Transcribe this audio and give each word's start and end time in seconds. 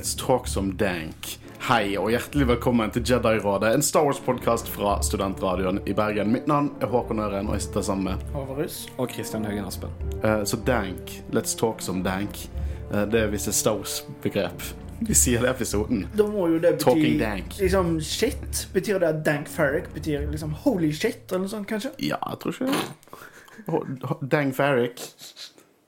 Let's 0.00 0.26
talk 0.26 0.46
some 0.48 0.72
dank. 0.72 1.26
Hei 1.68 1.98
og 2.00 2.06
hjertelig 2.08 2.46
velkommen 2.48 2.88
til 2.94 3.02
Jedi-rådet, 3.04 3.74
en 3.76 3.82
Star 3.84 4.06
Wars-podkast 4.06 4.70
fra 4.72 4.94
Studentradioen 5.04 5.82
i 5.84 5.92
Bergen. 5.92 6.30
Mitt 6.32 6.46
navn 6.48 6.70
er 6.80 6.88
Håkon 6.88 7.18
Øren, 7.20 7.50
og 7.50 7.58
jeg 7.58 7.66
sitter 7.66 7.84
sammen 7.84 8.06
med 8.08 8.22
Håvarus. 8.32 8.78
Og 8.96 9.10
Kristian 9.12 9.44
Høgen 9.44 9.66
Aspen. 9.68 9.92
Uh, 10.24 10.40
Så 10.48 10.56
dank. 10.66 11.12
Let's 11.36 11.52
talk 11.58 11.84
some 11.84 12.00
dank. 12.02 12.40
Uh, 12.88 13.02
det 13.12 13.20
er 13.20 13.28
visst 13.28 13.52
et 13.52 13.54
Star 13.54 13.76
Wars-begrep. 13.76 14.64
Vi 15.04 15.14
sier 15.14 15.44
det 15.44 15.50
i 15.50 15.52
episoden. 15.52 16.06
Da 16.16 16.24
må 16.32 16.48
jo 16.48 16.62
det 16.64 16.78
bety 16.78 16.84
Talking 16.84 17.20
dank. 17.20 17.60
liksom 17.60 18.00
shit. 18.00 18.68
Betyr 18.72 19.04
det 19.04 19.08
at 19.08 19.20
dank 19.26 19.52
Farrick 19.52 19.92
betyr 19.92 20.30
liksom 20.30 20.56
holy 20.64 20.94
shit, 20.96 21.26
eller 21.28 21.44
noe 21.44 21.52
sånt, 21.52 21.68
kanskje? 21.68 21.92
Ja, 22.00 22.16
jeg 22.30 22.40
tror 22.40 22.56
ikke 22.56 22.72
det. 22.72 23.20
Dank 23.68 24.30
Dang 24.32 24.56
Farrick. 24.56 25.00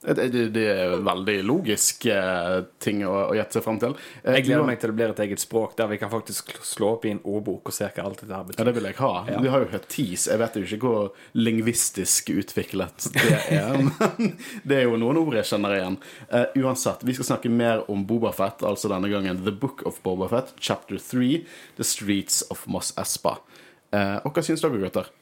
Det, 0.03 0.29
det, 0.51 0.63
er 0.67 0.97
veldig 1.07 1.37
logisk 1.47 2.07
eh, 2.11 2.57
ting 2.83 3.05
å, 3.07 3.13
å 3.31 3.37
gjette 3.39 3.59
seg 3.59 3.65
fram 3.65 3.79
til. 3.83 3.95
Eh, 4.25 4.39
Jeg 4.41 4.49
gleder 4.49 4.67
meg 4.67 4.81
til 4.83 4.91
det 4.91 4.97
blir 4.99 5.13
et 5.13 5.23
eget 5.23 5.43
språk 5.43 5.77
der 5.79 5.91
vi 5.93 5.99
kan 6.01 6.11
faktisk 6.11 6.51
slå 6.67 6.97
opp 6.97 7.07
i 7.07 7.13
en 7.15 7.21
ordbok 7.23 7.71
og 7.71 7.77
se 7.77 7.87
hva 7.87 8.09
alt 8.09 8.25
dette 8.25 8.35
her 8.35 8.51
Ja, 8.59 8.67
det 8.67 8.75
vil 8.79 8.89
jeg 8.91 8.99
ha. 8.99 9.13
Ja. 9.31 9.39
Vi 9.45 9.53
har 9.53 9.63
jo 9.63 9.71
hørt 9.71 9.87
TIS. 9.93 10.27
Jeg 10.27 10.43
vet 10.43 10.59
jo 10.59 10.65
ikke 10.67 10.81
hvor 10.83 11.13
lingvistisk 11.39 12.33
utviklet 12.35 13.09
det 13.15 13.39
er. 13.55 13.79
Men 13.79 14.35
det 14.67 14.81
er 14.81 14.89
jo 14.89 14.99
noen 14.99 15.23
ord 15.23 15.39
jeg 15.39 15.51
kjenner 15.53 15.79
igjen. 15.79 16.01
Eh, 16.35 16.61
uansett, 16.65 17.07
vi 17.07 17.15
skal 17.19 17.31
snakke 17.35 17.53
mer 17.53 17.87
om 17.93 18.03
Bobafett, 18.09 18.67
altså 18.67 18.91
denne 18.91 19.11
gangen 19.13 19.45
The 19.47 19.55
Book 19.55 19.87
of 19.87 20.03
Bobafett, 20.03 20.55
chapter 20.59 20.99
3, 20.99 21.45
The 21.79 21.87
Streets 21.87 22.43
of 22.51 22.67
Moss 22.67 22.91
Espa. 22.99 23.39
Eh, 23.95 24.19
og 24.25 24.35
hva 24.35 24.43
syns 24.45 24.65
dere, 24.65 24.83
gutter? 24.83 25.15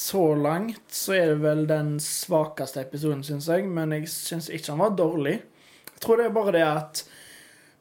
Så 0.00 0.22
langt 0.38 0.94
så 0.96 1.12
er 1.18 1.34
det 1.34 1.40
vel 1.42 1.66
den 1.68 1.98
svakeste 2.00 2.80
episoden, 2.80 3.20
syns 3.26 3.50
jeg, 3.52 3.66
men 3.68 3.92
jeg 3.92 4.08
syns 4.08 4.48
ikke 4.48 4.72
han 4.72 4.80
var 4.80 4.94
dårlig. 4.96 5.34
Jeg 5.90 6.00
tror 6.00 6.20
det 6.20 6.28
er 6.30 6.36
bare 6.38 6.54
det 6.56 6.62
at 6.64 7.02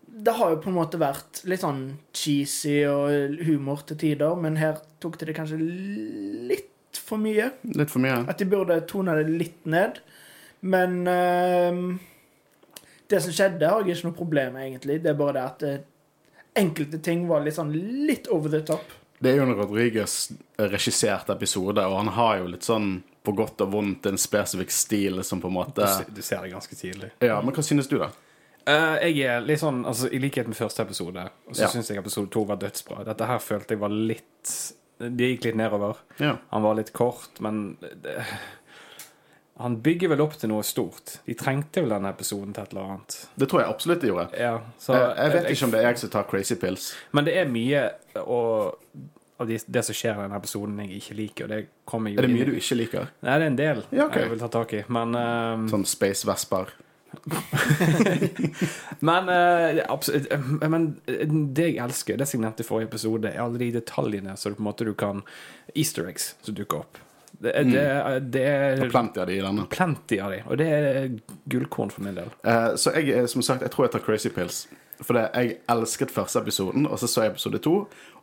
det 0.09 0.33
har 0.35 0.51
jo 0.51 0.59
på 0.59 0.71
en 0.71 0.75
måte 0.75 0.99
vært 0.99 1.39
litt 1.47 1.63
sånn 1.63 1.83
cheesy 2.17 2.81
og 2.89 3.39
humor 3.47 3.85
til 3.87 4.01
tider, 4.01 4.35
men 4.35 4.57
her 4.59 4.81
tok 4.99 5.15
de 5.21 5.29
det 5.29 5.37
kanskje 5.37 5.61
litt 5.61 6.99
for 6.99 7.21
mye. 7.21 7.51
Litt 7.77 7.93
for 7.93 8.03
mye? 8.03 8.23
At 8.27 8.41
de 8.41 8.49
burde 8.49 8.81
tone 8.89 9.15
det 9.21 9.29
litt 9.29 9.69
ned. 9.69 10.01
Men 10.59 10.99
uh, 11.07 11.95
det 13.07 13.21
som 13.23 13.31
skjedde, 13.31 13.69
har 13.69 13.85
jeg 13.85 13.95
ikke 13.95 14.09
noe 14.09 14.17
problem 14.17 14.57
med, 14.57 14.67
egentlig. 14.67 14.99
Det 15.05 15.13
er 15.13 15.19
bare 15.21 15.37
det 15.37 15.45
at 15.45 15.67
eh, 15.69 15.85
enkelte 16.59 16.99
ting 17.05 17.23
var 17.29 17.45
litt 17.45 17.55
sånn 17.55 17.71
litt 18.09 18.27
over 18.33 18.51
the 18.53 18.59
top. 18.67 18.98
Det 19.19 19.31
er 19.33 19.35
jo 19.41 19.43
en 19.43 19.55
Rodriguez 19.57 20.13
regissert 20.57 21.29
episode, 21.33 21.83
og 21.85 21.97
han 21.97 22.11
har 22.15 22.37
jo 22.39 22.47
litt 22.53 22.63
sånn 22.67 23.01
på 23.23 23.33
godt 23.35 23.61
og 23.65 23.73
vondt 23.73 24.05
en 24.07 24.17
spesifikk 24.17 24.71
stil 24.71 25.19
som 25.27 25.41
på 25.43 25.49
en 25.51 25.57
måte 25.57 25.83
Du, 26.07 26.13
du 26.15 26.21
ser 26.23 26.41
det 26.45 26.53
ganske 26.53 26.75
tidlig. 26.79 27.11
Ja, 27.19 27.41
men 27.43 27.53
hva 27.55 27.63
synes 27.65 27.89
du, 27.91 27.97
da? 27.99 28.07
Uh, 28.69 28.95
jeg 29.01 29.25
er 29.25 29.41
litt 29.43 29.59
sånn, 29.61 29.81
altså 29.87 30.09
I 30.13 30.19
likhet 30.21 30.47
med 30.47 30.57
første 30.57 30.83
episode, 30.85 31.23
så 31.51 31.63
Ja. 31.65 31.69
syns 31.73 31.89
jeg 31.89 31.97
episode 31.99 32.29
to 32.31 32.43
var 32.45 32.59
dødsbra. 32.61 33.03
Dette 33.07 33.27
her 33.27 33.39
følte 33.43 33.75
jeg 33.75 33.81
var 33.81 33.89
litt 33.89 34.55
Det 34.99 35.29
gikk 35.33 35.45
litt 35.47 35.55
nedover. 35.55 35.95
Ja. 36.19 36.37
Han 36.51 36.61
var 36.63 36.75
litt 36.75 36.91
kort, 36.93 37.39
men 37.39 37.77
det, 37.81 38.17
Han 39.59 39.81
bygger 39.83 40.13
vel 40.13 40.21
opp 40.23 40.37
til 40.39 40.47
noe 40.53 40.63
stort. 40.63 41.17
De 41.25 41.33
trengte 41.35 41.81
vel 41.83 41.91
denne 41.91 42.13
episoden 42.13 42.53
til 42.55 42.63
et 42.63 42.71
eller 42.71 42.93
annet. 42.93 43.15
Det 43.35 43.49
tror 43.51 43.59
jeg 43.59 43.73
absolutt 43.73 43.99
de 43.99 44.07
gjorde. 44.07 44.27
Ja, 44.39 44.53
så, 44.79 44.93
jeg, 44.95 45.09
jeg 45.17 45.33
vet 45.33 45.49
ikke 45.51 45.67
om 45.67 45.73
det 45.73 45.81
er 45.81 45.87
jeg 45.89 45.99
som 45.99 46.11
tar 46.13 46.27
crazy 46.29 46.55
pills. 46.61 46.85
Men 47.11 47.27
det 47.27 47.33
er 47.41 47.51
mye 47.51 47.81
av 48.23 49.49
det, 49.49 49.57
det 49.67 49.83
som 49.83 49.97
skjer 49.99 50.15
i 50.15 50.23
denne 50.23 50.39
episoden, 50.39 50.79
jeg 50.83 51.01
ikke 51.01 51.17
liker. 51.19 51.51
Det 51.51 51.59
Er 51.59 52.23
det 52.23 52.31
mye 52.31 52.45
inn- 52.45 52.51
du 52.51 52.55
ikke 52.55 52.77
liker? 52.79 53.11
Nei, 53.19 53.35
det 53.35 53.49
er 53.49 53.51
en 53.51 53.59
del 53.59 53.83
Ja, 53.89 54.05
okay. 54.05 54.23
jeg 54.23 54.31
vil 54.31 54.45
ta 54.45 54.49
tak 54.55 54.77
i. 54.79 54.81
Men, 54.87 55.11
um... 55.15 55.67
Sånn 55.71 55.83
Space 55.87 56.27
Vesper? 56.27 56.71
men, 59.09 59.29
uh, 59.33 60.69
men 60.69 60.83
eh, 61.09 61.25
det 61.27 61.65
jeg 61.71 61.79
elsker, 61.83 62.19
det 62.19 62.27
som 62.29 62.37
jeg 62.37 62.43
nevnte 62.45 62.63
i 62.63 62.67
forrige 62.67 62.91
episode, 62.91 63.31
er 63.31 63.41
alle 63.43 63.59
de 63.59 63.71
detaljene 63.79 64.35
så 64.37 64.51
du 64.51 64.55
på 64.59 64.63
en 64.63 64.69
måte 64.71 64.87
du 64.87 64.93
kan 64.95 65.23
Easter 65.73 66.07
eggs 66.07 66.35
som 66.45 66.55
dukker 66.55 66.83
opp. 66.83 66.99
Det, 67.41 67.53
er- 67.55 67.63
det, 67.63 67.81
er- 67.81 68.19
det 68.19 68.41
er 68.47 68.89
Plenty 68.89 69.19
av 69.21 69.27
de 69.29 69.37
i 69.37 69.41
denne. 69.41 69.63
plenty 69.71 70.17
av 70.19 70.31
de, 70.33 70.41
og 70.45 70.57
det 70.59 70.67
er 70.67 71.09
gullkorn 71.49 71.91
for 71.91 72.03
min 72.03 72.15
del. 72.17 72.29
Eh, 72.43 72.75
så 72.75 72.91
jeg, 72.97 73.09
er, 73.15 73.27
som 73.31 73.41
sagt, 73.41 73.61
jeg 73.63 73.71
tror 73.71 73.85
jeg 73.87 73.91
tar 73.95 74.03
crazy 74.05 74.29
pills. 74.29 74.67
For 75.01 75.15
jeg 75.15 75.53
elsket 75.71 76.11
første 76.11 76.39
episoden, 76.43 76.83
og 76.87 76.99
så 76.99 77.07
så 77.07 77.21
jeg 77.23 77.31
episode 77.37 77.61
to. 77.63 77.75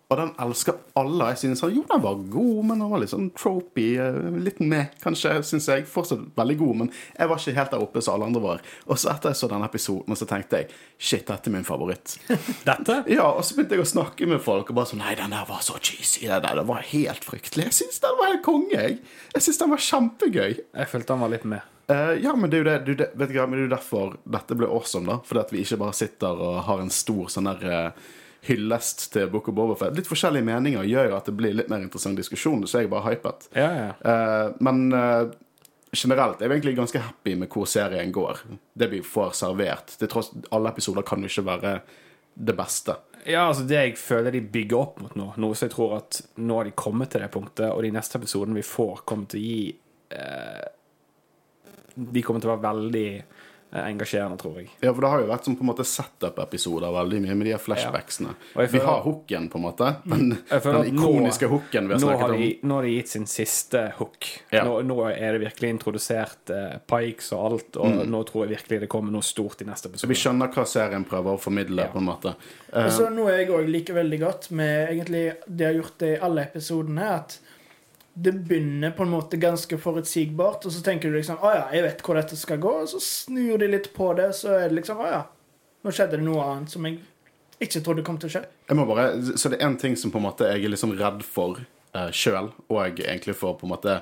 Og 0.07 0.21
den 0.21 0.29
elsker 0.39 0.77
alle. 0.95 1.33
Jeg 1.33 1.39
synes 1.41 1.61
han, 1.65 1.73
Jo, 1.75 1.81
den 1.91 2.03
var 2.05 2.19
god, 2.31 2.59
men 2.69 2.79
den 2.79 2.91
var 2.93 3.01
litt 3.03 3.11
sånn 3.11 3.31
tropy. 3.35 3.87
eh, 3.99 4.19
Litt 4.39 4.61
med, 4.63 4.93
kanskje, 5.03 5.33
syns 5.43 5.67
jeg. 5.67 5.83
Fortsatt 5.91 6.21
veldig 6.39 6.57
god, 6.61 6.77
men 6.77 6.91
jeg 7.19 7.29
var 7.33 7.41
ikke 7.43 7.55
helt 7.57 7.73
der 7.75 7.83
oppe 7.83 8.03
som 8.05 8.15
alle 8.15 8.29
andre 8.31 8.43
var. 8.45 8.63
Og 8.87 9.01
så 9.03 9.11
etter 9.11 9.33
jeg 9.35 9.41
så 9.41 9.49
denne 9.51 9.67
episoden, 9.67 10.15
så 10.15 10.29
tenkte 10.31 10.61
jeg 10.61 10.69
shit, 10.97 11.27
dette 11.27 11.51
er 11.51 11.57
min 11.57 11.67
favoritt. 11.67 12.19
Dette? 12.69 13.01
Ja, 13.11 13.27
og 13.33 13.43
så 13.43 13.57
begynte 13.57 13.75
jeg 13.75 13.83
å 13.83 13.91
snakke 13.97 14.29
med 14.31 14.45
folk, 14.47 14.71
og 14.71 14.79
bare 14.79 14.93
sånn 14.93 15.03
Nei, 15.03 15.17
den 15.19 15.35
der 15.35 15.49
var 15.49 15.65
så 15.67 15.81
cheesy. 15.83 16.29
Den 16.31 16.45
der, 16.47 16.61
det 16.61 16.67
var 16.71 16.87
helt 16.93 17.27
fryktelig. 17.27 17.67
Jeg 17.73 17.79
syns 17.83 17.99
den 18.07 18.21
var 18.21 18.31
helt 18.31 18.45
konge, 18.47 18.77
jeg. 18.79 19.01
Jeg 19.35 19.43
syns 19.49 19.59
den 19.65 19.73
var 19.75 19.83
kjempegøy. 19.89 20.53
Jeg 20.61 20.93
følte 20.93 21.17
han 21.17 21.27
var 21.27 21.35
litt 21.35 21.49
med. 21.51 21.73
Uh, 21.91 22.15
ja, 22.19 22.33
men 22.35 22.51
det 22.51 22.59
er 22.59 22.63
jo 22.63 22.95
det, 22.99 23.11
vet 23.15 23.31
du 23.31 23.37
men 23.43 23.53
det 23.59 23.59
er 23.61 23.67
jo 23.69 23.75
derfor 23.75 24.15
dette 24.23 24.55
ble 24.59 24.67
awesome, 24.71 25.07
da. 25.11 25.19
Fordi 25.27 25.43
at 25.43 25.53
vi 25.55 25.67
ikke 25.67 25.79
bare 25.83 25.95
sitter 25.99 26.47
og 26.47 26.63
har 26.71 26.83
en 26.83 26.95
stor 26.95 27.27
sånn 27.31 27.47
der 27.51 27.67
eh, 27.71 28.07
hyllest 28.47 29.09
til 29.15 29.31
Book 29.33 29.51
of 29.51 29.57
Bobafett. 29.59 29.97
Litt 29.99 30.11
forskjellige 30.11 30.47
meninger 30.47 30.87
gjør 30.87 31.17
at 31.19 31.29
det 31.29 31.35
blir 31.39 31.57
litt 31.57 31.73
mer 31.73 31.85
interessant 31.85 32.19
diskusjon, 32.19 32.65
så 32.67 32.81
jeg 32.83 32.89
er 32.89 32.95
bare 32.95 33.13
hypet. 33.15 33.49
Ja, 33.57 33.71
ja. 33.75 33.91
Eh, 34.01 34.55
men 34.65 34.87
generelt 34.93 35.43
generelt 35.97 36.43
er 36.43 36.49
vi 36.49 36.57
egentlig 36.57 36.77
ganske 36.77 37.01
happy 37.01 37.35
med 37.41 37.53
hvor 37.53 37.69
serien 37.71 38.13
går. 38.13 38.43
Det 38.75 38.89
vi 38.93 39.03
får 39.03 39.37
servert. 39.39 39.97
Det 39.99 40.09
tross 40.13 40.33
alle 40.55 40.73
episoder 40.73 41.07
kan 41.07 41.23
jo 41.23 41.31
ikke 41.31 41.47
være 41.47 41.75
det 42.35 42.57
beste. 42.57 42.97
Ja, 43.27 43.49
altså 43.49 43.65
Det 43.67 43.75
jeg 43.75 43.99
føler 43.99 44.31
de 44.31 44.41
bygger 44.41 44.79
opp 44.79 45.01
mot 45.03 45.15
nå, 45.19 45.33
noe 45.43 45.57
som 45.57 45.67
jeg 45.67 45.75
tror 45.75 45.97
at 45.99 46.21
nå 46.39 46.61
har 46.61 46.69
de 46.69 46.77
kommet 46.79 47.11
til 47.11 47.25
det 47.25 47.33
punktet, 47.35 47.71
og 47.73 47.83
de 47.83 47.91
neste 47.95 48.21
episodene 48.21 48.59
vi 48.59 48.67
får, 48.67 49.03
kommer 49.09 49.27
til 49.33 49.41
å 49.41 49.47
gi 49.47 49.63
eh, 50.15 50.67
De 51.97 52.23
kommer 52.23 52.45
til 52.45 52.53
å 52.53 52.55
være 52.55 52.67
veldig 52.69 53.09
eh, 53.17 53.45
engasjerende, 53.73 54.39
tror 54.41 54.61
jeg. 54.61 54.71
Ja, 54.81 54.93
for 54.95 55.05
det 55.05 55.11
har 55.11 55.23
jo 55.23 55.29
vært 55.29 55.47
som 55.49 55.57
på 55.59 55.65
en 55.65 55.71
måte 55.71 55.85
setup-episoder 55.87 56.93
veldig 56.95 57.21
mye 57.25 57.35
med 57.37 57.49
de 57.49 57.55
her 57.55 57.63
flashbacksene. 57.63 58.35
Ja. 58.55 58.63
jeg 58.63 58.73
Vi 58.73 58.83
har 58.85 59.01
hooken, 59.05 59.49
på 59.53 59.59
en 59.59 59.65
måte. 59.67 59.91
Den, 60.07 60.37
den 60.49 60.91
ikoniske 60.93 61.49
hooken 61.51 61.89
vi 61.89 61.97
har 61.97 62.03
snakket 62.03 62.25
har, 62.25 62.35
om. 62.37 62.69
nå 62.71 62.79
har 62.79 62.87
de 62.89 62.95
gitt 62.95 63.13
sin 63.13 63.27
siste 63.31 63.83
hook. 63.99 64.29
Ja. 64.55 64.65
Nå, 64.69 64.79
nå 64.87 65.01
er 65.11 65.37
det 65.37 65.43
virkelig 65.45 65.73
introdusert 65.77 66.55
eh, 66.55 66.79
Pikes 66.89 67.33
og 67.37 67.45
alt, 67.51 67.81
og 67.83 68.07
nå 68.07 68.23
tror 68.29 68.47
jeg 68.47 68.55
virkelig 68.57 68.81
det 68.87 68.91
kommer 68.93 69.15
noe 69.15 69.27
stort 69.27 69.65
i 69.65 69.69
neste 69.69 69.93
Så 69.99 70.09
vi 70.11 70.19
skjønner 70.19 70.53
hva 70.55 70.67
serien 70.69 71.05
prøver 71.09 71.37
å 71.37 71.43
formidle, 71.43 71.83
Ja. 71.87 71.93
på 71.93 72.01
en 72.01 72.09
måte. 72.09 72.33
Uh, 72.73 72.89
så 72.91 73.11
noe 73.13 73.35
jeg 73.37 73.51
òg 73.53 73.69
liker 73.69 73.99
veldig 73.99 74.21
godt 74.23 74.51
med 74.57 74.95
egentlig 74.95 75.27
de 75.47 75.65
har 75.69 75.77
gjort 75.77 75.99
det 76.03 76.15
i 76.17 76.23
alle 76.23 76.47
episodene, 76.49 77.03
er 77.03 77.21
at 77.21 77.39
det 78.19 78.33
begynner 78.33 78.91
på 78.97 79.03
en 79.03 79.11
måte 79.13 79.37
ganske 79.37 79.77
forutsigbart, 79.79 80.65
og 80.65 80.73
så 80.73 80.81
tenker 80.81 81.11
du 81.13 81.19
liksom 81.19 81.37
Å 81.45 81.51
ja, 81.53 81.65
jeg 81.77 81.85
vet 81.85 82.03
hvor 82.05 82.17
dette 82.17 82.37
skal 82.41 82.61
gå, 82.63 82.71
og 82.83 82.89
så 82.89 83.01
snur 83.03 83.59
de 83.61 83.69
litt 83.69 83.91
på 83.93 84.09
det, 84.17 84.31
så 84.39 84.55
er 84.57 84.71
det 84.71 84.79
liksom 84.79 85.03
Å 85.05 85.09
ja, 85.11 85.19
nå 85.85 85.93
skjedde 85.93 86.17
det 86.17 86.25
noe 86.25 86.47
annet 86.47 86.73
som 86.73 86.87
jeg 86.89 87.03
ikke 87.61 87.83
trodde 87.85 88.05
kom 88.07 88.17
til 88.21 88.31
å 88.31 88.35
skje. 88.37 88.43
jeg 88.69 88.79
må 88.79 88.87
bare, 88.89 89.11
så 89.37 89.53
det 89.53 89.59
er 89.59 89.69
én 89.69 89.77
ting 89.81 89.97
som 90.01 90.13
på 90.13 90.21
en 90.21 90.27
måte 90.31 90.49
jeg 90.49 90.65
er 90.65 90.73
liksom 90.73 90.95
redd 90.97 91.21
for 91.29 91.61
uh, 91.61 92.09
sjøl, 92.09 92.49
og 92.73 93.03
egentlig 93.05 93.37
for 93.37 93.59
på 93.61 93.69
en 93.69 93.75
måte 93.75 93.99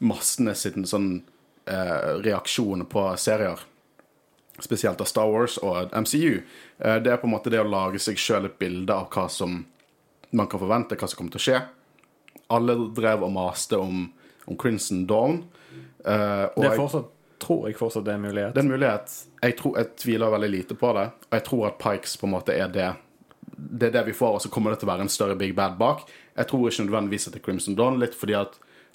massene 0.00 0.54
sin 0.56 0.88
sånn 0.88 1.10
uh, 1.68 2.16
reaksjon 2.24 2.86
på 2.88 3.04
serier. 3.20 3.60
Spesielt 4.60 5.00
av 5.00 5.08
Star 5.08 5.28
Wars 5.28 5.58
og 5.64 5.92
MCU. 5.92 6.40
uh, 6.84 6.96
det 6.96 7.12
er 7.12 7.20
på 7.20 7.28
en 7.28 7.36
måte 7.36 7.52
det 7.52 7.60
å 7.60 7.68
lage 7.68 8.00
seg 8.00 8.20
sjøl 8.20 8.48
et 8.48 8.56
bilde 8.60 8.96
av 8.96 9.12
hva 9.12 9.28
som 9.32 9.62
man 10.32 10.48
kan 10.48 10.60
forvente, 10.64 10.96
hva 10.96 11.08
som 11.08 11.20
kommer 11.20 11.36
til 11.36 11.42
å 11.42 11.46
skje. 11.48 11.60
Alle 12.50 12.74
drev 12.96 13.22
og 13.26 13.32
maste 13.32 13.78
om, 13.78 14.08
om 14.46 14.56
Crimson 14.58 15.06
Dawn. 15.06 15.44
Uh, 16.04 16.48
Det 16.56 16.64
er 16.64 16.70
jeg- 16.70 16.78
fortsatt, 16.80 17.10
tror 17.40 17.66
jeg 17.68 17.76
fortsatt 17.78 18.04
det 18.04 18.12
er 18.12 18.18
en 18.18 18.22
mulighet. 18.26 18.54
Det 18.54 18.60
er 18.60 18.66
en 18.66 18.72
mulighet. 18.74 19.14
Jeg, 19.42 19.56
tror, 19.56 19.76
jeg 19.78 19.96
tviler 19.96 20.30
veldig 20.34 20.50
lite 20.50 20.74
på 20.76 20.92
det. 20.96 21.06
Og 21.30 21.36
jeg 21.38 21.44
tror 21.44 21.66
at 21.70 21.78
Pikes 21.78 22.16
på 22.20 22.26
en 22.26 22.32
måte 22.34 22.52
er 22.56 22.68
det 22.68 22.90
Det 23.60 23.88
er 23.88 23.92
det 23.92 24.06
vi 24.06 24.12
får, 24.16 24.34
og 24.34 24.40
så 24.40 24.48
kommer 24.48 24.70
det 24.70 24.78
til 24.80 24.88
å 24.88 24.92
være 24.94 25.02
en 25.04 25.08
større 25.12 25.36
Big 25.36 25.54
Bad 25.54 25.74
bak. 25.78 26.06
Jeg 26.36 26.46
tror 26.48 26.68
ikke 26.70 26.84
nødvendigvis 26.86 27.26
at 27.28 27.34
det 27.34 27.40
er 27.42 27.44
Crimson 27.44 27.74
Dawn, 27.76 27.98
litt 28.00 28.14
fordi 28.16 28.32
at 28.38 28.54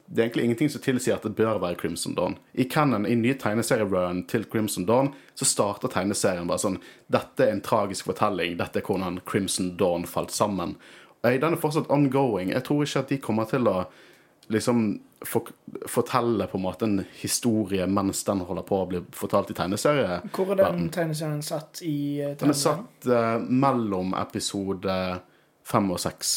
det 0.09 0.19
er 0.21 0.25
egentlig 0.29 0.43
ingenting 0.45 0.69
som 0.69 0.81
tilsier 0.81 1.15
at 1.15 1.21
det 1.23 1.35
bør 1.35 1.59
være 1.61 1.75
Crimson 1.77 2.15
Dawn. 2.15 2.37
I 2.55 2.63
canon, 2.63 3.05
i 3.05 3.13
nye 3.15 3.35
tegneserierun 3.37 4.23
til 4.27 4.43
Crimson 4.45 4.85
Dawn, 4.85 5.13
så 5.35 5.45
starter 5.45 5.87
tegneserien 5.89 6.47
bare 6.47 6.61
sånn 6.61 6.79
Dette 7.11 7.45
er 7.45 7.51
en 7.53 7.61
tragisk 7.61 8.05
fortelling. 8.05 8.57
Dette 8.57 8.77
er 8.81 8.85
hvordan 8.85 9.19
Crimson 9.25 9.75
Dawn 9.77 10.05
falt 10.05 10.31
sammen. 10.31 10.75
Jeg- 11.25 11.41
den 11.41 11.53
er 11.57 11.61
fortsatt 11.61 11.89
ongoing. 11.91 12.51
Jeg 12.53 12.63
tror 12.63 12.83
ikke 12.85 12.99
at 13.03 13.09
de 13.09 13.17
kommer 13.17 13.49
til 13.49 13.67
å 13.67 13.85
liksom 14.53 14.99
for, 15.25 15.47
fortelle 15.89 16.45
på 16.47 16.57
en 16.59 16.63
måte 16.63 16.85
en 16.85 16.99
historie 17.17 17.87
mens 17.89 18.23
den 18.27 18.43
holder 18.45 18.65
på 18.67 18.77
å 18.83 18.87
bli 18.91 18.99
fortalt 19.15 19.49
i 19.49 19.55
tegneserie. 19.57 20.19
Hvor 20.35 20.51
er 20.53 20.59
den 20.61 20.89
tegneserien 20.93 21.41
satt 21.43 21.81
i 21.81 22.21
tegneserien? 22.21 22.37
Den 22.37 22.49
er 22.53 22.59
satt 22.61 23.07
uh, 23.09 23.39
mellom 23.49 24.13
episode 24.21 24.97
fem 25.65 25.89
og 25.91 25.99
seks. 26.03 26.35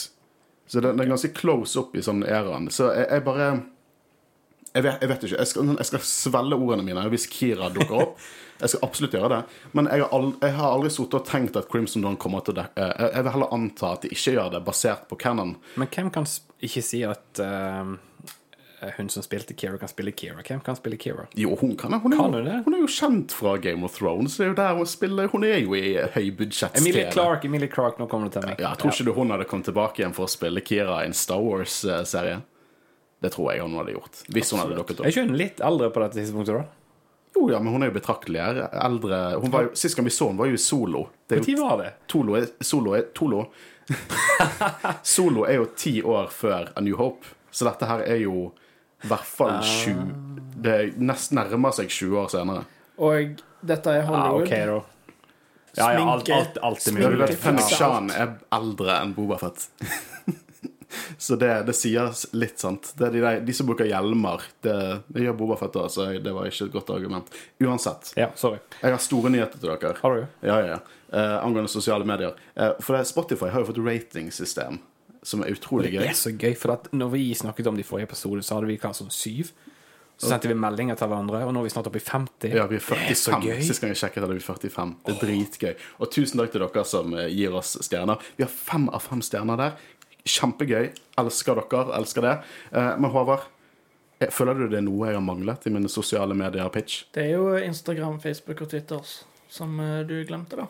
Så 0.68 0.80
den, 0.80 0.96
den 0.96 1.04
er 1.06 1.12
ganske 1.12 1.34
close 1.36 1.76
up 1.80 1.94
i 1.96 2.00
sånn 2.04 2.24
æraen. 2.24 2.70
Så 2.72 2.88
jeg, 2.96 3.08
jeg 3.10 3.24
bare 3.24 3.50
Jeg 4.74 4.84
vet, 4.84 5.00
jeg 5.00 5.08
vet 5.08 5.22
ikke. 5.24 5.38
Jeg 5.38 5.46
skal, 5.48 5.70
jeg 5.76 5.86
skal 5.88 6.00
svelge 6.04 6.56
ordene 6.60 6.84
mine 6.84 7.06
hvis 7.12 7.26
Kira 7.32 7.70
dukker 7.72 8.02
opp. 8.04 8.18
Jeg 8.58 8.72
skal 8.72 8.84
absolutt 8.88 9.14
gjøre 9.14 9.30
det. 9.36 9.40
Men 9.78 9.88
jeg 9.92 10.02
har 10.02 10.14
aldri, 10.16 10.38
jeg 10.48 10.56
har 10.58 10.74
aldri 10.74 10.90
sittet 10.90 11.20
og 11.20 11.28
tenkt 11.28 11.58
at 11.60 11.70
Crimson 11.70 12.04
Dawn 12.04 12.18
kommer 12.20 12.42
til 12.44 12.56
å 12.56 12.60
dekke 12.62 12.88
jeg, 12.88 13.12
jeg 13.14 13.26
vil 13.26 13.34
heller 13.36 13.54
anta 13.54 13.94
at 13.94 14.04
de 14.04 14.12
ikke 14.14 14.34
gjør 14.34 14.52
det, 14.56 14.64
basert 14.66 15.06
på 15.10 15.18
canon. 15.20 15.56
Men 15.78 15.90
hvem 15.94 16.10
kan 16.14 16.26
ikke 16.66 16.82
si 16.82 17.04
at 17.06 17.42
uh, 17.44 17.94
hun 18.96 19.08
som 19.08 19.22
spilte 19.22 19.54
Kira, 19.58 19.78
kan 19.78 19.90
spille 19.90 20.10
Kira? 20.10 20.42
Hvem 20.42 20.60
kan 20.66 20.76
spille 20.78 20.96
Kira? 20.96 21.26
Jo, 21.38 21.56
hun 21.60 21.76
kan 21.78 21.94
det. 21.94 22.00
Hun 22.02 22.12
er, 22.12 22.16
Kan 22.16 22.34
hun 22.34 22.46
jo, 22.46 22.58
hun 22.66 22.76
er 22.76 22.82
jo 22.82 22.90
kjent 22.98 23.34
fra 23.34 23.56
Game 23.62 23.86
of 23.86 23.96
Thrones. 23.98 24.36
Det 24.38 24.46
er 24.46 24.52
jo 24.52 24.58
der 24.58 24.74
hun 24.78 24.86
spiller. 24.86 25.30
Hun 25.32 25.46
er 25.46 25.58
jo 25.58 25.74
i 25.78 25.96
høybudsjettstil. 26.14 26.82
Emilie 26.82 27.08
Clark, 27.12 27.46
Emilie 27.48 27.70
Clark, 27.72 27.98
nå 27.98 28.06
kommer 28.10 28.30
det 28.30 28.38
til 28.38 28.46
meg. 28.46 28.58
Ja, 28.58 28.72
jeg 28.72 28.82
tror 28.82 28.94
ikke 28.94 29.08
du 29.08 29.14
hun 29.18 29.34
hadde 29.34 29.48
kommet 29.50 29.70
tilbake 29.70 30.02
igjen 30.02 30.14
for 30.16 30.26
å 30.28 30.30
spille 30.30 30.62
Kira 30.62 31.02
i 31.02 31.10
en 31.10 31.16
Star 31.16 31.42
Wars-serie. 31.42 32.40
Det 33.18 33.32
tror 33.34 33.50
jeg 33.50 33.66
hun 33.66 33.74
hadde 33.80 33.94
gjort. 33.96 34.20
Hvis 34.30 34.52
hun 34.54 34.62
hadde 34.62 34.78
dukket 34.78 35.02
Er 35.02 35.10
ikke 35.10 35.26
hun 35.26 35.38
litt 35.38 35.62
eldre 35.64 35.90
på 35.94 36.04
dette 36.04 36.20
tidspunktet, 36.20 36.60
da? 36.60 36.87
Jo, 37.38 37.50
ja, 37.52 37.60
men 37.62 37.72
hun 37.72 37.82
er 37.86 37.90
jo 37.92 37.94
betraktelig 37.94 38.40
eldre. 38.42 39.18
Hun 39.38 39.50
var 39.52 39.68
jo, 39.68 39.74
Sist 39.78 39.94
gang 39.96 40.04
vi 40.08 40.10
så 40.10 40.26
henne, 40.28 40.38
var 40.42 40.50
jo 40.50 40.58
i 40.58 40.62
Solo. 40.62 41.04
Det 41.28 41.38
Når 41.38 41.58
var 41.60 41.76
det? 41.82 41.90
Tolo 42.10 42.34
er, 42.38 42.48
Solo 42.60 42.94
er 42.98 43.04
Tolo. 43.14 43.44
Solo 45.02 45.44
er 45.46 45.60
jo 45.60 45.68
ti 45.78 45.98
år 46.02 46.28
før 46.34 46.72
A 46.76 46.82
New 46.84 46.96
Hope, 46.98 47.26
så 47.50 47.68
dette 47.70 47.86
her 47.88 48.02
er 48.04 48.20
jo 48.24 48.48
i 49.04 49.06
hvert 49.08 49.28
fall 49.30 49.60
sju 49.62 49.94
Det 50.58 50.98
nesten 50.98 51.38
nærmer 51.38 51.70
seg 51.76 51.86
20 51.88 52.16
år 52.18 52.30
senere. 52.32 52.64
Og 52.98 53.38
dette 53.62 53.92
er 53.94 54.02
Ja, 54.02 54.14
Ah, 54.18 54.34
OK, 54.34 54.50
da. 54.50 54.80
Ja, 55.78 55.92
ja, 55.94 56.02
alt, 56.10 56.28
alt, 56.34 56.58
alt 56.62 56.86
er 56.88 56.96
mulig. 56.96 57.18
vet, 57.38 57.68
Shan 57.70 58.10
er 58.10 58.32
eldre 58.52 58.96
enn 58.98 59.12
Bobafett. 59.14 59.68
så 61.26 61.36
det, 61.40 61.50
det 61.68 61.74
sier 61.76 62.12
litt, 62.36 62.58
sant. 62.60 62.92
Det 62.98 63.08
er 63.08 63.16
de, 63.16 63.32
de 63.46 63.56
som 63.56 63.68
bruker 63.68 63.88
hjelmer, 63.88 64.44
det, 64.64 64.76
det 65.12 65.26
gjør 65.26 65.38
Bobafett 65.38 65.78
òg, 65.80 65.88
så 65.92 66.10
det 66.22 66.34
var 66.34 66.48
ikke 66.50 66.68
et 66.68 66.74
godt 66.74 66.92
argument. 66.96 67.32
Uansett. 67.64 68.12
Ja, 68.18 68.30
sorry. 68.38 68.60
Jeg 68.80 68.94
har 68.96 69.02
store 69.02 69.32
nyheter 69.34 69.60
til 69.60 69.72
dere. 69.74 69.96
Har 70.02 70.16
du? 70.16 70.26
Ja, 70.46 70.60
ja, 70.60 70.76
ja. 70.76 70.78
Eh, 71.08 71.36
angående 71.40 71.72
sosiale 71.72 72.04
medier. 72.08 72.36
Eh, 72.54 72.74
for 72.84 72.96
det, 72.96 73.06
Spotify 73.08 73.52
har 73.52 73.64
jo 73.64 73.70
fått 73.70 73.82
ratingsystem 73.84 74.80
som 75.22 75.42
er 75.42 75.54
utrolig 75.56 75.90
Det 75.90 75.98
gøy. 75.98 76.04
er 76.08 76.16
så 76.16 76.30
gøy, 76.30 76.54
for 76.56 76.90
når 76.94 77.10
vi 77.16 77.24
snakket 77.34 77.66
om 77.66 77.76
det 77.76 77.84
i 77.84 77.88
forrige 77.88 78.10
episode, 78.10 78.44
så 78.46 78.58
hadde 78.58 78.70
vi 78.70 78.78
hva, 78.80 78.92
sånn 78.96 79.10
syv. 79.12 79.52
Så 80.18 80.32
sendte 80.32 80.50
vi 80.50 80.54
meldinger 80.58 80.96
til 80.98 81.06
hverandre, 81.06 81.44
og 81.46 81.52
nå 81.54 81.60
er 81.60 81.68
vi 81.68 81.70
snart 81.70 81.86
oppe 81.86 82.00
i 82.00 82.02
50. 82.02 82.50
Ja, 82.50 82.64
vi 82.66 82.80
er 82.80 82.82
Det 82.82 83.12
er 83.14 83.18
så 83.18 83.36
gøy. 83.38 83.60
Sist 83.62 83.80
gang 83.80 83.92
jeg 83.92 84.00
sjekket, 84.00 84.24
hadde 84.24 84.34
vi 84.34 84.42
45. 84.42 84.96
Det 85.06 85.14
er 85.14 85.20
dritgøy. 85.22 85.84
Og 86.02 86.10
tusen 86.10 86.40
takk 86.40 86.50
til 86.50 86.64
dere 86.64 86.84
som 86.90 87.14
eh, 87.14 87.28
gir 87.30 87.54
oss 87.54 87.76
stjerner. 87.86 88.18
Vi 88.34 88.42
har 88.42 88.50
fem 88.50 88.88
av 88.90 89.04
fem 89.04 89.22
stjerner 89.22 89.60
der. 89.60 89.76
Kjempegøy. 90.28 90.90
Elsker 91.18 91.60
dere. 91.62 91.84
Elsker 91.98 92.26
det. 92.28 92.34
Eh, 92.72 92.90
Men 93.00 93.10
Håvard, 93.14 93.46
eh, 94.20 94.28
føler 94.34 94.54
du 94.54 94.68
det 94.68 94.78
er 94.82 94.86
noe 94.86 95.06
jeg 95.10 95.18
har 95.18 95.24
manglet 95.24 95.66
i 95.66 95.70
mine 95.74 95.88
sosiale 95.88 96.34
medier-pitch? 96.38 97.04
Det 97.14 97.24
er 97.28 97.34
jo 97.36 97.54
Instagram, 97.56 98.20
Facebook 98.20 98.62
og 98.66 98.70
Twitter 98.70 99.00
som 99.48 99.78
eh, 99.80 100.02
du 100.06 100.18
glemte, 100.28 100.56
da. 100.60 100.68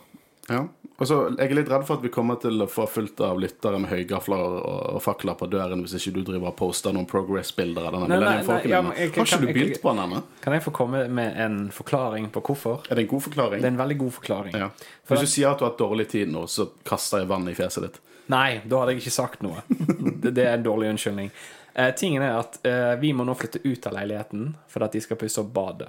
Ja. 0.49 0.63
Altså, 0.99 1.37
Jeg 1.37 1.51
er 1.51 1.55
litt 1.59 1.69
redd 1.69 1.83
for 1.87 1.99
at 1.99 2.03
vi 2.03 2.09
kommer 2.11 2.39
til 2.41 2.57
å 2.65 2.67
få 2.67 2.87
fullt 2.89 3.21
av 3.21 3.37
lyttere 3.39 3.77
med 3.79 3.91
høygafler 3.93 4.41
og, 4.41 4.95
og 4.97 5.03
fakler 5.05 5.37
på 5.39 5.47
døren 5.53 5.83
hvis 5.85 5.93
ikke 5.99 6.15
du 6.17 6.23
driver 6.25 6.49
og 6.49 6.57
poster 6.59 6.95
noen 6.97 7.05
progress-bilder 7.07 7.85
av 7.91 7.93
denne 7.99 8.09
Nei, 8.09 8.17
nei, 8.17 8.31
Millennium 8.41 8.49
nei, 8.57 8.71
ja, 8.73 8.81
Har 8.83 9.11
ikke 9.13 9.27
kan- 9.29 9.45
du 9.45 9.53
begynt 9.53 9.83
på 9.83 9.93
den 9.93 10.01
ennå? 10.07 10.23
Kan 10.43 10.57
jeg 10.57 10.65
få 10.65 10.73
komme 10.75 11.05
med 11.13 11.37
en 11.45 11.59
forklaring 11.71 12.31
på 12.33 12.41
hvorfor? 12.49 12.81
Er 12.91 12.97
det 12.97 13.05
en 13.05 13.11
god 13.13 13.23
forklaring? 13.29 13.61
Det 13.61 13.69
er 13.69 13.75
en 13.77 13.83
veldig 13.85 13.99
god 14.01 14.13
forklaring. 14.17 14.57
Ja. 14.65 14.71
For 15.05 15.15
Hvis 15.21 15.29
du 15.29 15.35
sier 15.37 15.51
at 15.53 15.59
du 15.61 15.67
har 15.67 15.71
hatt 15.75 15.79
dårlig 15.85 16.09
tid 16.17 16.33
nå, 16.33 16.47
så 16.49 16.67
kaster 16.89 17.21
jeg 17.23 17.29
vann 17.29 17.47
i 17.47 17.55
fjeset 17.61 17.83
ditt. 17.87 18.01
Nei, 18.33 18.61
da 18.69 18.83
hadde 18.83 18.95
jeg 18.95 19.03
ikke 19.03 19.15
sagt 19.15 19.45
noe. 19.45 19.63
Det, 19.69 20.35
det 20.37 20.45
er 20.45 20.59
en 20.59 20.67
dårlig 20.67 20.91
unnskyldning. 20.95 21.31
Eh, 21.79 21.93
tingen 21.97 22.25
er 22.27 22.41
at 22.41 22.59
eh, 22.67 22.95
vi 23.01 23.13
må 23.17 23.25
nå 23.25 23.37
flytte 23.39 23.63
ut 23.65 23.87
av 23.89 23.95
leiligheten 23.97 24.51
for 24.69 24.85
at 24.85 24.97
de 24.97 25.01
skal 25.05 25.21
pusse 25.21 25.41
opp 25.41 25.53
badet. 25.55 25.89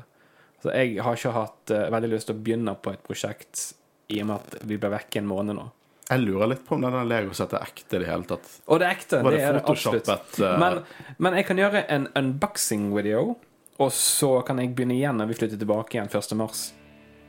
Så 0.63 0.71
jeg 0.75 0.99
har 1.03 1.17
ikke 1.17 1.33
hatt 1.35 1.73
eh, 1.75 1.87
veldig 1.91 2.11
lyst 2.13 2.29
til 2.29 2.37
å 2.37 2.43
begynne 2.45 2.75
på 2.79 2.93
et 2.93 3.03
prosjekt 3.03 3.65
i 4.11 4.21
og 4.23 4.29
med 4.29 4.39
at 4.39 4.63
vi 4.69 4.77
ble 4.79 4.91
vekke 4.95 5.21
en 5.21 5.29
måned 5.29 5.57
nå. 5.59 5.67
Jeg 6.09 6.23
lurer 6.23 6.49
litt 6.49 6.63
på 6.65 6.73
om 6.73 6.81
denne 6.81 7.03
Lego-settet 7.05 7.59
er 7.59 7.67
ekte 7.69 7.99
i 7.99 8.01
det 8.01 8.07
hele 8.09 8.25
tatt. 8.29 8.47
Og 8.65 8.79
det 8.81 8.87
er 8.87 8.95
ekte. 8.97 9.19
Var 9.21 9.35
det 9.35 9.39
det 9.39 9.45
er 9.45 9.57
det 9.59 9.63
absolutt. 9.69 10.09
eh? 10.41 10.55
Men, 10.63 10.79
men 11.21 11.37
jeg 11.37 11.45
kan 11.45 11.61
gjøre 11.61 11.83
en 11.93 12.07
unboxing-video, 12.17 13.35
og 13.79 13.91
så 13.93 14.31
kan 14.47 14.59
jeg 14.61 14.73
begynne 14.75 14.97
igjen 14.97 15.21
når 15.21 15.29
vi 15.29 15.37
flytter 15.37 15.61
tilbake 15.61 15.99
igjen 15.99 16.09
1. 16.09 16.33
mars. 16.39 16.63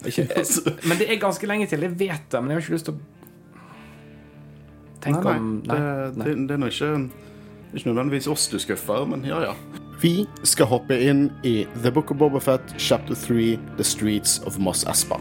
Ikke, 0.09 0.25
eh, 0.33 0.55
men 0.89 1.01
det 1.01 1.11
er 1.13 1.21
ganske 1.21 1.51
lenge 1.51 1.69
til, 1.69 1.85
jeg 1.85 1.97
vet 2.01 2.29
det, 2.33 2.41
men 2.41 2.55
jeg 2.55 2.61
har 2.61 2.65
ikke 2.65 2.77
lyst 2.79 2.89
til 2.89 2.97
å 2.97 3.20
Tenk 5.01 5.25
nei, 5.25 5.37
om 5.37 5.51
nei, 5.67 5.77
Nei. 5.77 5.77
det, 5.79 6.17
nei. 6.17 6.27
det, 6.27 6.49
det 6.49 6.57
er 6.57 6.61
nå 6.65 6.71
ikke, 6.73 6.91
ikke 7.75 7.89
nødvendigvis 7.91 8.27
oss 8.29 8.49
du 8.53 8.59
skuffer, 8.61 9.07
men 9.09 9.25
ja, 9.29 9.41
ja. 9.51 9.55
Vi 10.01 10.27
skal 10.49 10.67
hoppe 10.71 10.97
inn 10.97 11.27
i 11.45 11.67
The 11.83 11.91
Book 11.93 12.11
of 12.11 12.17
Bobafett, 12.21 12.75
chapter 12.79 13.15
3, 13.15 13.59
The 13.77 13.85
Streets 13.85 14.39
of 14.49 14.57
Moss 14.59 14.85
Espa. 14.89 15.19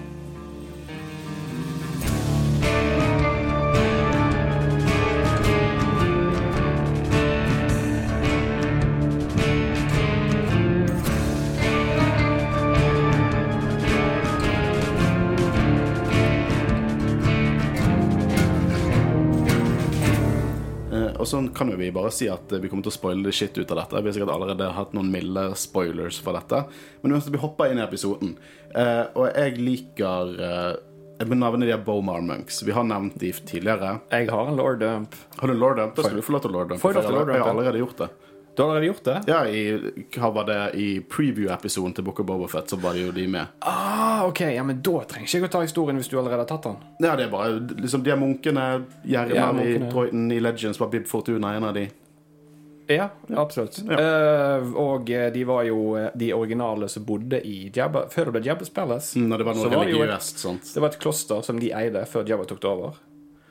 Og 21.30 21.36
sånn 21.36 21.48
kan 21.54 21.70
jo 21.70 21.76
vi 21.78 21.92
bare 21.94 22.10
si 22.10 22.26
at 22.26 22.50
eh, 22.56 22.58
vi 22.58 22.72
kommer 22.72 22.82
til 22.88 22.90
å 22.90 22.96
spoile 22.96 23.22
det 23.28 23.36
shit 23.38 23.54
ut 23.60 23.70
av 23.70 23.84
dette. 23.84 24.00
Vi 24.02 24.10
har 24.10 24.16
sikkert 24.16 24.32
allerede 24.34 24.70
hatt 24.74 24.96
noen 24.98 25.12
milde 25.14 25.44
spoilers 25.62 26.18
for 26.26 26.34
dette. 26.34 26.64
Men 27.04 27.14
uansett, 27.14 27.36
vi 27.36 27.42
hopper 27.44 27.70
inn 27.70 27.78
i 27.78 27.84
episoden. 27.84 28.32
Eh, 28.74 29.04
og 29.14 29.28
jeg 29.30 29.60
liker 29.62 30.32
eh, 30.42 30.72
Jeg 31.20 31.30
nevne 31.30 31.68
de 31.68 31.76
er 31.76 31.84
Bomar 31.86 32.24
Monks. 32.26 32.64
Vi 32.66 32.74
har 32.74 32.88
nevnt 32.88 33.20
de 33.22 33.30
tidligere. 33.46 34.00
Jeg 34.10 34.32
har 34.32 34.50
en 34.50 34.58
lord 34.58 34.82
dump. 34.82 35.20
Har 35.38 35.52
du 35.52 35.54
en 35.54 35.62
lord 35.62 35.78
dump? 35.78 35.94
Da 36.00 36.08
skal 36.08 36.18
du 36.18 36.26
få 36.26 36.34
lov 36.34 36.48
til 36.48 36.56
lord 36.58 36.74
dump. 36.74 36.82
For 36.82 36.98
Jeg 36.98 37.06
har 37.14 37.52
allerede 37.54 37.84
gjort 37.84 38.02
det. 38.02 38.10
Du 38.60 38.64
har 38.64 38.70
allerede 38.70 38.86
gjort 38.86 39.04
det? 39.04 39.22
Ja, 39.28 39.48
i, 39.48 39.94
hva 40.18 40.30
var 40.36 40.44
det, 40.44 40.58
i 40.76 40.88
preview-episoden 41.00 41.94
til 41.96 42.04
Book 42.04 42.20
of 42.20 42.26
Bobafett 42.28 42.68
så 42.68 42.76
var 42.76 42.98
det 42.98 43.06
jo 43.06 43.14
de 43.16 43.24
med. 43.32 43.54
Ah, 43.64 44.26
ok, 44.28 44.42
ja, 44.52 44.66
men 44.68 44.82
da 44.84 45.00
trenger 45.08 45.30
ikke 45.30 45.40
jeg 45.40 45.48
å 45.48 45.52
ta 45.54 45.62
historien 45.64 45.96
hvis 45.96 46.12
du 46.12 46.18
allerede 46.20 46.44
har 46.44 46.50
tatt 46.50 46.68
den. 46.68 46.76
Ja, 47.00 47.14
det 47.16 47.30
er 47.30 47.32
bare 47.32 47.54
liksom 47.80 48.04
de 48.04 48.12
er 48.12 48.20
munkene, 48.20 48.66
Gjermer 49.08 49.40
Ja, 49.40 49.48
i 49.64 49.80
Troyton 49.86 50.28
i 50.36 50.42
Legends, 50.44 50.82
var 50.84 50.92
Bib 50.92 51.08
Fortuna 51.08 51.54
en 51.56 51.70
av 51.70 51.80
de. 51.80 51.88
Ja, 52.92 53.08
absolutt. 53.32 53.80
Eh, 53.80 54.70
og 54.84 55.08
eh, 55.08 55.30
de 55.32 55.48
var 55.48 55.64
jo 55.64 55.94
eh, 55.96 56.12
de 56.20 56.34
originale 56.36 56.92
som 56.92 57.08
bodde 57.08 57.40
i 57.48 57.70
Jabba 57.72 58.10
Før 58.12 58.28
det 58.28 58.40
ble 58.42 58.48
Jabbas 58.50 58.76
Palace. 58.76 59.16
Mm, 59.16 59.38
det 59.38 59.48
var 59.48 59.56
så 59.56 59.70
noe 59.70 59.78
var 59.78 59.88
det 59.88 59.94
jo 59.94 60.02
et, 60.02 60.10
religiøst, 60.10 60.44
sant. 60.44 60.74
det 60.74 60.84
var 60.84 60.92
et 60.92 61.00
kloster 61.06 61.48
som 61.48 61.64
de 61.64 61.72
eide 61.80 62.04
før 62.12 62.28
Jabba 62.28 62.50
tok 62.50 62.66
det 62.66 62.76
over. 62.76 63.00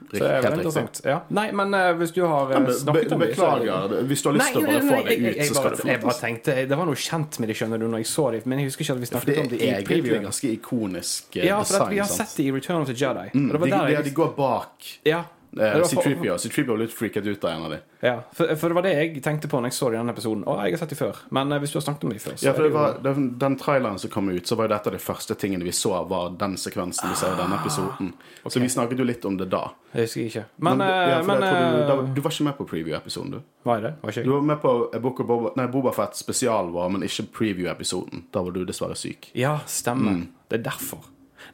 Så 0.08 0.16
det 0.16 0.28
er 0.28 0.42
veldig 0.42 0.62
interessant. 0.62 1.00
Ja. 1.04 1.18
Nei, 1.36 1.50
men 1.52 1.74
uh, 1.76 1.90
hvis 2.00 2.12
du 2.16 2.22
har 2.24 2.48
uh, 2.48 2.68
snakket 2.72 3.12
om 3.12 3.20
det 3.20 3.36
så 3.36 3.48
er 3.50 3.60
det- 3.60 3.68
beklager. 3.68 4.06
Hvis 4.08 4.22
du 4.22 4.28
har 4.30 4.36
lyst 4.38 4.52
til 4.54 4.62
å 4.62 4.66
bare 4.66 4.80
få 4.80 5.00
det 5.08 5.18
ut, 5.18 5.40
så 5.42 5.54
skal 5.54 5.70
du 5.70 5.82
få 5.82 5.88
jeg 5.88 6.00
bare 6.00 6.18
tenkte 6.20 6.54
Det 6.68 6.78
var 6.80 6.88
noe 6.88 7.00
kjent 7.04 7.40
med 7.40 7.48
det, 7.52 7.56
skjønner 7.60 7.82
du, 7.82 7.86
når 7.92 8.04
jeg 8.04 8.10
så 8.12 8.30
det. 8.32 8.42
Men 8.46 8.62
jeg 8.62 8.70
husker 8.70 8.86
ikke 8.86 8.96
at 8.96 9.02
vi 9.04 9.10
snakket 9.12 9.34
det 9.34 9.38
om 9.42 9.50
det 9.52 9.58
er 9.60 9.66
i 9.66 9.72
egentlig 9.84 10.22
ganske 10.24 10.52
ikonisk 10.52 11.36
eh, 11.36 11.48
Ja, 11.50 11.62
for 11.62 11.84
at 11.84 11.92
vi 11.92 12.00
har 12.00 12.08
sett 12.08 12.36
det 12.36 12.46
i 12.48 12.52
Return 12.54 12.80
of 12.80 12.88
the 12.88 12.96
Jedi. 12.96 13.28
Mm, 13.34 13.50
det 13.60 14.04
de 14.04 14.14
går 14.16 14.32
bak 14.36 14.94
Ja. 15.04 15.24
Eh, 15.52 15.72
Det 15.74 15.80
var 15.80 15.88
C-Tripio. 15.88 16.36
C-Tripio 16.38 16.72
var 16.74 16.80
litt 16.82 16.92
freaket 16.94 17.26
ut 17.26 17.44
av 17.44 17.50
en 17.50 17.64
av 17.64 17.70
de. 17.70 17.78
Ja, 18.04 18.14
for, 18.32 18.50
for 18.56 18.68
det 18.70 18.76
var 18.78 18.84
det 18.86 18.92
jeg 18.94 19.22
tenkte 19.24 19.48
på 19.50 19.58
når 19.58 19.70
jeg 19.72 19.76
så 19.78 19.88
det 19.90 19.98
denne 19.98 20.12
episoden. 20.14 20.44
Å, 20.46 20.56
jeg 20.66 20.74
har 20.76 20.82
sett 20.82 20.92
dem 20.94 20.98
før. 21.00 21.16
Men 21.34 21.52
eh, 21.52 21.58
hvis 21.62 21.72
du 21.74 21.78
har 21.80 21.84
snakket 21.88 22.04
om 22.06 22.12
dem 22.14 22.22
før, 22.22 22.36
Ja, 22.44 22.52
for 22.54 22.62
det 22.62 22.68
det 22.70 22.76
var, 22.76 22.98
den, 23.06 23.26
den 23.40 23.56
traileren 23.58 23.98
som 23.98 24.10
kom 24.14 24.28
ut, 24.30 24.46
så 24.46 24.58
var 24.58 24.68
jo 24.68 24.72
dette 24.74 24.92
de 24.94 25.00
første 25.02 25.34
tingene 25.40 25.64
vi 25.66 25.72
så, 25.74 25.94
var 26.10 26.30
den 26.38 26.56
sekvensen 26.60 27.10
vi 27.10 27.18
ser 27.18 27.34
i 27.34 27.40
denne 27.40 27.58
episoden. 27.62 28.12
Så 28.46 28.60
vi 28.62 28.68
snakket 28.72 29.02
jo 29.02 29.08
litt 29.08 29.24
om 29.28 29.36
det 29.40 29.48
da. 29.52 29.64
Jeg 29.94 30.06
husker 30.08 30.24
ikke. 30.28 30.44
Men, 30.56 30.78
Men, 30.78 30.86
eh, 30.88 31.10
ja, 31.14 31.18
men 31.24 31.40
det, 31.42 31.50
du, 31.50 31.80
eh, 31.80 31.88
da, 31.88 31.98
du 32.14 32.20
var 32.24 32.34
ikke 32.36 32.48
med 32.50 32.56
på 32.60 32.68
preview-episoden, 32.68 33.30
du? 33.38 33.42
Var 33.68 33.80
jeg 33.80 33.86
det? 33.88 33.92
Var 34.02 34.14
ikke 34.14 34.24
Du 34.28 34.32
var 34.36 34.46
med 34.52 34.60
på 34.62 34.72
Book 35.02 35.20
of 35.24 35.26
Boba, 35.30 35.52
nei, 35.56 35.66
Boba 35.72 35.92
Fett 35.96 36.16
spesial 36.20 36.70
var, 36.74 36.88
men 36.92 37.02
ikke 37.08 37.26
preview-episoden. 37.40 38.26
Da 38.32 38.42
var 38.44 38.52
du 38.54 38.62
dessverre 38.68 38.96
syk. 38.96 39.30
Ja, 39.36 39.58
stemmer. 39.66 40.18
Mm. 40.20 40.26
Det 40.48 40.60
er 40.60 40.66
derfor. 40.70 41.02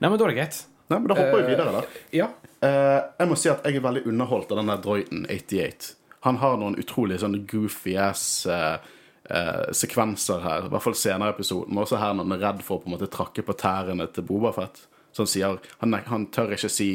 Nei, 0.00 0.08
men 0.10 0.18
da 0.18 0.26
er 0.26 0.32
det 0.34 0.38
greit. 0.42 0.58
Nei, 0.90 0.98
men 0.98 1.08
da 1.08 1.14
hopper 1.16 1.38
vi 1.38 1.44
Eh, 1.44 1.48
videre, 1.54 1.72
da. 1.72 1.82
Ja. 2.12 2.26
Eh, 2.64 3.00
jeg 3.18 3.28
må 3.28 3.36
si 3.38 3.50
at 3.52 3.64
jeg 3.66 3.78
er 3.78 3.84
veldig 3.84 4.04
underholdt 4.08 4.52
av 4.54 4.60
den 4.60 4.70
der 4.70 4.82
Droiden 4.82 5.24
88. 5.28 5.94
Han 6.24 6.38
har 6.40 6.56
noen 6.60 6.78
utrolig 6.80 7.18
sånn 7.20 7.42
goofy 7.50 7.96
ass 8.00 8.46
eh, 8.48 8.76
eh, 9.28 9.66
sekvenser 9.76 10.40
her, 10.44 10.66
i 10.66 10.72
hvert 10.72 10.84
fall 10.86 10.96
senere 10.96 11.32
i 11.32 11.36
episoden. 11.36 11.80
Også 11.80 12.00
her 12.00 12.14
når 12.14 12.28
han 12.28 12.36
er 12.38 12.44
redd 12.46 12.64
for 12.64 12.78
å 12.78 12.84
på 12.84 12.88
en 12.88 12.96
måte 12.96 13.10
trakke 13.12 13.44
på 13.44 13.56
tærne 13.60 14.08
til 14.14 14.26
Bobafett. 14.28 14.86
Han 15.18 15.30
sier 15.30 15.58
han, 15.82 15.98
han 16.08 16.26
tør 16.34 16.56
ikke 16.56 16.72
si 16.72 16.88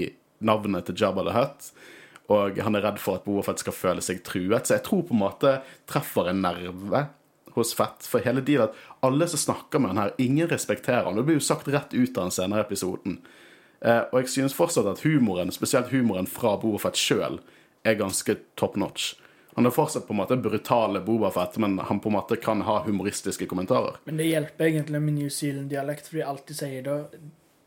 navnet 0.44 0.88
til 0.88 0.98
Jabba 1.04 1.28
the 1.28 1.36
Hutt. 1.36 1.70
Og 2.34 2.60
han 2.62 2.78
er 2.78 2.84
redd 2.86 3.00
for 3.02 3.20
at 3.20 3.26
Bobafett 3.28 3.62
skal 3.62 3.76
føle 3.76 4.04
seg 4.06 4.24
truet. 4.26 4.66
Så 4.66 4.78
jeg 4.78 4.86
tror 4.88 5.06
på 5.06 5.16
en 5.16 5.24
måte 5.24 5.54
treffer 5.90 6.32
en 6.32 6.42
nerve 6.46 7.06
hos 7.56 7.76
Fett. 7.78 8.06
For 8.10 8.26
hele 8.26 8.42
dealet, 8.46 8.74
alle 9.06 9.28
som 9.30 9.42
snakker 9.42 9.82
med 9.82 9.94
han 9.94 10.02
her, 10.04 10.18
ingen 10.22 10.50
respekterer 10.50 11.06
han. 11.08 11.18
Det 11.18 11.26
blir 11.28 11.40
jo 11.40 11.46
sagt 11.46 11.70
rett 11.70 11.94
ut 11.94 12.18
av 12.18 12.28
den 12.28 12.36
senere 12.36 12.64
i 12.64 12.68
episoden. 12.68 13.20
Eh, 13.82 14.04
og 14.12 14.22
jeg 14.22 14.34
synes 14.34 14.56
fortsatt 14.58 14.90
at 14.90 15.02
humoren, 15.06 15.52
spesielt 15.56 15.92
humoren 15.94 16.28
fra 16.28 16.58
Bobafett 16.60 17.00
sjøl, 17.00 17.40
er 17.88 18.00
ganske 18.00 18.36
top 18.60 18.76
notch. 18.80 19.14
Han 19.56 19.68
er 19.68 19.74
fortsatt 19.76 20.06
på 20.08 20.14
en 20.14 20.22
måte 20.22 20.38
brutale 20.40 21.02
Bobafett, 21.04 21.58
men 21.60 21.80
han 21.80 22.00
på 22.00 22.12
en 22.12 22.18
måte 22.18 22.38
kan 22.40 22.62
ha 22.68 22.80
humoristiske 22.86 23.48
kommentarer. 23.50 23.98
Men 24.06 24.20
det 24.20 24.30
hjelper 24.30 24.70
egentlig 24.70 25.02
med 25.04 25.18
New 25.18 25.30
Zealand-dialekt, 25.30 26.12
fordi 26.12 26.26
alt 26.28 26.46
de 26.48 26.56
sier 26.56 26.86
da, 26.86 27.00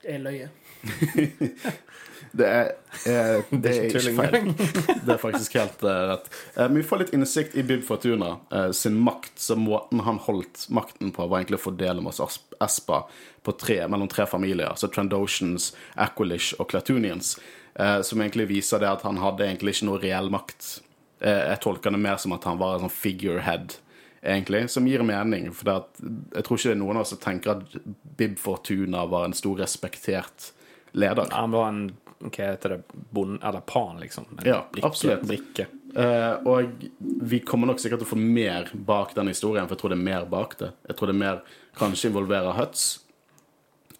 er 0.08 0.22
løye. 0.22 0.48
Det 2.32 2.46
er, 2.48 2.70
eh, 3.04 3.42
det 3.50 3.70
er 3.70 3.82
ikke 3.90 4.12
feil. 4.16 4.46
Det 5.04 5.10
er 5.12 5.18
faktisk 5.20 5.56
helt 5.58 5.82
eh, 5.84 6.04
rett. 6.08 6.30
Eh, 6.54 6.64
men 6.64 6.78
vi 6.80 6.84
får 6.88 7.02
litt 7.02 7.10
innsikt 7.16 7.56
i 7.60 7.64
Bib 7.68 7.82
Fortuna 7.84 8.30
eh, 8.48 8.70
sin 8.76 8.96
makt. 9.04 9.34
Så 9.36 9.56
måten 9.60 10.00
han 10.06 10.20
holdt 10.24 10.64
makten 10.72 11.12
på, 11.12 11.26
var 11.28 11.42
egentlig 11.42 11.60
å 11.60 11.66
fordele 11.66 12.04
masse 12.04 12.24
oss 12.24 12.40
Espa 12.62 13.02
på 13.44 13.52
tre, 13.60 13.82
mellom 13.84 14.08
tre 14.08 14.24
familier. 14.30 14.72
Så 14.80 14.88
Trandoshans, 14.88 15.74
Aqualish 16.00 16.54
og 16.56 16.70
Clatunians. 16.72 17.34
Eh, 17.74 18.00
som 18.00 18.24
egentlig 18.24 18.48
viser 18.54 18.80
det 18.80 18.88
at 18.88 19.04
han 19.04 19.20
hadde 19.20 19.44
egentlig 19.50 19.76
ikke 19.76 19.90
noe 19.90 20.00
reell 20.00 20.32
makt. 20.32 20.72
Eh, 21.20 21.50
jeg 21.52 21.62
tolker 21.66 21.92
det 21.92 22.00
mer 22.00 22.16
som 22.22 22.32
at 22.36 22.48
han 22.48 22.60
var 22.60 22.78
en 22.78 22.86
sånn 22.86 22.96
figurehead, 22.96 23.76
egentlig, 24.24 24.64
som 24.72 24.88
gir 24.88 25.04
mening. 25.04 25.50
For 25.56 25.74
at, 25.76 25.92
jeg 26.00 26.48
tror 26.48 26.56
ikke 26.56 26.72
det 26.72 26.78
er 26.78 26.82
noen 26.86 26.96
av 26.96 27.04
oss 27.04 27.12
som 27.12 27.20
tenker 27.20 27.58
at 27.58 27.78
Bib 28.16 28.40
Fortuna 28.40 29.04
var 29.12 29.28
en 29.28 29.36
stor 29.36 29.60
respektert 29.60 30.52
leder. 30.92 31.28
Han 31.32 31.54
var 31.54 31.68
en 31.68 31.84
hva 32.22 32.52
heter 32.52 32.76
det, 32.76 32.98
bond, 33.10 33.40
eller 33.42 33.60
pan, 33.66 33.96
liksom. 34.00 34.28
En 34.38 34.46
Ja, 34.46 34.60
brikke, 34.72 34.86
absolutt. 34.86 35.24
Brikke. 35.26 35.66
Eh, 35.94 36.34
og 36.46 36.84
vi 37.00 37.40
kommer 37.42 37.66
nok 37.66 37.80
sikkert 37.82 38.02
til 38.02 38.06
å 38.06 38.12
få 38.12 38.18
mer 38.18 38.70
bak 38.72 39.14
den 39.16 39.32
historien, 39.32 39.66
for 39.66 39.74
jeg 39.74 39.82
tror 39.82 39.92
det 39.92 39.98
er 39.98 40.06
mer 40.06 40.28
bak 40.30 40.54
det. 40.60 40.70
Jeg 40.86 40.98
tror 40.98 41.10
det 41.10 41.16
er 41.16 41.24
mer 41.24 41.40
kanskje 41.78 42.12
involverer 42.12 42.54
Huts. 42.56 42.84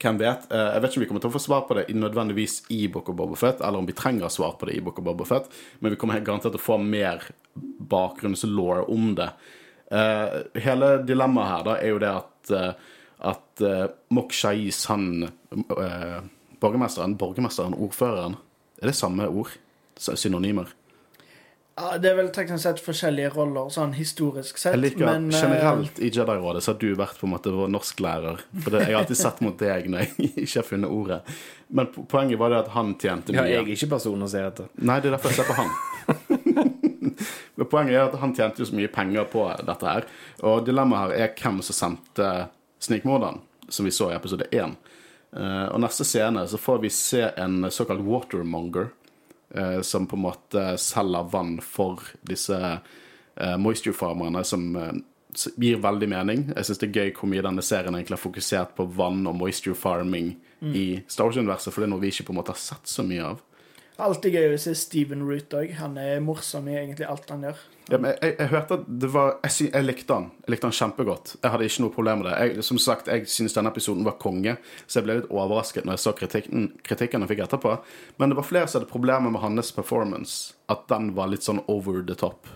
Hvem 0.03 0.19
vet? 0.19 0.47
Eh, 0.51 0.69
jeg 0.77 0.83
vet 0.83 0.91
ikke 0.91 1.01
om 1.01 1.05
vi 1.05 1.11
kommer 1.11 1.25
til 1.25 1.33
å 1.33 1.37
få 1.37 1.43
svar 1.43 1.67
på 1.67 1.79
det 1.79 1.89
nødvendigvis 1.95 2.61
i 2.75 2.87
Book 2.93 3.11
of 3.11 3.19
Bobofet, 3.19 3.61
eller 3.61 3.83
om 3.83 3.87
vi 3.91 3.97
trenger 3.99 4.33
svar 4.33 4.57
på 4.59 4.71
det 4.71 4.79
i 4.79 4.85
Book 4.85 4.99
of 5.03 5.05
Bobofet, 5.05 5.51
men 5.81 5.93
vi 5.93 5.99
kommer 5.99 6.19
helt 6.19 6.27
garantert 6.27 6.55
til 6.55 6.63
å 6.63 6.69
få 6.71 6.79
mer 6.79 7.27
bakgrunnslaw 7.93 8.87
om 8.91 9.15
det. 9.19 9.33
Eh, 9.93 10.39
hele 10.65 10.95
dilemmaet 11.05 11.51
her 11.51 11.65
da 11.67 11.79
er 11.79 11.93
jo 11.93 11.99
det 12.01 12.13
at, 12.17 12.53
uh, 12.57 12.71
at 13.29 13.63
uh, 13.63 13.83
Mok 14.17 14.33
Shais, 14.33 14.87
han 14.89 15.27
eh, 15.27 16.23
Borgermesteren, 16.63 17.17
borgermesteren, 17.19 17.75
ordføreren 17.75 18.39
Er 18.83 18.93
det 18.93 18.95
samme 18.99 19.27
ord? 19.29 19.51
Synonymer? 19.99 20.71
Ja, 21.73 21.97
det 21.99 22.11
er 22.11 22.17
vel 22.19 22.29
teknisk 22.35 22.67
sett 22.67 22.81
forskjellige 22.85 23.31
roller, 23.33 23.71
sånn 23.73 23.95
historisk 23.97 24.59
sett, 24.61 24.75
Jeg 24.75 24.83
liker 24.83 25.07
men 25.09 25.31
eh, 25.33 25.39
generelt 25.41 26.01
i 26.05 26.11
Jedi-rådet 26.13 26.61
så 26.65 26.75
har 26.75 26.81
du 26.83 26.91
vært 26.99 27.17
på 27.17 27.25
en 27.25 27.33
måte 27.33 27.53
vår 27.55 27.71
norsklærer. 27.73 28.43
For 28.59 28.75
det, 28.75 28.83
jeg 28.85 28.93
har 28.93 29.01
alltid 29.01 29.21
sett 29.23 29.41
mot 29.45 29.57
deg 29.61 29.89
når 29.89 30.05
jeg 30.05 30.29
ikke 30.45 30.59
har 30.59 30.67
funnet 30.69 30.93
ordet. 30.93 31.21
Men 31.73 31.89
poenget 32.13 32.41
var 32.43 32.53
det 32.53 32.61
at 32.67 32.71
han 32.77 32.93
tjente 33.01 33.33
mye. 33.33 33.41
Ja, 33.41 33.57
jeg 33.57 33.65
er 33.65 33.73
ikke 33.73 33.89
personen 33.95 34.27
å 34.27 34.31
se 34.31 34.45
etter. 34.45 34.69
Nei, 34.85 34.99
det 35.01 35.09
er 35.11 35.17
derfor 35.17 35.33
jeg 35.33 35.41
ser 35.41 35.49
på 35.49 35.57
han. 35.63 35.73
Men 37.57 37.69
poenget 37.73 37.97
er 37.97 38.05
at 38.05 38.21
han 38.21 38.37
tjente 38.37 38.61
jo 38.63 38.69
så 38.69 38.77
mye 38.77 38.93
penger 38.93 39.29
på 39.33 39.49
dette 39.65 39.95
her. 39.97 40.09
Og 40.49 40.67
dilemmaet 40.69 41.17
her 41.17 41.25
er 41.25 41.35
hvem 41.41 41.63
som 41.65 41.79
sendte 41.79 42.29
snikmorderen, 42.85 43.41
som 43.73 43.89
vi 43.89 43.95
så 43.95 44.11
i 44.13 44.17
episode 44.19 44.49
1. 44.53 44.77
Eh, 45.37 45.67
og 45.73 45.81
neste 45.81 46.05
scene 46.05 46.45
så 46.49 46.61
får 46.61 46.83
vi 46.83 46.91
se 46.93 47.23
en 47.41 47.71
såkalt 47.71 48.05
watermonger, 48.05 48.91
eh, 49.55 49.81
som 49.81 50.07
på 50.07 50.19
en 50.19 50.27
måte 50.27 50.67
selger 50.81 51.31
vann 51.33 51.57
for 51.65 52.03
disse 52.21 52.59
uh, 52.59 53.57
moisture-farmerne, 53.57 54.45
som 54.45 54.77
eh, 54.77 54.93
gir 55.57 55.81
veldig 55.81 56.09
mening. 56.13 56.45
Jeg 56.53 56.69
syns 56.69 56.83
det 56.83 56.91
er 56.91 56.99
gøy 57.01 57.15
hvor 57.17 57.33
mye 57.33 57.45
denne 57.45 57.65
serien 57.65 57.97
egentlig 57.97 58.19
har 58.19 58.27
fokusert 58.27 58.75
på 58.77 58.89
vann 58.99 59.25
og 59.29 59.39
moisture 59.41 59.79
farming 59.79 60.35
i 60.63 61.01
Star 61.11 61.27
Wars-universet, 61.27 61.73
for 61.73 61.83
det 61.83 61.89
er 61.89 61.91
noe 61.91 62.03
vi 62.05 62.13
ikke 62.13 62.29
på 62.29 62.35
en 62.35 62.39
måte 62.39 62.53
har 62.55 62.61
sett 62.61 62.87
så 62.87 63.03
mye 63.03 63.33
av. 63.33 63.41
Alltid 64.01 64.33
gøy 64.35 64.55
å 64.55 64.59
se 64.59 64.73
Steven 64.75 65.21
Root 65.29 65.53
òg. 65.55 65.75
Han 65.79 65.99
er 66.01 66.21
morsom 66.25 66.69
i 66.69 66.77
egentlig 66.79 67.07
alt 67.07 67.29
han 67.31 67.43
gjør. 67.45 67.59
Ja, 67.91 67.99
men 67.99 68.13
jeg, 68.13 68.19
jeg, 68.23 68.37
jeg 68.39 68.49
hørte 68.53 68.77
at 68.79 68.85
det 69.03 69.11
var 69.13 69.29
jeg, 69.43 69.53
sy, 69.53 69.67
jeg 69.73 69.85
likte 69.85 70.15
han. 70.17 70.31
Jeg 70.47 70.55
likte 70.55 70.69
han 70.71 70.77
kjempegodt. 70.79 71.35
Jeg 71.43 71.53
hadde 71.53 71.67
ikke 71.69 71.83
noe 71.85 71.93
problem 71.95 72.23
med 72.23 72.29
det. 72.31 72.35
Jeg, 72.41 72.65
som 72.65 72.79
sagt, 72.81 73.11
jeg 73.13 73.29
synes 73.29 73.57
denne 73.59 73.73
episoden 73.75 74.07
var 74.07 74.17
konge, 74.23 74.57
så 74.87 74.99
jeg 75.01 75.07
ble 75.09 75.19
litt 75.21 75.31
overrasket 75.35 75.85
når 75.85 75.99
jeg 75.99 76.05
så 76.07 76.15
kritikken, 76.23 76.67
kritikken 76.89 77.27
jeg 77.27 77.33
fikk 77.35 77.45
etterpå. 77.47 77.77
Men 78.23 78.33
det 78.33 78.39
var 78.41 78.49
flere 78.49 78.71
som 78.71 78.81
hadde 78.81 78.91
problemer 78.95 79.35
med 79.35 79.43
hans 79.45 79.73
performance. 79.77 80.55
At 80.73 80.87
den 80.91 81.13
var 81.19 81.29
litt 81.35 81.45
sånn 81.47 81.61
over 81.69 82.01
the 82.07 82.17
top. 82.19 82.49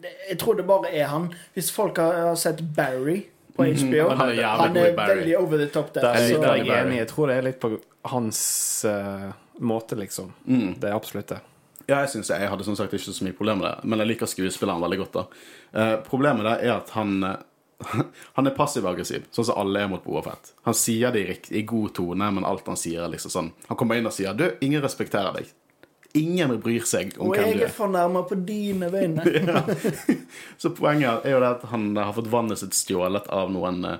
Det, 0.00 0.12
jeg 0.30 0.38
tror 0.40 0.56
det 0.58 0.66
bare 0.68 0.92
er 0.94 1.10
han. 1.12 1.30
Hvis 1.56 1.72
folk 1.74 1.98
har, 2.00 2.16
har 2.30 2.38
sett 2.40 2.62
Barry 2.76 3.24
på 3.56 3.64
HBO 3.64 4.10
han 4.12 4.30
er 4.34 4.42
Han 4.60 4.76
er 4.76 4.92
veldig 4.96 5.36
over 5.38 5.60
the 5.60 5.68
top 5.72 5.92
der. 5.94 6.02
Det 6.06 6.14
Jeg 6.22 6.34
så- 6.36 6.40
det 6.42 6.48
er 6.50 6.64
jeg 6.64 6.86
enig. 6.86 6.98
Jeg 7.02 7.08
tror 7.12 7.26
det 7.32 7.36
er 7.36 7.42
litt 7.50 7.60
på 7.60 7.74
hans 8.12 8.40
eh, 8.84 9.30
måte, 9.60 9.96
liksom. 9.96 10.32
Det 10.46 10.84
er 10.90 10.94
absolutt 10.96 11.28
det. 11.28 11.40
Ja, 11.88 12.00
jeg 12.02 12.08
synes 12.10 12.28
Jeg 12.34 12.48
hadde 12.50 12.64
som 12.66 12.74
sagt 12.76 12.92
ikke 12.92 13.12
så 13.14 13.24
mye 13.24 13.32
problem 13.36 13.58
med 13.62 13.68
det, 13.70 13.84
men 13.88 13.98
jeg 14.02 14.08
liker 14.08 14.26
skuespilleren 14.26 14.82
veldig 14.82 14.98
godt. 14.98 15.12
da. 15.12 15.26
Eh, 15.72 15.96
problemet 16.02 16.44
der 16.44 16.64
er 16.66 16.72
at 16.80 16.90
han 16.90 17.22
eh, 17.24 17.36
han 18.38 18.46
er 18.48 18.54
passiv-aggressiv, 18.56 19.26
sånn 19.30 19.44
som 19.44 19.58
alle 19.60 19.82
er 19.84 19.88
mot 19.92 20.02
Boafett. 20.04 20.54
Han 20.64 20.74
sier 20.74 21.12
det 21.12 21.20
i, 21.20 21.26
rikt- 21.28 21.52
i 21.52 21.62
god 21.62 21.92
tone, 21.94 22.30
men 22.32 22.44
alt 22.48 22.66
han 22.66 22.76
sier, 22.80 23.02
er 23.04 23.12
liksom 23.12 23.30
sånn 23.30 23.50
Han 23.68 23.76
kommer 23.76 23.96
inn 24.00 24.06
og 24.08 24.12
sier 24.16 24.32
'Du, 24.34 24.46
ingen 24.64 24.82
respekterer 24.82 25.32
deg'. 25.36 25.52
Ingen 26.16 26.54
bryr 26.60 26.80
seg 26.88 27.12
om 27.20 27.28
Og 27.28 27.36
hvem 27.36 27.44
du 27.44 27.50
er 27.50 27.52
Og 27.52 27.60
jeg 27.60 27.68
er. 27.68 27.74
fornærma 27.76 28.22
på 28.28 28.34
dine 28.46 28.88
vegne. 28.90 29.22
Så 30.58 30.70
poenget 30.72 31.26
er 31.26 31.30
jo 31.36 31.40
det 31.40 31.48
at 31.50 31.62
han 31.68 31.94
har 31.96 32.12
fått 32.16 32.30
vannet 32.32 32.58
sitt 32.58 32.72
stjålet 32.72 33.28
av 33.28 33.50
noen 33.52 33.84
uh, 33.84 33.98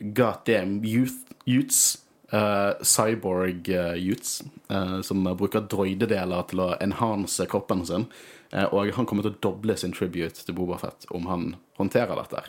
goddamn 0.00 0.82
youth, 0.84 1.14
youths. 1.46 2.01
Eh, 2.32 2.70
cyborg 2.82 3.68
uh, 3.68 3.94
youths 3.98 4.42
uh, 4.72 5.00
som 5.04 5.24
bruker 5.38 5.66
droidedeler 5.70 6.48
til 6.50 6.64
å 6.64 6.72
enhance 6.82 7.46
kroppen 7.50 7.84
sin. 7.88 8.08
Uh, 8.52 8.66
og 8.72 8.92
han 8.96 9.08
kommer 9.08 9.26
til 9.26 9.34
å 9.34 9.42
doble 9.50 9.76
sin 9.80 9.94
tribute 9.96 10.44
til 10.44 10.56
Boba 10.56 10.80
Fett 10.80 11.06
om 11.14 11.28
han 11.30 11.54
håndterer 11.80 12.18
dette. 12.18 12.44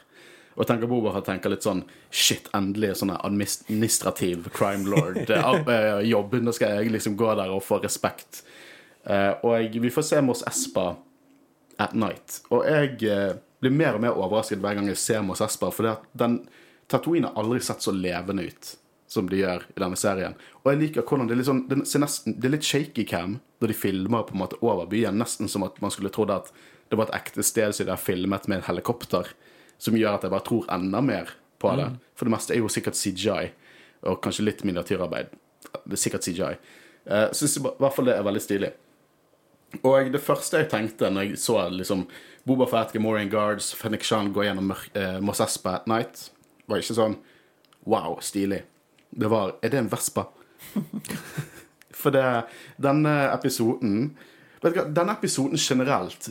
Og 0.56 0.68
tenker 0.70 0.90
Boba 0.90 1.14
Fett 1.16 1.28
tenker 1.32 1.54
litt 1.54 1.66
sånn 1.66 1.84
Shit, 2.14 2.50
endelig 2.54 2.98
sånn 3.00 3.14
administrativ 3.16 4.50
crime 4.54 4.90
lord-jobb. 4.90 6.36
Nå 6.46 6.54
skal 6.54 6.78
jeg 6.78 6.94
liksom 6.94 7.18
gå 7.20 7.32
der 7.40 7.54
og 7.54 7.64
få 7.66 7.80
respekt. 7.84 8.44
Eh, 9.04 9.32
og 9.44 9.80
vi 9.82 9.92
får 9.92 10.08
se 10.08 10.22
Mos 10.22 10.44
Espa 10.48 10.94
at 11.82 11.96
night. 11.98 12.44
Og 12.54 12.68
jeg 12.70 13.02
eh, 13.10 13.34
blir 13.64 13.74
mer 13.74 13.98
og 13.98 14.06
mer 14.06 14.20
overrasket 14.20 14.62
hver 14.62 14.78
gang 14.78 14.92
jeg 14.92 15.02
ser 15.02 15.26
Mos 15.26 15.42
Espa, 15.44 15.72
for 15.74 16.06
den 16.14 16.44
Tatooine 16.92 17.32
har 17.32 17.42
aldri 17.42 17.64
sett 17.64 17.82
så 17.82 17.94
levende 17.96 18.46
ut 18.52 18.74
som 19.14 19.30
de 19.30 19.44
gjør 19.44 19.66
i 19.70 19.80
denne 19.80 19.98
serien. 20.00 20.36
Og 20.64 20.72
jeg 20.72 20.82
liker 20.82 21.06
hvordan 21.06 21.30
det 21.30 21.36
er 21.36 21.42
litt 21.42 21.50
sånn 21.50 21.64
Det, 21.70 21.80
ser 21.90 22.02
nesten, 22.04 22.38
det 22.40 22.50
er 22.50 22.56
litt 22.56 22.68
shaky 22.68 23.06
cam 23.10 23.38
når 23.62 23.72
de 23.72 23.78
filmer 23.78 24.26
på 24.28 24.36
en 24.36 24.42
måte 24.42 24.60
over 24.66 24.90
byen, 24.90 25.20
nesten 25.22 25.52
som 25.52 25.66
at 25.68 25.78
man 25.84 25.94
skulle 25.94 26.12
trodd 26.14 26.34
at 26.34 26.52
det 26.92 27.00
var 27.00 27.10
et 27.10 27.22
ekte 27.22 27.46
sted 27.46 27.74
som 27.74 27.88
de 27.88 27.94
har 27.94 28.02
filmet 28.02 28.48
med 28.50 28.60
en 28.60 28.68
helikopter, 28.68 29.30
som 29.82 29.96
gjør 29.98 30.18
at 30.18 30.26
jeg 30.26 30.34
bare 30.34 30.46
tror 30.46 30.68
enda 30.74 31.02
mer 31.02 31.32
på 31.62 31.72
det. 31.80 31.90
For 32.18 32.28
det 32.28 32.36
meste 32.36 32.54
er 32.54 32.62
jo 32.62 32.72
sikkert 32.72 33.00
CGI, 33.00 33.52
og 34.10 34.20
kanskje 34.22 34.46
litt 34.46 34.66
miniatyrarbeid. 34.68 35.32
Det 35.88 35.96
er 35.96 36.02
sikkert 36.02 36.28
CGI. 36.28 36.54
Uh, 37.08 37.30
Syns 37.36 37.58
i 37.60 37.64
hvert 37.64 37.96
fall 37.96 38.12
det 38.12 38.18
er 38.18 38.28
veldig 38.28 38.44
stilig. 38.44 38.74
Og 39.82 40.12
det 40.14 40.22
første 40.22 40.62
jeg 40.62 40.70
tenkte 40.70 41.10
når 41.10 41.32
jeg 41.32 41.42
så 41.42 41.64
liksom 41.74 42.06
Boba 42.46 42.68
Fett, 42.70 42.94
Gamorian 42.94 43.32
Guards, 43.32 43.72
Fennik 43.74 44.04
Shan 44.06 44.34
gå 44.36 44.44
gjennom 44.46 44.74
eh, 44.94 45.18
Mos 45.24 45.42
Espa 45.42 45.80
at 45.80 45.88
night, 45.90 46.28
var 46.68 46.84
ikke 46.84 46.98
sånn 46.98 47.16
wow, 47.90 48.20
stilig. 48.24 48.62
Det 49.16 49.30
var 49.30 49.56
Er 49.62 49.70
det 49.74 49.78
en 49.84 49.90
Vespa? 49.92 50.26
For 51.94 52.12
det 52.16 52.24
Denne 52.82 53.14
episoden 53.34 54.14
Vet 54.64 54.74
du 54.74 54.80
hva, 54.80 54.86
denne 54.96 55.14
episoden 55.18 55.60
generelt 55.60 56.30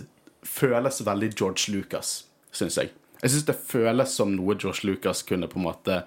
føles 0.48 0.96
veldig 1.06 1.28
George 1.38 1.70
Lucas, 1.70 2.24
syns 2.50 2.78
jeg. 2.80 2.88
Jeg 3.20 3.30
syns 3.30 3.44
det 3.46 3.54
føles 3.68 4.14
som 4.16 4.32
noe 4.34 4.56
George 4.58 4.88
Lucas 4.88 5.20
kunne 5.28 5.46
på 5.52 5.60
en 5.60 5.66
måte 5.66 5.98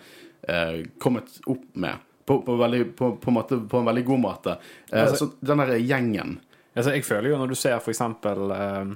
eh, 0.49 0.81
kommet 0.99 1.37
opp 1.47 1.61
med. 1.79 2.01
På, 2.27 2.39
på, 2.43 2.55
veldig, 2.59 2.81
på, 2.97 3.11
måte, 3.31 3.61
på 3.69 3.79
en 3.79 3.85
veldig 3.87 4.03
god 4.09 4.19
måte. 4.25 4.57
Eh, 4.89 5.03
Altså- 5.05 5.21
så 5.29 5.45
den 5.45 5.61
derre 5.61 5.77
gjengen 5.79 6.39
Altså, 6.75 6.91
jeg 6.97 7.05
føler 7.07 7.29
jo 7.29 7.37
når 7.39 7.53
du 7.53 7.55
ser 7.55 7.77
for 7.79 7.93
eksempel 7.93 8.51
eh, 8.57 8.95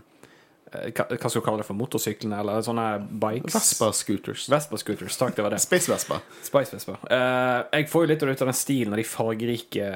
hva, 0.69 1.05
hva 1.09 1.29
skal 1.29 1.41
du 1.41 1.45
kalle 1.45 1.63
det 1.63 1.67
for 1.67 1.77
motorsyklene, 1.79 2.41
eller 2.43 2.65
sånne 2.65 2.87
bikes 3.21 3.55
Vespa-scooters. 3.55 4.49
Vespa-scooters. 4.51 5.17
Takk, 5.19 5.37
det 5.37 5.45
var 5.45 5.55
det. 5.55 5.61
Space-Vespa. 5.67 6.19
Spice 6.45 6.75
Vespa. 6.77 6.97
Uh, 7.05 7.63
jeg 7.73 7.89
får 7.91 8.05
jo 8.05 8.11
litt 8.13 8.27
ut 8.27 8.43
av 8.43 8.51
den 8.51 8.59
stilen 8.59 8.93
og 8.93 9.01
de 9.01 9.07
fargerike 9.07 9.93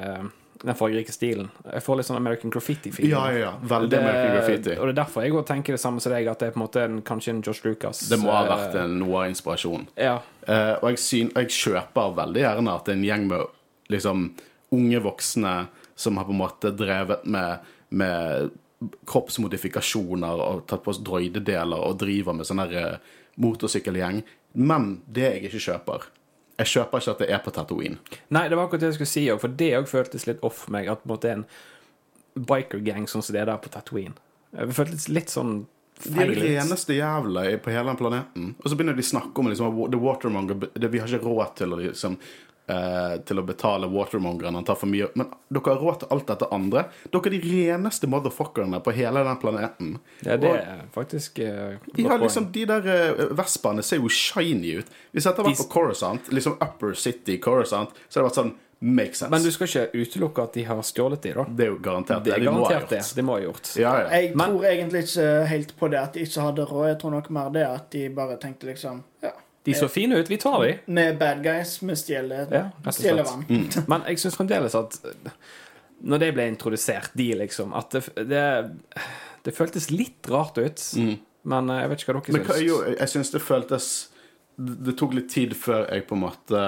den 0.64 0.76
fargerike 0.78 1.12
stilen. 1.12 1.50
Jeg 1.66 1.82
får 1.84 1.98
litt 1.98 2.08
sånn 2.08 2.16
American 2.16 2.52
Graffiti-feeling. 2.52 3.10
Ja, 3.12 3.24
ja, 3.32 3.38
ja. 3.38 3.52
Veldig 3.60 3.90
Det- 3.90 3.98
American 4.00 4.36
Graffiti. 4.36 4.76
Og 4.78 4.86
det 4.86 4.92
er 4.94 5.02
derfor 5.02 5.22
jeg 5.22 5.32
også 5.32 5.46
tenker 5.46 5.72
det 5.74 5.80
samme 5.80 6.00
som 6.00 6.12
deg, 6.12 6.26
at 6.26 6.38
det 6.38 6.48
er 6.48 6.52
på 6.52 6.60
en 6.60 6.66
måte 6.66 6.84
en, 6.84 7.02
kanskje 7.02 7.34
en 7.34 7.42
Josh 7.42 7.64
Lucas 7.64 8.00
Det 8.08 8.18
må 8.18 8.32
ha 8.32 8.44
eh, 8.44 8.48
vært 8.48 8.78
en, 8.80 8.98
noe 8.98 9.24
av 9.24 9.28
inspirasjon. 9.28 9.86
Ja. 9.96 10.22
Uh, 10.48 10.74
og 10.80 10.88
jeg, 10.90 10.98
syn, 10.98 11.32
jeg 11.34 11.50
kjøper 11.50 12.16
veldig 12.16 12.40
gjerne 12.40 12.76
at 12.78 12.84
det 12.84 12.94
er 12.94 12.96
en 12.96 13.04
gjeng 13.04 13.28
med 13.28 13.46
liksom 13.92 14.26
unge 14.72 15.00
voksne 15.04 15.54
som 15.94 16.16
har 16.16 16.24
på 16.24 16.32
en 16.34 16.40
måte 16.40 16.72
drevet 16.74 17.26
med, 17.26 17.58
med 17.90 18.50
kroppsmodifikasjoner 19.10 20.42
og 20.44 20.64
tatt 20.70 20.84
på 20.84 20.94
droidedeler 21.04 21.86
og 21.88 21.98
driver 22.02 22.36
med 22.36 22.48
sånn 22.48 22.62
her 22.64 22.74
eh, 22.80 23.12
motorsykkelgjeng. 23.42 24.22
Men 24.54 24.90
det 25.10 25.26
jeg 25.28 25.48
ikke 25.48 25.64
kjøper 25.68 26.10
Jeg 26.54 26.70
kjøper 26.70 27.00
ikke 27.00 27.12
at 27.16 27.22
det 27.24 27.30
er 27.34 27.40
på 27.42 27.50
Tatooine. 27.50 27.96
Nei, 28.30 28.44
det 28.46 28.54
var 28.54 28.68
akkurat 28.68 28.84
det 28.84 28.92
jeg 28.92 28.98
skulle 29.00 29.10
si 29.10 29.24
òg, 29.32 29.40
for 29.42 29.54
det 29.62 29.72
òg 29.74 29.88
føltes 29.90 30.28
litt 30.28 30.42
off 30.46 30.68
meg. 30.70 30.86
At 30.86 31.02
på 31.02 31.08
en 31.08 31.14
måte 31.16 31.32
en 31.32 31.46
biker-gang 32.34 33.08
sånn 33.10 33.24
som 33.26 33.34
det 33.34 33.42
er 33.42 33.50
der 33.50 33.62
på 33.62 33.72
Tatooine. 33.74 34.14
Det 34.54 34.76
føltes 34.76 35.08
litt 35.10 35.34
sånn 35.34 35.64
de 36.02 36.10
feil 36.10 36.30
er 36.30 36.32
ut. 36.32 36.38
de 36.38 36.52
reneste 36.54 36.94
jævla 36.96 37.44
på 37.62 37.70
hele 37.74 37.90
den 37.90 37.98
planeten. 37.98 38.54
Og 38.58 38.70
så 38.70 38.78
begynner 38.78 38.96
de 38.98 39.04
å 39.04 39.10
snakke 39.10 39.42
om 39.42 39.50
liksom, 39.50 39.76
The 39.92 40.00
Watermonger 40.02 40.88
Vi 40.90 41.02
har 41.02 41.10
ikke 41.10 41.26
råd 41.26 41.54
til 41.60 41.74
å 41.74 41.78
liksom 41.80 42.16
eh, 42.68 43.16
til 43.28 43.38
å 43.38 43.44
betale 43.46 43.86
watermongeren. 43.92 44.54
Han 44.54 44.64
tar 44.64 44.78
for 44.80 44.86
mye 44.90 45.08
Men 45.14 45.28
dere 45.52 45.74
har 45.74 45.82
råd 45.84 45.98
til 46.00 46.08
alt 46.16 46.26
dette 46.26 46.48
andre. 46.54 46.86
Dere 47.12 47.26
er 47.30 47.36
de 47.36 47.40
reneste 47.44 48.06
motherfuckerne 48.10 48.80
på 48.84 48.94
hele 48.96 49.24
den 49.24 49.36
planeten. 49.42 49.94
Ja, 50.24 50.36
det 50.36 50.50
Og 50.50 50.56
er 50.56 50.82
faktisk 50.94 51.38
uh, 51.44 51.76
de, 51.94 52.04
har 52.08 52.18
liksom, 52.18 52.50
de 52.52 52.64
der 52.70 52.82
uh, 52.88 53.24
vespaene 53.36 53.82
ser 53.82 54.00
jo 54.02 54.08
shiny 54.08 54.78
ut. 54.80 54.86
Hvis 55.12 55.24
dette 55.28 55.36
hadde 55.42 55.50
vært 55.52 55.58
De- 55.58 55.64
på 55.64 55.72
Coruscant, 55.76 56.32
liksom 56.32 56.56
Upper 56.60 56.94
City 56.94 57.38
Coruscant, 57.38 57.90
så 58.08 58.20
hadde 58.20 58.28
det 58.28 58.30
vært 58.32 58.42
sånn 58.42 58.54
Make 58.84 59.14
sense. 59.16 59.30
Men 59.32 59.40
du 59.40 59.48
skal 59.54 59.64
ikke 59.70 60.02
utelukke 60.02 60.42
at 60.42 60.52
de 60.58 60.62
har 60.68 60.80
stjålet 60.84 61.22
de, 61.24 61.30
da. 61.32 61.44
det 61.56 61.64
er 61.64 61.70
jo 61.70 61.76
garantert 61.80 62.24
Det 62.26 62.34
er 62.34 62.42
de 62.42 62.50
må 62.52 62.66
ha 62.66 62.72
gjort. 62.74 62.90
det. 62.90 62.98
gjort. 63.00 63.22
Må 63.24 63.32
ha 63.38 63.40
gjort. 63.40 63.70
Ja, 63.80 63.92
ja. 64.02 64.08
Jeg 64.18 64.34
Men- 64.36 64.50
tror 64.50 64.64
egentlig 64.68 65.00
ikke 65.06 65.28
helt 65.48 65.72
på 65.78 65.88
det 65.94 65.98
at 66.02 66.12
de 66.18 66.20
ikke 66.26 66.42
hadde 66.44 66.66
råd. 66.68 66.86
Jeg 66.90 66.98
tror 67.00 67.10
nok 67.14 67.30
mer 67.30 67.48
det 67.54 67.62
at 67.64 67.86
de 67.94 68.02
bare 68.18 68.36
tenkte 68.42 68.66
liksom 68.68 69.00
Ja, 69.22 69.30
De 69.64 69.74
så 69.74 69.88
fine 69.88 70.18
ut. 70.20 70.28
Vi 70.30 70.36
tar 70.42 70.58
de. 70.64 70.72
vi 70.86 71.00
er 71.08 71.14
bad 71.20 71.42
guys. 71.44 71.78
Vi 71.82 71.94
stjeler, 71.96 72.48
Ja, 72.52 72.90
stjeler 72.92 73.24
vann. 73.24 73.44
Men 73.90 74.02
jeg 74.10 74.20
syns 74.20 74.36
fremdeles 74.36 74.74
at 74.76 74.98
når 76.04 76.20
det 76.20 76.32
ble 76.36 76.44
introdusert, 76.50 77.14
de 77.16 77.30
liksom 77.38 77.72
At 77.72 77.94
det, 77.96 78.02
det, 78.28 78.42
det 79.46 79.54
føltes 79.56 79.88
litt 79.94 80.28
rart 80.28 80.58
ut. 80.60 80.82
Men 81.44 81.70
eh, 81.70 81.80
jeg 81.84 81.90
vet 81.94 82.02
ikke 82.04 82.12
hva 82.12 82.20
dere 82.24 82.36
Men 82.36 82.44
hva, 82.48 82.58
syns. 82.58 82.66
jo, 82.68 82.80
jeg 82.98 83.08
syns 83.14 83.32
det 83.32 83.40
føltes 83.44 83.88
det 84.56 84.94
tok 84.98 85.16
litt 85.16 85.28
tid 85.32 85.54
før 85.58 85.88
jeg 85.90 86.04
på 86.06 86.14
en 86.14 86.20
måte 86.22 86.58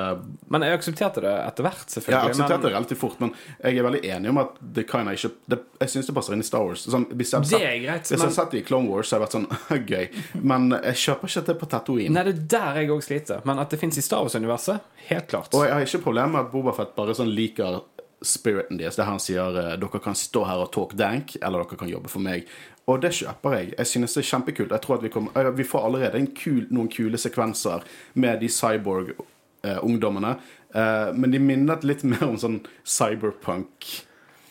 Men 0.51 0.65
jeg 0.67 0.75
aksepterte 0.81 1.23
det 1.23 1.35
etter 1.45 1.67
hvert, 1.67 1.85
selvfølgelig. 1.87 2.17
Jeg 2.17 2.33
aksepterte 2.33 2.57
aksepterte 2.57 2.67
det 2.67 2.75
relativt 2.75 3.01
fort, 3.01 3.21
men 3.23 3.33
jeg 3.63 3.79
er 3.79 3.87
veldig 3.87 4.01
enig 4.17 4.33
om 4.33 4.41
at 4.43 4.59
det 4.79 4.87
kan 4.91 5.11
jeg 5.11 5.21
ikke 5.21 5.31
det, 5.55 5.59
Jeg 5.83 5.93
syns 5.93 6.11
det 6.11 6.17
passer 6.17 6.37
inn 6.37 6.43
i 6.43 6.49
Star 6.49 6.67
Wars. 6.67 6.87
Sånn, 6.87 7.07
hvis 7.13 7.33
jeg 7.33 7.39
hadde 7.39 7.51
sett, 7.53 7.63
jeg 7.63 8.21
Men, 8.21 8.37
det 8.53 8.61
i 8.61 8.65
Clone 8.67 8.91
Wars, 8.91 9.11
så 9.11 9.17
hadde 9.17 9.27
det 9.27 9.27
vært 9.27 9.37
sånn 9.39 9.85
gøy. 9.93 10.43
Men 10.53 10.69
jeg 10.77 11.03
kjøper 11.05 11.33
ikke 11.33 11.45
det 11.51 11.59
på 11.63 11.71
Tatooine. 11.77 12.15
nei, 12.17 12.25
det 12.27 12.35
er 12.35 12.47
der 12.57 12.81
jeg 12.83 12.95
òg 12.97 13.05
sliter. 13.07 13.45
Men 13.49 13.63
at 13.63 13.71
det 13.71 13.81
fins 13.83 14.01
i 14.01 14.05
Star 14.05 14.27
Wars-universet, 14.27 14.95
helt 15.11 15.31
klart. 15.31 15.55
Og 15.55 15.67
jeg 15.67 15.77
har 15.77 15.87
ikke 15.87 16.03
problemer 16.09 16.35
med 16.35 16.47
at 16.47 16.53
Bobafett 16.55 16.97
bare 16.99 17.15
sånn 17.15 17.31
liker 17.37 17.83
spiriten 18.25 18.79
deres. 18.81 18.97
Der 18.97 19.05
han 19.05 19.21
sier 19.21 19.57
eh, 19.61 19.77
dere 19.81 20.01
kan 20.03 20.15
stå 20.15 20.45
her 20.49 20.63
og 20.65 20.73
talk 20.73 20.95
dank, 20.99 21.37
eller 21.43 21.65
dere 21.65 21.77
kan 21.79 21.89
jobbe 21.89 22.09
for 22.09 22.21
meg. 22.25 22.47
Og 22.87 23.01
det 23.03 23.11
kjøper 23.19 23.57
jeg. 23.59 23.73
Jeg 23.79 23.87
synes 23.87 24.15
det 24.15 24.23
er 24.25 24.31
kjempekult. 24.31 24.71
Jeg 24.71 24.81
tror 24.85 24.97
at 24.97 25.03
Vi, 25.03 25.09
kommer, 25.09 25.33
eh, 25.37 25.51
vi 25.57 25.65
får 25.65 25.85
allerede 25.89 26.19
en 26.19 26.27
kul, 26.35 26.67
noen 26.71 26.89
kule 26.89 27.19
sekvenser 27.19 27.83
med 28.15 28.41
de 28.41 28.49
cyborg-ungdommene. 28.49 30.37
Eh, 30.75 31.13
men 31.15 31.31
de 31.31 31.39
minnet 31.39 31.85
litt 31.85 32.05
mer 32.05 32.25
om 32.29 32.37
sånn 32.37 32.61
cyberpunk 32.85 34.05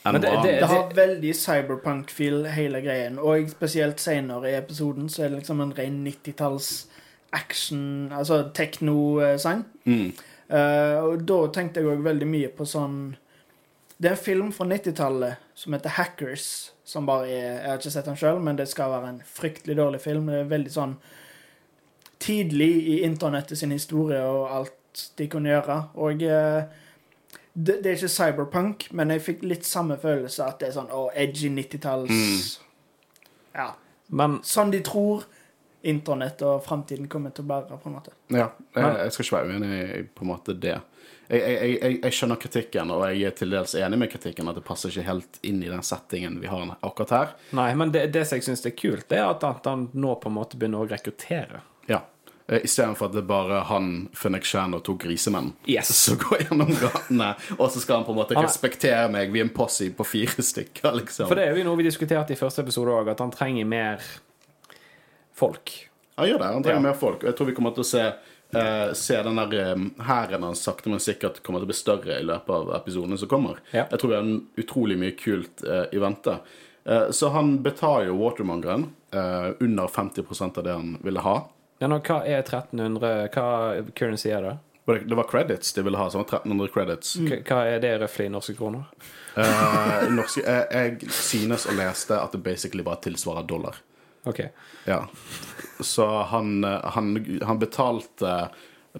det- 0.06 0.22
vanlig. 0.22 0.44
det- 0.44 0.60
Det 0.60 0.68
har 0.70 0.90
veldig 0.94 1.34
cyberpunk-feel, 1.36 2.46
hele 2.52 2.82
greien. 2.82 3.18
Og 3.20 3.50
spesielt 3.50 4.00
senere 4.00 4.52
i 4.52 4.56
episoden 4.62 5.10
så 5.10 5.24
er 5.24 5.30
det 5.30 5.40
liksom 5.40 5.62
en 5.62 5.74
ren 5.74 6.04
90-talls 6.04 6.86
action, 7.34 8.10
altså 8.12 8.52
tekno-sang. 8.54 9.66
Mm. 9.86 10.14
Uh, 10.50 11.04
og 11.04 11.26
da 11.26 11.48
tenkte 11.48 11.82
jeg 11.82 11.86
òg 11.90 12.04
veldig 12.04 12.28
mye 12.28 12.48
på 12.50 12.66
sånn 12.70 13.16
Det 13.98 14.10
er 14.10 14.16
en 14.16 14.24
film 14.24 14.48
fra 14.52 14.66
90-tallet 14.68 15.44
som 15.56 15.76
heter 15.76 15.90
Hackers. 15.90 16.48
Som 16.84 17.06
bare 17.08 17.30
er 17.30 17.46
Jeg 17.46 17.70
har 17.70 17.78
ikke 17.80 17.92
sett 17.92 18.10
den 18.10 18.18
sjøl, 18.20 18.40
men 18.44 18.58
det 18.60 18.68
skal 18.70 18.92
være 18.92 19.14
en 19.14 19.22
fryktelig 19.26 19.78
dårlig 19.78 20.02
film. 20.04 20.28
Det 20.30 20.42
er 20.44 20.52
veldig 20.52 20.74
sånn 20.74 20.98
tidlig 22.22 22.74
i 22.88 22.98
internettet 23.06 23.58
sin 23.60 23.72
historie 23.72 24.22
og 24.24 24.50
alt 24.52 25.06
de 25.18 25.28
kunne 25.32 25.50
gjøre. 25.52 25.78
Og 26.02 26.24
eh, 26.24 26.68
det, 27.54 27.80
det 27.84 27.92
er 27.92 27.98
ikke 27.98 28.12
cyberpunk, 28.12 28.88
men 28.92 29.14
jeg 29.14 29.24
fikk 29.24 29.48
litt 29.48 29.66
samme 29.68 29.98
følelse 30.02 30.44
at 30.44 30.60
det 30.60 30.70
er 30.70 30.76
sånn 30.76 30.92
oh, 30.92 31.08
edgy 31.16 31.50
90-talls 31.54 32.60
Ja. 33.56 33.72
Men 34.12 34.42
Sånn 34.46 34.74
de 34.74 34.82
tror 34.86 35.24
internett 35.86 36.42
og 36.46 36.64
framtiden 36.66 37.08
kommer 37.10 37.32
til 37.34 37.46
å 37.46 37.50
bære, 37.54 37.78
på 37.80 37.90
en 37.90 37.96
måte. 37.96 38.12
Ja, 38.34 38.50
jeg, 38.76 38.90
jeg 39.00 39.14
skal 39.14 39.26
ikke 39.26 39.38
være 39.38 39.54
uenig 39.54 39.80
i 39.86 40.04
på 40.18 40.26
en 40.26 40.32
måte 40.32 40.56
det. 40.58 40.80
Jeg, 41.30 41.42
jeg, 41.42 41.70
jeg, 41.82 42.00
jeg 42.04 42.14
skjønner 42.14 42.38
kritikken, 42.42 42.92
og 42.94 43.06
jeg 43.10 43.24
er 43.26 43.32
til 43.40 43.50
dels 43.56 43.74
enig 43.76 43.98
med 43.98 44.12
kritikken 44.12 44.48
at 44.52 44.56
det 44.60 44.64
passer 44.68 44.90
ikke 44.94 45.08
helt 45.08 45.40
inn 45.42 45.64
i 45.66 45.70
den 45.72 45.82
settingen 45.82 46.40
vi 46.42 46.48
har 46.52 46.76
akkurat 46.86 47.10
her. 47.16 47.32
Nei, 47.58 47.72
men 47.76 47.92
det, 47.96 48.08
det 48.14 48.28
som 48.30 48.38
jeg 48.38 48.46
syns 48.46 48.66
er 48.70 48.76
kult, 48.78 49.08
det 49.10 49.18
er 49.18 49.30
at, 49.32 49.44
at 49.44 49.66
han 49.72 49.88
nå 49.94 50.16
på 50.22 50.30
en 50.30 50.36
måte 50.38 50.60
begynner 50.62 50.84
å 50.86 50.90
rekruttere. 50.92 51.64
Ja. 51.90 52.04
Eh, 52.48 52.62
Istedenfor 52.68 53.08
at 53.10 53.16
det 53.16 53.24
er 53.24 53.30
bare 53.32 53.64
han, 53.72 53.88
Fennek 54.14 54.46
Shan 54.46 54.76
og 54.78 54.84
to 54.86 54.94
grisemenn 55.02 55.54
Yes. 55.66 55.90
som 56.06 56.20
går 56.22 56.44
gjennom 56.46 56.70
gatene, 56.78 57.32
og 57.58 57.72
så 57.74 57.82
skal 57.82 58.04
han 58.04 58.06
på 58.06 58.14
en 58.14 58.20
måte 58.22 58.38
er- 58.38 58.46
respektere 58.46 59.08
meg. 59.10 59.34
Vi 59.34 59.42
er 59.42 59.48
en 59.48 59.56
posse 59.56 59.90
på 59.98 60.06
fire 60.06 60.46
stykker, 60.46 60.92
liksom. 61.02 61.26
For 61.32 61.42
det 61.42 61.48
er 61.50 61.58
jo 61.58 61.66
noe 61.66 61.82
vi 61.82 61.88
diskuterte 61.90 62.38
i 62.38 62.40
første 62.40 62.62
episode 62.62 62.94
òg, 62.94 63.10
at 63.16 63.26
han 63.26 63.34
trenger 63.34 63.66
mer 63.66 64.06
folk. 65.36 65.74
Han 66.16 66.30
gjør 66.30 66.40
det. 66.40 66.46
Han 66.54 66.64
trenger 66.64 66.80
Ja. 66.80 66.88
mer 66.92 66.94
folk. 67.02 67.24
Og 67.24 67.28
jeg 67.28 67.36
tror 67.36 67.46
vi 67.50 67.54
kommer 67.58 67.74
til 67.76 67.84
å 67.84 67.90
se 67.90 68.06
eh, 68.54 68.94
se 68.94 69.24
den 69.24 69.40
der 69.42 69.56
eh, 69.62 69.88
hæren 70.08 70.44
hans 70.44 70.64
sakte, 70.64 70.90
men 70.90 71.00
sikkert 71.04 71.42
kommer 71.44 71.64
til 71.64 71.70
å 71.70 71.72
bli 71.72 71.80
større 71.80 72.20
i 72.20 72.28
løpet 72.28 72.54
av 72.56 72.76
episodene 72.82 73.18
som 73.18 73.32
kommer. 73.32 73.64
Ja. 73.72 73.88
Jeg 73.90 74.02
tror 74.02 74.14
vi 74.14 74.20
har 74.20 74.28
en 74.28 74.46
utrolig 74.62 75.00
mye 75.02 75.16
kult 75.20 75.66
eh, 75.66 75.88
i 75.96 76.02
vente. 76.02 76.38
Eh, 76.86 77.10
så 77.12 77.32
han 77.34 77.58
betaler 77.64 78.12
jo 78.12 78.20
Watermongeren 78.22 78.90
eh, 79.12 79.50
under 79.60 79.88
50% 79.88 80.58
av 80.58 80.64
det 80.64 80.78
han 80.78 80.98
ville 81.04 81.26
ha. 81.26 81.40
Ja, 81.82 81.90
nå, 81.92 82.00
hva 82.08 82.22
er 82.24 82.40
1300 82.40 83.34
Hva 83.36 83.48
currency 83.98 84.30
er 84.32 84.46
det? 84.46 84.56
Det 84.86 85.18
var 85.18 85.26
credits 85.28 85.74
de 85.74 85.82
ville 85.82 85.98
ha, 85.98 86.10
som 86.14 86.22
var 86.22 86.30
1300 86.30 86.70
credits. 86.74 87.16
Mm. 87.18 87.32
hva 87.48 87.64
er 87.66 87.80
det 87.82 87.96
røftlig 88.04 88.28
i 88.30 88.34
norske 88.36 88.54
kroner? 88.56 88.86
Eh, 89.34 90.06
norske, 90.14 90.44
jeg, 90.46 90.68
jeg 90.72 91.12
synes 91.12 91.66
og 91.66 91.80
leste 91.80 92.20
at 92.22 92.36
det 92.36 92.44
basically 92.46 92.86
bare 92.86 93.02
tilsvarer 93.08 93.48
dollar. 93.50 93.82
OK. 94.26 94.42
Ja. 94.86 95.02
Så 95.80 96.08
han, 96.32 96.64
eh, 96.64 96.86
han, 96.96 97.40
han 97.44 97.60
betalte 97.60 98.50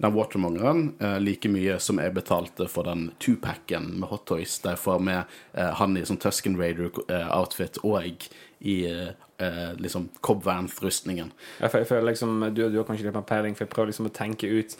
den 0.00 0.14
Watermongeren 0.14 0.94
eh, 1.00 1.20
like 1.20 1.48
mye 1.48 1.78
som 1.80 1.98
jeg 1.98 2.12
betalte 2.14 2.68
for 2.68 2.84
den 2.84 3.10
two-packen 3.18 3.88
med 4.00 4.10
Hot 4.10 4.26
Toys. 4.28 4.58
Derfor 4.64 5.00
med 5.00 5.24
eh, 5.52 5.72
han 5.80 5.96
i 5.96 6.04
sånn 6.06 6.20
Tusken 6.20 6.58
Raider-outfit 6.60 7.80
og 7.82 7.96
jeg 8.02 8.28
i 8.60 8.76
eh, 8.90 9.14
eh, 9.42 9.72
liksom 9.80 10.10
Cobb 10.20 10.44
Vanth-rustningen. 10.44 11.32
Jeg 11.60 11.72
jeg 11.80 11.88
føler 11.88 12.10
liksom 12.10 12.38
du, 12.52 12.66
du 12.68 12.78
har 12.80 12.88
kanskje 12.88 13.08
litt 13.08 13.16
mer 13.16 13.26
peiling, 13.28 13.56
for 13.56 13.64
jeg 13.64 13.72
prøver 13.72 13.92
liksom 13.92 14.10
å 14.10 14.14
tenke 14.14 14.50
ut 14.52 14.76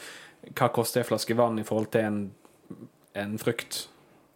hva 0.53 0.69
koster 0.73 1.01
en 1.01 1.09
flaske 1.09 1.35
vann 1.35 1.57
i 1.59 1.65
forhold 1.65 1.91
til 1.95 2.05
en, 2.07 2.19
en 3.17 3.37
frukt. 3.41 3.87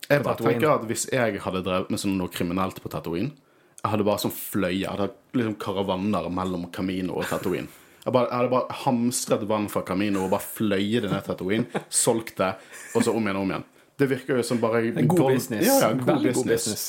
Jeg 0.10 0.26
bare 0.26 0.42
tenker 0.42 0.74
at 0.74 0.90
Hvis 0.90 1.06
jeg 1.14 1.40
hadde 1.46 1.62
drevet 1.64 1.94
med 1.94 2.02
sånn 2.02 2.18
noe 2.20 2.32
kriminelt 2.34 2.82
på 2.84 2.90
Tatooine 2.92 3.38
Jeg 3.82 3.92
hadde 3.96 4.06
bare 4.06 4.22
sånn 4.22 4.34
fløye. 4.36 4.84
Jeg 4.84 4.92
hadde 4.92 5.10
liksom 5.34 5.56
karavaner 5.62 6.28
mellom 6.34 6.68
Camino 6.74 7.16
og 7.18 7.26
Tatooine. 7.32 7.68
Jeg, 8.02 8.14
bare, 8.14 8.28
jeg 8.30 8.38
hadde 8.38 8.52
bare 8.54 8.78
hamstret 8.84 9.44
vann 9.50 9.68
fra 9.70 9.82
Camino 9.86 10.24
og 10.26 10.32
bare 10.34 10.46
fløyet 10.46 11.06
det 11.06 11.12
ned 11.12 11.26
Tatooine. 11.26 11.84
Solgt 11.90 12.36
det, 12.42 12.52
og 12.98 13.06
så 13.06 13.14
om 13.14 13.26
igjen 13.28 13.40
og 13.40 13.46
om 13.48 13.54
igjen. 13.56 13.68
Det 14.02 14.08
virker 14.10 14.40
jo 14.40 14.46
som 14.46 14.62
bare 14.62 14.82
En 14.90 15.10
god 15.10 15.28
business. 15.36 15.68
Ja, 15.68 15.76
ja, 15.84 15.92
god 15.98 16.08
Veldig 16.10 16.32
business. 16.32 16.44
god 16.46 16.56
business. 16.56 16.88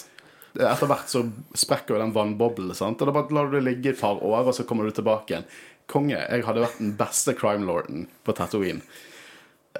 Etter 0.52 0.88
hvert 0.90 1.08
så 1.08 1.22
sprekker 1.56 1.94
jo 1.96 2.00
den 2.02 2.12
vannboblen. 2.16 2.74
sant? 2.76 3.00
Og 3.00 3.08
da 3.08 3.12
bare 3.16 3.32
lar 3.36 3.48
du 3.48 3.56
det 3.58 3.64
ligge 3.66 3.92
et 3.92 4.00
par 4.00 4.20
år, 4.20 4.48
og 4.48 4.56
så 4.56 4.64
kommer 4.68 4.84
du 4.88 4.92
tilbake 4.96 5.32
igjen. 5.32 5.46
Konge. 5.92 6.16
Jeg 6.20 6.44
hadde 6.46 6.64
vært 6.64 6.80
den 6.80 6.92
beste 6.96 7.34
crime 7.36 7.64
lorden 7.68 8.06
på 8.24 8.34
Tatooine. 8.36 8.80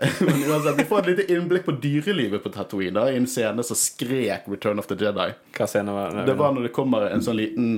Men 0.20 0.42
uansett, 0.50 0.78
Vi 0.78 0.84
får 0.84 0.98
et 0.98 1.10
lite 1.12 1.26
innblikk 1.32 1.64
på 1.64 1.74
dyrelivet 1.82 2.42
på 2.42 2.52
Tatooine 2.54 3.06
i 3.10 3.16
en 3.16 3.26
scene 3.26 3.62
som 3.62 3.78
skrek 3.78 4.46
'Return 4.46 4.78
of 4.78 4.86
the 4.90 4.98
Jedi'. 4.98 5.34
Hva 5.56 5.66
scene 5.66 5.94
var 5.94 6.14
det? 6.16 6.26
Det 6.26 6.34
var 6.38 6.52
når 6.52 6.68
det 6.68 6.72
kommer 6.74 7.06
en 7.10 7.22
sånn 7.22 7.38
liten 7.38 7.72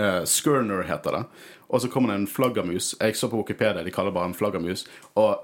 uh, 0.00 0.22
Skirner, 0.24 0.82
heter 0.88 1.18
det. 1.18 1.24
Og 1.70 1.82
så 1.82 1.88
kommer 1.88 2.12
det 2.14 2.22
en 2.22 2.26
flaggermus. 2.26 2.94
Jeg 3.00 3.16
så 3.16 3.28
på 3.30 3.42
Wikipedia, 3.42 3.82
de 3.82 3.90
kaller 3.94 4.10
det 4.10 4.18
bare 4.18 4.30
en 4.32 4.34
flaggermus. 4.34 4.86
Og 5.14 5.38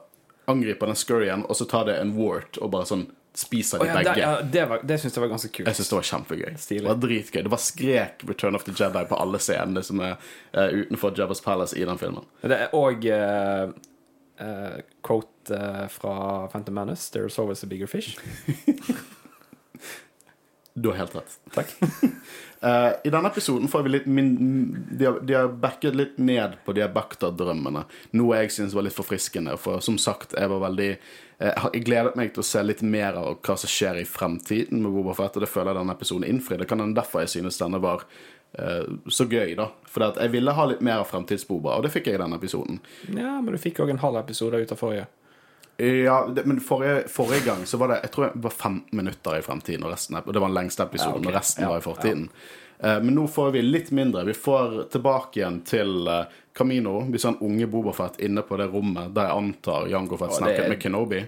angriper 0.46 0.86
den 0.86 0.98
scurryen, 0.98 1.44
og 1.46 1.56
så 1.56 1.64
tar 1.64 1.86
det 1.86 2.00
en 2.00 2.14
wart 2.18 2.58
og 2.62 2.70
bare 2.74 2.86
sånn 2.86 3.08
spiser 3.36 3.82
de 3.82 3.84
oh, 3.84 3.88
ja, 3.90 3.96
begge. 3.98 4.14
det, 4.14 4.20
ja, 4.20 4.36
det, 4.52 4.62
var, 4.70 4.80
det 4.82 4.96
syns 4.98 5.16
jeg 5.16 5.22
var 5.22 5.30
ganske 5.34 5.50
kult. 5.52 5.68
Jeg 5.68 5.76
syns 5.76 5.90
det 5.90 5.96
var 5.96 6.06
kjempegøy. 6.10 6.52
Stilig. 6.56 6.82
Det 6.84 6.88
var 6.88 7.00
dritgøy. 7.02 7.42
Det 7.42 7.52
var 7.52 7.60
skrek 7.60 8.24
'Return 8.24 8.56
of 8.56 8.64
the 8.64 8.72
Jedi' 8.72 9.04
på 9.10 9.18
alle 9.20 9.40
scenene 9.42 9.82
som 9.84 10.00
er 10.00 10.14
uh, 10.56 10.70
utenfor 10.72 11.12
Jabba's 11.18 11.42
Palace 11.44 11.76
i 11.76 11.84
den 11.84 12.00
filmen. 12.00 12.24
Det 12.40 12.56
er 12.56 12.72
òg 12.76 13.04
uh, 13.12 13.74
quote 15.02 15.50
uh, 15.50 15.86
fra 15.88 16.48
Phantom 16.52 16.74
Menace 16.74 17.10
'There's 17.12 17.38
always 17.40 17.64
a 17.64 17.66
bigger 17.66 17.86
fish'. 17.86 18.18
Du 20.78 20.88
har 20.88 20.96
helt 20.96 21.14
rett. 21.14 21.38
Takk. 21.54 21.74
uh, 22.60 22.92
I 23.04 23.10
denne 23.10 23.28
episoden 23.28 23.68
får 23.68 23.82
vi 23.82 23.88
litt 23.94 24.06
min... 24.06 24.34
De 24.90 25.06
har, 25.06 25.20
de 25.20 25.34
har 25.34 25.48
backet 25.48 25.96
litt 25.96 26.18
ned 26.18 26.58
på 26.64 26.74
de 26.76 26.82
her 26.84 26.90
Bakta-drømmene. 26.92 27.86
Noe 28.12 28.42
jeg 28.42 28.52
syns 28.52 28.76
var 28.76 28.84
litt 28.84 28.96
forfriskende. 28.96 29.54
For 29.56 29.80
som 29.80 29.96
sagt, 29.96 30.36
jeg 30.36 30.52
var 30.52 30.60
veldig 30.66 30.90
Jeg 31.40 31.82
gledet 31.84 32.12
meg 32.20 32.34
til 32.34 32.44
å 32.44 32.48
se 32.48 32.60
litt 32.64 32.84
mer 32.84 33.16
av 33.16 33.38
hva 33.40 33.56
som 33.56 33.72
skjer 33.72 34.02
i 34.02 34.04
fremtiden 34.08 34.84
med 34.84 34.92
Boba 34.92 35.16
Fett, 35.16 35.40
og 35.40 35.46
det 35.46 35.50
føler 35.52 35.72
jeg 35.72 35.80
denne 35.80 35.96
episoden 35.96 36.28
innfridde. 36.28 36.68
Kan 36.68 36.84
hende 36.84 37.00
derfor 37.00 37.24
jeg 37.24 37.32
synes 37.38 37.60
denne 37.60 37.80
var 37.80 38.04
så 39.12 39.26
gøy, 39.28 39.54
da. 39.58 39.68
For 39.90 40.06
jeg 40.16 40.30
ville 40.32 40.52
ha 40.56 40.64
litt 40.70 40.80
mer 40.80 41.02
av 41.02 41.08
fremtidsboba, 41.10 41.76
og 41.76 41.82
det 41.86 41.90
fikk 41.92 42.06
jeg 42.10 42.18
i 42.18 42.22
denne 42.22 42.38
episoden. 42.40 42.80
Ja, 43.12 43.36
men 43.40 43.52
du 43.52 43.58
fikk 43.60 43.80
òg 43.84 43.90
en 43.92 43.98
halv 44.02 44.16
episode 44.22 44.60
ut 44.62 44.72
av 44.72 44.80
forrige. 44.80 45.06
Ja, 45.76 46.22
det, 46.32 46.46
men 46.48 46.60
forrige, 46.64 47.02
forrige 47.12 47.44
gang 47.44 47.66
så 47.68 47.76
var 47.76 47.90
det 47.92 47.98
Jeg 48.06 48.10
tror 48.14 48.30
det 48.32 48.40
var 48.46 48.50
15 48.54 48.96
minutter 48.96 49.36
i 49.36 49.42
fremtiden, 49.44 49.84
og, 49.84 49.92
resten, 49.92 50.16
og 50.16 50.32
det 50.32 50.40
var 50.40 50.48
den 50.48 50.56
lengste 50.56 50.86
episoden, 50.86 51.18
Ja, 51.20 51.20
okay. 51.20 51.32
og 51.34 51.36
resten 51.36 51.66
Ja, 51.66 51.68
var 51.74 51.82
i 51.82 51.84
fortiden. 51.84 52.22
Eh, 52.80 53.00
men 53.04 53.14
nå 53.16 53.26
får 53.28 53.50
vi 53.52 53.62
litt 53.62 53.90
mindre. 53.92 54.24
Vi 54.24 54.32
får 54.36 54.86
tilbake 54.92 55.40
igjen 55.42 55.60
til 55.68 56.08
eh, 56.08 56.24
Camino. 56.56 57.02
Vi 57.12 57.18
ser 57.20 57.34
en 57.34 57.42
unge 57.44 57.66
Bobafett 57.68 58.20
inne 58.24 58.40
på 58.44 58.56
det 58.60 58.70
rommet 58.72 59.12
der 59.16 59.28
jeg 59.28 59.36
antar 59.42 59.86
Jango 59.92 60.16
Fett 60.20 60.38
snakket 60.38 60.64
er- 60.64 60.72
med 60.72 60.80
Kenobi. 60.80 61.20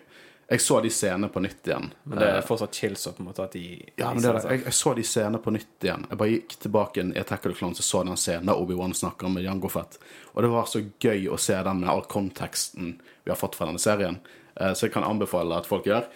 Jeg 0.48 0.62
så 0.64 0.78
de 0.80 0.88
scenene 0.88 1.28
på 1.28 1.42
nytt 1.44 1.66
igjen. 1.68 1.90
Men 2.08 2.18
det 2.22 2.28
er 2.38 2.46
fortsatt 2.46 2.76
chills 2.78 3.02
på 3.04 3.20
en 3.20 3.26
måte 3.28 3.44
at 3.44 3.52
de 3.52 3.64
Ja, 4.00 4.14
men 4.14 4.22
det 4.24 4.30
er 4.30 4.38
det. 4.38 4.44
Jeg, 4.54 4.62
jeg 4.64 4.76
så 4.78 4.92
de 4.96 5.02
scenene 5.04 5.40
på 5.44 5.52
nytt 5.52 5.84
igjen. 5.84 6.06
Jeg 6.08 6.20
bare 6.22 6.30
gikk 6.32 6.54
tilbake 6.62 7.04
i 7.04 7.18
Attack 7.20 7.44
of 7.44 7.52
the 7.52 7.58
Clones 7.58 7.82
og 7.82 7.84
så 7.84 8.00
den 8.08 8.16
scenen 8.16 8.48
der 8.48 8.56
Obi-Wan 8.62 8.94
snakker 8.96 9.28
med 9.34 9.44
Jango 9.44 9.68
Fett. 9.68 9.98
Og 10.32 10.40
det 10.46 10.50
var 10.54 10.64
så 10.70 10.80
gøy 11.04 11.28
å 11.28 11.36
se 11.36 11.58
den 11.66 11.82
med 11.82 11.90
all 11.92 12.06
konteksten 12.08 12.94
vi 13.26 13.32
har 13.34 13.36
fått 13.36 13.58
fra 13.60 13.68
denne 13.68 13.82
serien. 13.82 14.16
Eh, 14.56 14.72
så 14.72 14.86
jeg 14.88 14.94
kan 14.96 15.04
anbefale 15.04 15.58
at 15.60 15.68
folk 15.68 15.84
gjør. 15.90 16.08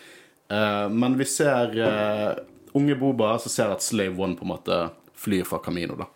Eh, 0.49 0.89
men 0.89 1.19
vi 1.21 1.29
ser 1.29 1.77
eh, 1.77 2.33
unge 2.73 2.97
Boba 2.97 3.35
som 3.43 3.53
ser 3.53 3.69
at 3.77 3.85
Slave 3.85 4.17
One 4.17 4.39
på 4.41 4.49
en 4.49 4.55
måte 4.55 4.81
flyr 5.23 5.45
fra 5.45 5.61
Camino. 5.61 6.01
da. 6.01 6.09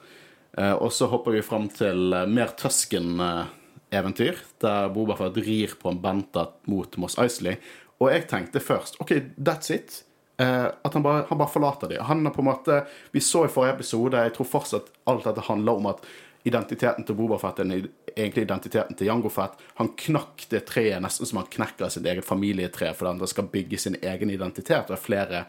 Eh, 0.56 0.72
og 0.72 0.88
så 0.96 1.04
hopper 1.12 1.36
vi 1.36 1.44
fram 1.44 1.68
til 1.68 2.16
eh, 2.16 2.24
mer 2.32 2.56
Tusken-eventyr, 2.56 4.40
der 4.64 4.88
Boba 4.94 5.16
Fett 5.20 5.36
rir 5.44 5.76
på 5.80 5.92
en 5.92 6.00
Benta 6.00 6.48
mot 6.72 6.96
Moss 6.96 7.18
Isley. 7.20 7.60
Og 8.00 8.10
jeg 8.12 8.26
tenkte 8.30 8.60
først 8.60 9.00
OK, 9.00 9.12
that's 9.36 9.72
it. 9.72 10.02
Uh, 10.36 10.68
at 10.84 10.92
han 10.92 11.02
bare, 11.02 11.24
han 11.30 11.38
bare 11.40 11.48
forlater 11.48 11.88
dem. 11.88 12.04
Han 12.04 12.26
har 12.26 12.34
på 12.34 12.42
en 12.42 12.50
måte 12.50 12.82
Vi 13.14 13.22
så 13.24 13.46
i 13.46 13.48
forrige 13.48 13.78
episode 13.78 14.20
Jeg 14.20 14.34
tror 14.36 14.48
fortsatt 14.50 14.90
alt 15.08 15.24
dette 15.24 15.46
handler 15.46 15.78
om 15.80 15.88
at 15.94 16.02
identiteten 16.46 17.02
til 17.04 17.16
Boba 17.18 17.38
Fett 17.42 17.58
er 17.58 17.70
egentlig 18.14 18.44
identiteten 18.44 18.94
til 18.94 19.08
Jango 19.08 19.30
Fett. 19.32 19.56
Han 19.80 19.88
knakk 19.98 20.44
det 20.52 20.60
treet 20.68 21.02
nesten 21.02 21.26
som 21.26 21.40
han 21.40 21.48
knekker 21.50 21.90
sitt 21.90 22.06
eget 22.06 22.26
familietre 22.28 22.92
fordi 22.94 23.16
han 23.16 23.32
skal 23.32 23.48
bygge 23.50 23.80
sin 23.82 23.96
egen 23.98 24.30
identitet. 24.30 24.84
Og 24.84 24.92
det 24.92 24.98
er 24.98 25.02
flere 25.02 25.40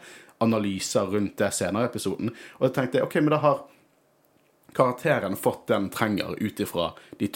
analyser 0.42 1.06
rundt 1.12 1.36
det 1.38 1.52
senere 1.54 1.86
i 1.86 1.90
episoden. 1.92 2.32
Og 2.58 2.66
jeg 2.66 2.74
tenkte 2.74 3.04
OK, 3.04 3.14
men 3.20 3.30
da 3.36 3.38
har 3.44 3.62
karakteren 4.74 5.38
fått 5.38 5.68
det 5.68 5.76
den 5.76 5.88
trenger 5.94 6.34
ut 6.34 6.60
ifra 6.66 6.90
de 7.20 7.30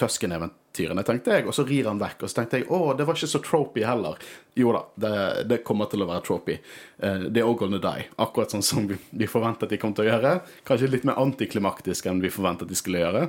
Tusken-eventyrene, 0.73 1.03
tenkte 1.03 1.37
jeg. 1.37 1.47
Og 1.47 1.55
så 1.55 1.65
rir 1.65 1.87
han 1.87 2.01
vekk. 2.01 2.23
Og 2.23 2.31
så 2.31 2.41
tenkte 2.41 2.61
jeg 2.61 2.69
å, 2.71 2.95
det 2.97 3.07
var 3.07 3.17
ikke 3.17 3.31
så 3.31 3.41
tropy 3.43 3.85
heller. 3.85 4.17
Jo 4.55 4.73
da, 4.73 4.83
det, 4.97 5.45
det 5.49 5.63
kommer 5.65 5.87
til 5.87 6.03
å 6.03 6.09
være 6.09 6.25
tropy. 6.25 6.59
Eh, 6.99 7.29
det 7.31 7.41
er 7.41 7.47
all 7.47 7.57
gonna 7.57 7.79
die. 7.79 8.07
Akkurat 8.19 8.51
sånn 8.53 8.63
som 8.63 8.87
vi, 8.89 8.97
vi 9.11 9.29
forventet 9.29 9.71
de 9.71 9.79
kom 9.79 9.95
til 9.95 10.07
å 10.07 10.11
gjøre. 10.11 10.41
Kanskje 10.65 10.91
litt 10.91 11.05
mer 11.05 11.21
antiklimaktisk 11.21 12.07
enn 12.07 12.23
vi 12.23 12.33
forventet 12.33 12.69
de 12.69 12.79
skulle 12.79 13.03
gjøre. 13.03 13.29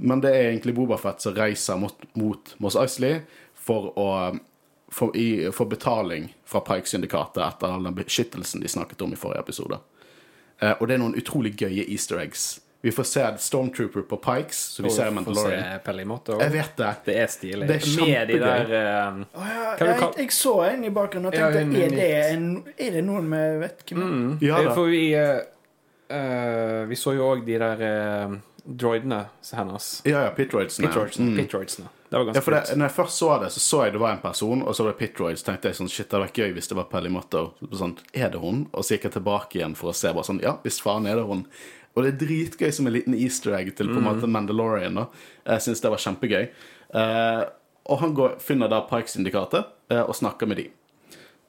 Men 0.00 0.22
det 0.22 0.32
er 0.32 0.50
egentlig 0.52 0.76
Bobafett 0.76 1.22
som 1.22 1.34
reiser 1.36 1.78
mot, 1.80 2.08
mot 2.14 2.54
Moss 2.62 2.78
Isley 2.78 3.22
for 3.54 3.92
å 3.98 4.12
for 4.88 5.68
betaling 5.68 6.30
fra 6.48 6.62
Pike-syndikatet 6.64 7.42
etter 7.44 7.68
all 7.68 7.82
den 7.84 7.96
beskyttelsen 7.98 8.62
de 8.62 8.70
snakket 8.72 9.02
om 9.04 9.10
i 9.12 9.18
forrige 9.20 9.42
episode. 9.44 9.76
Eh, 10.62 10.72
og 10.72 10.88
det 10.88 10.96
er 10.96 11.02
noen 11.02 11.18
utrolig 11.20 11.52
gøye 11.60 11.84
easter 11.92 12.22
eggs. 12.22 12.54
Vi 12.80 12.92
får 12.92 13.02
se 13.02 13.38
Stormtrooper 13.38 14.00
på 14.00 14.16
Pikes, 14.16 14.56
så 14.56 14.82
vi 14.82 14.90
ser 14.90 15.10
Mandalorian. 15.10 15.62
Se 15.84 16.32
Jeg 16.38 16.52
vet 16.52 16.76
det. 16.76 16.92
Det 17.04 17.16
er 17.18 17.26
stilig. 17.26 17.68
Det 17.68 17.74
er 17.74 18.06
Med 18.06 18.28
de 18.28 18.38
der 18.38 18.64
uh, 18.64 19.20
oh, 19.34 19.48
ja, 19.50 19.72
Kan 19.78 19.88
jeg, 19.88 20.10
jeg 20.18 20.32
så 20.32 20.54
en 20.68 20.84
i 20.84 20.90
bakgrunnen 20.94 21.32
og 21.32 21.34
Ja, 21.34 21.50
tenkte 21.50 21.64
en 21.64 21.74
er, 21.74 21.96
det 21.96 22.10
en, 22.36 22.46
er 22.78 22.98
det 22.98 23.02
noen 23.02 23.30
vi 23.32 23.42
vet 23.64 23.82
hvem 23.88 24.02
er? 24.02 24.12
mm, 24.12 24.38
Ja 24.46 24.60
da. 24.62 24.76
For 24.78 24.92
vi 24.94 25.02
uh, 25.18 25.40
eh, 26.08 26.86
Vi 26.88 26.96
så 26.96 27.16
jo 27.18 27.26
òg 27.32 27.42
de 27.48 27.58
der 27.58 27.82
eh, 27.88 28.38
droidene 28.68 29.24
hennes. 29.52 30.02
Ja, 30.04 30.22
ja, 30.28 30.30
Pitroidsene. 30.36 30.88
Pitroidsene. 30.88 31.30
Mm. 31.32 31.36
Pitroidsene. 31.42 31.88
Det 32.08 32.16
var 32.16 32.20
Ja, 32.20 32.24
ganske 32.24 32.42
for 32.44 32.54
det, 32.54 32.76
når 32.76 32.86
jeg 32.86 32.94
først 32.96 33.18
så 33.18 33.38
det, 33.42 33.48
så 33.52 33.60
så 33.60 33.82
jeg 33.84 33.92
det 33.92 34.00
var 34.00 34.12
en 34.12 34.20
person, 34.22 34.62
og 34.62 34.76
så 34.76 34.84
var 34.84 34.92
det 34.94 34.98
Pitroids. 34.98 35.42
tenkte 35.42 35.68
jeg 35.68 35.76
sånn, 35.76 35.90
shit, 35.92 36.06
det 36.08 36.16
hadde 36.16 36.28
vært 36.28 36.38
gøy 36.40 36.52
hvis 36.56 36.68
det 36.68 36.76
var 36.78 36.86
Pelly 36.92 37.10
Motto. 37.12 37.42
Sånn, 37.72 37.96
er 38.14 38.30
det 38.32 38.40
hun? 38.40 38.66
Og 38.72 38.84
så 38.84 38.94
gikk 38.96 39.08
jeg 39.08 39.16
tilbake 39.18 39.58
igjen 39.58 39.74
for 39.76 39.90
å 39.90 39.96
se, 39.96 40.12
bare 40.12 40.24
sånn, 40.24 40.40
ja, 40.40 40.54
hvis 40.62 40.80
faen 40.80 41.06
er 41.06 41.20
det 41.20 41.26
hun. 41.28 41.44
Og 41.98 42.04
det 42.06 42.14
er 42.14 42.20
dritgøy 42.22 42.70
som 42.74 42.86
en 42.86 42.94
liten 42.94 43.16
easter 43.18 43.56
egg 43.58 43.72
til 43.74 43.90
på 43.90 43.98
en 43.98 44.06
måte 44.06 44.30
Mandalorian. 44.30 45.00
da. 45.00 45.08
Jeg 45.56 45.64
syns 45.66 45.82
det 45.82 45.90
var 45.90 46.04
kjempegøy. 46.04 46.44
Eh, 47.02 47.42
og 47.88 48.02
han 48.04 48.14
går, 48.14 48.36
finner 48.44 48.70
da 48.70 48.84
Pikes-indikatet 48.86 49.66
eh, 49.90 50.04
og 50.04 50.14
snakker 50.14 50.46
med 50.46 50.62
de. 50.62 50.68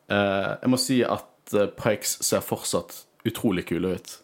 Eh, 0.09 0.49
jeg 0.63 0.73
må 0.73 0.79
si 0.81 0.99
at 1.05 1.53
eh, 1.53 1.69
Pikes 1.77 2.17
ser 2.25 2.41
fortsatt 2.45 3.03
utrolig 3.29 3.67
kule 3.69 3.93
ut. 3.99 4.15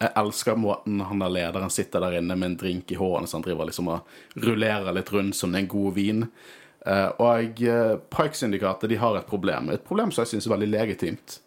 Jeg 0.00 0.12
elsker 0.20 0.58
måten 0.58 1.04
han 1.06 1.22
der 1.22 1.32
lederen 1.32 1.72
sitter 1.72 2.02
der 2.02 2.18
inne 2.18 2.36
med 2.36 2.52
en 2.52 2.58
drink 2.60 2.92
i 2.92 2.98
hånden 2.98 3.28
så 3.30 3.38
han 3.38 3.44
driver 3.46 3.68
liksom 3.68 3.92
og 3.92 4.42
rullerer 4.42 4.96
litt 4.96 5.12
rundt 5.14 5.36
som 5.36 5.54
en 5.54 5.68
god 5.70 5.94
vin. 5.96 6.26
Eh, 6.84 7.10
og 7.22 7.62
uh, 7.64 7.94
Pikes-indikatet 8.12 8.92
de 8.92 9.00
har 9.00 9.16
et 9.16 9.28
problem. 9.28 9.70
Et 9.72 9.84
problem 9.84 10.12
som 10.12 10.24
jeg 10.24 10.34
syns 10.34 10.48
er 10.48 10.56
veldig 10.56 10.70
legitimt. 10.74 11.38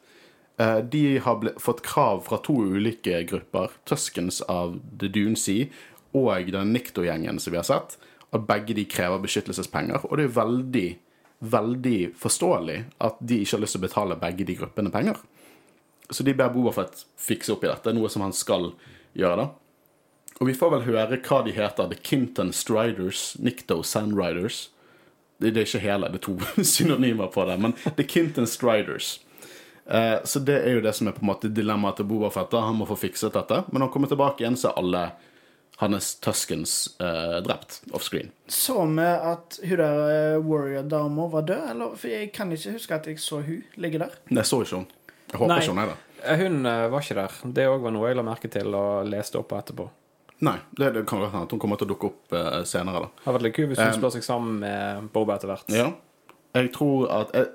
Eh, 0.58 0.80
de 0.80 1.18
har 1.18 1.38
ble, 1.42 1.54
fått 1.62 1.84
krav 1.86 2.24
fra 2.26 2.40
to 2.42 2.56
ulike 2.66 3.22
grupper, 3.30 3.76
Tuskens 3.86 4.42
av 4.42 4.80
The 5.00 5.10
Dune 5.14 5.38
Sea 5.38 5.70
og 6.18 6.50
den 6.52 6.72
Nikto-gjengen 6.74 7.38
som 7.40 7.54
vi 7.54 7.60
har 7.60 7.68
sett, 7.68 7.98
at 8.34 8.48
begge 8.48 8.74
de 8.74 8.88
krever 8.90 9.22
beskyttelsespenger. 9.22 10.08
Og 10.10 10.18
det 10.18 10.26
er 10.26 10.38
veldig, 10.40 10.88
veldig 11.54 12.00
forståelig 12.18 12.80
at 13.06 13.20
de 13.22 13.42
ikke 13.44 13.58
har 13.58 13.64
lyst 13.64 13.78
til 13.78 13.84
å 13.84 13.86
betale 13.86 14.20
begge 14.20 14.48
de 14.48 14.56
gruppene 14.58 14.94
penger. 14.94 15.20
Så 16.10 16.24
de 16.24 16.34
ber 16.34 16.50
Bobafett 16.56 17.04
fikse 17.20 17.54
opp 17.54 17.66
i 17.68 17.70
dette, 17.70 17.94
noe 17.94 18.10
som 18.10 18.24
han 18.26 18.34
skal 18.34 18.72
gjøre. 19.14 19.44
da. 19.44 19.48
Og 20.40 20.50
vi 20.50 20.56
får 20.58 20.74
vel 20.74 20.88
høre 20.88 21.22
hva 21.22 21.44
de 21.46 21.54
heter. 21.54 21.92
The 21.92 22.00
Kinton 22.02 22.52
Striders, 22.54 23.36
Nikto 23.40 23.84
Sandriders. 23.84 24.70
Det, 25.38 25.54
det 25.54 25.62
er 25.62 25.70
ikke 25.70 25.86
hele, 25.86 26.10
det 26.10 26.22
er 26.22 26.26
to 26.26 26.64
synonymer 26.74 27.30
på 27.34 27.46
det, 27.46 27.60
men 27.62 27.76
The 27.98 28.08
Kinton 28.08 28.48
Striders. 28.50 29.20
Eh, 29.90 30.18
så 30.28 30.40
det 30.44 30.58
er 30.66 30.74
jo 30.78 30.82
det 30.84 30.94
som 30.98 31.08
er 31.08 31.16
på 31.16 31.24
en 31.24 31.30
måte 31.32 31.50
dilemmaet 31.54 31.96
til 32.02 32.06
Bobafett. 32.10 32.50
da. 32.52 32.62
Han 32.68 32.76
må 32.82 32.88
få 32.90 32.98
fikset 33.00 33.34
dette. 33.34 33.64
Men 33.72 33.80
når 33.82 33.88
han 33.88 33.94
kommer 33.94 34.08
tilbake 34.12 34.44
igjen, 34.44 34.58
så 34.60 34.72
er 34.74 34.82
alle 34.82 35.04
hans 35.78 36.16
Tuskens 36.26 36.74
eh, 37.00 37.38
drept 37.46 37.82
offscreen. 37.94 38.32
Så 38.50 38.80
vi 38.90 39.04
at 39.06 39.60
hun 39.64 39.78
der 39.78 40.00
eh, 40.10 40.40
warrior-dama 40.42 41.28
var 41.32 41.42
død? 41.48 41.70
Eller? 41.72 41.94
For 42.02 42.08
jeg 42.12 42.32
kan 42.34 42.52
ikke 42.52 42.74
huske 42.80 42.96
at 42.98 43.08
jeg 43.12 43.20
så 43.22 43.44
hun 43.46 43.64
ligge 43.78 44.02
der. 44.02 44.16
Nei, 44.32 44.42
jeg 44.42 44.50
så 44.50 44.62
ikke 44.66 44.82
hun. 44.82 44.88
Jeg 45.28 45.40
håper 45.42 45.54
Nei. 45.54 45.62
ikke 45.62 45.76
hun 45.76 45.84
er 45.84 45.92
det. 45.94 45.98
Eh, 46.26 46.38
Hun 46.42 46.64
var 46.66 47.00
ikke 47.06 47.16
der. 47.22 47.38
Det 47.54 47.68
òg 47.70 47.84
var 47.86 47.94
noe 47.94 48.08
jeg 48.10 48.18
la 48.18 48.24
merke 48.26 48.50
til 48.52 48.74
og 48.76 49.06
leste 49.08 49.38
opp 49.38 49.52
etterpå. 49.54 49.86
Nei, 50.42 50.56
det, 50.78 50.92
det 50.94 51.06
kan 51.10 51.22
være 51.22 51.44
at 51.46 51.54
hun 51.54 51.60
kommer 51.62 51.78
til 51.80 51.88
å 51.88 51.92
dukke 51.94 52.10
opp 52.12 52.34
eh, 52.38 52.64
senere. 52.70 53.06
da. 53.06 53.08
Det 53.14 53.26
hadde 53.26 53.38
vært 53.38 53.46
litt 53.48 53.56
kult 53.58 53.72
hvis 53.72 53.80
hun 53.82 53.94
Um, 53.94 54.00
slår 54.02 54.16
seg 54.18 54.26
sammen 54.26 54.60
med 54.66 55.08
Boba 55.14 55.38
etter 55.38 55.50
hvert. 55.54 55.70
Ja. 55.74 55.88
Jeg 56.58 56.72
tror 56.74 57.06
at 57.14 57.32
jeg, 57.38 57.48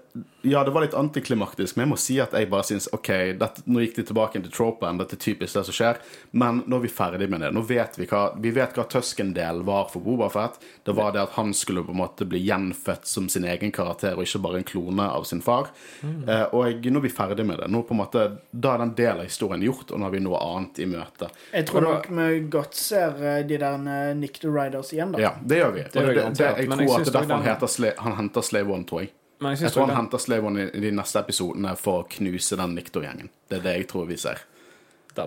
Ja, 0.42 0.64
det 0.64 0.70
var 0.70 0.82
litt 0.82 0.94
antiklimaktisk, 0.94 1.76
men 1.76 1.86
jeg 1.86 1.90
må 1.92 1.96
si 2.00 2.16
at 2.20 2.34
jeg 2.36 2.48
bare 2.50 2.66
syns 2.66 2.88
OK, 2.92 3.08
dette, 3.40 3.62
nå 3.64 3.80
gikk 3.80 3.94
de 3.96 4.04
tilbake 4.10 4.40
til 4.42 4.52
tropen, 4.52 4.98
dette 5.00 5.16
er 5.16 5.20
typisk 5.22 5.56
det 5.56 5.62
som 5.68 5.76
skjer, 5.76 6.00
men 6.36 6.58
nå 6.66 6.80
er 6.80 6.82
vi 6.84 6.90
ferdig 6.92 7.28
med 7.32 7.44
det. 7.44 7.52
Nå 7.54 7.62
vet 7.64 7.96
vi 7.96 8.08
hva 8.10 8.22
Vi 8.42 8.50
vet 8.52 8.76
hva 8.76 8.84
Tusken-del 8.90 9.62
var 9.64 9.86
for 9.92 10.04
Bobafett. 10.04 10.58
Det 10.84 10.92
var 10.98 11.14
det 11.14 11.22
at 11.22 11.36
han 11.38 11.54
skulle 11.56 11.84
på 11.86 11.94
en 11.94 12.00
måte 12.02 12.26
bli 12.28 12.42
gjenfødt 12.42 13.06
som 13.08 13.28
sin 13.32 13.46
egen 13.48 13.72
karakter, 13.72 14.18
og 14.18 14.26
ikke 14.26 14.42
bare 14.44 14.60
en 14.60 14.68
klone 14.68 15.06
av 15.06 15.24
sin 15.28 15.40
far. 15.44 15.70
Eh, 16.02 16.44
og 16.52 16.90
nå 16.90 17.00
er 17.00 17.06
vi 17.06 17.14
ferdig 17.14 17.46
med 17.48 17.62
det. 17.62 17.70
Nå 17.72 17.84
på 17.86 17.96
en 17.96 18.02
måte 18.02 18.26
Da 18.50 18.74
er 18.74 18.84
den 18.84 18.94
delen 18.98 19.22
av 19.22 19.30
historien 19.30 19.62
gjort, 19.64 19.94
og 19.94 20.02
nå 20.02 20.08
har 20.08 20.16
vi 20.16 20.24
noe 20.26 20.42
annet 20.42 20.82
i 20.82 20.90
møte. 20.90 21.30
Jeg 21.54 21.70
tror 21.70 21.86
nok 21.86 22.10
vi 22.18 22.28
godt 22.52 22.76
ser 22.76 23.16
eh, 23.22 23.40
de 23.46 23.62
der 23.62 23.88
eh, 23.96 24.12
Nick 24.18 24.42
the 24.42 24.50
Riders 24.52 24.92
igjen, 24.92 25.14
da. 25.16 25.22
Ja, 25.22 25.34
det 25.40 25.62
gjør 25.62 25.74
vi. 25.78 25.88
Det, 25.88 26.02
det, 26.02 26.28
det, 26.36 26.52
jeg 26.66 26.68
tror 26.68 26.84
jeg 26.84 26.92
at 26.92 27.06
det 27.06 27.14
er 27.14 27.18
derfor 27.20 27.36
han, 27.38 27.48
heter 27.48 28.00
han 28.02 28.18
henter 28.20 28.50
Slave 28.52 28.74
One, 28.74 28.88
tror 28.88 29.06
jeg. 29.06 29.14
Men 29.42 29.56
jeg 29.56 29.66
Jeg 29.66 29.74
tror 29.74 29.86
han 29.88 29.92
den- 29.92 30.00
henter 30.04 30.22
Slave 30.22 30.52
i, 30.62 30.80
de 30.86 30.90
neste 30.94 31.18
episodene 31.20 31.74
for 31.80 32.04
å 32.04 32.08
knuse 32.14 32.56
den 32.60 32.74
Nikto-gjengen. 32.78 33.28
Det 33.50 33.58
er 33.58 33.62
det 33.66 33.76
jeg 33.80 33.88
tror 33.90 34.06
vi 34.08 34.16
ser. 34.22 34.38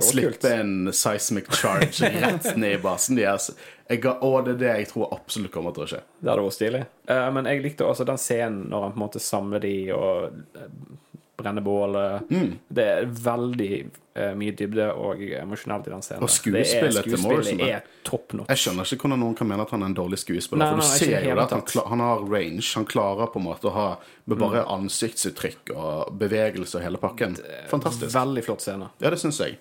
Slippe 0.02 0.50
en 0.50 0.88
seismic 0.96 1.46
charge 1.54 2.08
rett 2.24 2.48
ned 2.58 2.80
i 2.80 2.82
basen 2.82 3.20
deres. 3.20 3.52
Ga- 4.02 4.16
og 4.26 4.48
det 4.48 4.56
er 4.56 4.62
det 4.64 4.72
jeg 4.80 4.88
tror 4.96 5.12
absolutt 5.14 5.52
kommer 5.54 5.76
til 5.76 5.84
å 5.86 5.90
skje. 5.92 6.00
Det 6.24 6.32
hadde 6.32 6.46
vært 6.48 6.56
stilig. 6.58 6.80
Uh, 7.12 7.28
men 7.36 7.46
jeg 7.52 7.62
likte 7.62 7.86
også 7.86 8.08
den 8.10 8.18
scenen 8.18 8.64
når 8.72 8.82
han 8.88 8.96
på 8.96 8.98
en 8.98 9.04
måte 9.06 9.22
samler 9.22 9.62
de 9.62 9.76
og 9.94 10.40
eh, 11.36 11.44
brenner 11.44 11.62
bålet. 11.62 12.32
Mm. 12.32 12.54
Det 12.68 12.86
er 12.86 13.06
veldig 13.26 13.70
uh, 14.16 14.32
mye 14.40 14.54
dybde 14.56 14.88
og 14.94 15.22
emosjonelt 15.42 15.88
i 15.88 15.94
den 15.94 16.02
scenen. 16.06 16.24
Og 16.24 16.32
skuespillet 16.32 17.04
til 17.04 17.22
Morrison, 17.24 17.60
er 17.68 17.84
top 18.08 18.34
notch. 18.34 18.50
Jeg 18.54 18.64
skjønner 18.64 18.88
ikke 18.96 19.08
hvordan 19.08 19.20
noen 19.26 19.36
kan 19.36 19.50
mene 19.50 19.66
at 19.68 19.76
han 19.76 19.84
er 19.84 19.92
en 19.92 19.98
dårlig 19.98 20.22
skuespiller. 20.24 20.64
Nei, 20.64 20.72
for 20.72 20.82
du 20.82 20.88
nei, 20.88 20.98
ser 21.04 21.28
jo 21.28 21.38
at 21.44 21.56
han, 21.58 21.66
han 21.92 22.06
har 22.06 22.26
range. 22.32 22.66
Han 22.80 22.88
klarer 22.90 23.32
på 23.34 23.42
en 23.42 23.48
måte 23.50 23.68
å 23.72 23.76
ha 23.76 23.88
med 24.26 24.38
bare 24.40 24.64
Mm. 24.66 24.72
ansiktsuttrykk 24.80 25.76
og 25.76 26.14
bevegelse 26.18 26.80
og 26.80 26.84
hele 26.88 26.98
pakken. 26.98 27.36
Fantastisk. 27.70 28.14
Veldig 28.16 28.44
flott 28.48 28.62
scene. 28.64 28.90
Ja, 29.04 29.12
det 29.12 29.20
syns 29.20 29.40
jeg. 29.44 29.60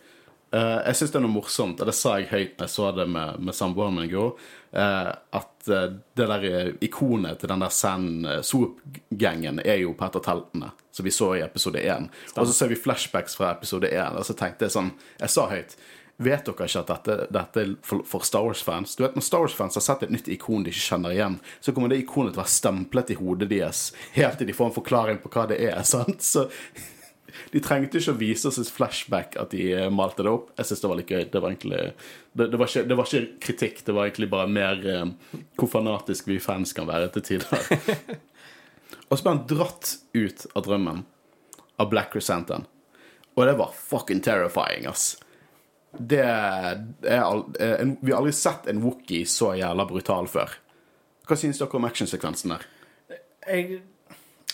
Eh, 0.54 0.80
jeg 0.86 0.98
syns 0.98 1.14
det 1.14 1.18
er 1.18 1.24
noe 1.24 1.34
morsomt, 1.34 1.80
og 1.82 1.88
det 1.88 1.96
sa 1.98 2.18
jeg 2.20 2.30
høyt 2.30 2.52
når 2.58 2.68
jeg 2.68 2.74
så 2.76 2.90
det 2.94 3.06
med, 3.10 3.40
med 3.42 3.56
samboeren 3.56 3.96
min 3.96 4.06
i 4.06 4.12
går, 4.12 4.36
uh, 4.76 5.10
at 5.34 5.70
eh, 5.72 5.96
det 6.14 6.28
der 6.30 6.46
ikonet 6.84 7.40
til 7.40 7.50
den 7.50 7.64
der 7.64 7.74
Sand 7.74 8.28
uh, 8.28 8.38
Swoop-gangen 8.44 9.58
er 9.64 9.80
jo 9.82 9.96
et 9.96 10.20
teltene, 10.22 10.70
som 10.94 11.08
vi 11.08 11.14
så 11.14 11.32
i 11.34 11.42
episode 11.42 11.82
1. 11.82 12.06
Og 12.36 12.46
så 12.46 12.54
ser 12.54 12.70
vi 12.70 12.78
flashbacks 12.78 13.34
fra 13.40 13.50
episode 13.56 13.90
1, 13.90 14.20
og 14.20 14.28
så 14.28 14.38
tenkte 14.38 14.68
jeg 14.68 14.76
sånn 14.76 14.94
Jeg 15.18 15.34
sa 15.34 15.48
høyt 15.50 15.76
Vet 16.22 16.46
dere 16.46 16.68
ikke 16.68 16.78
at 16.84 16.90
dette, 16.92 17.14
dette 17.34 17.62
er 17.64 17.70
for, 17.82 18.04
for 18.06 18.22
Star 18.22 18.44
Wars-fans? 18.46 18.92
Du 18.94 19.02
vet 19.02 19.16
Når 19.18 19.24
Star 19.26 19.42
Wars-fans 19.42 19.74
har 19.74 19.82
sett 19.82 20.04
et 20.06 20.12
nytt 20.14 20.30
ikon 20.30 20.62
de 20.62 20.70
ikke 20.70 20.84
kjenner 20.92 21.14
igjen, 21.16 21.40
så 21.58 21.74
kommer 21.74 21.90
det 21.90 21.98
ikonet 22.04 22.36
til 22.36 22.38
å 22.38 22.44
være 22.44 22.54
stemplet 22.54 23.10
i 23.10 23.16
hodet 23.18 23.50
deres 23.50 23.88
helt 24.14 24.38
til 24.38 24.46
de 24.46 24.54
får 24.54 24.70
en 24.70 24.76
forklaring 24.76 25.18
på 25.24 25.32
hva 25.34 25.48
det 25.50 25.58
er. 25.66 25.80
sant? 25.96 26.22
Så 26.22 26.46
de 27.52 27.62
trengte 27.64 28.00
ikke 28.00 28.14
å 28.14 28.20
vise 28.20 28.48
oss 28.50 28.60
et 28.62 28.70
flashback 28.70 29.38
at 29.40 29.54
de 29.54 29.68
eh, 29.74 29.88
malte 29.92 30.26
det 30.26 30.32
opp. 30.32 30.52
Jeg 30.58 30.70
syns 30.70 30.84
det 30.84 30.90
var 30.90 31.00
litt 31.00 31.14
gøy. 31.14 31.24
Det 31.32 31.42
var 31.42 31.54
egentlig 31.54 31.80
det, 31.80 32.46
det, 32.46 32.60
var 32.60 32.70
ikke, 32.70 32.84
det 32.90 32.98
var 32.98 33.10
ikke 33.10 33.40
kritikk, 33.46 33.82
det 33.86 33.96
var 33.96 34.08
egentlig 34.08 34.30
bare 34.34 34.50
mer 34.50 34.86
eh, 34.90 35.40
hvor 35.58 35.72
fanatisk 35.72 36.30
vi 36.30 36.38
fans 36.42 36.74
kan 36.76 36.88
være 36.90 37.10
til 37.16 37.26
tider. 37.32 37.66
Og 39.08 39.18
så 39.18 39.24
ble 39.24 39.34
han 39.34 39.44
dratt 39.50 39.96
ut 40.14 40.46
av 40.54 40.64
drømmen 40.66 41.04
av 41.82 41.90
Black 41.90 42.12
Crescenten. 42.14 42.66
Og 43.34 43.46
det 43.46 43.56
var 43.58 43.74
fucking 43.74 44.22
terrifying, 44.22 44.86
ass. 44.86 45.14
Det 45.94 46.22
er 46.22 47.20
al 47.20 47.44
eh, 47.60 47.76
en, 47.80 47.96
Vi 48.02 48.10
har 48.12 48.18
aldri 48.18 48.34
sett 48.34 48.66
en 48.70 48.82
Wookie 48.82 49.26
så 49.30 49.52
jævla 49.58 49.86
brutal 49.86 50.30
før. 50.30 50.56
Hva 51.24 51.38
syns 51.38 51.60
dere 51.60 51.78
om 51.78 51.86
actionsekvensen 51.88 52.54
der? 52.54 52.66
Jeg, 53.44 53.80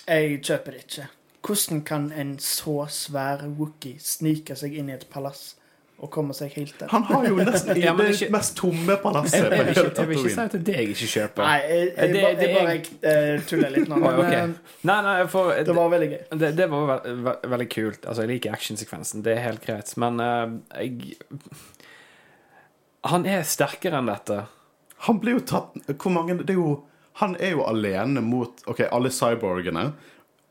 jeg 0.05 0.37
kjøper 0.45 0.77
det 0.77 0.85
ikke. 0.85 1.09
Hvordan 1.46 1.81
kan 1.88 2.11
en 2.12 2.35
så 2.38 2.83
svær 2.92 3.46
Wookie 3.57 3.96
snike 3.98 4.57
seg 4.61 4.74
inn 4.76 4.90
i 4.90 4.92
et 4.98 5.07
palass 5.11 5.55
og 6.00 6.11
komme 6.12 6.33
seg 6.37 6.53
helt 6.57 6.74
der? 6.81 6.88
Han 6.92 7.03
har 7.09 7.24
jo 7.29 7.37
nesten 7.40 7.76
Ja, 7.85 7.94
det 7.96 8.11
ikke- 8.14 8.31
mest 8.33 8.55
tomme 8.57 8.96
palasset 9.03 9.35
Jeg, 9.40 9.50
jeg, 9.50 9.76
jeg 9.96 10.09
vil 10.09 10.18
ikke 10.18 10.33
si 10.35 10.40
at 10.44 10.53
det 10.57 10.61
det 10.68 10.74
jeg 10.76 10.88
ikke 10.94 11.09
kjøper. 11.14 11.44
Nei, 11.44 11.57
jeg, 11.61 11.88
jeg, 11.96 12.12
Det- 12.12 12.22
bare- 12.22 12.37
det 12.40 12.48
jeg 12.50 12.85
bare 13.00 13.14
eh, 13.33 13.42
tuller 13.48 13.74
litt 13.74 13.88
nå. 13.88 13.96
Men 14.05 14.20
ok. 14.20 14.33
eh, 14.33 14.76
Nei, 14.92 14.98
nei, 15.09 15.16
for 15.33 15.53
det 15.70 15.76
var 15.81 15.90
veldig 15.96 16.11
gøy. 16.12 16.20
Det, 16.44 16.53
det 16.61 16.68
var 16.72 16.87
ve 17.05 17.16
ve 17.24 17.35
veldig 17.57 17.68
kult. 17.76 18.05
Altså, 18.07 18.22
jeg 18.26 18.33
liker 18.35 18.53
actionsekvensen. 18.57 19.24
Det 19.24 19.37
er 19.38 19.42
helt 19.48 19.64
greit. 19.66 19.96
Men 20.00 20.20
uh, 20.20 20.57
jeg 20.76 21.16
Han 23.11 23.24
er 23.29 23.42
sterkere 23.48 24.00
enn 24.00 24.09
dette. 24.11 24.42
Han 25.09 25.20
blir 25.22 25.38
jo 25.38 25.44
tatt 25.48 25.76
Hvor 25.96 26.12
mange 26.12 26.35
Det 26.42 26.53
er 26.53 26.59
jo 26.61 26.72
Han 27.22 27.33
er 27.40 27.55
jo 27.55 27.62
alene 27.64 28.20
mot 28.24 28.61
OK, 28.68 28.83
alle 28.92 29.09
cyborgene. 29.12 29.87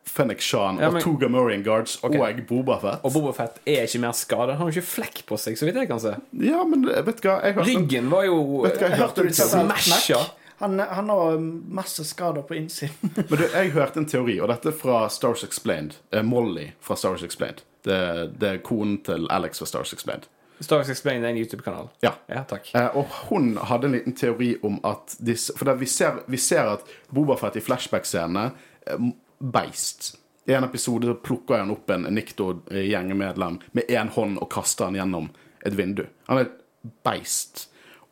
Fennec 0.10 0.41
Shan 0.43 0.80
Ja, 0.82 0.88
og 0.89 0.93
men- 0.98 1.04
to 1.04 1.13
Gamorian 1.22 1.63
Guards 1.63 1.98
okay. 2.04 2.19
og 2.19 2.41
Boba 2.48 2.80
Fett. 2.82 3.06
Og 3.06 3.13
Boba 3.13 3.34
Fett 3.38 3.60
er 3.65 3.86
ikke 3.88 4.02
mer 4.04 4.17
skada. 4.17 4.56
Han 4.58 4.65
har 4.65 4.72
jo 4.72 4.80
ikke 4.80 4.89
flekk 4.89 5.24
på 5.30 5.38
seg, 5.38 5.58
så 5.60 5.67
vidt 5.67 5.80
jeg 5.82 5.89
kan 5.91 6.02
se. 6.04 6.15
Ja, 6.34 6.63
men 6.63 6.86
vet 6.88 7.22
du 7.22 7.30
hva? 7.30 7.39
Jeg 7.45 7.58
hørte 7.60 7.69
Ryggen 7.69 8.10
var 8.12 8.28
jo 8.28 8.39
Vet 8.65 8.80
du 8.80 8.84
hva 8.84 8.89
jeg 8.89 9.00
hørte? 9.00 9.24
Hørte 9.24 9.50
du 9.50 9.58
han 9.58 9.74
Smasha. 9.78 10.22
Han, 10.60 10.80
han 10.80 11.10
har 11.10 11.38
masse 11.72 12.04
skader 12.04 12.43
på 12.43 12.58
innsiden. 12.58 13.13
Men 13.30 13.38
du, 13.39 13.45
jeg 13.48 13.69
hørte 13.72 14.02
en 14.02 14.06
teori, 14.12 14.41
og 14.43 14.50
dette 14.52 14.74
er 14.74 14.76
fra 14.76 15.06
Stars 15.08 15.45
Explained. 15.48 15.95
Eh, 16.12 16.19
Molly 16.19 16.74
fra 16.84 16.98
Stars 17.00 17.24
Explained. 17.24 17.63
Det, 17.88 18.00
det 18.41 18.50
er 18.50 18.60
konen 18.60 18.98
til 19.08 19.24
Alex 19.32 19.63
fra 19.63 19.69
Stars 19.72 19.93
Explained. 19.95 20.28
Star 20.60 20.78
Wars 20.78 20.89
Explained 20.89 21.26
er 21.26 21.30
en 21.30 21.38
YouTube-kanal. 21.38 21.88
Ja. 22.04 22.12
Ja, 22.28 22.43
takk. 22.43 22.67
Eh, 22.76 22.98
og 22.98 23.08
hun 23.30 23.54
hadde 23.69 23.88
en 23.88 23.95
liten 23.95 24.15
teori 24.15 24.58
om 24.63 24.80
at 24.84 25.15
disse 25.24 25.56
For 25.58 25.72
vi, 25.80 25.88
ser, 25.88 26.19
vi 26.28 26.38
ser 26.38 26.74
at 26.76 26.84
Boba 27.15 27.38
Fett 27.39 27.56
i 27.56 27.63
flashback-scenene 27.63 28.50
eh, 28.88 29.10
beist. 29.39 30.15
I 30.45 30.54
en 30.54 30.63
episode 30.63 31.13
plukker 31.23 31.62
han 31.62 31.71
opp 31.71 31.89
en 31.93 32.08
Nikto-gjengemedlem 32.15 33.60
med 33.78 33.91
én 33.91 34.10
hånd 34.15 34.39
og 34.41 34.49
kaster 34.52 34.89
han 34.89 34.97
gjennom 34.97 35.30
et 35.65 35.75
vindu. 35.78 36.06
Han 36.28 36.41
er 36.41 36.47
et 36.47 36.93
beist. 37.06 37.67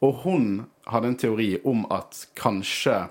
Og 0.06 0.22
hun 0.24 0.68
hadde 0.86 1.12
en 1.12 1.18
teori 1.18 1.50
om 1.66 1.86
at 1.94 2.28
kanskje 2.38 3.08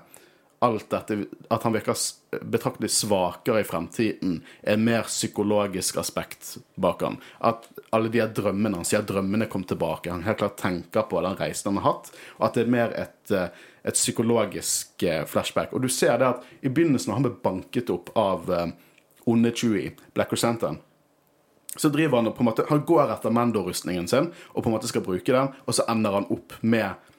alt 0.59 0.89
dette 0.89 1.25
At 1.53 1.63
han 1.63 1.73
virker 1.73 1.97
betraktelig 2.41 2.89
svakere 2.91 3.61
i 3.61 3.67
fremtiden, 3.67 4.39
er 4.61 4.79
mer 4.81 5.05
psykologisk 5.07 5.97
aspekt 6.01 6.57
bak 6.75 7.01
han. 7.05 7.19
At 7.39 7.69
alle 7.95 8.09
de 8.11 8.21
her 8.21 8.33
drømmene 8.35 8.81
han 8.81 8.87
sier 8.87 9.05
drømmene 9.05 9.47
kom 9.51 9.63
tilbake. 9.67 10.11
Han 10.11 10.25
helt 10.25 10.41
klart 10.41 10.57
tenker 10.61 11.07
på 11.09 11.21
den 11.23 11.37
reisen 11.39 11.71
han 11.71 11.83
har 11.83 11.93
hatt, 11.93 12.11
og 12.39 12.49
at 12.49 12.57
det 12.57 12.65
er 12.65 12.73
mer 12.73 12.95
et, 12.97 13.31
eh, 13.31 13.53
et 13.87 13.97
psykologisk 13.97 15.03
eh, 15.03 15.23
flashback. 15.29 15.73
Og 15.73 15.85
du 15.85 15.89
ser 15.93 16.17
det 16.19 16.27
at 16.33 16.43
i 16.61 16.69
begynnelsen, 16.69 17.11
når 17.11 17.19
han 17.19 17.27
ble 17.29 17.35
banket 17.45 17.93
opp 17.93 18.11
av 18.17 18.51
eh, 18.51 18.67
onde 19.29 19.53
Chewie, 19.55 19.95
Black 20.13 20.33
Crescenton, 20.33 20.81
så 21.77 21.91
driver 21.93 22.17
han 22.17 22.31
og 22.31 22.33
på 22.33 22.41
en 22.41 22.47
måte 22.47 22.63
Han 22.71 22.79
går 22.89 23.11
etter 23.13 23.29
Mando-rustningen 23.29 24.07
sin 24.09 24.31
og 24.31 24.63
på 24.63 24.69
en 24.69 24.73
måte 24.73 24.89
skal 24.89 25.03
bruke 25.05 25.29
den, 25.33 25.51
og 25.65 25.75
så 25.77 25.85
ender 25.91 26.15
han 26.17 26.25
opp 26.33 26.55
med, 26.61 27.11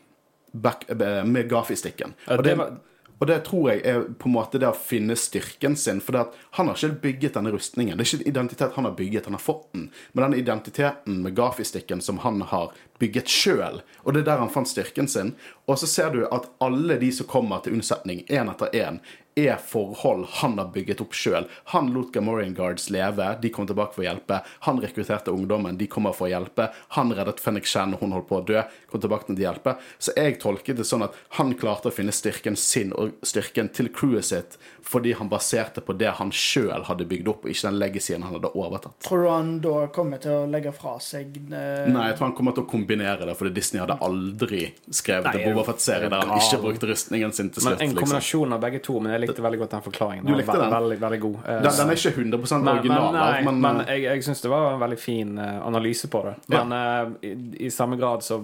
back, 0.52 0.88
med 0.98 1.46
Gafi-stikken. 1.50 2.16
Ja, 2.26 2.40
det 2.42 2.56
det, 2.56 2.70
og 3.18 3.26
det 3.26 3.38
tror 3.46 3.70
jeg 3.72 3.82
er 3.82 4.04
på 4.18 4.28
en 4.30 4.34
måte 4.36 4.60
det 4.62 4.68
å 4.70 4.76
finne 4.76 5.16
styrken 5.18 5.74
sin. 5.76 6.00
For 6.04 6.14
han 6.14 6.70
har 6.70 6.76
ikke 6.76 7.00
bygget 7.02 7.38
denne 7.38 7.50
rustningen. 7.54 7.98
Det 7.98 8.04
er 8.04 8.10
ikke 8.12 8.22
en 8.22 8.30
identitet 8.30 8.76
han 8.76 8.86
har 8.86 8.94
bygget, 8.98 9.26
han 9.26 9.34
har 9.34 9.42
fått 9.42 9.66
den. 9.74 9.88
Men 10.12 10.28
den 10.28 10.40
identiteten 10.40 11.22
med 11.24 11.34
Gafi-stikken 11.38 12.02
som 12.04 12.22
han 12.22 12.44
har 12.52 12.70
bygget 12.98 13.30
sjøl, 13.30 13.82
og 14.02 14.14
det 14.14 14.22
er 14.22 14.30
der 14.30 14.42
han 14.42 14.52
fant 14.54 14.70
styrken 14.70 15.10
sin. 15.10 15.34
Og 15.66 15.80
så 15.82 15.90
ser 15.90 16.14
du 16.14 16.24
at 16.26 16.46
alle 16.62 16.98
de 17.02 17.10
som 17.14 17.28
kommer 17.30 17.62
til 17.62 17.78
unnsetning, 17.78 18.24
én 18.30 18.50
etter 18.50 18.70
én, 18.74 19.02
er 19.46 19.60
forhold 19.62 20.26
han 20.40 20.58
har 20.58 20.70
bygget 20.74 21.02
opp 21.04 21.16
sjøl. 21.16 21.48
Han 21.72 21.92
lot 21.94 22.12
Gamorian 22.14 22.54
Guards 22.56 22.88
leve, 22.90 23.30
de 23.42 23.52
kom 23.54 23.68
tilbake 23.68 23.94
for 23.96 24.04
å 24.04 24.08
hjelpe. 24.08 24.40
Han 24.66 24.80
rekrutterte 24.82 25.34
ungdommen, 25.34 25.78
de 25.78 25.88
kommer 25.90 26.16
for 26.16 26.28
å 26.28 26.32
hjelpe. 26.32 26.70
Han 26.96 27.14
reddet 27.14 27.42
Fennik 27.42 27.68
Shen, 27.68 27.96
hun 28.00 28.14
holdt 28.16 28.28
på 28.30 28.40
å 28.40 28.46
dø, 28.48 28.62
kom 28.90 29.02
tilbake 29.04 29.30
til 29.30 29.38
å 29.38 29.46
hjelpe. 29.46 29.76
Så 29.98 30.14
jeg 30.16 30.38
tolket 30.42 30.80
det 30.80 30.88
sånn 30.88 31.06
at 31.06 31.16
han 31.38 31.54
klarte 31.58 31.90
å 31.90 31.94
finne 31.94 32.14
styrken 32.14 32.56
sin 32.58 32.94
og 32.96 33.18
styrken 33.26 33.70
til 33.74 33.92
crewet 33.94 34.30
sitt 34.30 34.58
fordi 34.88 35.12
han 35.12 35.28
baserte 35.28 35.82
på 35.84 35.92
det 36.00 36.14
han 36.16 36.30
sjøl 36.32 36.86
hadde 36.88 37.04
bygd 37.08 37.28
opp, 37.28 37.42
og 37.44 37.52
ikke 37.52 37.66
den 37.66 37.78
legacyen 37.80 38.22
han 38.24 38.38
hadde 38.38 38.50
overtatt. 38.56 38.96
Tror 39.04 39.24
du 39.24 39.28
han 39.28 39.50
da 39.60 39.74
kommer 39.92 40.22
til 40.22 40.32
å 40.32 40.46
legge 40.48 40.72
fra 40.72 40.94
seg 41.02 41.36
eh, 41.36 41.88
Nei, 41.92 42.06
jeg 42.08 42.16
tror 42.16 42.30
han 42.30 42.36
kommer 42.38 42.56
til 42.56 42.64
å 42.64 42.70
kombinere 42.70 43.28
det, 43.28 43.34
fordi 43.36 43.52
Disney 43.58 43.82
hadde 43.82 43.98
aldri 44.04 44.62
skrevet 44.88 45.28
Nei, 45.28 45.42
en 45.42 45.52
Boba 45.52 45.66
Fett-serie 45.68 46.08
der 46.08 46.24
han 46.24 46.40
ikke 46.40 46.62
brukte 46.62 46.88
rustningen 46.88 47.36
sin 47.36 47.52
til 47.52 47.66
slutt. 47.66 47.76
Men 47.76 47.84
en 47.84 47.92
liksom. 47.92 48.00
kombinasjon 48.06 48.56
av 48.56 48.64
begge 48.64 48.80
to, 48.88 48.96
men 49.04 49.12
jeg 49.12 49.24
likte 49.28 49.44
veldig 49.44 49.60
godt 49.62 49.74
den 49.76 49.84
forklaringen. 49.84 50.26
Du 50.26 50.34
likte 50.34 50.56
den? 50.58 50.70
Veldig, 50.72 50.98
veldig 51.02 51.20
god. 51.24 51.36
Den, 51.48 51.70
den 51.80 51.92
er 51.92 52.00
ikke 52.00 52.14
100 52.14 52.40
men, 52.42 52.70
original, 52.72 53.08
men, 53.12 53.18
nei, 53.20 53.42
men, 53.46 53.60
men 53.64 53.82
jeg, 53.86 54.04
jeg 54.08 54.24
syns 54.28 54.44
det 54.44 54.52
var 54.52 54.72
en 54.72 54.80
veldig 54.82 55.00
fin 55.00 55.34
eh, 55.38 55.58
analyse 55.66 56.10
på 56.12 56.24
det. 56.26 56.34
Ja. 56.48 56.62
Men 56.64 56.78
eh, 56.78 57.30
i, 57.30 57.34
i 57.68 57.70
samme 57.74 57.98
grad 58.00 58.24
så 58.26 58.40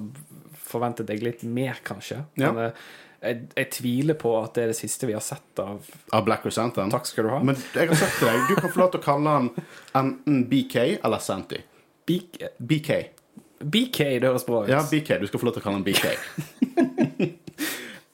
forventet 0.64 1.10
jeg 1.12 1.24
litt 1.24 1.42
mer, 1.46 1.80
kanskje. 1.86 2.22
Ja. 2.40 2.52
Men 2.52 2.68
eh, 2.68 2.86
jeg, 3.24 3.42
jeg 3.56 3.70
tviler 3.78 4.18
på 4.20 4.34
at 4.38 4.56
det 4.56 4.66
er 4.66 4.72
det 4.72 4.78
siste 4.78 5.08
vi 5.08 5.16
har 5.16 5.24
sett 5.24 5.60
av 5.62 5.86
av 6.12 6.24
Black 6.26 6.44
Chrysanthemum. 6.44 6.92
Takk 6.92 7.08
skal 7.08 7.28
du 7.28 7.32
ha. 7.32 7.42
Men 7.44 7.56
jeg 7.56 7.88
har 7.90 8.16
til 8.18 8.28
deg, 8.28 8.42
du 8.50 8.58
kan 8.58 8.72
få 8.72 8.84
lov 8.84 8.92
til 8.94 9.00
å 9.00 9.06
kalle 9.06 9.36
han 9.38 9.50
enten 9.96 10.44
BK 10.50 10.76
eller 11.00 11.22
Santi. 11.24 11.62
BK, 12.04 12.50
BK. 12.58 12.90
BK, 13.64 13.98
det 14.20 14.28
høres 14.28 14.44
bra 14.44 14.64
ut. 14.66 14.68
Ja, 14.68 14.82
BK. 14.84 15.16
Du 15.22 15.30
skal 15.30 15.40
få 15.40 15.48
lov 15.48 15.56
til 15.56 15.64
å 15.64 15.68
kalle 15.70 15.80
han 15.80 15.86
BK. 15.86 17.38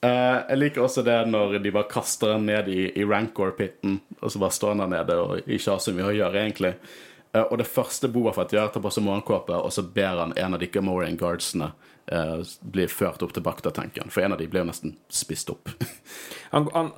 Eh, 0.01 0.37
jeg 0.49 0.57
liker 0.57 0.81
også 0.81 1.03
det 1.05 1.19
når 1.29 1.59
de 1.61 1.71
bare 1.73 1.89
kaster 1.89 2.33
den 2.33 2.47
ned 2.49 2.69
i, 2.73 2.87
i 2.97 3.05
Rancor-pitten, 3.05 3.99
og 4.19 4.33
så 4.33 4.41
bare 4.41 4.55
står 4.55 4.73
han 4.73 4.81
der 4.81 4.93
nede 4.95 5.17
og 5.21 5.45
ikke 5.45 5.75
har 5.75 5.83
så 5.83 5.93
mye 5.93 6.09
å 6.09 6.15
gjøre, 6.15 6.41
egentlig. 6.41 6.73
Uh, 7.31 7.45
og 7.45 7.59
det 7.61 7.69
første 7.69 8.09
Boba 8.11 8.33
Fett 8.35 8.51
gjør, 8.55 8.73
tar 8.73 8.83
på 8.83 8.91
seg 8.91 9.05
morgenkåpe, 9.05 9.55
og 9.55 9.71
så 9.71 9.85
ber 9.85 10.23
han 10.23 10.33
en 10.35 10.57
av 10.57 10.59
de 10.59 10.67
Gamorian 10.73 11.15
Guardsene 11.19 11.69
uh, 12.11 12.41
bli 12.73 12.87
ført 12.91 13.21
opp 13.23 13.31
til 13.37 13.45
Bakta-tanken. 13.45 14.11
For 14.11 14.25
en 14.25 14.35
av 14.35 14.41
de 14.41 14.49
blir 14.51 14.65
jo 14.65 14.71
nesten 14.71 14.97
spist 15.07 15.53
opp. 15.53 15.71
Han, 16.51 16.65
han, 16.73 16.89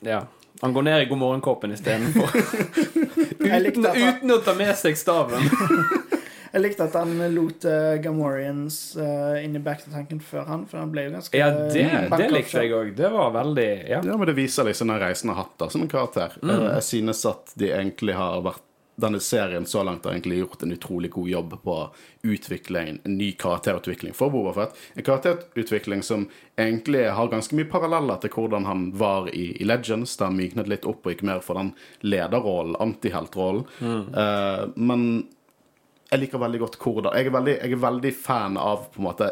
ja. 0.00 0.22
han 0.62 0.72
går 0.72 0.84
ned 0.86 1.02
i 1.02 1.08
god 1.10 1.18
morgenkåpen 1.20 1.74
istedenfor. 1.74 2.30
Uten, 3.44 3.84
uten 3.84 4.32
å 4.32 4.38
ta 4.40 4.54
med 4.56 4.72
seg 4.80 4.96
staven. 4.96 5.44
Jeg 6.52 6.62
likte 6.64 6.86
at 6.88 6.94
han 6.96 7.14
lot 7.34 7.64
uh, 7.68 7.96
Gamorians 8.02 8.78
uh, 8.96 9.36
inn 9.42 9.56
i 9.56 9.62
back-tanken 9.62 10.20
før 10.24 10.46
han, 10.48 10.66
for 10.70 10.80
han 10.82 10.92
ble 10.94 11.08
jo 11.08 11.16
ganske 11.16 11.40
Ja, 11.40 11.50
det, 11.72 11.88
det 12.16 12.30
likte 12.32 12.62
jeg 12.64 12.72
òg. 12.76 12.94
Det 12.98 13.10
var 13.12 13.34
veldig 13.36 13.68
Ja. 13.88 14.00
Ja, 14.04 14.16
men 14.16 14.26
det 14.28 14.36
viser 14.38 14.68
liksom 14.68 14.88
den 14.92 15.00
reisen 15.02 15.32
har 15.32 15.42
hatt 15.44 15.58
da, 15.60 15.68
som 15.72 15.84
en 15.84 15.92
karakter. 15.92 16.38
Mm. 16.42 16.50
Eh, 16.54 16.64
Jeg 16.78 16.86
synes 16.92 17.24
at 17.28 17.52
de 17.58 17.70
egentlig 17.74 18.16
har 18.16 18.40
vært 18.46 18.64
denne 18.98 19.20
serien 19.22 19.66
så 19.66 19.84
langt 19.86 20.04
har 20.04 20.12
egentlig 20.16 20.40
gjort 20.40 20.62
en 20.66 20.72
utrolig 20.74 21.10
god 21.14 21.28
jobb 21.30 21.52
på 21.62 21.74
å 21.74 21.84
utvikle 22.26 22.80
en 22.82 22.96
ny 23.06 23.28
karakterutvikling 23.38 24.14
for 24.16 24.32
Bobafett. 24.34 24.74
En 24.98 25.06
karakterutvikling 25.06 26.02
som 26.02 26.24
egentlig 26.58 27.04
har 27.14 27.30
ganske 27.30 27.54
mye 27.54 27.68
paralleller 27.70 28.18
til 28.24 28.32
hvordan 28.34 28.66
han 28.66 28.88
var 28.98 29.30
i, 29.30 29.52
i 29.62 29.68
Legends, 29.68 30.16
der 30.18 30.32
han 30.32 30.40
myknet 30.40 30.70
litt 30.72 30.88
opp 30.90 31.06
og 31.06 31.14
gikk 31.14 31.22
mer 31.30 31.44
for 31.46 31.60
den 31.60 31.70
lederrollen, 32.02 32.74
antiheltrollen. 32.82 33.68
Eh, 33.78 34.64
men 34.74 35.28
jeg 36.10 36.20
liker 36.20 36.38
veldig 36.40 36.60
godt 36.60 36.78
hvordan 36.82 37.14
jeg 37.16 37.26
er 37.26 37.34
veldig, 37.34 37.54
jeg 37.60 37.72
er 37.72 37.82
veldig 37.82 38.12
fan 38.16 38.56
av 38.60 38.88
på 38.94 39.00
en 39.02 39.08
måte 39.10 39.30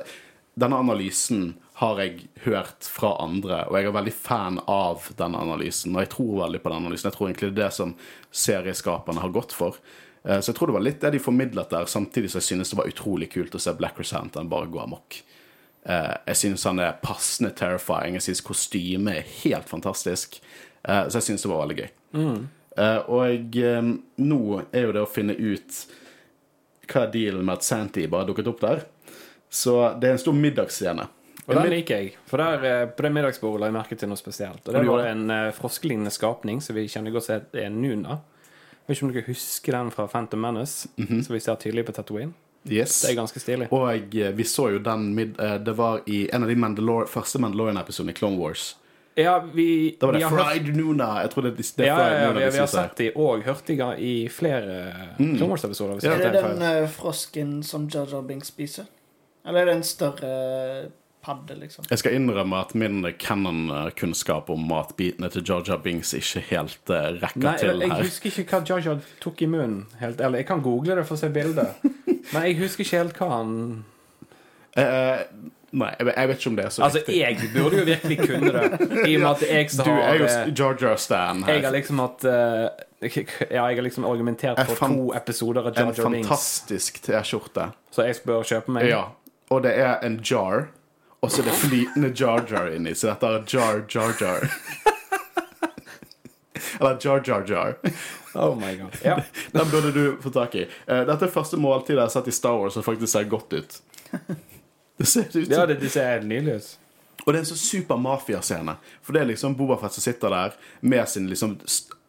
Denne 0.57 0.79
analysen 0.81 1.51
har 1.77 1.99
jeg 2.01 2.31
hørt 2.47 2.87
fra 2.89 3.11
andre, 3.21 3.59
og 3.69 3.75
jeg 3.77 3.85
er 3.91 3.93
veldig 3.93 4.13
fan 4.17 4.55
av 4.73 5.03
denne 5.19 5.37
analysen. 5.37 5.93
Og 5.93 6.01
jeg 6.01 6.09
tror 6.15 6.31
veldig 6.47 6.61
på 6.65 6.71
den 6.73 6.79
analysen. 6.79 7.11
Jeg 7.11 7.17
tror 7.19 7.29
egentlig 7.29 7.51
det 7.51 7.61
er 7.61 7.67
det 7.67 7.75
som 7.77 7.91
serieskaperne 8.33 9.21
har 9.21 9.35
gått 9.35 9.53
for. 9.53 9.77
Eh, 10.25 10.41
Så 10.41 10.49
jeg 10.55 10.57
tror 10.57 10.71
det 10.71 10.77
var 10.79 10.85
litt 10.87 11.01
det 11.05 11.11
de 11.13 11.21
formidlet 11.21 11.69
der, 11.69 11.85
samtidig 11.85 12.31
som 12.33 12.41
jeg 12.41 12.49
synes 12.49 12.71
det 12.73 12.79
var 12.81 12.89
utrolig 12.89 13.29
kult 13.35 13.53
å 13.53 13.61
se 13.61 13.75
Black 13.77 13.99
Chrysanthemum 14.01 14.49
bare 14.49 14.71
gå 14.73 14.81
amok. 14.81 15.19
Eh, 15.85 16.17
Jeg 16.27 16.37
synes 16.37 16.65
han 16.65 16.79
er 16.81 16.97
passende 17.05 17.53
terrifying. 17.55 18.15
Jeg 18.17 18.23
synes 18.31 18.41
kostymet 18.41 19.17
er 19.19 19.29
helt 19.45 19.69
fantastisk. 19.69 20.41
Eh, 20.89 21.05
Så 21.09 21.19
jeg 21.21 21.23
synes 21.29 21.43
det 21.43 21.51
var 21.53 21.67
veldig 21.67 21.77
gøy. 21.83 21.91
Mm. 22.15 22.49
Og 23.09 23.57
nå 24.17 24.65
er 24.73 24.83
jo 24.83 24.93
det 24.93 25.03
å 25.05 25.09
finne 25.13 25.37
ut 25.37 25.87
hva 26.91 27.07
er 27.07 27.13
dealen 27.13 27.45
med 27.47 27.59
at 27.59 27.67
Santy 27.67 28.07
bare 28.11 28.29
dukket 28.31 28.49
opp 28.51 28.63
der. 28.63 28.87
Så 29.51 29.77
det 30.01 30.09
er 30.09 30.17
en 30.17 30.23
stor 30.23 30.37
middagsscene. 30.37 31.07
Og 31.47 31.55
den 31.55 31.69
liker 31.71 32.01
jeg. 32.01 32.15
For 32.27 32.43
der, 32.43 32.65
eh, 32.67 32.89
på 32.91 33.05
det 33.07 33.13
middagsbordet 33.15 33.63
la 33.63 33.69
jeg 33.71 33.77
merke 33.77 33.99
til 33.99 34.11
noe 34.11 34.19
spesielt. 34.19 34.65
Og 34.67 34.75
det 34.75 34.83
var 34.89 35.05
en 35.13 35.29
uh, 35.31 35.53
froskelignende 35.55 36.11
skapning 36.11 36.59
som 36.65 36.75
vi 36.75 36.89
kjenner 36.91 37.15
godt 37.15 37.31
til 37.31 37.61
er 37.63 37.71
Nuna. 37.71 38.19
Jeg 38.87 38.89
vet 38.89 38.97
ikke 38.97 39.07
om 39.07 39.13
dere 39.15 39.29
husker 39.29 39.79
den 39.79 39.93
fra 39.95 40.07
Phantom 40.11 40.43
Menace, 40.43 40.91
som 40.97 41.35
vi 41.35 41.41
ser 41.43 41.59
tydelig 41.63 41.87
på 41.87 41.95
Tatooine. 41.95 42.35
Yes. 42.67 43.01
Det 43.03 43.13
er 43.13 43.19
ganske 43.19 43.41
stilig. 43.41 43.69
Og 43.75 43.87
jeg, 43.95 44.33
vi 44.37 44.45
så 44.47 44.69
jo 44.75 44.81
den 44.83 45.13
mid 45.15 45.37
eh, 45.43 45.55
Det 45.63 45.75
var 45.79 46.01
i 46.11 46.25
en 46.35 46.43
av 46.43 46.51
de 46.51 46.57
Mandalor 46.59 47.07
første 47.11 47.39
Mandalorian-episodene 47.43 48.15
i 48.15 48.19
Clone 48.19 48.39
Wars. 48.41 48.73
Ja, 49.17 49.39
vi, 49.55 49.97
Da 50.01 50.07
var 50.07 50.13
vi 50.13 50.19
det 50.21 50.29
hørt- 50.29 50.47
Fried 50.47 50.77
Nuna. 50.77 51.23
Jeg 51.23 51.31
tror 51.31 51.43
det, 51.43 51.57
det 51.57 51.79
er 51.79 51.87
Ja, 51.87 51.97
Fried 51.97 52.13
ja, 52.13 52.21
ja, 52.21 52.29
Nuna 52.29 52.41
vi, 52.41 52.51
vi 52.53 52.59
har 52.59 52.67
sett 52.67 52.97
de 52.97 53.13
og 53.17 53.43
hørt 53.47 53.67
de 53.67 53.77
i 53.99 54.29
flere 54.29 54.93
mm. 55.19 55.37
Clone 55.39 55.49
Wars-episoder. 55.55 56.05
Ja, 56.05 56.13
Er 56.13 56.19
det 56.19 56.43
jeg 56.43 56.59
den 56.59 56.85
uh, 56.85 56.89
frosken 56.89 57.63
som 57.63 57.89
Jar 57.89 58.23
Binks 58.23 58.53
spiser? 58.53 58.85
Eller 59.47 59.61
er 59.61 59.65
det 59.71 59.75
en 59.77 59.83
større 59.83 60.91
padde, 61.25 61.57
liksom? 61.57 61.85
Jeg 61.91 61.99
skal 61.99 62.15
innrømme 62.15 62.61
at 62.61 62.75
min 62.75 63.07
canon-kunnskap 63.19 64.51
om 64.51 64.69
matbitene 64.69 65.31
til 65.33 65.43
Jar 65.49 65.81
Binks 65.83 66.13
ikke 66.15 66.45
helt 66.51 66.91
uh, 66.91 67.17
rekker 67.17 67.41
Nei, 67.41 67.57
til 67.59 67.81
jeg 67.81 67.91
her. 67.91 68.03
husker 68.05 68.31
ikke 68.45 68.61
hva 68.61 68.81
Jar 68.85 69.01
tok 69.21 69.43
i 69.43 69.47
munnen. 69.47 69.87
Helt, 70.01 70.21
eller 70.21 70.39
jeg 70.45 70.47
kan 70.47 70.61
google 70.61 71.01
det 71.01 71.07
for 71.09 71.17
å 71.17 71.25
se 71.25 71.33
bildet. 71.33 71.81
Men 72.35 72.43
jeg 72.51 72.59
husker 72.61 72.85
ikke 72.85 72.99
helt 73.01 73.17
hva 73.17 73.31
han 73.39 73.85
Eh, 74.77 75.21
nei, 75.73 75.89
jeg, 75.99 76.07
jeg 76.17 76.29
vet 76.29 76.39
ikke 76.41 76.51
om 76.51 76.57
det 76.57 76.65
er 76.65 76.71
så 76.71 76.83
Altså, 76.87 76.99
riktig. 76.99 77.17
jeg 77.21 77.51
burde 77.55 77.77
jo 77.81 77.85
virkelig 77.85 78.17
kunne 78.23 78.53
det, 78.53 79.09
i 79.09 79.17
og 79.17 79.21
med 79.23 79.31
at 79.31 79.43
jeg 79.51 79.71
som 79.71 79.85
Du 79.85 79.91
har 79.91 80.03
er 80.03 80.21
jo 80.21 80.55
Georgia 80.55 80.89
Jar 80.89 80.97
Stan 80.97 81.43
Jeg 81.49 81.65
har 81.65 81.73
liksom 81.75 81.99
hatt 82.05 82.25
eh, 82.25 82.69
Ja, 83.51 83.67
jeg 83.69 83.77
har 83.77 83.83
liksom 83.83 84.05
argumentert 84.09 84.61
for 84.67 84.75
fant 84.79 84.97
to 84.97 85.13
episoder 85.19 85.67
av 85.67 85.75
Jar 85.77 85.91
Jar 85.91 85.99
Jar 85.99 86.07
En 86.07 86.23
fantastisk 86.25 87.03
T-skjorte. 87.05 87.69
så 87.91 88.07
jeg 88.07 88.21
bør 88.25 88.43
kjøpe 88.47 88.73
meg. 88.77 88.89
Ja. 88.89 89.03
Og 89.51 89.63
det 89.63 89.75
er 89.79 89.99
en 90.07 90.17
jar, 90.25 90.69
og 91.23 91.31
så 91.31 91.43
er 91.43 91.51
det 91.51 91.55
flytende 91.61 92.11
Jar 92.19 92.43
Jar 92.51 92.73
inni, 92.75 92.95
så 92.99 93.13
dette 93.13 93.27
er 93.27 93.45
Jar 93.47 93.83
Jar 93.93 94.17
Jar. 94.21 94.49
Eller 96.81 96.99
Jar 97.01 97.23
Jar 97.25 97.45
Jar. 97.49 97.77
Oh 98.35 98.55
my 98.57 98.75
god. 98.77 98.97
Ja. 99.05 99.21
Den 99.53 99.71
burde 99.71 99.93
du 99.93 100.17
få 100.23 100.31
tak 100.31 100.55
i. 100.55 100.67
Eh, 100.87 101.05
Dette 101.09 101.25
er 101.25 101.33
første 101.33 101.57
måltid 101.61 101.95
jeg 101.97 102.03
har 102.03 102.13
sett 102.13 102.29
i 102.29 102.35
Star 102.37 102.57
Wars 102.61 102.75
som 102.77 102.85
faktisk 102.85 103.13
ser 103.13 103.25
godt 103.33 103.53
ut. 103.57 103.79
Det 104.97 105.07
ser 105.07 105.27
ut 105.29 105.33
som 105.33 105.53
ja, 105.53 105.67
det, 105.67 105.79
det, 105.83 105.91
ser 105.93 106.11
helt 106.15 106.29
nydelig 106.29 106.61
ut. 106.61 106.69
Og 107.25 107.33
det 107.33 107.39
er 107.39 107.43
en 107.43 107.49
sånn 107.49 107.59
super 107.59 107.99
mafiascene. 107.99 108.77
For 109.03 109.17
det 109.17 109.23
er 109.23 109.29
liksom 109.33 109.57
Boba 109.59 109.77
Fett 109.81 109.97
som 109.97 110.05
sitter 110.05 110.31
der 110.33 110.57
med 110.81 111.09
sin 111.11 111.27
liksom 111.31 111.57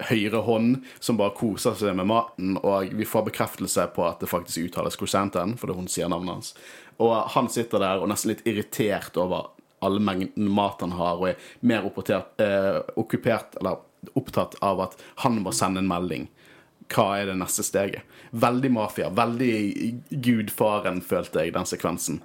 høyre 0.08 0.44
hånd, 0.46 0.84
som 1.02 1.18
bare 1.18 1.34
koser 1.36 1.74
seg 1.78 1.96
med 1.98 2.06
maten, 2.06 2.54
og 2.62 2.92
vi 2.94 3.08
får 3.08 3.26
bekreftelse 3.26 3.88
på 3.96 4.06
at 4.06 4.22
det 4.22 4.30
faktisk 4.30 4.68
uttales 4.68 4.98
Crusanten, 5.00 5.56
fordi 5.58 5.74
hun 5.74 5.90
sier 5.90 6.12
navnet 6.12 6.36
hans. 6.36 6.52
Og 7.02 7.16
han 7.34 7.50
sitter 7.50 7.82
der 7.82 8.02
og 8.02 8.12
nesten 8.12 8.32
litt 8.32 8.46
irritert 8.46 9.18
over 9.18 9.50
all 9.84 9.98
mengden 10.02 10.48
mat 10.54 10.80
han 10.86 10.94
har, 10.98 11.18
og 11.18 11.32
er 11.32 11.50
mer 11.66 11.86
oppotert, 11.86 12.38
eh, 12.42 12.80
okkupert, 12.98 13.58
eller 13.60 13.82
opptatt 14.18 14.54
av 14.62 14.80
at 14.86 14.96
han 15.24 15.42
må 15.42 15.52
sende 15.54 15.82
en 15.82 15.90
melding. 15.90 16.28
Hva 16.88 17.18
er 17.18 17.28
det 17.28 17.36
neste 17.38 17.64
steget? 17.66 18.06
Veldig 18.30 18.70
mafia. 18.72 19.10
Veldig 19.12 19.52
gudfaren, 20.24 21.02
følte 21.04 21.44
jeg, 21.44 21.52
den 21.58 21.68
sekvensen. 21.68 22.22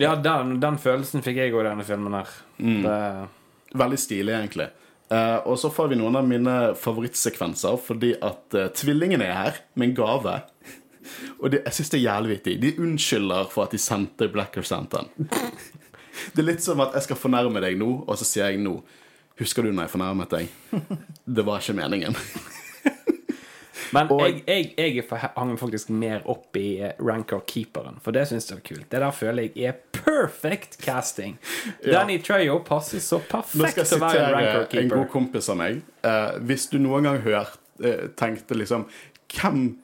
Ja, 0.00 0.14
den, 0.18 0.56
den 0.62 0.78
følelsen 0.82 1.22
fikk 1.22 1.38
jeg 1.38 1.52
òg 1.54 1.62
i 1.62 1.68
denne 1.68 1.86
filmen 1.86 2.16
her. 2.18 2.30
Mm. 2.58 2.80
Det, 2.82 2.96
Veldig 3.74 3.98
stilig, 3.98 4.34
egentlig. 4.34 4.68
Uh, 5.12 5.38
og 5.50 5.58
så 5.60 5.68
får 5.70 5.90
vi 5.92 5.98
noen 6.00 6.16
av 6.16 6.26
mine 6.26 6.54
favorittsekvenser, 6.80 7.76
fordi 7.82 8.14
at 8.24 8.56
uh, 8.56 8.70
tvillingene 8.74 9.26
er 9.26 9.36
her 9.38 9.60
med 9.74 9.90
en 9.90 9.96
gave. 9.98 10.38
Og 11.42 11.50
det, 11.52 11.60
jeg 11.66 11.76
syns 11.76 11.90
det 11.92 11.98
er 11.98 12.06
jævlig 12.06 12.30
vittig. 12.30 12.54
De 12.62 12.70
unnskylder 12.80 13.50
for 13.52 13.66
at 13.66 13.74
de 13.74 13.80
sendte 13.82 14.30
Black 14.32 14.56
Santan. 14.64 15.10
Det 16.32 16.40
er 16.40 16.46
litt 16.46 16.62
som 16.62 16.78
at 16.80 16.94
jeg 16.94 17.08
skal 17.08 17.18
fornærme 17.18 17.60
deg 17.60 17.74
nå, 17.76 17.88
og 18.06 18.16
så 18.16 18.24
sier 18.24 18.52
jeg 18.52 18.62
nå 18.62 18.78
Husker 19.34 19.66
du 19.66 19.72
når 19.72 19.88
jeg 19.88 19.92
fornærmet 19.96 20.30
deg? 20.30 20.52
Det 21.36 21.44
var 21.44 21.60
ikke 21.60 21.74
meningen. 21.76 22.14
Men 23.92 24.08
Og- 24.10 24.22
jeg, 24.22 24.44
jeg, 24.46 24.74
jeg 24.78 25.04
er- 25.10 25.30
hang 25.36 25.56
faktisk 25.58 25.90
mer 25.90 26.22
opp 26.30 26.56
i 26.56 26.80
eh, 26.80 26.92
Rancor-keeperen, 26.98 28.00
for 28.00 28.12
det 28.12 28.26
syns 28.28 28.48
jeg 28.50 28.58
var 28.58 28.64
kult. 28.68 28.90
Det 28.90 29.00
der 29.00 29.10
føler 29.10 29.42
jeg 29.42 29.64
er 29.64 29.72
perfect 29.92 30.78
casting. 30.82 31.38
Danny 31.84 32.18
Treyo 32.22 32.58
passer 32.64 32.98
så 32.98 33.18
perfekt 33.20 33.86
til 33.86 33.98
å 33.98 34.00
være 34.00 34.40
en 34.40 34.66
sitere 34.66 34.82
en 34.82 34.88
god 34.88 35.08
kompis 35.12 35.48
av 35.48 35.56
meg. 35.60 35.82
Uh, 36.04 36.38
hvis 36.44 36.66
du 36.70 36.78
noen 36.78 37.04
gang 37.08 37.20
hørt, 37.24 37.58
uh, 37.84 38.08
tenkte 38.16 38.54
liksom 38.54 38.86
Hvem 39.34 39.78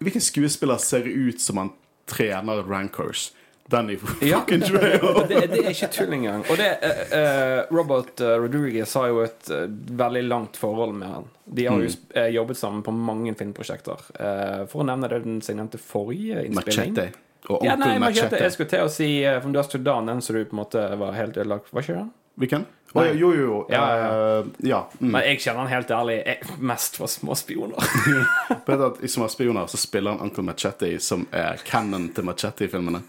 Hvilken 0.00 0.20
skuespiller 0.24 0.78
ser 0.80 1.04
ut 1.04 1.40
som 1.40 1.58
han 1.60 1.70
trener 2.08 2.62
Rancors? 2.64 3.34
Danny 3.70 3.96
fucking 3.96 4.62
Trejo. 4.66 5.12
det, 5.30 5.40
det 5.52 5.60
er 5.62 5.70
ikke 5.70 5.88
tull 5.94 6.12
engang. 6.16 6.42
Og 6.50 6.58
det, 6.58 6.68
eh, 6.86 7.00
eh, 7.18 7.60
Robert 7.70 8.20
eh, 8.24 8.34
Rodriguez 8.42 8.94
har 8.98 9.08
jo 9.12 9.22
et 9.24 9.50
eh, 9.54 9.64
veldig 10.02 10.22
langt 10.26 10.58
forhold 10.60 10.94
med 10.98 11.08
han. 11.14 11.28
De 11.44 11.66
har 11.70 11.78
jo 11.82 11.90
Mm. 11.90 12.32
jobbet 12.34 12.56
sammen 12.58 12.82
på 12.86 12.92
mange 12.94 13.34
filmprosjekter. 13.38 14.02
Eh, 14.20 14.62
for 14.70 14.82
å 14.82 14.86
nevne 14.90 15.08
det 15.10 15.22
den 15.24 15.40
signerte 15.44 15.78
forrige 15.82 16.44
innspilling. 16.48 16.94
Machete. 16.96 17.26
Og 17.48 17.64
Ja, 17.64 17.76
nei, 17.80 17.94
machete. 18.02 18.38
Jeg 18.42 18.52
skulle 18.52 18.68
til 18.70 18.84
å 18.84 18.90
si 18.92 19.10
From 19.40 19.54
Dust 19.56 19.72
to 19.72 19.78
Dawn, 19.78 20.06
den 20.10 20.20
som 20.22 20.36
du 20.36 20.44
på 20.44 20.52
en 20.56 20.60
måte 20.64 20.82
var 21.00 21.14
helt 21.16 21.38
ødelagt. 21.40 21.70
Var 21.72 21.86
ikke 21.86 21.94
den? 22.02 22.10
Hvilken? 22.40 22.66
Oh, 22.94 23.04
jo, 23.06 23.30
jo, 23.34 23.42
jo. 23.46 23.66
Ja, 23.70 23.82
ja, 23.96 24.42
ja. 24.66 24.78
Mm. 24.98 25.10
Men 25.14 25.22
jeg 25.28 25.38
kjenner 25.44 25.62
han 25.62 25.70
helt 25.70 25.90
ærlig 25.94 26.16
jeg, 26.26 26.38
mest 26.58 26.96
for 26.98 27.06
små 27.10 27.36
spioner. 27.38 27.78
I 28.66 29.06
er 29.06 29.28
spioner 29.30 29.68
så 29.70 29.78
spiller 29.78 30.16
han 30.16 30.26
Uncle 30.26 30.42
Machete, 30.42 30.90
som 31.00 31.26
er 31.30 31.60
canon 31.64 32.08
til 32.16 32.26
Machete-filmene. 32.26 33.02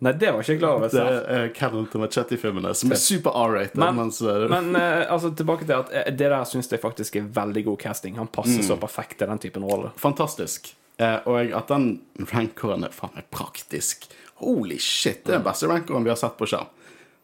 Nei, 0.00 0.12
det 0.16 0.30
var 0.32 0.40
ikke 0.40 0.54
jeg 0.54 0.60
klar 0.62 0.78
over. 0.78 0.88
Det 0.88 1.02
er 1.36 1.48
canon 1.52 1.86
til 1.92 2.00
Machete-filmene, 2.00 2.70
som 2.74 2.92
er 2.92 2.96
super 2.96 3.34
R-rated. 3.36 3.76
Men- 3.82 3.96
mens, 3.98 4.20
eh, 4.22 4.46
Men 4.48 4.70
eh, 4.76 5.04
altså, 5.12 5.30
tilbake 5.36 5.66
til 5.68 5.74
at 5.76 5.90
eh, 5.92 6.10
det 6.10 6.30
der 6.32 6.44
syns 6.48 6.70
jeg 6.72 6.80
faktisk 6.80 7.16
er 7.20 7.26
veldig 7.28 7.64
god 7.66 7.78
casting. 7.82 8.16
Han 8.16 8.28
passer 8.32 8.62
Mm. 8.62 8.68
så 8.70 8.78
perfekt 8.80 9.18
til 9.18 9.28
den 9.28 9.38
typen 9.38 9.62
rolle. 9.62 9.90
Fantastisk. 9.96 10.72
Og 11.00 11.52
at 11.56 11.68
den 11.68 12.00
rancoren 12.32 12.84
er 12.84 12.90
faen 12.92 13.14
meg 13.14 13.24
praktisk. 13.30 14.08
Holy 14.36 14.76
shit, 14.78 15.24
det 15.24 15.34
er 15.34 15.38
den 15.38 15.44
beste 15.44 15.66
rancoren 15.68 16.04
vi 16.04 16.10
har 16.10 16.16
sett 16.16 16.36
på 16.36 16.46
skjerm. 16.48 16.66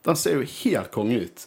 Den 0.04 0.16
ser 0.16 0.32
jo 0.34 0.42
helt 0.42 0.90
konge 0.92 1.18
ut. 1.24 1.46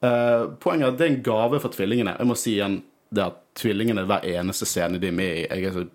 Poenget 0.00 0.82
er 0.86 0.92
at 0.92 0.98
det 0.98 1.06
er 1.06 1.12
en 1.16 1.22
gave 1.22 1.60
for 1.60 1.68
tvillingene. 1.74 2.16
Jeg 2.18 2.26
må 2.26 2.36
si 2.36 2.54
igjen 2.56 2.82
det 3.14 3.24
at 3.24 3.38
tvillingene 3.58 4.04
hver 4.06 4.22
eneste 4.26 4.66
scene 4.66 4.98
de 5.00 5.08
er 5.08 5.12
med 5.12 5.36
i, 5.36 5.46
jeg 5.48 5.64
er 5.64 5.72
så 5.72 5.86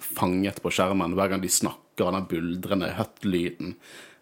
fanget 0.00 0.60
på 0.62 0.70
skjermen 0.70 1.14
hver 1.16 1.30
gang 1.32 1.40
de 1.42 1.48
snakker, 1.48 2.12
den 2.14 2.26
buldrende 2.30 2.90
høtt-lyden. 2.98 3.74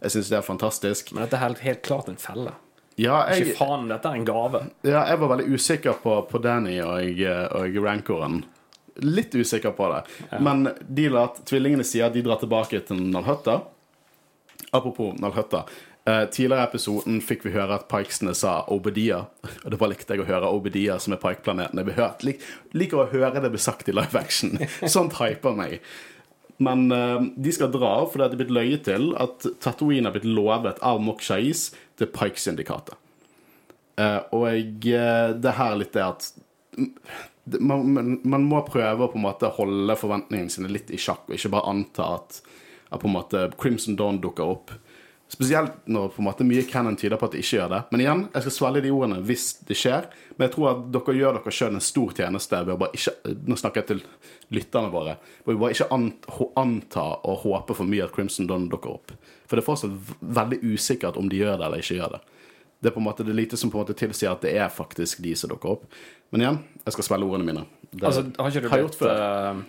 Jeg 0.03 0.15
syns 0.15 0.31
det 0.33 0.39
er 0.39 0.45
fantastisk. 0.47 1.13
Men 1.15 1.25
dette 1.25 1.39
er 1.39 1.45
helt, 1.47 1.63
helt 1.65 1.83
klart 1.87 2.11
en 2.13 2.21
felle. 2.21 2.53
Ja, 2.97 3.23
Ikke 3.33 3.59
faen, 3.59 3.89
dette 3.91 4.09
er 4.09 4.17
en 4.17 4.25
gave. 4.25 4.63
ja, 4.87 5.03
jeg 5.11 5.21
var 5.21 5.33
veldig 5.35 5.49
usikker 5.53 5.99
på, 6.01 6.15
på 6.31 6.41
Danny 6.41 6.79
og, 6.81 7.25
og 7.61 7.81
rancoren. 7.85 8.39
Litt 9.05 9.35
usikker 9.37 9.75
på 9.77 9.91
det. 9.93 9.99
Men 10.41 10.71
de 10.81 11.11
at 11.21 11.43
tvillingene 11.49 11.85
sier 11.85 12.09
at 12.09 12.17
de 12.17 12.23
drar 12.25 12.41
tilbake 12.41 12.81
til 12.89 13.03
Nalhøtta. 13.13 13.59
Apropos 14.73 15.13
Nalhøtta. 15.21 15.67
Uh, 16.07 16.23
tidligere 16.31 16.63
i 16.63 16.69
episoden 16.69 17.17
fikk 17.19 17.49
vi 17.49 17.51
høre 17.57 17.81
at 17.81 17.89
Pikesene 17.91 18.33
sa 18.39 18.61
Obedia. 18.73 19.25
Og 19.65 19.73
det 19.75 19.81
var 19.81 19.91
likte 19.91 20.15
jeg 20.15 20.23
å 20.23 20.29
høre 20.29 20.53
Obedia, 20.55 21.01
som 21.03 21.17
er 21.17 21.21
Pike-planeten. 21.21 21.83
Jeg 21.83 22.11
lik, 22.25 22.45
liker 22.79 23.03
å 23.03 23.09
høre 23.11 23.43
det 23.43 23.51
bli 23.51 23.61
sagt 23.61 23.91
i 23.91 23.95
live 23.97 24.17
action. 24.17 24.55
Sånt 24.97 25.19
hyper 25.19 25.59
meg. 25.59 25.81
Men 26.63 26.93
eh, 26.93 27.23
de 27.37 27.53
skal 27.53 27.73
dra 27.73 27.93
fordi 28.09 28.29
det 28.31 28.37
er 28.37 28.43
blitt 28.45 28.55
løyet 28.57 28.87
til 28.89 29.11
at 29.21 29.45
Tatooine 29.61 30.09
har 30.09 30.17
blitt 30.17 30.29
lovet 30.29 30.81
av 30.85 31.03
Mok 31.05 31.25
Shais 31.25 31.69
til 31.99 32.09
Pike-syndikatet. 32.13 32.97
Eh, 34.01 34.21
og 34.37 34.47
jeg, 34.51 34.71
eh, 34.97 35.33
det 35.37 35.51
er 35.53 35.59
her 35.61 35.77
litt 35.81 35.95
det 35.97 36.05
at 36.05 36.31
man, 37.61 37.93
man, 37.93 38.17
man 38.27 38.49
må 38.49 38.61
prøve 38.67 39.07
å 39.07 39.13
på 39.13 39.21
en 39.21 39.27
måte 39.29 39.53
holde 39.57 39.97
forventningene 39.97 40.53
sine 40.53 40.73
litt 40.73 40.91
i 40.93 41.01
sjakk, 41.01 41.29
og 41.29 41.37
ikke 41.37 41.53
bare 41.55 41.71
anta 41.73 42.09
at, 42.19 42.41
at 42.91 43.01
på 43.01 43.09
en 43.09 43.17
måte 43.17 43.47
Crimson 43.61 43.97
Dawn 43.99 44.21
dukker 44.25 44.57
opp. 44.57 44.75
Spesielt 45.29 45.89
når 45.91 46.13
på 46.15 46.23
en 46.23 46.27
måte 46.29 46.45
mye 46.47 46.63
canon 46.71 46.95
tyder 46.97 47.19
på 47.19 47.27
at 47.27 47.33
det 47.35 47.41
ikke 47.43 47.57
gjør 47.59 47.73
det. 47.73 47.81
Men 47.91 48.03
igjen, 48.05 48.21
jeg 48.31 48.45
skal 48.45 48.55
svelge 48.55 48.83
de 48.85 48.93
ordene 48.95 49.19
hvis 49.27 49.47
det 49.67 49.75
skjer. 49.79 50.07
Men 50.37 50.47
jeg 50.47 50.55
tror 50.55 50.69
at 50.71 50.85
dere 50.95 51.17
gjør 51.19 51.39
dere 51.41 51.55
sjøl 51.57 51.75
en 51.75 51.83
stor 51.83 52.15
tjeneste 52.15 52.61
ved 52.63 52.75
å 52.77 52.79
bare 52.85 52.95
ikke 52.95 53.35
Nå 53.51 53.59
snakker 53.59 53.83
jeg 53.83 53.89
til 53.91 54.05
lytterne 54.55 54.93
våre. 54.95 55.17
Hvor 55.43 55.57
vi 55.57 55.63
bare 55.65 55.75
ikke 55.75 55.89
ant, 55.97 56.29
anta 56.63 57.07
og 57.27 57.43
håpe 57.43 57.75
for 57.75 57.91
mye 57.91 58.07
at 58.07 58.15
Crimson 58.15 58.47
Don 58.47 58.69
dukker 58.71 58.95
opp. 58.95 59.15
For 59.51 59.59
det 59.59 59.65
er 59.65 59.67
fortsatt 59.67 60.15
veldig 60.39 60.61
usikkert 60.63 61.19
om 61.19 61.31
de 61.31 61.43
gjør 61.43 61.59
det 61.59 61.67
eller 61.69 61.83
ikke 61.83 61.99
gjør 61.99 62.17
det. 62.17 62.23
Det 62.79 62.91
er 62.93 62.95
på 62.95 63.01
en 63.03 63.09
måte 63.09 63.25
det 63.27 63.35
lite 63.35 63.59
som 63.59 63.73
på 63.73 63.81
en 63.81 63.83
måte 63.87 63.97
tilsier 63.99 64.31
at 64.31 64.45
det 64.47 64.53
er 64.61 64.71
faktisk 64.71 65.25
de 65.25 65.35
som 65.39 65.51
dukker 65.51 65.75
opp. 65.75 65.87
Men 66.31 66.45
igjen, 66.45 66.63
jeg 66.85 66.95
skal 66.95 67.09
svelge 67.09 67.27
ordene 67.33 67.49
mine. 67.51 67.67
Det 67.91 68.05
Altså, 68.07 68.29
har 68.39 68.53
ikke 68.53 68.63
du 68.63 68.69
har 68.71 68.79
jeg 68.79 68.87
gjort 68.87 68.99
før. 69.01 69.65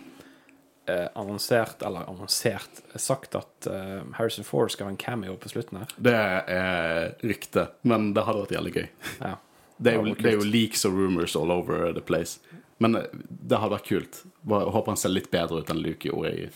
Eh, 0.90 1.08
annonsert, 1.18 1.82
eller 1.86 2.08
annonsert, 2.10 2.82
sagt 2.96 3.36
at 3.38 3.68
eh, 3.70 4.00
Harrison 4.18 4.46
Ford 4.46 4.72
skal 4.72 4.88
ha 4.88 4.94
en 4.94 5.00
cameo 5.00 5.36
på 5.40 5.52
slutten 5.52 5.82
her? 5.82 5.92
Det 5.96 6.14
er 6.14 7.12
rykte, 7.22 7.68
men 7.88 8.12
det 8.16 8.24
hadde 8.28 8.44
vært 8.46 8.56
jævlig 8.58 8.74
gøy. 8.78 8.88
Ja. 9.20 9.34
Det 9.78 9.92
er, 9.92 10.00
jo, 10.00 10.08
det 10.10 10.24
det 10.24 10.30
er 10.32 10.40
jo 10.40 10.46
leaks 10.48 10.82
og 10.88 10.96
rumors 10.98 11.36
all 11.38 11.52
over 11.54 11.92
the 11.94 12.02
place. 12.02 12.40
Men 12.78 12.94
eh, 12.98 13.06
det 13.28 13.58
hadde 13.58 13.74
vært 13.74 13.88
kult. 13.88 14.20
Bare 14.48 14.70
håper 14.74 14.94
han 14.94 15.00
ser 15.00 15.12
litt 15.12 15.30
bedre 15.30 15.62
ut 15.62 15.70
enn 15.72 15.82
Luke 15.82 16.08
gjorde 16.08 16.30
i, 16.34 16.46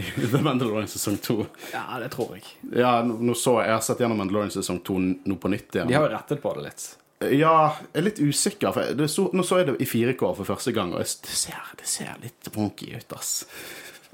i 0.00 0.04
The 0.32 0.40
Mandalorian 0.44 0.88
sesong 0.88 1.18
2. 1.24 1.36
ja, 1.74 1.84
det 2.02 2.10
tror 2.14 2.34
jeg. 2.36 2.46
Ja, 2.72 2.98
nå 3.04 3.18
nå 3.20 3.36
så 3.36 3.58
jeg, 3.60 3.68
jeg 3.68 3.76
har 3.78 3.84
sett 3.86 4.02
gjennom 4.04 4.20
Mandalorian 4.20 4.52
sesong 4.54 4.80
2 4.86 4.98
nå 5.28 5.38
på 5.40 5.52
nytt 5.52 5.76
igjen. 5.76 5.90
De 5.90 5.98
har 5.98 6.08
jo 6.08 6.14
rettet 6.14 6.42
på 6.42 6.54
det 6.58 6.66
litt. 6.70 6.86
Ja, 7.20 7.76
jeg 7.92 8.00
er 8.00 8.06
litt 8.06 8.20
usikker. 8.22 8.72
For 8.72 9.06
så, 9.12 9.26
nå 9.36 9.44
så 9.44 9.60
jeg 9.60 9.68
det 9.68 9.76
i 9.84 9.88
4K 9.88 10.22
for 10.38 10.48
første 10.48 10.72
gang, 10.72 10.94
og 10.96 11.04
det, 11.04 11.36
ser, 11.36 11.60
det 11.76 11.88
ser 11.88 12.14
litt 12.22 12.48
wonky 12.54 12.94
ut, 12.96 13.12
ass. 13.16 13.42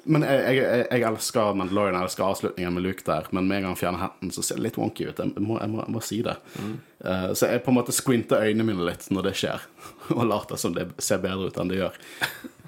Men 0.06 0.22
jeg, 0.22 0.58
jeg, 0.58 0.82
jeg, 0.86 1.02
elsker 1.06 1.54
Mandalorian, 1.58 1.96
jeg 1.98 2.06
elsker 2.06 2.24
avslutningen 2.26 2.76
med 2.76 2.84
Luke 2.84 3.02
der, 3.06 3.26
men 3.34 3.46
med 3.46 3.58
en 3.58 3.64
gang 3.64 3.72
han 3.74 3.78
fjerner 3.80 4.02
hatten, 4.04 4.30
så 4.34 4.42
ser 4.42 4.58
det 4.58 4.68
litt 4.68 4.78
wonky 4.78 5.08
ut. 5.08 5.22
Jeg 5.22 5.42
må, 5.42 5.58
jeg 5.58 5.70
må, 5.72 5.86
må 5.90 6.02
si 6.02 6.20
det. 6.26 6.36
Eh, 6.58 7.30
så 7.34 7.50
jeg 7.50 7.62
på 7.62 7.72
en 7.72 7.78
måte 7.78 7.94
squinter 7.94 8.42
øynene 8.42 8.66
mine 8.68 8.86
litt 8.86 9.08
når 9.14 9.30
det 9.30 9.34
skjer, 9.38 9.66
og 10.16 10.26
later 10.26 10.60
som 10.62 10.74
det 10.74 10.88
ser 11.02 11.22
bedre 11.22 11.50
ut 11.50 11.58
enn 11.62 11.70
det 11.70 11.80
gjør. 11.80 11.98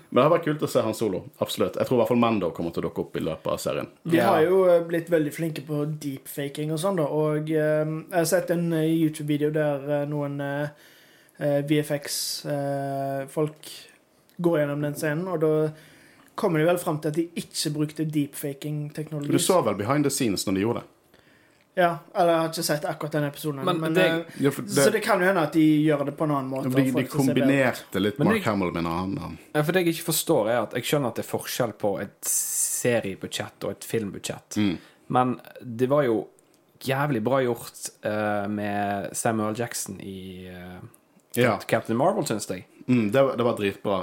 Men 0.09 0.21
det 0.23 0.25
har 0.25 0.33
vært 0.33 0.47
kult 0.49 0.63
å 0.65 0.69
se 0.73 0.81
han 0.85 0.95
solo. 0.97 1.19
Absolutt. 1.45 1.75
Jeg 1.77 1.85
tror 1.89 1.97
i 1.99 2.01
hvert 2.01 2.09
fall 2.13 2.21
Mando 2.23 2.49
kommer 2.57 2.73
til 2.73 2.81
å 2.81 2.87
dukke 2.89 3.03
opp 3.05 3.17
i 3.21 3.25
løpet 3.27 3.51
av 3.53 3.59
serien. 3.61 3.89
De 4.09 4.19
har 4.25 4.41
jo 4.47 4.63
eh, 4.71 4.81
blitt 4.89 5.11
veldig 5.13 5.33
flinke 5.37 5.63
på 5.67 5.83
deepfaking 6.01 6.73
og 6.73 6.81
sånn, 6.81 6.97
da. 7.01 7.07
Og 7.13 7.51
eh, 7.53 7.85
jeg 7.85 8.17
har 8.17 8.29
sett 8.31 8.49
en 8.55 8.73
eh, 8.73 8.89
YouTube-video 8.89 9.51
der 9.53 9.77
eh, 9.99 10.07
noen 10.09 10.41
eh, 10.45 10.69
eh, 11.37 11.61
VFX-folk 11.69 13.61
går 14.39 14.61
gjennom 14.63 14.85
den 14.87 14.97
scenen, 14.97 15.29
og 15.29 15.39
da 15.45 15.53
kommer 16.39 16.63
de 16.63 16.69
vel 16.71 16.79
fram 16.81 17.01
til 17.03 17.11
at 17.11 17.19
de 17.19 17.27
ikke 17.43 17.75
brukte 17.75 18.07
deepfaking-teknologi. 18.15 19.33
Du 19.35 19.43
så 19.43 19.61
vel 19.67 19.77
behind 19.81 20.07
the 20.07 20.13
scenes 20.15 20.47
når 20.47 20.55
de 20.57 20.65
gjorde 20.65 20.81
det? 20.85 20.89
Ja, 21.79 21.93
eller 22.15 22.33
jeg 22.33 22.41
har 22.43 22.49
ikke 22.51 22.63
sett 22.67 22.85
akkurat 22.91 23.13
den 23.15 23.25
episoden. 23.29 23.61
Men 23.65 23.79
Men, 23.81 23.95
det- 23.95 24.07
eh, 24.11 24.41
Ja, 24.43 24.51
det, 24.51 24.71
Så 24.75 24.91
det 24.91 25.01
kan 25.05 25.21
jo 25.23 25.27
hende 25.29 25.45
at 25.47 25.53
de 25.55 25.63
gjør 25.87 26.05
det 26.09 26.17
på 26.19 26.25
en 26.27 26.33
annen 26.35 26.51
måte. 26.51 26.73
de, 26.75 26.91
de 26.91 27.05
kombinerte 27.07 28.01
litt 28.03 28.19
Mark 28.19 28.43
Hamill 28.49 28.73
med 28.73 28.83
en 28.85 28.91
annen. 28.93 29.37
Ja, 29.55 29.63
For 29.63 29.73
det 29.73 29.85
jeg 29.87 29.95
ikke 29.95 30.09
forstår, 30.13 30.49
er 30.51 30.63
at 30.65 30.75
jeg 30.75 30.83
skjønner 30.89 31.13
at 31.13 31.21
det 31.21 31.25
er 31.25 31.29
forskjell 31.31 31.73
på 31.79 31.93
et 32.03 32.19
seriebudsjett 32.83 33.65
og 33.69 33.71
et 33.77 33.87
filmbudsjett. 33.87 34.59
Mm. 34.59 34.75
Men 35.15 35.37
det 35.63 35.89
var 35.89 36.03
jo 36.09 36.19
jævlig 36.85 37.23
bra 37.25 37.41
gjort 37.43 37.89
uh, 38.07 38.49
med 38.51 39.15
Samuel 39.17 39.55
Jackson 39.59 40.01
i 40.01 40.49
uh, 40.51 40.81
Ja. 41.39 41.59
Captain 41.69 41.97
Marvel, 41.99 42.27
syns 42.27 42.49
jeg. 42.51 42.65
Mm, 42.89 43.11
det, 43.13 43.23
var- 43.23 43.37
det 43.37 43.45
var 43.45 43.57
dritbra. 43.59 43.97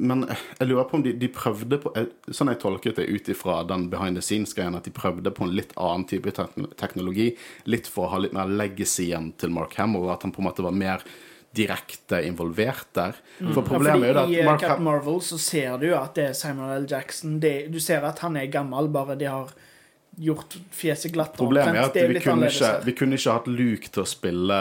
Men 0.00 0.22
jeg 0.58 0.68
lurer 0.70 0.86
på 0.88 0.96
om 0.96 1.02
de, 1.04 1.12
de 1.20 1.28
prøvde 1.28 1.76
på 1.82 1.90
Sånn 2.32 2.48
jeg 2.48 2.60
tolket 2.62 2.96
det 2.96 3.04
ut 3.12 3.28
ifra 3.28 3.58
den 3.68 3.90
behind 3.92 4.16
the 4.16 4.22
scenes-greien, 4.24 4.74
at 4.78 4.86
de 4.88 4.92
prøvde 4.96 5.28
på 5.36 5.44
en 5.44 5.52
litt 5.52 5.74
annen 5.76 6.06
type 6.08 6.32
teknologi. 6.80 7.34
Litt 7.68 7.86
for 7.92 8.06
å 8.08 8.14
ha 8.14 8.22
litt 8.24 8.32
mer 8.32 8.48
legacyen 8.48 9.32
til 9.36 9.52
Mark 9.52 9.76
Hamill, 9.76 10.08
at 10.14 10.24
han 10.24 10.32
på 10.32 10.40
en 10.40 10.48
måte 10.48 10.64
var 10.64 10.72
mer 10.72 11.04
direkte 11.54 12.18
involvert 12.26 12.88
der. 12.96 13.12
For 13.52 13.60
Ja, 13.60 13.66
problemet 13.68 14.08
er 14.08 14.16
jo 14.16 14.22
at 14.24 14.32
I 14.32 14.40
eh, 14.40 14.46
Mark 14.48 14.64
Captain 14.64 14.84
Marvel 14.88 15.20
så 15.22 15.36
ser 15.38 15.76
du 15.78 15.90
at 15.94 16.16
det 16.16 16.24
er 16.30 16.32
Simon 16.34 16.72
L. 16.74 16.88
Jackson. 16.90 17.36
Det, 17.44 17.52
du 17.70 17.78
ser 17.78 18.02
at 18.08 18.18
han 18.24 18.40
er 18.40 18.48
gammel, 18.50 18.88
bare 18.90 19.14
de 19.20 19.28
har 19.30 19.52
gjort 20.18 20.56
fjeset 20.74 21.12
glatt. 21.14 21.36
Problemet 21.36 21.76
er 21.76 21.84
at 21.90 21.96
er 22.00 22.10
vi 22.10 22.20
kunne, 22.24 22.48
ikke, 22.50 22.72
vi 22.88 22.96
kunne 22.98 23.20
ikke 23.20 23.36
hatt 23.36 23.46
Luke 23.52 23.92
til 23.94 24.02
å 24.02 24.08
spille 24.08 24.58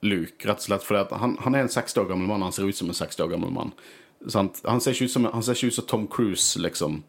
Luke, 0.00 0.48
rett 0.48 0.62
og 0.62 0.66
slett 0.68 0.84
fordi 0.86 1.18
han, 1.20 1.36
han 1.44 1.56
er 1.56 1.66
en 1.66 1.72
60 1.72 2.00
år 2.02 2.08
gammel 2.12 2.30
mann, 2.30 2.44
han 2.46 2.54
ser 2.56 2.68
ut 2.68 2.76
som 2.76 2.88
en 2.88 2.96
60 2.96 3.24
år 3.26 3.34
gammel 3.34 3.52
mann. 3.52 3.74
Sant? 4.28 4.62
Han, 4.64 4.80
ser 4.80 4.96
ikke 4.96 5.08
ut 5.08 5.12
som, 5.12 5.28
han 5.32 5.44
ser 5.44 5.58
ikke 5.58 5.72
ut 5.72 5.78
som 5.80 5.88
Tom 5.88 6.06
Cruise, 6.10 6.60
liksom. 6.60 7.02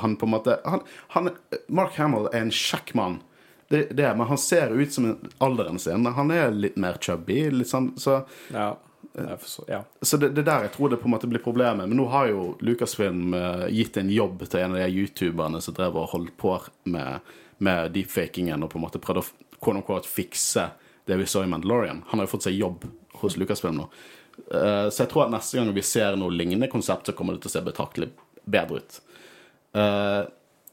Han 0.00 0.16
på 0.18 0.26
en 0.26 0.32
måte 0.32 0.56
han, 0.64 0.80
han, 1.14 1.30
Mark 1.68 1.94
Hamill 2.00 2.26
er 2.32 2.42
en 2.42 2.50
kjekk 2.54 2.94
mann, 2.98 3.20
det, 3.68 3.86
det, 3.96 4.08
men 4.16 4.26
han 4.26 4.38
ser 4.38 4.72
ut 4.74 4.92
som 4.92 5.06
en 5.08 5.30
alderen 5.38 5.78
sin. 5.78 6.06
Han 6.06 6.32
er 6.34 6.52
litt 6.52 6.76
mer 6.80 6.98
chubby, 7.00 7.46
litt 7.50 7.70
sånn, 7.70 7.94
så 8.00 8.24
Ja. 8.52 8.74
Forstår, 9.14 9.64
ja. 9.68 9.84
så 10.02 10.18
det, 10.18 10.32
det 10.34 10.42
der 10.42 10.64
jeg 10.64 10.72
tror 10.74 10.90
det 10.90 10.96
på 10.98 11.06
en 11.06 11.12
måte 11.12 11.28
blir 11.30 11.42
problemet. 11.42 11.86
Men 11.86 12.00
nå 12.00 12.08
har 12.10 12.26
jo 12.32 12.56
Lucasfilm 12.66 13.34
eh, 13.38 13.66
gitt 13.70 13.94
en 14.00 14.10
jobb 14.10 14.42
til 14.48 14.64
en 14.64 14.74
av 14.74 14.80
de 14.80 14.88
youtuberne 14.90 15.60
som 15.62 15.76
drev 15.76 15.94
og 16.00 16.08
holdt 16.16 16.34
på 16.40 16.56
med, 16.90 17.22
med 17.62 17.94
deepfakingen 17.94 18.64
og 18.66 18.72
på 18.72 18.80
en 18.80 18.84
måte 18.88 18.98
prøvde 19.02 19.22
å 19.22 19.84
quote 19.86 20.10
fikse 20.10 20.66
det 21.08 21.18
vi 21.20 21.26
så 21.28 21.44
i 21.44 21.50
Mandalorian. 21.50 22.02
Han 22.10 22.20
har 22.20 22.28
jo 22.28 22.34
fått 22.36 22.46
seg 22.48 22.58
jobb 22.58 22.86
hos 23.22 23.36
Lucasfilm 23.40 23.76
nå. 23.80 23.88
Uh, 24.50 24.90
så 24.90 25.04
jeg 25.04 25.10
tror 25.12 25.26
at 25.26 25.34
neste 25.34 25.58
gang 25.58 25.70
vi 25.74 25.84
ser 25.86 26.16
noe 26.18 26.34
lignende 26.34 26.70
konsept, 26.72 27.06
så 27.06 27.16
kommer 27.16 27.36
det 27.36 27.44
til 27.44 27.52
å 27.52 27.56
se 27.56 27.64
betraktelig 27.66 28.10
bedre 28.44 28.80
ut. 28.80 28.98
Uh, 29.76 30.24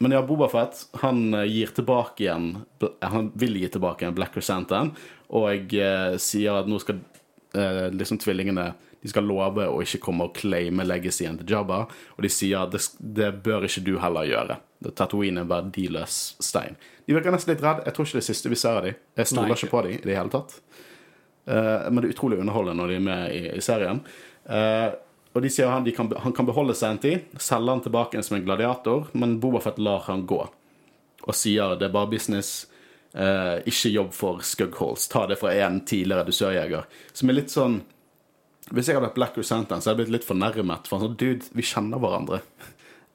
men 0.01 0.15
ja, 0.15 0.21
Boba 0.25 0.47
Fett 0.49 0.79
han 1.03 1.33
eh, 1.37 1.43
gir 1.45 1.69
tilbake 1.77 2.23
igjen 2.23 2.63
Han 3.05 3.27
vil 3.37 3.59
gi 3.61 3.67
tilbake 3.69 4.01
igjen 4.01 4.15
Black 4.17 4.33
Chrysanthemum, 4.33 4.95
og 5.37 5.75
eh, 5.77 6.15
sier 6.17 6.57
at 6.57 6.69
nå 6.69 6.79
skal 6.81 7.03
liksom 7.51 8.15
tvillingene 8.17 8.69
de 9.01 9.09
skal 9.09 9.25
love 9.25 9.65
å 9.65 9.81
ikke 9.81 10.01
komme 10.05 10.27
og 10.27 10.35
claime 10.37 10.85
legacyen 10.85 11.39
til 11.39 11.55
Jabba, 11.55 11.83
og 12.15 12.25
de 12.25 12.29
sier 12.31 12.61
at 12.61 12.73
det, 12.75 12.83
det 13.01 13.31
bør 13.45 13.65
ikke 13.67 13.83
du 13.85 13.95
heller 14.01 14.29
gjøre. 14.29 14.57
Tatooine 14.97 15.41
er 15.41 15.45
en 15.45 15.51
verdiløs 15.51 16.21
stein. 16.41 16.77
De 17.05 17.15
virker 17.17 17.33
nesten 17.33 17.53
litt 17.53 17.63
redd. 17.65 17.83
Jeg 17.85 17.95
tror 17.97 18.07
ikke 18.07 18.19
det 18.19 18.23
er 18.23 18.29
siste 18.29 18.51
vi 18.51 18.59
ser 18.61 18.79
av 18.79 18.85
dem. 18.87 18.99
Jeg 19.17 19.29
stoler 19.31 19.57
ikke 19.57 19.71
på 19.73 19.85
dem 19.85 19.95
i 19.97 20.01
det 20.05 20.17
hele 20.17 20.33
tatt. 20.33 20.57
Uh, 21.49 21.89
men 21.89 22.01
det 22.01 22.11
er 22.11 22.13
utrolig 22.15 22.37
underholdende 22.41 22.77
når 22.77 22.91
de 22.91 22.97
er 22.99 23.07
med 23.07 23.33
i, 23.33 23.41
i 23.57 23.63
serien. 23.65 24.03
Uh, 24.45 24.93
og 25.31 25.45
de 25.45 25.51
sier 25.51 25.69
han, 25.71 25.85
de 25.85 25.93
kan, 25.95 26.09
han 26.23 26.33
kan 26.35 26.47
beholde 26.47 26.75
tid, 27.01 27.29
selge 27.39 27.71
han 27.71 27.83
tilbake 27.83 28.17
en 28.17 28.25
som 28.25 28.35
en 28.37 28.45
gladiator, 28.45 29.07
men 29.13 29.39
Bobafett 29.39 29.79
lar 29.79 30.03
han 30.07 30.25
gå. 30.27 30.41
Og 31.21 31.37
sier 31.37 31.77
det 31.79 31.87
er 31.87 31.93
bare 31.93 32.09
business, 32.11 32.67
eh, 33.13 33.61
ikke 33.69 33.93
jobb 33.93 34.11
for 34.13 34.41
Skugholes. 34.43 35.07
Ta 35.07 35.27
det 35.27 35.39
fra 35.39 35.53
en 35.53 35.79
tidligere 35.85 36.25
dusørjeger. 36.27 36.83
Som 37.13 37.29
er 37.29 37.39
litt 37.39 37.53
sånn 37.53 37.81
Hvis 38.71 38.87
jeg 38.87 38.97
hadde 38.97 39.09
vært 39.09 39.17
Black 39.19 39.39
så 39.43 39.57
hadde 39.59 39.81
jeg 39.83 39.99
blitt 39.99 40.13
litt 40.15 40.27
fornærmet. 40.27 40.87
For 40.87 40.97
han 40.97 41.09
sa 41.09 41.19
dude, 41.19 41.49
vi 41.55 41.65
kjenner 41.65 42.01
hverandre. 42.01 42.41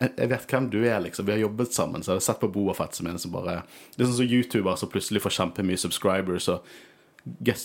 Jeg 0.04 0.28
vet 0.28 0.50
hvem 0.52 0.66
du 0.68 0.82
er, 0.82 0.98
liksom. 1.00 1.24
Vi 1.24 1.32
har 1.32 1.40
jobbet 1.40 1.72
sammen. 1.72 2.02
Så 2.04 2.12
jeg 2.12 2.20
har 2.20 2.26
sett 2.26 2.42
på 2.42 2.50
Boafett 2.52 2.98
som 2.98 3.08
en 3.08 3.18
som 3.18 3.32
bare 3.32 3.62
Det 3.94 4.02
er 4.02 4.10
sånn 4.10 4.18
som 4.18 4.34
YouTuber 4.36 4.76
som 4.76 4.90
plutselig 4.92 5.22
får 5.24 5.36
kjempemye 5.38 5.80
subscribers 5.80 6.50
og 6.52 6.66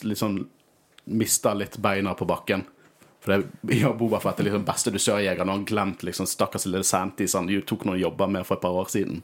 liksom 0.08 0.46
mister 1.12 1.58
litt 1.58 1.76
beina 1.78 2.14
på 2.14 2.26
bakken. 2.26 2.64
For 3.22 3.36
det, 3.36 3.76
ja, 3.76 3.94
Boba 3.94 4.20
Fett 4.20 4.39
er 4.39 4.48
liksom 4.48 4.66
beste 4.66 4.94
dusørjegeren, 4.94 5.50
og 5.50 5.60
han 5.60 5.66
glemt 5.70 6.04
liksom 6.04 6.26
stakkars 6.30 6.66
lille 6.66 6.84
Santy, 6.88 7.28
som 7.30 7.46
han 7.46 7.66
tok 7.68 7.86
noen 7.86 8.02
jobber 8.02 8.32
med 8.32 8.48
for 8.48 8.58
et 8.58 8.64
par 8.64 8.78
år 8.82 8.89
siden. 8.89 9.22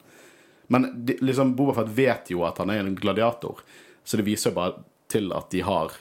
Men 0.67 0.89
de, 1.07 1.15
liksom, 1.21 1.55
Boba 1.57 1.73
Fett 1.79 1.95
vet 1.97 2.29
jo 2.33 2.43
at 2.45 2.61
han 2.61 2.73
er 2.73 2.83
en 2.83 2.97
gladiator, 2.97 3.63
så 4.03 4.19
det 4.19 4.27
viser 4.27 4.51
jo 4.51 4.59
bare 4.59 4.83
til 5.09 5.31
at 5.33 5.49
de 5.49 5.63
har 5.65 5.95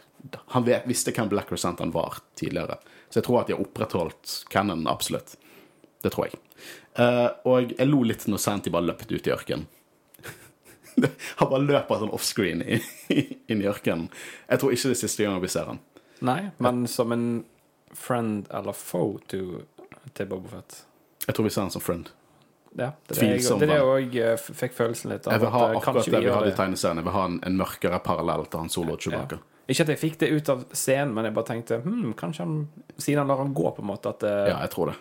Han 0.55 0.67
vet, 0.67 0.87
visste 0.89 1.15
hvem 1.15 1.31
Black 1.33 1.53
Resent 1.53 1.81
han 1.83 1.95
var 1.95 2.21
tidligere. 2.39 2.79
Så 3.09 3.21
jeg 3.21 3.29
tror 3.29 3.41
at 3.41 3.51
de 3.51 3.57
har 3.57 3.63
opprettholdt 3.63 4.37
Cannon, 4.53 4.87
absolutt. 4.91 5.37
Det 6.03 6.13
tror 6.15 6.29
jeg. 6.29 6.41
Uh, 6.97 7.29
og 7.45 7.75
jeg 7.77 7.89
lo 7.89 8.03
litt 8.09 8.25
når 8.31 8.41
Santi 8.41 8.73
bare 8.73 8.89
løpte 8.89 9.15
ut 9.15 9.29
i 9.29 9.35
ørkenen. 9.35 9.67
han 11.39 11.51
bare 11.51 11.65
løper 11.65 12.01
sånn 12.01 12.15
offscreen 12.17 12.65
inn 12.67 13.61
i 13.61 13.69
ørkenen. 13.69 14.09
Jeg 14.49 14.63
tror 14.63 14.73
ikke 14.73 14.93
det 14.93 14.97
er 14.97 15.03
siste 15.03 15.27
gang 15.27 15.41
vi 15.43 15.53
ser 15.53 15.73
han. 15.73 15.83
Nei, 16.25 16.41
men 16.65 16.87
som 16.89 17.13
en 17.13 17.27
friend 17.97 18.49
eller 18.55 18.77
foe 18.77 19.21
to, 19.29 19.63
til 20.17 20.31
Boba 20.31 20.57
Fett. 20.57 20.79
Jeg 21.27 21.37
tror 21.37 21.49
vi 21.49 21.53
ser 21.53 21.67
han 21.67 21.75
som 21.75 21.85
friend. 21.85 22.13
Ja, 22.77 22.91
det 23.09 23.17
er 23.17 23.21
Tvilsom 23.21 23.61
det 23.61 23.71
jeg 23.73 23.85
òg 23.89 24.17
eh, 24.21 24.49
fikk 24.61 24.75
følelsen 24.77 25.13
litt 25.15 25.27
av. 25.27 25.37
Jeg 25.37 25.45
vil 25.47 25.53
ha 25.55 25.61
eh, 25.67 25.77
akkurat 25.79 26.09
det 26.13 26.21
vi 26.21 26.33
hadde 26.33 26.51
i 26.51 26.57
tegneserien. 26.57 27.01
Jeg 27.01 27.09
vil 27.09 27.15
ha 27.15 27.27
en, 27.31 27.39
en 27.49 27.61
mørkere 27.61 28.01
parallell 28.05 28.45
til 28.53 28.65
han 28.65 28.73
Solo 28.73 28.97
og 28.97 29.07
Ja. 29.13 29.23
Ikke 29.67 29.83
at 29.83 29.91
jeg 29.95 29.99
fikk 29.99 30.21
det 30.23 30.31
ut 30.31 30.49
av 30.53 30.65
scenen, 30.73 31.13
men 31.15 31.27
jeg 31.27 31.35
bare 31.35 31.51
tenkte 31.51 31.81
hm, 31.83 32.15
kanskje 32.19 32.47
han 32.47 32.57
Siden 32.97 33.25
han 33.25 33.31
lar 33.33 33.43
han 33.43 33.55
gå, 33.55 33.67
på 33.77 33.83
en 33.83 33.91
måte, 33.91 34.15
at 34.15 34.23
det 34.23 34.35
Ja, 34.53 34.61
jeg 34.63 34.73
tror 34.77 34.93
det. 34.93 34.97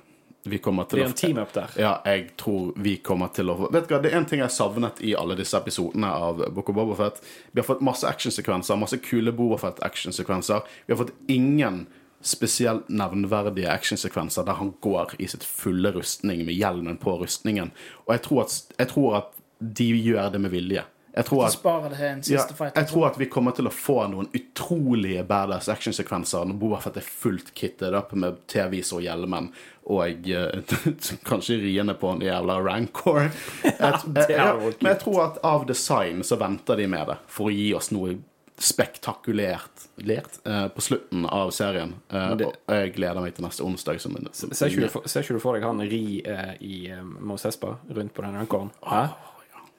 Vi 0.46 0.60
kommer 0.62 0.86
til 0.86 1.00
blir 1.00 1.08
å 1.08 1.10
en 1.10 1.18
team-up 1.18 1.54
der. 1.56 1.72
Ja, 1.82 1.92
jeg 2.06 2.36
tror 2.38 2.74
vi 2.78 3.00
kommer 3.02 3.32
til 3.34 3.50
å 3.50 3.56
Vet 3.64 3.88
du 3.88 3.96
hva, 3.96 4.02
Det 4.02 4.12
er 4.12 4.20
en 4.20 4.28
ting 4.30 4.44
jeg 4.44 4.54
savnet 4.54 5.02
i 5.02 5.16
alle 5.18 5.38
disse 5.40 5.58
episodene 5.58 6.12
av 6.14 6.44
Book 6.54 6.70
of 6.70 6.78
Bobafett. 6.78 7.22
Vi 7.52 7.62
har 7.62 7.66
fått 7.66 7.82
masse 7.86 8.06
actionsekvenser, 8.06 8.78
masse 8.78 9.00
kule 9.02 9.34
Bobafett-actionsekvenser. 9.34 10.68
Vi 10.86 10.94
har 10.94 11.02
fått 11.02 11.16
ingen 11.34 11.88
spesielt 12.26 12.90
nevnverdige 12.90 13.70
actionsekvenser 13.74 14.46
der 14.46 14.58
han 14.62 14.74
går 14.82 15.18
i 15.22 15.28
sitt 15.30 15.44
fulle 15.46 15.92
rustning 15.94 16.46
med 16.46 16.58
hjelmen 16.58 16.98
på 17.02 17.18
rustningen. 17.22 17.74
Og 18.06 18.14
jeg 18.14 18.26
tror 18.28 18.46
at, 18.46 18.60
jeg 18.78 18.94
tror 18.94 19.18
at 19.22 19.34
de 19.60 19.90
gjør 19.94 20.30
det 20.34 20.42
med 20.46 20.54
vilje. 20.54 20.86
Jeg 21.16 21.26
tror 21.30 21.46
at 21.48 22.28
ja, 22.28 22.42
jeg 22.76 22.88
tror 22.90 23.06
at 23.08 23.18
vi 23.20 23.30
kommer 23.32 23.56
til 23.56 23.70
å 23.70 23.72
få 23.72 24.02
noen 24.12 24.28
utrolige 24.36 25.24
badass 25.28 25.70
actionsekvenser 25.72 26.44
når 26.50 26.60
Boba 26.60 26.82
Fett 26.84 27.00
er 27.00 27.08
fullt 27.08 27.54
kittet 27.56 27.96
opp 27.96 28.12
med 28.20 28.42
T-vis 28.52 28.92
og 28.92 29.06
hjelmen 29.06 29.48
og 29.86 30.28
eh, 30.28 30.76
kanskje 31.30 31.62
riene 31.62 31.96
på 31.96 32.16
en 32.16 32.24
jævla 32.26 32.58
rancor. 32.66 33.30
Jeg, 33.64 33.72
jeg, 33.80 34.30
jeg, 34.30 34.72
men 34.82 34.88
jeg 34.90 35.00
tror 35.02 35.20
at 35.28 35.38
av 35.46 35.66
design 35.70 36.24
så 36.26 36.38
venter 36.42 36.80
de 36.80 36.88
med 36.90 37.12
det 37.12 37.16
for 37.32 37.52
å 37.52 37.54
gi 37.54 37.70
oss 37.78 37.92
noe 37.94 38.16
spektakulært 38.58 39.88
lert, 39.96 40.40
uh, 40.48 40.68
på 40.68 40.82
slutten 40.82 41.26
av 41.26 41.52
serien. 41.52 41.94
Uh, 42.14 42.36
det- 42.36 42.46
og 42.48 42.76
jeg 42.76 42.94
gleder 42.96 43.22
meg 43.22 43.36
til 43.36 43.46
neste 43.46 43.64
onsdag. 43.64 44.00
Som 44.02 44.16
som, 44.32 44.52
Ser 44.52 44.72
ikke, 44.72 44.88
du 44.88 44.90
for, 44.90 45.08
ser 45.08 45.24
ikke 45.24 45.36
du 45.36 45.44
for 45.44 45.58
deg 45.58 45.68
han 45.68 45.84
ri 45.84 46.24
uh, 46.28 46.54
i 46.64 46.88
eh, 46.92 47.04
Mos 47.04 47.46
Espa 47.46 47.76
rundt 47.90 48.14
på 48.14 48.24
den 48.24 48.38
rancoren? 48.40 48.72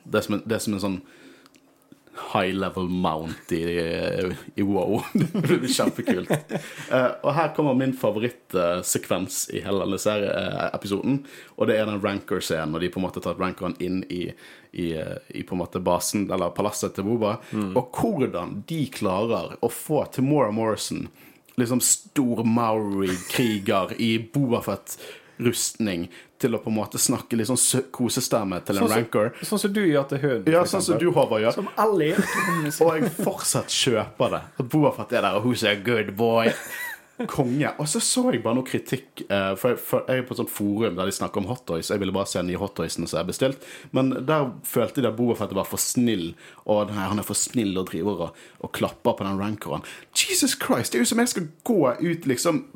Det, 0.04 0.18
er 0.20 0.26
som 0.28 0.34
en, 0.34 0.42
det 0.44 0.58
er 0.58 0.64
som 0.64 0.76
en 0.76 0.84
sånn 0.84 1.00
high 2.16 2.52
level 2.52 2.88
mount 2.88 3.52
i, 3.52 3.62
i 4.54 4.62
WoW. 4.62 5.02
det 5.12 5.42
blir 5.42 5.68
kjempekult. 5.68 6.32
Eh, 6.90 7.10
og 7.22 7.32
her 7.36 7.52
kommer 7.56 7.76
min 7.78 7.94
favorittsekvens 7.96 9.46
i 9.54 9.62
hele 9.64 9.84
denne 9.84 10.00
serieepisoden. 10.00 11.20
Og 11.56 11.70
det 11.70 11.78
er 11.78 11.88
den 11.88 12.02
ranker-scenen 12.04 12.74
når 12.74 12.86
de 12.86 12.92
på 12.94 13.00
en 13.00 13.06
måte 13.06 13.22
tar 13.24 13.38
rankeren 13.40 13.76
inn 13.82 14.02
i, 14.12 14.24
i, 14.72 14.88
i 14.96 15.44
på 15.46 15.56
en 15.56 15.62
måte 15.62 15.82
basen, 15.84 16.28
eller 16.30 16.54
palasset 16.56 16.96
til 16.96 17.06
Boba. 17.08 17.36
Og 17.76 18.00
hvordan 18.00 18.60
de 18.68 18.82
klarer 18.92 19.56
å 19.60 19.72
få 19.72 20.04
Timora 20.14 20.52
Morrison, 20.54 21.06
liksom 21.56 21.80
stor 21.84 22.44
Maori-kriger 22.44 23.96
i 24.02 24.16
Bobafett-rustning, 24.32 26.08
til 26.38 26.54
å 26.56 26.60
på 26.62 26.68
en 26.72 26.76
måte 26.78 26.98
snakke 27.00 27.36
litt 27.38 27.48
sånn 27.50 27.84
kosestemme 27.94 28.58
til 28.66 28.76
en 28.78 28.84
Sånn 28.86 28.94
ranker. 28.96 29.30
Sånn 29.46 29.62
som 29.62 29.72
du 29.76 29.82
gjør 29.86 30.08
til 30.10 30.18
hunden. 30.24 30.52
Ja, 30.52 30.64
sånn 30.68 30.82
som 30.84 30.98
du, 31.00 31.06
Håvard, 31.12 31.40
gjør. 31.46 31.54
Som 31.60 31.70
alle 31.80 32.10
gjør. 32.12 32.26
Og 32.86 32.90
jeg 32.98 33.12
fortsatt 33.22 33.72
kjøper 33.72 34.36
det. 34.36 34.42
At 34.60 34.68
Boafat 34.74 35.16
er 35.16 35.24
der, 35.24 35.38
og 35.40 35.46
who's 35.48 35.64
a 35.68 35.74
good 35.80 36.12
boy? 36.18 36.52
Konge. 37.32 37.70
Og 37.80 37.86
så 37.88 37.96
så 38.04 38.26
jeg 38.28 38.42
bare 38.44 38.58
noe 38.58 38.66
kritikk. 38.68 39.22
eh, 39.32 39.54
For 39.56 39.72
jeg, 39.72 39.78
for 39.80 40.04
jeg 40.04 40.20
er 40.20 40.26
på 40.28 40.34
et 40.34 40.40
sånt 40.42 40.52
forum 40.52 40.98
der 40.98 41.08
de 41.08 41.14
snakker 41.16 41.40
om 41.40 41.46
hottoys. 41.48 41.88
Jeg 41.88 42.02
ville 42.02 42.12
bare 42.12 42.28
se 42.28 42.42
nye 42.44 42.60
hottoysene 42.60 43.08
som 43.08 43.22
har 43.22 43.28
bestilt. 43.30 43.64
Men 43.96 44.10
der 44.28 44.50
følte 44.68 45.00
de 45.00 45.08
at 45.08 45.16
Boafett 45.16 45.54
var 45.56 45.64
for 45.64 45.80
snill. 45.80 46.34
Og 46.68 46.92
nei, 46.92 47.06
han 47.08 47.22
er 47.22 47.24
for 47.24 47.38
snill 47.40 47.72
og 47.80 47.88
driver 47.88 48.20
og, 48.26 48.42
og 48.60 48.72
klapper 48.76 49.16
på 49.16 49.24
den 49.24 49.40
rankeren. 49.40 49.86
Jesus 50.12 50.58
Christ! 50.60 50.92
Det 50.92 51.00
er 51.00 51.06
jo 51.06 51.12
som 51.14 51.24
jeg 51.24 51.32
skal 51.32 51.48
gå 51.64 51.80
ut 52.04 52.28
liksom 52.28 52.66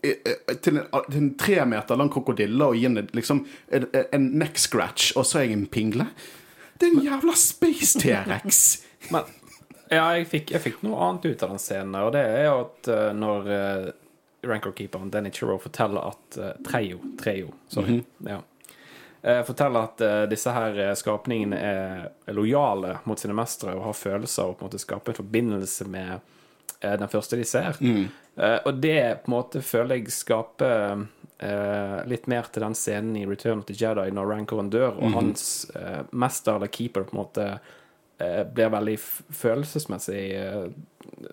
til 0.00 0.76
en, 0.80 0.84
til 1.10 1.18
en 1.20 1.30
tre 1.40 1.64
meter 1.68 1.98
lang 2.00 2.10
krokodille 2.12 2.70
og 2.72 2.76
gi 2.78 2.86
en, 2.88 3.00
liksom, 3.16 3.42
en, 3.68 3.88
en 4.00 4.28
neck 4.40 4.58
scratch, 4.58 5.12
og 5.16 5.26
så 5.28 5.40
er 5.40 5.48
jeg 5.48 5.58
en 5.58 5.66
pingle. 5.70 6.06
Det 6.80 6.88
er 6.88 6.96
en 6.96 7.04
jævla 7.04 7.36
space 7.36 8.00
T-rex! 8.00 8.62
Men 9.12 9.28
ja, 9.90 10.04
jeg 10.16 10.28
fikk, 10.30 10.52
jeg 10.54 10.62
fikk 10.64 10.84
noe 10.86 11.00
annet 11.04 11.26
ut 11.28 11.42
av 11.44 11.52
den 11.52 11.60
scenen, 11.60 11.98
og 11.98 12.12
det 12.14 12.22
er 12.22 12.46
jo 12.46 12.54
at 12.62 12.90
uh, 12.92 13.08
når 13.16 13.50
uh, 13.50 13.88
ranker-keeperen 14.46 15.10
Danny 15.12 15.32
Chiro 15.34 15.58
forteller 15.60 16.12
at 16.12 16.38
uh, 16.38 16.52
Trejo, 16.64 17.00
Trejo 17.20 17.50
sorry, 17.68 17.98
ja, 18.24 18.38
uh, 18.40 19.42
forteller 19.48 19.90
at 19.90 20.04
uh, 20.06 20.22
disse 20.30 20.54
her 20.54 20.80
skapningene 20.96 21.58
er, 21.58 22.06
lojale 22.32 23.00
mot 23.04 23.20
sine 23.20 23.36
mestere 23.36 23.74
og 23.76 23.90
har 23.90 23.98
følelser 23.98 24.46
og 24.46 24.56
på 24.56 24.64
en 24.64 24.70
måte 24.70 24.80
skaper 24.80 25.12
en 25.12 25.20
forbindelse 25.20 25.88
med 25.90 26.38
den 26.80 27.10
første 27.12 27.38
de 27.40 27.46
ser. 27.48 27.80
Eh, 28.40 28.58
og 28.64 28.78
det 28.82 29.00
på 29.24 29.30
en 29.30 29.36
måte 29.38 29.64
føler 29.64 30.00
jeg 30.00 30.14
skaper 30.20 31.08
Uh, 31.40 32.02
litt 32.04 32.26
mer 32.28 32.50
til 32.52 32.60
den 32.60 32.74
scenen 32.76 33.14
i 33.16 33.22
Return 33.24 33.62
of 33.62 33.64
the 33.64 33.72
Jedi 33.72 34.10
når 34.12 34.26
Rancoren 34.28 34.66
dør, 34.68 34.98
og 35.00 35.14
hans 35.14 35.44
uh, 35.72 36.02
mester 36.12 36.58
eller 36.58 36.68
keeper 36.68 37.06
på 37.08 37.14
en 37.14 37.20
måte 37.22 37.46
eh, 37.54 37.70
blir 38.54 38.70
veldig 38.72 38.96
følelsesmessig 39.00 40.22
eh, 40.36 40.64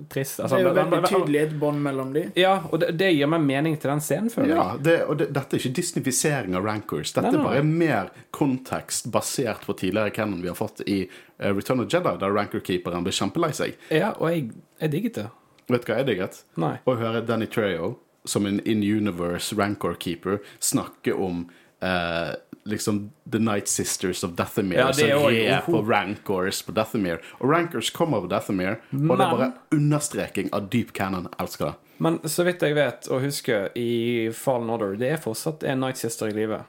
trist. 0.09 0.39
Altså, 0.39 0.55
Det 0.55 0.63
er 0.63 0.67
jo 0.67 0.73
veldig 0.77 1.09
tydelig 1.09 1.41
et 1.41 1.55
bånd 1.59 1.81
mellom 1.83 2.13
de. 2.15 2.23
Ja, 2.39 2.53
og 2.71 2.79
det, 2.83 2.93
det 2.99 3.09
gir 3.15 3.29
meg 3.31 3.43
mening 3.45 3.77
til 3.81 3.91
den 3.91 4.03
scenen, 4.03 4.31
føler 4.33 4.53
jeg. 4.53 4.57
Ja, 4.57 4.77
det, 4.87 4.95
og 5.07 5.19
det, 5.21 5.29
dette 5.35 5.57
er 5.57 5.63
ikke 5.63 5.79
disnifisering 5.81 6.57
av 6.57 6.67
rankers. 6.67 7.13
Dette 7.15 7.33
er 7.33 7.43
bare 7.43 7.65
mer 7.67 8.11
kontekst 8.35 9.11
basert 9.13 9.67
på 9.67 9.75
tidligere 9.79 10.15
canon 10.15 10.41
vi 10.43 10.51
har 10.51 10.57
fått 10.59 10.83
i 10.87 11.01
eh, 11.05 11.51
Return 11.51 11.83
of 11.83 11.91
Jedi, 11.93 12.15
der 12.23 12.35
ranker-keeperen 12.39 13.05
blir 13.07 13.15
kjempelei 13.19 13.51
seg. 13.57 13.77
Ja, 13.93 14.13
og 14.17 14.31
jeg, 14.31 14.49
jeg 14.83 14.95
digget 14.95 15.21
det. 15.21 15.29
Vet 15.67 15.83
du 15.83 15.91
hva 15.91 16.01
jeg 16.01 16.11
digget? 16.13 16.43
Nei. 16.63 16.75
Å 16.87 16.97
høre 16.99 17.23
Danny 17.27 17.49
Trejo, 17.51 17.97
som 18.27 18.47
en 18.47 18.59
in-universe 18.67 19.55
rancor-keeper, 19.59 20.39
snakke 20.63 21.15
om 21.15 21.45
eh, 21.83 22.35
liksom 22.67 23.11
The 23.31 23.39
Night 23.39 23.67
Sisters 23.71 24.23
of 24.23 24.35
Dathomir, 24.37 24.77
Ja, 24.77 24.91
det 24.91 25.09
er 25.09 25.19
som 25.19 25.33
jo- 25.33 25.79
på 25.79 25.81
rancors 25.89 26.61
på 26.67 26.71
Dathomir. 26.75 27.19
Og 27.39 27.49
rancors 27.49 27.89
kommer 27.89 28.21
på 28.21 28.29
Dathomir, 28.31 28.77
og 28.93 29.17
det 29.17 29.25
er 29.25 29.35
bare 29.37 29.51
understreking 29.71 30.49
av 30.53 30.69
deep 30.69 30.91
canon. 30.93 31.27
Elsker 31.39 31.65
det. 31.71 31.75
Men 31.99 32.19
så 32.29 32.43
vidt 32.45 32.61
jeg 32.61 32.75
vet 32.77 33.07
og 33.09 33.21
husker, 33.23 33.69
i 33.75 34.29
Fallen 34.35 34.69
Order, 34.69 34.95
det 34.99 35.11
er 35.15 35.17
fortsatt 35.17 35.63
en 35.63 35.79
Night 35.81 35.97
Sister 35.97 36.27
i 36.27 36.35
live. 36.37 36.59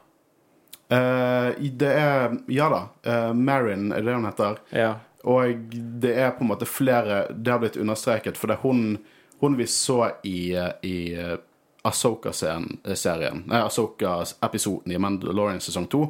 Uh, 0.90 1.52
det 1.60 1.90
er 2.00 2.38
Ja 2.48 2.68
da. 2.72 2.78
uh, 3.04 3.34
Marin, 3.36 3.90
er 3.92 4.00
det 4.00 4.14
hun 4.14 4.24
heter? 4.24 4.56
Ja. 4.72 4.94
Og 5.28 5.66
det 6.00 6.14
er 6.16 6.30
på 6.30 6.46
en 6.46 6.48
måte 6.48 6.64
flere 6.64 7.26
Det 7.34 7.52
har 7.52 7.58
blitt 7.60 7.76
understreket, 7.76 8.38
for 8.40 8.48
er 8.54 8.56
hun, 8.62 8.98
hun 9.42 9.56
vi 9.58 9.66
så 9.66 10.12
i, 10.24 10.54
i 10.82 10.94
Asoka-serien 11.86 13.44
Nei, 13.46 13.60
Asoka-episoden 13.60 14.92
i 14.92 14.98
Mandalorian 14.98 15.60
sesong 15.62 15.86
2. 15.92 16.02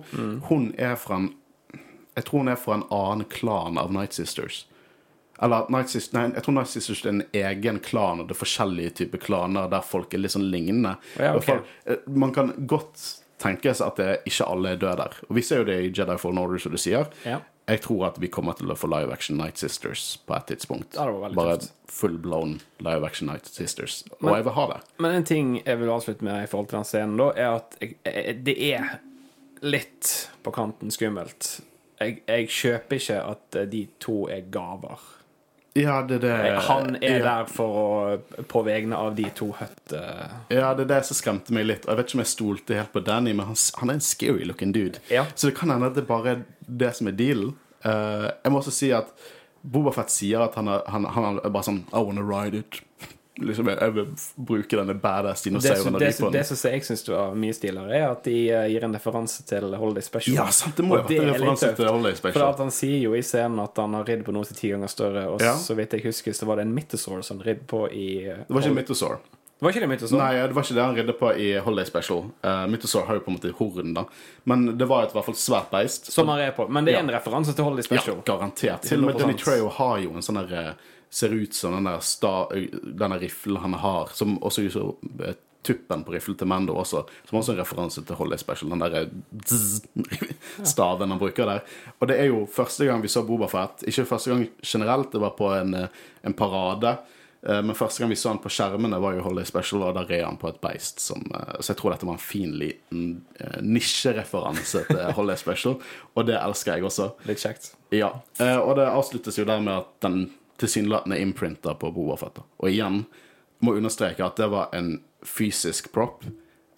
Hun 0.48 0.72
er 0.78 0.96
fra 0.96 1.20
en 1.20 1.28
Jeg 2.16 2.24
tror 2.26 2.42
hun 2.42 2.50
er 2.50 2.58
fra 2.58 2.74
en 2.74 2.88
annen 2.90 3.28
klan 3.30 3.78
av 3.78 3.92
Night 3.94 4.16
Sisters. 4.16 4.64
Eller 5.42 5.68
Night 5.70 5.92
Sisters, 5.92 6.12
nei, 6.16 6.24
jeg 6.34 6.42
tror 6.42 6.56
Night 6.56 6.70
Sisters 6.72 7.04
er 7.04 7.12
en 7.12 7.22
egen 7.42 7.78
klan, 7.84 8.18
og 8.18 8.26
det 8.26 8.34
er 8.34 8.40
forskjellige 8.40 8.94
typer 9.02 9.22
klaner 9.22 9.68
der 9.70 9.84
folk 9.86 10.14
er 10.14 10.24
litt 10.24 10.34
sånn 10.34 10.48
lignende. 10.50 10.96
Ja, 11.14 11.36
okay. 11.36 11.52
folk, 11.52 11.68
eh, 11.86 12.08
Man 12.10 12.34
kan 12.34 12.50
godt 12.66 13.04
tenke 13.38 13.70
seg 13.70 13.92
at 13.92 14.00
det 14.02 14.08
ikke 14.26 14.48
alle 14.50 14.74
er 14.74 14.80
døde 14.82 14.96
der. 15.04 15.20
Og 15.28 15.38
vi 15.38 15.44
ser 15.46 15.62
jo 15.62 15.68
det 15.68 15.78
i 15.84 15.92
Jedi 15.94 16.18
Fallen 16.18 16.42
Order, 16.42 16.58
som 16.58 16.74
du 16.74 16.80
sier. 16.80 17.06
Ja. 17.22 17.38
Jeg 17.68 17.82
tror 17.84 18.06
at 18.08 18.16
vi 18.20 18.28
kommer 18.32 18.56
til 18.56 18.70
å 18.72 18.76
få 18.78 18.88
live 18.88 19.12
action 19.12 19.36
Night 19.36 19.58
Sisters 19.60 20.16
på 20.26 20.34
et 20.36 20.46
tidspunkt. 20.46 20.94
Ja, 20.96 21.04
Bare 21.36 21.58
tøft. 21.58 21.72
full 21.86 22.16
blown 22.18 22.60
live 22.80 23.04
action 23.04 23.28
Night 23.28 23.46
Sisters. 23.46 24.04
Og 24.10 24.22
Men- 24.22 24.34
jeg 24.36 24.44
vil 24.44 24.52
ha 24.52 24.66
det. 24.72 24.80
Men 24.98 25.14
en 25.14 25.24
ting 25.24 25.62
jeg 25.66 25.78
vil 25.78 25.88
avslutte 25.88 26.22
med 26.24 26.42
i 26.42 26.46
forhold 26.46 26.68
til 26.68 26.76
den 26.78 26.84
scenen, 26.84 27.16
da, 27.18 27.28
er 27.36 27.56
at 27.56 27.76
jeg, 27.80 27.96
jeg, 28.06 28.44
det 28.44 28.56
er 28.72 29.00
litt 29.62 30.28
på 30.42 30.50
kanten 30.54 30.90
skummelt. 30.90 31.60
Jeg, 32.00 32.22
jeg 32.28 32.48
kjøper 32.48 32.96
ikke 33.00 33.20
at 33.30 33.56
eh, 33.56 33.64
de 33.66 33.86
to 34.00 34.28
er 34.28 34.40
gaver. 34.50 34.98
Ja, 35.78 36.00
det 36.02 36.20
det 36.24 36.34
Han 36.66 36.96
er 36.98 37.18
ja. 37.18 37.24
der 37.24 37.48
for 37.50 37.78
å 37.78 38.42
På 38.50 38.64
vegne 38.66 38.98
av 38.98 39.14
de 39.18 39.28
to 39.36 39.50
høtte 39.58 40.02
Ja, 40.50 40.72
det 40.74 40.86
er 40.86 40.90
det 40.90 41.00
som 41.08 41.18
skremte 41.18 41.54
meg 41.54 41.68
litt. 41.68 41.86
Jeg 41.86 41.98
vet 41.98 42.10
ikke 42.10 42.18
om 42.18 42.24
jeg 42.24 42.32
stolte 42.32 42.78
helt 42.78 42.92
på 42.94 43.02
Danny, 43.06 43.34
men 43.36 43.50
han, 43.50 43.58
han 43.80 43.92
er 43.92 43.98
en 43.98 44.04
scary 44.04 44.46
looking 44.48 44.72
dude. 44.74 45.02
Ja. 45.12 45.26
Så 45.34 45.50
det 45.50 45.56
kan 45.58 45.70
hende 45.72 45.90
at 45.90 45.98
det 45.98 46.06
bare 46.08 46.34
er 46.34 46.44
det 46.66 46.94
som 46.98 47.10
er 47.10 47.16
dealen. 47.18 47.54
Uh, 47.84 48.26
jeg 48.42 48.52
må 48.52 48.62
også 48.62 48.74
si 48.74 48.90
at 48.96 49.12
Bobafett 49.62 50.10
sier 50.12 50.42
at 50.42 50.56
han 50.58 50.70
er, 50.70 50.84
han, 50.90 51.06
han 51.14 51.40
er 51.42 51.52
bare 51.52 51.66
sånn 51.66 51.82
I 51.92 52.02
wanna 52.02 52.24
ride 52.24 52.62
it. 52.62 52.80
Liksom, 53.40 53.68
jeg, 53.70 53.92
vil 53.94 54.06
bruke 54.36 54.76
denne 54.80 54.94
badass 54.98 55.42
Det, 55.42 55.50
dinosauren 55.50 55.98
det, 55.98 56.14
som- 56.16 56.32
det 56.32 56.44
som 56.46 56.70
jeg 56.70 56.82
syns 56.82 57.04
var 57.08 57.34
mye 57.38 57.54
stiligere, 57.54 57.92
er 57.94 58.10
at 58.10 58.24
de 58.24 58.50
eh, 58.50 58.66
gir 58.72 58.84
en 58.84 58.94
referanse 58.94 59.44
til 59.46 59.74
Holiday 59.78 60.02
Special. 60.02 60.34
Ja, 60.36 60.46
sant, 60.50 60.76
det 60.76 60.84
må 60.84 60.96
jo 60.98 61.02
være 61.06 61.22
en 61.22 61.28
er 61.28 61.38
referanse 61.38 61.72
til 61.76 61.86
Holiday 61.88 62.16
For 62.18 62.30
Special. 62.32 62.48
at 62.50 62.58
han 62.58 62.70
sier 62.70 63.00
jo 63.04 63.14
i 63.14 63.22
scenen 63.22 63.60
at 63.62 63.76
han 63.76 63.94
har 63.94 64.04
ridd 64.04 64.24
på 64.26 64.32
noe 64.34 64.44
til 64.44 64.56
ti 64.56 64.68
ganger 64.74 64.88
større, 64.88 65.26
og 65.28 65.40
Ja. 65.40 65.54
så 65.54 65.74
vidt 65.78 65.92
jeg 65.92 66.02
husker, 66.04 66.32
så 66.32 66.46
var 66.46 66.56
det 66.56 66.66
en 66.66 66.74
Mythosaur 66.74 67.22
som 67.22 67.38
han 67.38 67.46
ridd 67.46 67.66
på 67.66 67.86
i 67.92 68.26
eh, 68.26 68.36
Det 68.48 68.50
var 68.50 68.60
ikke 68.62 68.74
Mythosaur. 68.82 69.18
Var 69.60 69.70
ikke 69.72 69.80
det 69.80 69.88
Mythosaur? 69.90 70.18
Nei, 70.18 70.34
det 70.46 70.54
var 70.54 70.62
ikke 70.62 70.74
det 70.74 70.82
han 70.84 70.94
ridde 70.94 71.12
på 71.18 71.30
i 71.36 71.58
Holiday 71.58 71.84
Special. 71.86 72.20
Uh, 72.46 72.66
Mythosaur 72.70 73.06
har 73.08 73.14
jo 73.14 73.20
på 73.24 73.30
en 73.32 73.38
måte 73.38 73.50
horn, 73.58 73.94
da. 73.94 74.04
Men 74.46 74.76
det 74.78 74.86
var 74.86 75.02
et 75.08 75.12
hvert 75.16 75.24
fall 75.26 75.34
svært 75.34 75.70
beist. 75.72 76.12
Som 76.12 76.28
han 76.28 76.38
red 76.38 76.54
på. 76.54 76.68
Men 76.70 76.84
det 76.84 76.94
er 76.94 76.98
Ja. 76.98 77.02
en 77.02 77.10
referanse 77.10 77.54
til 77.56 77.64
Holiday 77.64 77.82
Special. 77.82 78.16
Ja, 78.22 78.22
garantert. 78.36 78.82
Til 78.82 78.98
og 79.02 79.06
med 79.06 79.14
100%. 79.16 79.18
Danny 79.18 79.34
Trejo 79.34 79.68
har 79.68 79.98
jo 79.98 80.10
en 80.14 80.22
sånn 80.22 80.38
derre 80.38 80.62
eh, 80.68 80.74
Ser 81.10 81.32
ut 81.32 81.54
som 81.54 81.72
den 81.72 81.88
der 81.88 82.00
sta, 82.04 82.48
denne 82.84 83.18
riflen 83.20 83.62
han 83.62 83.76
har, 83.80 84.10
som 84.14 84.36
også 84.44 84.66
er 84.66 84.72
så 84.74 84.84
eh, 85.24 85.36
tuppen 85.64 86.02
på 86.04 86.12
riflen 86.12 86.36
til 86.38 86.48
Mando 86.48 86.74
også, 86.76 87.00
som 87.28 87.38
også 87.38 87.54
er 87.54 87.56
en 87.56 87.62
referanse 87.62 88.02
til 88.04 88.18
Holiday 88.18 88.42
Special. 88.42 88.72
Den 88.74 88.82
der 88.84 88.96
eh, 89.00 90.32
staven 90.68 91.14
han 91.14 91.20
bruker 91.20 91.48
der. 91.48 91.62
Og 91.98 92.10
det 92.10 92.18
er 92.20 92.28
jo 92.28 92.42
første 92.52 92.84
gang 92.88 93.00
vi 93.00 93.08
så 93.12 93.24
Bobafett. 93.24 93.86
Ikke 93.88 94.04
første 94.08 94.34
gang 94.34 94.44
generelt, 94.60 95.12
det 95.12 95.22
var 95.24 95.32
på 95.38 95.48
en, 95.56 95.74
eh, 95.74 96.02
en 96.22 96.36
parade. 96.36 96.98
Men 97.38 97.70
første 97.78 98.02
gang 98.02 98.10
vi 98.10 98.16
så 98.18 98.32
han 98.32 98.40
på 98.42 98.50
skjermene, 98.50 98.98
var 98.98 99.14
jo 99.14 99.22
Holiday 99.22 99.46
Special, 99.46 99.84
og 99.86 99.94
da 99.94 100.02
red 100.02 100.24
han 100.24 100.36
på 100.36 100.48
et 100.50 100.56
beist. 100.60 100.98
Som, 101.00 101.22
så 101.30 101.70
jeg 101.70 101.78
tror 101.78 101.94
dette 101.94 102.08
var 102.08 102.16
en 102.16 102.20
fin 102.20 102.50
liten 102.58 103.04
nisjereferanse 103.62 104.82
til 104.88 105.04
Holiday 105.16 105.38
Special, 105.38 105.76
og 106.18 106.26
det 106.26 106.34
elsker 106.34 106.74
jeg 106.74 106.88
også. 106.90 107.06
Litt 107.30 107.44
kjekt. 107.44 107.70
Ja, 107.94 108.10
og 108.58 108.74
det 108.80 108.88
avsluttes 108.90 109.38
jo 109.38 109.46
der 109.46 109.62
med 109.62 109.84
at 109.84 109.94
den 110.02 110.18
tilsynelatende 110.58 111.20
imprinta 111.22 111.74
på 111.74 111.90
Bobafett. 111.94 112.38
Fett. 112.38 112.44
Og 112.58 112.70
igjen 112.70 113.02
må 113.64 113.74
understreke 113.78 114.24
at 114.26 114.38
det 114.38 114.50
var 114.52 114.70
en 114.76 114.98
fysisk 115.26 115.90
prop. 115.94 116.24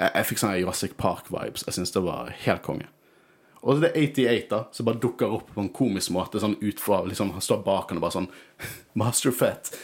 Jeg, 0.01 0.11
jeg 0.15 0.29
fikk 0.29 0.43
sånne 0.43 0.61
Jurassic 0.61 0.97
Park-vibes. 1.01 1.67
Jeg 1.67 1.77
syns 1.77 1.95
det 1.95 2.05
var 2.05 2.33
helt 2.45 2.65
konge. 2.67 2.89
Og 3.61 3.77
så 3.77 3.85
det 3.85 3.91
er 3.93 4.07
88 4.09 4.51
da, 4.51 4.61
som 4.73 4.89
bare 4.89 5.01
dukker 5.01 5.33
opp 5.37 5.51
på 5.55 5.61
en 5.61 5.73
komisk 5.77 6.13
måte. 6.17 6.41
sånn 6.41 6.57
ut 6.61 6.81
fra 6.81 7.03
liksom, 7.05 7.33
Han 7.37 7.45
står 7.45 7.65
bak 7.65 7.91
han 7.91 8.01
og 8.01 8.07
bare 8.07 8.17
sånn 8.17 8.31
Master 9.01 9.35
Fett. 9.37 9.75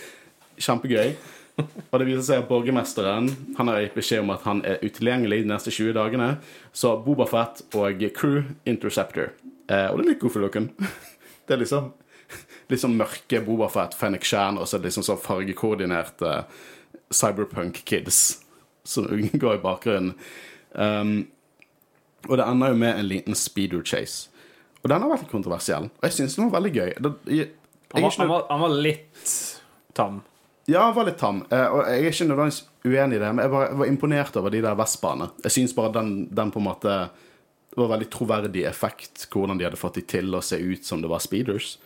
Kjempegøy. 0.57 1.17
Og 1.57 2.01
det 2.01 2.07
viser 2.09 2.25
seg 2.25 2.43
at 2.43 2.49
borgermesteren 2.51 3.31
Han 3.57 3.69
har 3.71 3.81
gitt 3.81 3.95
beskjed 3.97 4.21
om 4.21 4.33
at 4.35 4.43
han 4.45 4.59
er 4.69 4.83
utilgjengelig 4.85 5.43
de 5.45 5.51
neste 5.53 5.73
20 5.73 5.97
dagene. 5.97 6.31
Så 6.73 6.97
Bobafett 7.05 7.65
og 7.77 8.05
crew 8.17 8.43
Interceptor. 8.69 9.33
Eh, 9.69 9.89
og 9.91 10.01
det 10.01 10.05
er 10.05 10.11
litt 10.13 10.25
god 10.25 10.35
for 10.35 10.49
dere. 10.49 10.69
Det 11.47 11.55
er 11.55 11.61
liksom 11.61 11.93
litt 12.71 12.83
sånn 12.83 12.97
mørke 12.99 13.41
Bobafett, 13.47 13.95
Fennik 13.95 14.25
Shan 14.27 14.59
og 14.59 14.67
så 14.71 14.81
liksom 14.83 15.05
sånn 15.07 15.21
fargekoordinerte 15.23 16.45
cyberpunk 17.15 17.83
kids 17.87 18.41
som 18.87 19.07
går 19.43 19.59
i 19.59 19.63
bakgrunnen. 19.63 20.15
Um, 20.73 21.27
og 22.27 22.39
det 22.41 22.47
ender 22.47 22.73
jo 22.73 22.79
med 22.81 22.99
en 22.99 23.07
liten 23.09 23.37
speeder 23.39 23.85
chase. 23.87 24.31
Og 24.83 24.91
den 24.91 25.03
har 25.03 25.11
vært 25.13 25.31
kontroversiell. 25.31 25.89
Og 25.99 26.07
jeg 26.09 26.15
syns 26.17 26.35
den 26.39 26.49
var 26.49 26.61
veldig 26.61 26.73
gøy. 26.75 26.91
Det, 27.03 27.13
jeg, 27.35 27.49
Han 27.95 28.03
var, 28.07 28.17
han 28.19 28.31
var, 28.31 28.45
han 28.51 28.61
var 28.65 28.75
litt 28.83 29.33
tam. 29.97 30.21
ja, 30.67 30.83
han 30.89 30.95
var 30.97 31.07
litt 31.09 31.19
tam. 31.19 31.45
eh, 31.51 31.67
Og 31.71 31.81
jeg 31.87 32.03
er 32.03 32.11
ikke 32.13 32.27
nødvendigvis 32.29 32.61
uenig 32.87 33.17
i 33.17 33.23
det, 33.23 33.31
men 33.35 33.43
jeg 33.47 33.53
var, 33.55 33.65
jeg 33.71 33.79
var 33.81 33.91
imponert 33.91 34.37
over 34.39 34.51
de 34.55 34.61
der 34.63 34.77
vestbanene. 34.79 35.31
Jeg 35.47 35.55
syns 35.57 35.75
bare 35.75 35.93
den, 35.97 36.13
den 36.35 36.51
på 36.55 36.61
en 36.63 36.67
måte 36.69 36.97
Det 37.71 37.79
var 37.83 37.91
veldig 37.95 38.09
troverdig 38.15 38.63
effekt 38.67 39.27
hvordan 39.33 39.59
de 39.59 39.67
hadde 39.67 39.79
fått 39.81 39.99
de 39.99 40.05
til 40.09 40.35
å 40.35 40.43
se 40.43 40.57
ut 40.59 40.87
som 40.87 41.03
det 41.03 41.11
var 41.11 41.21
speeders. 41.23 41.77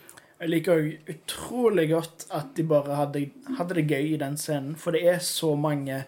Jeg 0.41 0.49
liker 0.49 0.79
òg 0.79 1.11
utrolig 1.13 1.83
godt 1.91 2.25
at 2.33 2.55
de 2.57 2.63
bare 2.65 2.97
hadde, 2.97 3.27
hadde 3.59 3.77
det 3.77 3.85
gøy 3.91 4.15
i 4.15 4.17
den 4.17 4.39
scenen, 4.41 4.73
for 4.79 4.95
det 4.97 5.03
er 5.05 5.19
så 5.21 5.53
mange 5.53 5.99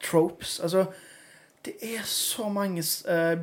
tropes. 0.00 0.56
Altså, 0.64 0.86
det 1.66 1.74
er 1.84 2.06
så 2.08 2.48
mange 2.48 2.80
uh, 3.04 3.36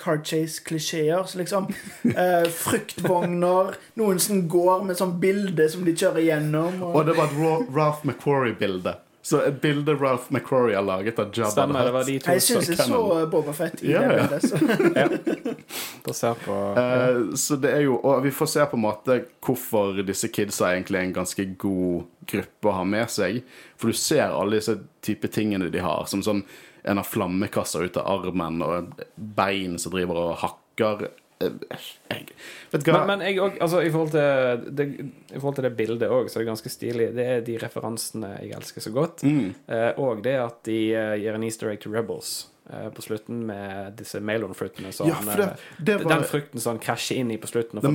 car 0.00 0.22
chase-klisjeer. 0.24 1.24
Så 1.28 1.38
liksom 1.38 1.68
uh, 1.68 2.48
Fruktvogner, 2.64 3.76
noen 4.00 4.22
som 4.22 4.46
går 4.48 4.86
med 4.88 4.96
sånn 5.00 5.18
bilde 5.20 5.68
som 5.68 5.84
de 5.84 5.92
kjører 5.92 6.30
gjennom. 6.30 6.80
Og, 6.80 7.00
Og 7.00 7.10
det 7.10 7.18
var 7.18 7.28
et 7.28 7.74
Ralph 7.76 8.06
McQuarrie-bilde. 8.08 8.96
Så 9.24 9.38
et 9.40 9.56
bilde 9.62 9.94
Ralph 9.96 10.28
McQuarrie 10.28 10.76
har 10.76 10.84
laget 10.84 11.18
av 11.18 11.30
Jabba 11.32 11.50
Stemmer, 11.50 11.86
det 11.88 11.92
var 11.94 12.04
de 12.04 12.18
to 12.20 12.32
jeg 12.34 12.42
syns 12.44 12.66
jeg 12.68 12.76
så. 12.76 12.98
Boba 13.32 13.54
Fett 13.56 13.80
i 13.80 13.94
yeah, 13.94 14.04
det 14.04 14.18
bildet. 14.20 14.44
Så. 14.50 15.54
basert 16.04 16.42
på 16.44 16.58
Eh, 16.74 17.34
så 17.40 17.56
det 17.56 17.70
er 17.72 17.86
jo 17.86 17.96
Og 17.96 18.20
vi 18.24 18.32
får 18.34 18.50
se 18.52 18.66
på 18.68 18.76
en 18.76 18.84
måte 18.84 19.16
hvorfor 19.44 20.02
disse 20.04 20.28
kidsa 20.28 20.68
er 20.68 20.78
egentlig 20.78 21.00
en 21.00 21.16
ganske 21.22 21.46
god 21.60 22.04
gruppe 22.28 22.68
å 22.68 22.76
ha 22.78 22.84
med 22.88 23.08
seg. 23.12 23.40
For 23.80 23.92
du 23.92 23.96
ser 23.96 24.28
alle 24.28 24.60
disse 24.60 24.76
type 25.04 25.28
tingene 25.32 25.72
de 25.72 25.80
har, 25.84 26.04
som 26.10 26.22
sånn 26.24 26.44
en 26.84 27.00
har 27.00 27.08
flammekasser 27.08 27.86
ut 27.88 27.96
av 27.96 28.08
armen, 28.28 28.60
og 28.64 29.04
bein 29.16 29.78
som 29.80 29.92
driver 29.94 30.20
og 30.20 30.34
hakker. 30.42 31.06
Jeg, 31.44 32.26
vet 32.72 32.88
hva? 32.88 33.02
Men, 33.04 33.18
men 33.18 33.26
jeg 33.28 33.40
altså, 33.42 33.82
i 33.82 33.92
forhold 33.92 34.14
til 34.14 34.64
det, 34.78 34.88
i 35.32 35.38
forhold 35.38 35.58
til 35.58 35.68
det 35.68 35.74
bildet 35.78 36.08
òg, 36.08 36.30
så 36.30 36.38
er 36.38 36.44
det 36.44 36.50
ganske 36.52 36.72
stilig. 36.72 37.10
Det 37.16 37.28
er 37.36 37.44
de 37.46 37.58
referansene 37.62 38.34
jeg 38.40 38.56
elsker 38.58 38.84
så 38.84 38.94
godt. 38.94 39.24
Mm. 39.26 39.52
Eh, 39.66 39.92
og 40.02 40.24
det 40.24 40.34
at 40.40 40.64
de 40.68 40.80
eh, 40.94 41.14
gir 41.22 41.38
en 41.38 41.46
easter 41.46 41.72
egg 41.72 41.80
til 41.84 41.94
Rebels 41.94 42.32
eh, 42.70 42.88
på 42.94 43.04
slutten 43.04 43.44
med 43.48 43.94
disse 43.98 44.20
Mailon-fruktene. 44.24 44.92
som 44.94 45.10
Ja, 45.10 45.20
det, 45.24 45.48
det 45.78 45.98
var 46.02 46.16
Den 46.16 46.26
frukten 46.28 46.62
som 46.62 46.76
han 46.76 46.82
krasjer 46.84 47.20
inn 47.22 47.32
i 47.34 47.38
på 47.40 47.50
slutten 47.50 47.80
og. 47.80 47.88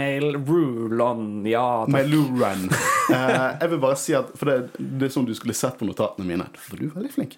Mailrulon, 0.00 1.28
ja. 1.50 1.68
Mailuran. 1.88 2.68
Eh, 3.04 3.50
jeg 3.60 3.68
vil 3.68 3.80
bare 3.82 3.96
si 4.00 4.14
at 4.16 4.30
For 4.40 4.48
det, 4.48 4.78
det 4.80 5.10
er 5.10 5.10
sånn 5.12 5.26
du 5.28 5.34
skulle 5.36 5.52
sett 5.52 5.74
på 5.76 5.84
notatene 5.84 6.24
mine. 6.24 6.46
For 6.56 6.80
du 6.80 6.86
er 6.86 6.94
veldig 6.94 7.10
flink. 7.12 7.34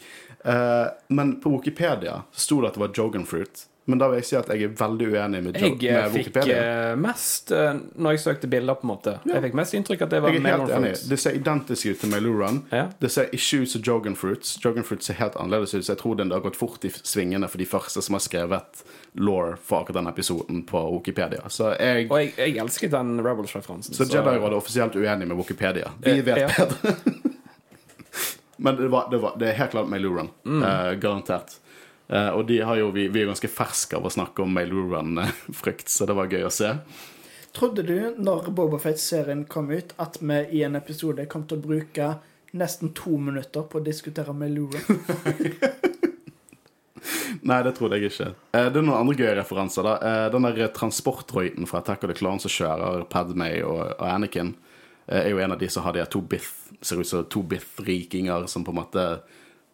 Uh, 0.46 0.94
men 1.08 1.40
på 1.42 1.50
Wikipedia 1.50 2.20
sto 2.30 2.60
det 2.60 2.68
at 2.68 2.76
det 2.78 2.80
var 2.84 2.92
Joganfruit. 2.94 3.64
Men 3.86 4.00
da 4.02 4.08
vil 4.10 4.18
jeg 4.18 4.26
si 4.26 4.34
at 4.34 4.48
jeg 4.50 4.64
er 4.66 4.70
veldig 4.74 5.06
uenig 5.12 5.40
med, 5.44 5.56
jo, 5.62 5.68
Jeg 5.78 5.92
eh, 5.94 6.06
med 6.10 6.14
fikk 6.16 6.36
Jeg 6.40 6.46
fikk 6.48 6.98
mest 6.98 7.52
eh, 7.54 7.76
Når 7.94 8.16
jeg 8.16 8.22
søkte 8.24 8.48
bilder, 8.50 8.74
på 8.80 8.82
en 8.82 8.90
måte. 8.90 9.12
Jeg 9.30 9.42
fikk 9.44 9.54
mest 9.60 9.76
inntrykk 9.78 10.00
at 10.02 10.10
det 10.10 10.20
var 10.24 10.30
enig. 10.34 10.42
Mailrun-fruits. 10.42 11.04
Det 11.12 11.18
ser 11.22 11.36
identisk 11.38 11.86
ut 11.92 12.00
til 12.02 12.10
Mailurun. 12.10 12.58
Ja. 12.74 12.88
Det 12.98 13.10
ser 13.14 13.30
ikke 13.30 13.60
ut 13.62 13.70
som 13.70 13.84
Jogan 13.86 14.16
Fruits. 14.18 14.56
Jogan 14.64 14.84
Fruits 14.88 15.06
ser 15.06 15.14
helt 15.20 15.36
annerledes 15.38 15.74
ut, 15.76 15.84
så 15.86 15.92
jeg 15.94 16.00
tror 16.02 16.16
den 16.18 16.34
har 16.34 16.42
gått 16.42 16.58
fort 16.58 16.82
i 16.84 16.90
svingene 16.96 17.46
for 17.52 17.62
de 17.62 17.66
første 17.70 18.02
som 18.02 18.18
har 18.18 18.24
skrevet 18.26 18.82
law 19.14 19.54
for 19.62 19.84
akkurat 19.84 20.00
den 20.00 20.10
episoden 20.10 20.64
på 20.66 20.82
Wikipedia. 20.96 21.46
Så 21.48 21.70
jeg 21.78 22.10
Og 22.10 22.18
jeg, 22.24 22.34
jeg 22.42 22.56
elsket 22.66 22.90
den 22.96 23.20
Rebels-referansen. 23.22 23.94
så 23.94 24.02
Jedi-rådet 24.04 24.50
er 24.50 24.58
offisielt 24.58 24.96
uenig 24.98 25.28
med 25.30 25.36
Wikipedia. 25.38 25.92
Vi 26.02 26.18
Eh, 26.18 26.24
vet 26.26 26.42
ja. 26.42 26.50
bedre. 26.58 26.96
Men 28.56 28.76
det, 28.76 28.88
var, 28.88 29.08
det, 29.10 29.18
var, 29.18 29.36
det 29.38 29.48
er 29.50 29.56
helt 29.62 29.70
klart 29.70 29.88
Mailurun. 29.88 30.28
Mm. 30.44 30.62
Eh, 30.62 30.92
garantert. 30.98 31.58
Eh, 32.08 32.30
og 32.30 32.46
de 32.48 32.60
har 32.62 32.78
jo, 32.80 32.92
vi, 32.94 33.08
vi 33.12 33.22
er 33.22 33.30
ganske 33.30 33.50
ferske 33.50 33.98
av 33.98 34.06
å 34.06 34.12
snakke 34.12 34.44
om 34.44 34.54
Mailurun-frykt, 34.56 35.88
så 35.94 36.06
det 36.08 36.16
var 36.18 36.30
gøy 36.32 36.46
å 36.46 36.54
se. 36.54 36.74
Trodde 37.56 37.82
du, 37.86 37.96
når 38.20 38.50
Boba 38.52 38.78
Fett-serien 38.82 39.46
kom 39.48 39.70
ut, 39.72 39.94
at 40.02 40.18
vi 40.20 40.42
i 40.58 40.62
en 40.66 40.76
episode 40.76 41.24
kom 41.32 41.46
til 41.48 41.58
å 41.58 41.66
bruke 41.66 42.10
nesten 42.56 42.92
to 42.96 43.16
minutter 43.20 43.64
på 43.68 43.80
å 43.80 43.84
diskutere 43.84 44.34
Melura? 44.36 44.80
Nei, 47.46 47.58
det 47.62 47.76
trodde 47.76 47.98
jeg 47.98 48.10
ikke. 48.10 48.30
Eh, 48.52 48.68
det 48.72 48.80
er 48.80 48.84
noen 48.84 48.98
andre 48.98 49.16
gøye 49.18 49.34
referanser. 49.38 49.86
da 49.86 49.96
eh, 50.00 50.26
Den 50.32 50.46
der 50.48 50.72
transportroiden 50.74 51.68
fra 51.70 51.80
Attack 51.82 52.04
of 52.04 52.10
the 52.10 52.18
Clown 52.18 52.40
som 52.42 52.52
kjører 52.52 53.06
Padmay 53.10 53.62
og, 53.66 53.94
Anakin, 54.02 54.54
eh, 55.06 55.22
er 55.22 55.30
jo 55.30 55.42
en 55.42 55.54
av 55.54 55.60
de 55.60 55.68
som 55.72 55.86
har 55.86 55.96
de 55.96 56.06
to 56.10 56.20
Bith 56.20 56.52
Ser 56.82 57.00
ut 57.00 57.08
som 57.08 57.24
to 57.24 57.40
Bith-rikinger 57.46 58.46
som 58.50 58.64
på 58.64 58.74
en 58.74 58.80
måte 58.82 59.04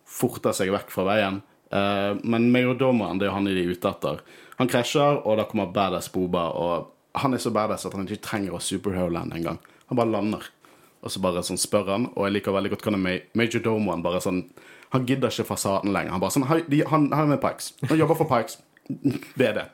forter 0.07 0.55
seg 0.55 0.71
vekk 0.71 0.93
fra 0.93 1.07
veien. 1.09 1.41
Eh, 1.73 2.15
men 2.23 2.51
Mayordomaen, 2.53 3.19
det 3.19 3.27
er 3.27 3.33
jo 3.33 3.37
han 3.37 3.49
de 3.49 3.55
er 3.57 3.71
ute 3.73 3.91
etter. 3.91 4.23
Han 4.59 4.71
krasjer, 4.71 5.23
og 5.27 5.39
da 5.41 5.47
kommer 5.49 5.73
Badass 5.73 6.11
Boba, 6.13 6.49
og 6.53 7.21
han 7.23 7.35
er 7.35 7.43
så 7.43 7.53
badass 7.53 7.87
at 7.89 7.95
han 7.97 8.07
ikke 8.09 8.25
trenger 8.25 8.57
å 8.57 8.61
superhero-lande 8.63 9.37
engang. 9.37 9.59
Han 9.91 9.99
bare 9.99 10.13
lander. 10.13 10.45
Og 11.03 11.11
så 11.11 11.21
bare 11.21 11.43
sånn 11.45 11.59
spør 11.61 11.91
han, 11.91 12.05
og 12.15 12.29
jeg 12.29 12.37
liker 12.37 12.55
veldig 12.55 12.71
godt 12.73 12.85
hvordan 12.87 13.03
Majordomoen 13.03 13.41
Major 13.41 13.65
Domoen 13.65 14.05
bare 14.05 14.21
sånn 14.23 14.45
Han 14.93 15.07
gidder 15.09 15.33
ikke 15.33 15.49
fasaden 15.49 15.89
lenger. 15.93 16.13
Han 16.13 16.21
bare 16.21 16.35
sånn 16.35 16.45
«Hei, 16.51 16.61
Han, 16.91 17.07
han 17.17 17.25
er 17.25 17.31
med 17.31 17.41
Pikes. 17.41 17.71
Han 17.89 17.97
jobber 17.97 18.19
for 18.21 18.29
Pikes. 18.29 18.59
Det 19.41 19.47
er 19.49 19.55
det. 19.57 19.65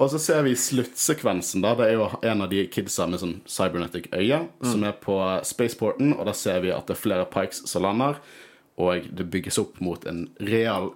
Og 0.00 0.08
så 0.10 0.18
ser 0.18 0.40
vi 0.46 0.54
sluttsekvensen. 0.56 1.60
da 1.62 1.74
Det 1.78 1.90
er 1.90 1.98
jo 1.98 2.08
en 2.24 2.42
av 2.42 2.48
de 2.50 2.64
kidsa 2.72 3.04
med 3.06 3.20
sånn 3.20 3.34
cybernetic 3.46 4.08
øye 4.16 4.40
som 4.64 4.82
er 4.88 4.96
på 4.98 5.18
spaceporten, 5.46 6.14
og 6.16 6.24
da 6.26 6.34
ser 6.34 6.64
vi 6.64 6.72
at 6.74 6.88
det 6.88 6.96
er 6.96 7.02
flere 7.02 7.28
Pikes 7.30 7.62
som 7.70 7.84
lander, 7.84 8.16
og 8.80 9.08
det 9.12 9.28
bygges 9.32 9.58
opp 9.60 9.80
mot 9.84 10.04
en 10.08 10.26
real 10.40 10.92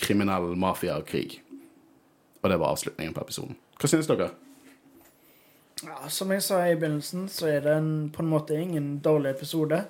kriminell 0.00 0.54
mafiakrig. 0.56 1.42
Og 2.40 2.48
det 2.50 2.56
var 2.56 2.72
avslutningen 2.72 3.14
på 3.16 3.24
episoden. 3.24 3.58
Hva 3.80 3.90
synes 3.90 4.08
dere? 4.08 4.30
Ja, 5.84 6.08
som 6.12 6.32
jeg 6.32 6.44
sa 6.44 6.60
i 6.68 6.76
begynnelsen, 6.76 7.28
så 7.32 7.48
er 7.48 7.62
det 7.64 7.76
en, 7.76 7.92
på 8.12 8.24
en 8.24 8.32
måte 8.32 8.56
ingen 8.56 8.98
dårlig 9.04 9.34
episode. 9.34 9.84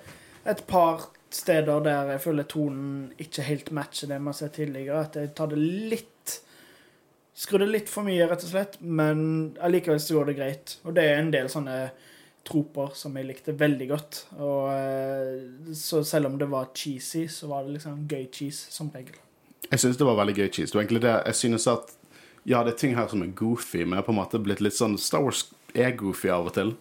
Et 0.47 0.63
par 0.67 1.09
steder 1.31 1.83
der 1.83 2.13
jeg 2.13 2.23
føler 2.23 2.47
tonen 2.49 3.11
ikke 3.19 3.47
helt 3.47 3.71
matcher 3.75 4.11
det 4.11 4.19
vi 4.19 4.31
har 4.31 4.37
sett 4.37 4.55
tidligere. 4.59 5.03
At 5.07 5.19
jeg 5.19 5.35
tar 5.35 5.51
det 5.51 5.59
litt 5.59 6.07
Skrur 7.41 7.63
det 7.63 7.71
litt 7.71 7.87
for 7.89 8.05
mye, 8.05 8.25
rett 8.27 8.43
og 8.43 8.51
slett. 8.51 8.75
Men 8.83 9.21
allikevel 9.63 10.01
så 10.03 10.17
går 10.19 10.27
det 10.29 10.33
greit. 10.37 10.73
Og 10.85 10.93
det 10.93 11.05
er 11.07 11.21
en 11.21 11.31
del 11.33 11.47
sånne 11.49 11.77
troper 12.47 12.93
som 12.97 13.15
jeg 13.17 13.27
likte 13.27 13.53
veldig 13.57 13.87
godt. 13.91 14.19
Og 14.41 14.71
eh, 14.73 15.73
Så 15.77 16.03
selv 16.07 16.31
om 16.31 16.37
det 16.41 16.49
var 16.49 16.71
cheesy, 16.75 17.27
så 17.29 17.49
var 17.51 17.65
det 17.65 17.77
liksom 17.77 18.05
gøy 18.09 18.27
cheese 18.33 18.71
som 18.73 18.91
regel. 18.93 19.17
Jeg 19.69 19.79
synes 19.79 19.97
det 19.97 20.07
var 20.07 20.17
veldig 20.19 20.37
gøy 20.39 20.49
cheese. 20.51 20.73
Det 20.75 21.15
jeg 21.25 21.35
synes 21.35 21.67
at 21.67 21.97
Ja, 22.43 22.63
det 22.65 22.73
er 22.73 22.77
ting 22.77 22.95
her 22.97 23.05
som 23.07 23.21
er 23.21 23.27
goofy, 23.37 23.83
men 23.83 23.93
jeg 23.93 24.01
har 24.01 24.07
på 24.07 24.13
en 24.15 24.17
måte 24.17 24.39
blitt 24.41 24.61
litt 24.65 24.73
sånn 24.73 24.95
Star 24.97 25.21
Wars 25.21 25.43
er 25.77 25.91
goofy 25.95 26.31
av 26.33 26.47
og 26.49 26.55
til. 26.55 26.71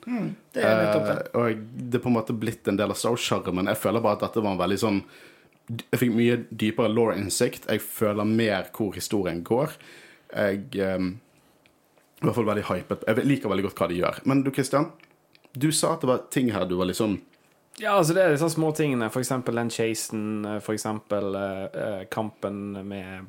Det 0.54 0.62
er 0.64 0.78
nettopp 0.80 1.04
det. 1.04 1.16
Eh, 1.28 1.40
og 1.40 1.66
det 1.90 1.98
er 1.98 2.02
på 2.06 2.08
en 2.08 2.16
måte 2.16 2.32
blitt 2.32 2.70
en 2.70 2.78
del 2.80 2.90
av 2.94 2.96
Star 2.96 3.12
Wars-sjarmen. 3.12 3.68
Jeg 3.68 3.78
føler 3.82 4.00
bare 4.00 4.16
at 4.16 4.24
dette 4.24 4.40
var 4.40 4.56
en 4.56 4.62
veldig 4.62 4.78
sånn 4.80 5.02
Jeg 5.70 6.00
fikk 6.00 6.14
mye 6.16 6.38
dypere 6.50 6.90
law-innsikt. 6.90 7.68
Jeg 7.70 7.84
føler 7.84 8.24
mer 8.26 8.72
hvor 8.74 8.96
historien 8.96 9.44
går. 9.46 9.76
Jeg 10.32 10.64
eh, 10.80 11.04
i 12.20 12.24
hvert 12.26 12.36
fall 12.36 12.48
veldig 12.48 12.66
hypet. 12.68 13.04
Jeg 13.06 13.28
liker 13.28 13.52
veldig 13.52 13.68
godt 13.68 13.78
hva 13.80 13.86
de 13.92 14.00
gjør. 14.00 14.18
Men 14.28 14.42
du, 14.44 14.50
Christian, 14.52 14.90
du 15.52 15.72
sa 15.72 15.94
at 15.94 16.00
det 16.00 16.08
var 16.10 16.22
ting 16.30 16.50
her 16.54 16.64
du 16.70 16.76
var 16.78 16.86
liksom 16.90 17.18
Ja, 17.80 17.96
altså 17.96 18.12
det 18.14 18.22
er 18.22 18.34
disse 18.34 18.50
små 18.52 18.72
tingene. 18.76 19.08
For 19.10 19.20
eksempel 19.22 19.56
den 19.56 19.70
chasen, 19.72 20.44
for 20.60 20.72
eksempel 20.76 21.34
eh, 21.34 21.68
eh, 21.84 22.02
kampen 22.12 22.72
med 22.88 23.28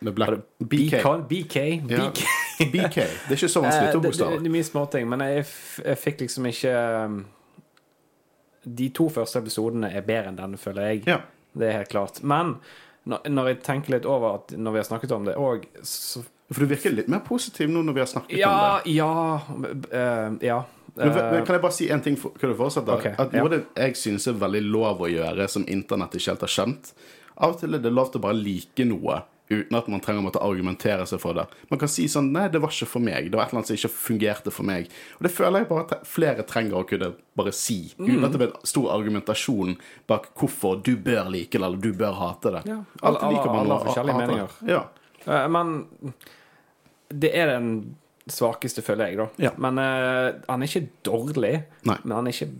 med 0.00 0.12
Black 0.14 0.30
BK. 0.60 0.92
BK. 1.00 1.06
BK. 1.28 1.56
Ja. 1.88 2.10
BK. 2.10 2.20
BK. 2.72 2.96
Det 2.96 3.32
er 3.32 3.38
ikke 3.38 3.48
så 3.48 3.62
Eh, 3.62 3.64
vanskelig 3.64 3.92
to 3.94 4.00
bokstaver. 4.04 4.38
det 4.42 4.50
er 4.50 4.52
mye 4.58 4.66
småting, 4.68 5.08
men 5.08 5.20
jeg, 5.24 5.46
jeg 5.86 5.98
fikk 5.98 6.20
liksom 6.20 6.46
ikke 6.50 6.74
um, 7.06 7.16
De 8.66 8.88
to 8.90 9.08
første 9.08 9.38
episodene 9.40 9.88
er 9.94 10.04
bedre 10.06 10.28
enn 10.32 10.36
denne, 10.38 10.58
føler 10.60 10.90
jeg. 10.90 11.02
Ja. 11.08 11.20
Det 11.56 11.68
er 11.70 11.78
helt 11.78 11.88
klart. 11.92 12.20
Men 12.22 12.56
når 13.06 13.48
jeg 13.52 13.60
tenker 13.62 13.94
litt 13.96 14.06
over 14.10 14.40
at 14.40 14.52
når 14.58 14.74
vi 14.74 14.80
har 14.82 14.88
snakket 14.88 15.12
om 15.16 15.24
det 15.28 15.36
òg, 15.38 15.64
så 15.86 16.24
For 16.52 16.60
du 16.62 16.66
virker 16.74 16.92
litt 16.94 17.08
mer 17.10 17.22
positiv 17.26 17.70
nå 17.70 17.80
når 17.86 17.94
vi 17.96 18.00
har 18.04 18.10
snakket 18.10 18.38
Ja, 18.38 18.52
om 18.52 18.82
det. 18.84 18.94
ja 18.98 19.12
Uh, 19.96 20.36
Ja. 20.44 20.60
Men, 20.96 21.08
Eh, 21.08 21.30
men 21.32 21.44
kan 21.44 21.54
jeg 21.54 21.62
bare 21.62 21.72
si 21.76 21.90
en 21.90 22.00
ting 22.00 22.16
for, 22.16 22.30
Kan 22.40 22.50
du 22.50 22.56
fortsette? 22.56 22.88
Okay, 22.88 23.14
at. 23.18 23.32
Noe 23.32 23.50
ja. 23.50 23.58
det 23.58 23.64
jeg 23.76 23.96
synes 23.96 24.26
er 24.26 24.32
veldig 24.32 24.62
lov 24.72 25.00
å 25.04 25.08
gjøre, 25.12 25.48
som 25.48 25.64
internett 25.68 26.14
ikke 26.16 26.30
helt 26.32 26.40
har 26.40 26.48
skjønt 26.48 26.92
Av 27.36 27.50
og 27.52 27.58
til 27.60 27.74
er 27.74 27.78
det 27.84 27.92
lov 27.92 28.10
til 28.12 28.20
å 28.20 28.22
bare 28.22 28.38
like 28.40 28.84
noe 28.88 29.22
uten 29.48 29.76
at 29.78 29.86
man 29.86 30.00
trenger 30.00 30.22
å 30.24 30.24
måtte 30.26 30.40
argumentere 30.42 31.04
seg 31.06 31.20
for 31.22 31.32
det. 31.38 31.44
Man 31.70 31.78
kan 31.78 31.86
si 31.88 32.08
sånn 32.10 32.32
Nei, 32.32 32.48
det 32.48 32.58
var 32.60 32.68
ikke 32.74 32.88
for 32.90 32.98
meg. 32.98 33.28
Det 33.30 33.36
var 33.38 33.44
et 33.44 33.52
eller 33.52 33.60
annet 33.60 33.68
som 33.68 33.76
ikke 33.76 33.92
fungerte 33.94 34.50
for 34.50 34.64
meg. 34.66 34.88
Og 35.20 35.22
det 35.22 35.30
føler 35.30 35.60
jeg 35.60 35.68
bare 35.68 35.84
at 35.84 36.06
flere 36.08 36.42
trenger 36.42 36.74
å 36.80 36.88
kunne 36.88 37.12
bare 37.36 37.52
si, 37.52 37.92
uten 37.96 38.16
Mm. 38.18 38.24
at 38.24 38.32
det 38.32 38.38
blir 38.40 38.48
en 38.56 38.66
stor 38.66 38.88
argumentasjon 38.90 39.76
bak 40.08 40.34
hvorfor 40.34 40.82
du 40.82 40.96
bør 40.96 41.30
like 41.30 41.52
det, 41.52 41.62
eller 41.62 41.76
du 41.78 41.92
bør 41.92 42.14
hate 42.18 42.50
det. 42.56 42.64
Ja. 42.66 42.80
Alle- 43.04 43.20
man 43.22 43.56
alle 43.60 43.78
har 43.78 43.84
forskjellige 43.86 44.16
meninger. 44.18 44.50
Ja. 44.66 44.82
Eh, 45.28 45.48
Men 45.48 45.86
det 47.08 47.30
er 47.34 47.46
den 47.46 47.96
svakeste, 48.30 48.82
føler 48.82 49.12
jeg, 49.12 49.20
da. 49.20 49.26
Ja. 49.48 49.52
Men 49.62 49.78
uh, 49.78 50.32
han 50.48 50.62
er 50.64 50.70
ikke 50.70 50.88
dårlig, 51.06 51.52
Nei. 51.86 51.98
men 52.02 52.16
han 52.16 52.26
er 52.26 52.34
ikke 52.34 52.50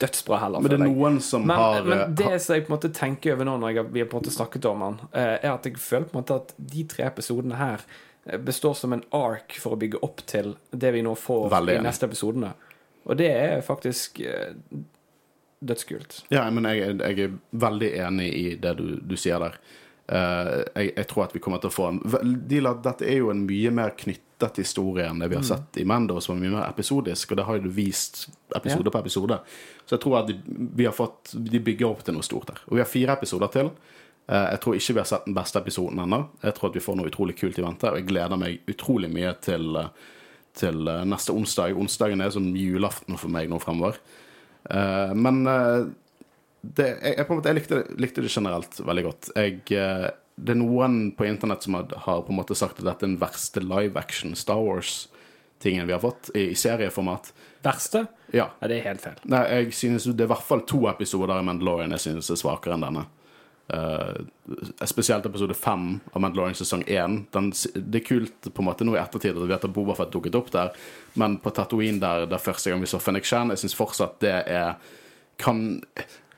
dødsbra 0.00 0.40
heller. 0.40 0.60
Men 0.60 0.70
det 0.70 0.76
er 0.76 0.84
noen 0.84 1.20
som 1.24 1.46
Men, 1.46 1.56
har 1.56 1.84
men 1.84 2.02
det 2.14 2.24
det 2.24 2.40
som 2.44 2.56
jeg 2.56 2.66
på 2.66 2.72
en 2.72 2.76
måte 2.76 2.90
tenker 2.94 3.36
over 3.36 3.48
nå, 3.48 3.54
når 3.62 3.72
jeg, 3.72 3.86
vi 3.94 4.02
har 4.02 4.10
på 4.10 4.18
en 4.18 4.24
måte 4.24 4.34
snakket 4.34 4.68
om 4.68 4.84
han, 4.84 4.98
eh, 5.12 5.36
er 5.38 5.54
at 5.54 5.68
jeg 5.68 5.78
føler 5.80 6.10
på 6.10 6.16
en 6.16 6.20
måte 6.20 6.36
at 6.42 6.52
de 6.74 6.84
tre 6.90 7.06
episodene 7.08 7.56
her 7.56 7.86
eh, 8.26 8.36
består 8.38 8.76
som 8.76 8.92
en 8.92 9.04
ark 9.16 9.56
for 9.62 9.76
å 9.76 9.80
bygge 9.80 10.02
opp 10.04 10.20
til 10.28 10.54
det 10.70 10.92
vi 10.96 11.04
nå 11.06 11.14
får 11.16 11.48
Veldig 11.56 11.78
i 11.78 11.86
neste 11.86 12.10
episodene. 12.10 12.52
Og 13.06 13.16
det 13.16 13.30
er 13.32 13.64
faktisk 13.64 14.20
eh, 14.20 14.52
dødskult. 15.64 16.24
Ja, 16.34 16.44
men 16.50 16.68
jeg, 16.68 16.98
jeg 17.00 17.30
er 17.30 17.40
veldig 17.56 17.92
enig 18.06 18.30
i 18.36 18.46
det 18.60 18.76
du, 18.76 18.86
du 19.00 19.16
sier 19.16 19.40
der. 19.40 19.56
Eh, 20.08 20.62
jeg, 20.74 20.92
jeg 20.96 21.06
tror 21.10 21.24
at 21.24 21.34
vi 21.34 21.42
kommer 21.42 21.58
til 21.58 21.72
å 21.72 21.74
få 21.74 21.88
en 21.90 21.98
de, 22.46 22.60
Dette 22.62 23.06
er 23.08 23.18
jo 23.18 23.32
en 23.32 23.42
mye 23.42 23.72
mer 23.74 23.96
knyttet 23.98 24.60
historie 24.60 25.08
enn 25.08 25.18
det 25.18 25.30
vi 25.32 25.38
har 25.38 25.46
sett 25.46 25.80
i 25.80 25.86
Mando, 25.88 26.20
som 26.22 26.36
er 26.36 26.44
mye 26.44 26.54
mer 26.58 26.66
episodisk, 26.68 27.32
og 27.32 27.40
det 27.40 27.46
har 27.48 27.58
jo 27.58 27.66
du 27.66 27.72
vist 27.74 28.26
episode 28.54 28.92
på 28.92 29.00
episode. 29.02 29.38
Så 29.84 29.96
jeg 29.96 30.04
tror 30.04 30.18
at 30.20 30.28
de, 30.30 30.36
vi 30.76 30.86
har 30.86 30.94
fått, 30.94 31.32
de 31.34 31.62
bygger 31.62 31.88
opp 31.88 32.04
til 32.06 32.14
noe 32.18 32.26
stort 32.26 32.52
her. 32.52 32.60
Og 32.68 32.76
vi 32.76 32.84
har 32.84 32.90
fire 32.90 33.16
episoder 33.16 33.50
til. 33.54 33.72
Eh, 34.28 34.46
jeg 34.52 34.60
tror 34.62 34.78
ikke 34.78 34.98
vi 34.98 35.02
har 35.02 35.08
sett 35.10 35.26
den 35.26 35.38
beste 35.38 35.62
episoden 35.64 36.04
ennå. 36.04 36.20
Jeg 36.44 36.58
tror 36.58 36.70
at 36.70 36.78
vi 36.78 36.84
får 36.84 37.00
noe 37.00 37.10
utrolig 37.10 37.38
kult 37.40 37.58
i 37.58 37.64
vente, 37.64 37.90
og 37.90 37.98
jeg 37.98 38.10
gleder 38.12 38.42
meg 38.44 38.70
utrolig 38.70 39.10
mye 39.10 39.34
til, 39.42 39.80
eh, 39.80 40.12
til 40.60 40.92
neste 41.08 41.34
onsdag. 41.34 41.74
Onsdagen 41.74 42.22
er 42.22 42.30
som 42.36 42.46
julaften 42.54 43.18
for 43.18 43.32
meg 43.32 43.50
nå 43.50 43.58
fremover. 43.62 43.98
Men 44.66 45.46
det, 46.74 46.86
jeg, 47.02 47.16
jeg, 47.18 47.26
måte, 47.30 47.50
jeg 47.50 47.58
likte, 47.58 47.80
det, 47.80 47.98
likte 48.02 48.24
det 48.24 48.32
generelt 48.32 48.78
veldig 48.86 49.04
godt. 49.06 49.28
Jeg, 49.36 49.58
eh, 49.76 50.06
det 50.36 50.54
er 50.54 50.60
noen 50.60 50.98
på 51.16 51.26
internett 51.28 51.66
som 51.66 51.78
har, 51.78 51.90
har 52.06 52.24
på 52.26 52.34
en 52.34 52.40
måte 52.40 52.56
sagt 52.58 52.80
at 52.80 52.88
dette 52.88 53.04
er 53.04 53.12
den 53.12 53.20
verste 53.20 53.62
live 53.64 53.98
action 54.00 54.34
Star 54.36 54.60
Wars-tingen 54.62 55.88
vi 55.88 55.94
har 55.94 56.02
fått 56.02 56.30
i, 56.34 56.50
i 56.52 56.58
serieformat. 56.58 57.32
Verste? 57.64 58.06
Ja. 58.34 58.50
Ja, 58.60 58.68
det 58.68 58.80
er 58.80 58.90
helt 58.90 59.04
feil. 59.04 59.20
Nei, 59.30 59.44
jeg 59.52 59.76
synes 59.76 60.08
Det 60.08 60.24
er 60.24 60.28
i 60.28 60.34
hvert 60.34 60.48
fall 60.48 60.64
to 60.68 60.84
episoder 60.90 61.38
i 61.38 61.46
Mandalorian 61.46 61.94
jeg 61.96 62.08
synes 62.08 62.32
er 62.32 62.40
svakere 62.40 62.76
enn 62.76 62.84
denne. 62.84 63.06
Uh, 63.66 64.20
spesielt 64.86 65.24
episode 65.26 65.54
fem 65.58 65.96
av 66.12 66.22
Mandalorian 66.22 66.54
sesong 66.58 66.84
én. 66.86 67.24
Det 67.32 68.02
er 68.02 68.04
kult 68.06 68.50
på 68.52 68.62
en 68.62 68.68
måte 68.68 68.86
nå 68.86 68.94
i 68.94 69.00
ettertid 69.00 69.34
at 69.34 69.40
vi 69.42 69.50
vet 69.50 69.66
at 69.66 69.74
Bobafett 69.74 70.12
dukket 70.14 70.38
opp 70.38 70.52
der, 70.54 70.76
men 71.18 71.40
på 71.42 71.50
Tatooine 71.54 71.98
der, 72.02 72.28
der 72.30 72.42
første 72.42 72.70
gang 72.70 72.84
vi 72.84 72.90
så 72.90 73.02
Fennik 73.02 73.26
Shan, 73.26 73.50
jeg 73.50 73.64
syns 73.64 73.74
fortsatt 73.78 74.20
det 74.22 74.36
er 74.44 74.76
kan 75.42 75.80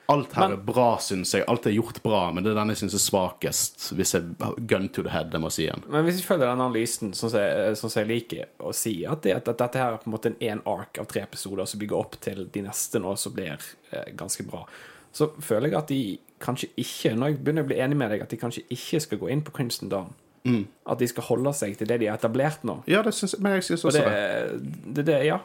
Alt 0.09 0.33
her 0.33 0.49
Men- 0.49 0.53
er 0.59 0.63
bra, 0.65 0.97
syns 1.05 1.35
jeg. 1.35 1.45
Alt 1.53 1.67
er 1.67 1.75
gjort 1.77 1.99
bra, 2.03 2.31
men 2.33 2.43
det 2.45 2.53
er 2.53 2.55
den 2.57 2.69
jeg 2.73 2.79
syns 2.81 2.95
er 2.97 3.03
svakest, 3.05 3.91
hvis 3.93 4.15
jeg 4.15 4.23
gun 4.67 4.89
to 4.89 5.03
the 5.03 5.11
head, 5.13 5.29
jeg 5.33 5.41
må 5.43 5.51
si 5.53 5.67
igjen. 5.67 5.83
Men 5.89 6.05
hvis 6.07 6.23
vi 6.23 6.27
følger 6.31 6.47
den 6.49 6.63
analysen, 6.65 7.11
sånn 7.13 7.31
som 7.35 7.41
jeg, 7.41 7.75
sånn 7.77 7.93
jeg 7.93 8.09
liker 8.09 8.47
å 8.65 8.73
si, 8.75 8.95
at, 9.05 9.21
det, 9.27 9.35
at 9.37 9.45
dette 9.51 9.77
her 9.77 9.93
er 9.93 9.99
på 9.99 10.09
en 10.09 10.15
måte 10.15 10.31
en 10.33 10.39
én 10.41 10.63
ark 10.67 10.97
av 10.99 11.07
tre 11.11 11.21
episoder 11.27 11.67
som 11.69 11.79
bygger 11.83 11.99
opp 11.99 12.17
til 12.25 12.47
de 12.55 12.63
neste 12.65 12.99
nå, 13.05 13.13
som 13.21 13.35
blir 13.37 13.59
eh, 13.93 14.09
ganske 14.17 14.47
bra, 14.49 14.63
så 15.13 15.29
føler 15.45 15.69
jeg 15.69 15.77
at 15.79 15.89
de 15.93 16.19
kanskje 16.41 16.71
ikke, 16.79 17.13
når 17.19 17.27
jeg 17.35 17.39
begynner 17.45 17.65
å 17.67 17.69
bli 17.69 17.77
enig 17.85 17.97
med 18.01 18.11
deg, 18.15 18.23
at 18.23 18.31
de 18.33 18.37
kanskje 18.41 18.65
ikke 18.71 19.01
skal 19.05 19.19
gå 19.19 19.29
inn 19.35 19.43
på 19.45 19.53
Crimson 19.53 19.89
Dawn. 19.93 20.15
At 20.89 20.99
de 21.03 21.07
skal 21.11 21.25
holde 21.27 21.53
seg 21.53 21.75
til 21.77 21.87
det 21.91 21.99
de 22.01 22.07
har 22.09 22.17
etablert 22.17 22.63
nå. 22.65 22.79
Ja, 22.89 23.03
det 23.05 23.13
syns 23.13 23.35
jeg, 23.35 23.43
men 23.45 23.59
jeg 23.59 23.67
syns 23.67 23.85
Og 23.85 23.91
også 23.91 24.05
det, 24.07 24.15
det. 24.63 24.95
det, 24.95 25.05
det 25.11 25.17
Ja. 25.27 25.41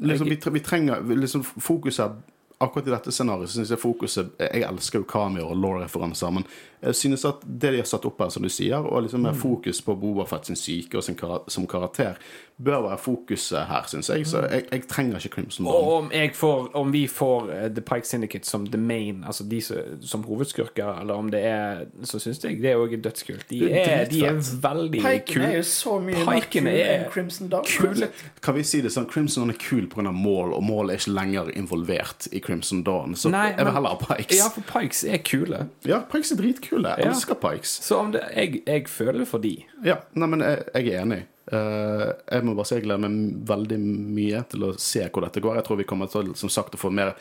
liksom, 0.00 0.30
vi 0.54 0.60
trenger 0.64 1.02
liksom 1.04 1.42
fokuset 1.44 2.16
Akkurat 2.58 2.86
i 2.86 2.90
dette 2.90 3.12
scenarioet 3.12 3.52
syns 3.52 3.68
jeg 3.68 3.80
fokuset 3.82 4.38
Jeg 4.40 4.62
elsker 4.64 5.02
jo 5.02 5.08
cameo 5.08 5.50
og 5.50 5.58
law-referanser, 5.60 6.30
men 6.32 6.46
jeg 6.80 6.96
synes 6.96 7.24
at 7.28 7.42
det 7.44 7.74
de 7.74 7.82
har 7.82 7.88
satt 7.88 8.06
opp 8.08 8.22
her, 8.22 8.30
som 8.32 8.46
du 8.46 8.48
sier, 8.52 8.80
og 8.80 9.02
liksom 9.04 9.26
mer 9.26 9.36
fokus 9.36 9.82
på 9.84 9.96
Boba 10.00 10.24
Fett 10.28 10.48
sin 10.48 10.56
syke 10.56 10.96
og 10.96 11.04
sin 11.04 11.18
som 11.52 11.66
karakter, 11.68 12.16
bør 12.64 12.82
være 12.88 12.98
fokuset 12.98 13.66
her, 13.68 13.82
syns 13.86 14.08
jeg. 14.08 14.26
Så 14.26 14.40
jeg, 14.50 14.62
jeg 14.72 14.82
trenger 14.88 15.16
ikke 15.20 15.28
Crimson 15.34 15.66
og 15.66 15.72
Dawn. 15.74 16.04
om, 16.04 16.10
jeg 16.14 16.30
får, 16.34 16.70
om 16.74 16.92
vi 16.92 17.02
får 17.06 17.50
eh, 17.52 17.66
The 17.76 17.82
Pike 17.84 18.06
Syndicate 18.08 18.46
som 18.48 18.66
the 18.66 18.78
main, 18.80 19.24
altså 19.26 19.44
de 19.44 19.60
som, 19.60 19.76
som 20.00 20.22
hovedskurker, 20.24 21.00
eller 21.00 21.14
om 21.14 21.28
det 21.30 21.42
er 21.44 21.84
Så 22.04 22.18
syns 22.18 22.40
jeg 22.44 22.56
det 22.62 22.70
er 22.70 22.76
òg 22.80 22.94
dødskult. 23.04 23.44
De 23.50 23.60
er 23.70 23.76
er, 23.76 24.04
de 24.08 24.22
er 24.24 24.32
dritfett. 24.40 24.96
kule. 24.96 25.20
Pikene 25.20 25.50
er 25.52 25.56
jo 25.56 25.62
så 25.68 25.98
mye 26.00 26.24
mer 26.24 26.48
kule 26.50 26.72
enn 26.72 27.04
Crimson 27.12 27.48
Dawn. 27.52 27.64
Kule. 27.68 28.08
Kan 28.42 28.54
vi 28.56 28.62
si 28.62 28.80
det 28.80 28.92
sånn, 28.96 29.06
Crimson 29.12 29.42
Dawn 29.44 29.54
er 29.54 29.60
kul 29.60 29.86
pga. 29.92 30.10
Maul, 30.16 30.54
og 30.56 30.64
Maul 30.64 30.90
er 30.90 30.96
ikke 31.00 31.12
lenger 31.12 31.52
involvert 31.60 32.28
i 32.32 32.40
Crimson 32.40 32.82
Dawn. 32.86 33.14
Så 33.16 33.28
Nei, 33.30 33.50
jeg 33.52 33.64
vil 33.68 33.72
heller 33.76 33.96
ha 33.98 34.00
Pikes. 34.16 34.38
Ja, 34.38 34.48
for 34.54 34.64
Pikes 34.72 35.04
er 35.04 35.20
kule. 35.26 35.66
Ja, 35.84 36.00
Pikes 36.12 36.32
er 36.32 36.40
dritkule. 36.40 36.88
Jeg 36.96 37.04
Ja. 37.04 37.10
elsker 37.12 37.34
Pikes. 37.34 37.76
Så 37.84 37.96
om 38.00 38.12
det, 38.12 38.24
jeg, 38.36 38.62
jeg 38.66 38.88
føler 38.88 39.24
for 39.28 39.38
de. 39.44 39.58
Ja, 39.84 40.00
nei, 40.14 40.26
men 40.26 40.40
jeg, 40.40 40.62
jeg 40.74 40.88
er 40.94 41.02
enig. 41.04 41.22
Eh, 41.52 42.06
jeg 42.32 42.42
må 42.46 42.56
bare 42.56 42.66
si 42.66 42.74
jeg 42.74 42.86
gleder 42.86 43.02
meg 43.06 43.42
veldig 43.46 43.78
mye 43.80 44.40
til 44.50 44.66
å 44.66 44.72
se 44.82 45.04
hvor 45.06 45.26
dette 45.26 45.42
går. 45.42 45.60
Jeg 45.60 45.68
tror 45.68 45.80
vi 45.80 45.88
kommer 45.88 46.10
til 46.10 46.32
som 46.38 46.52
sagt 46.52 46.74
å 46.74 46.80
få 46.80 46.90
mer 46.94 47.14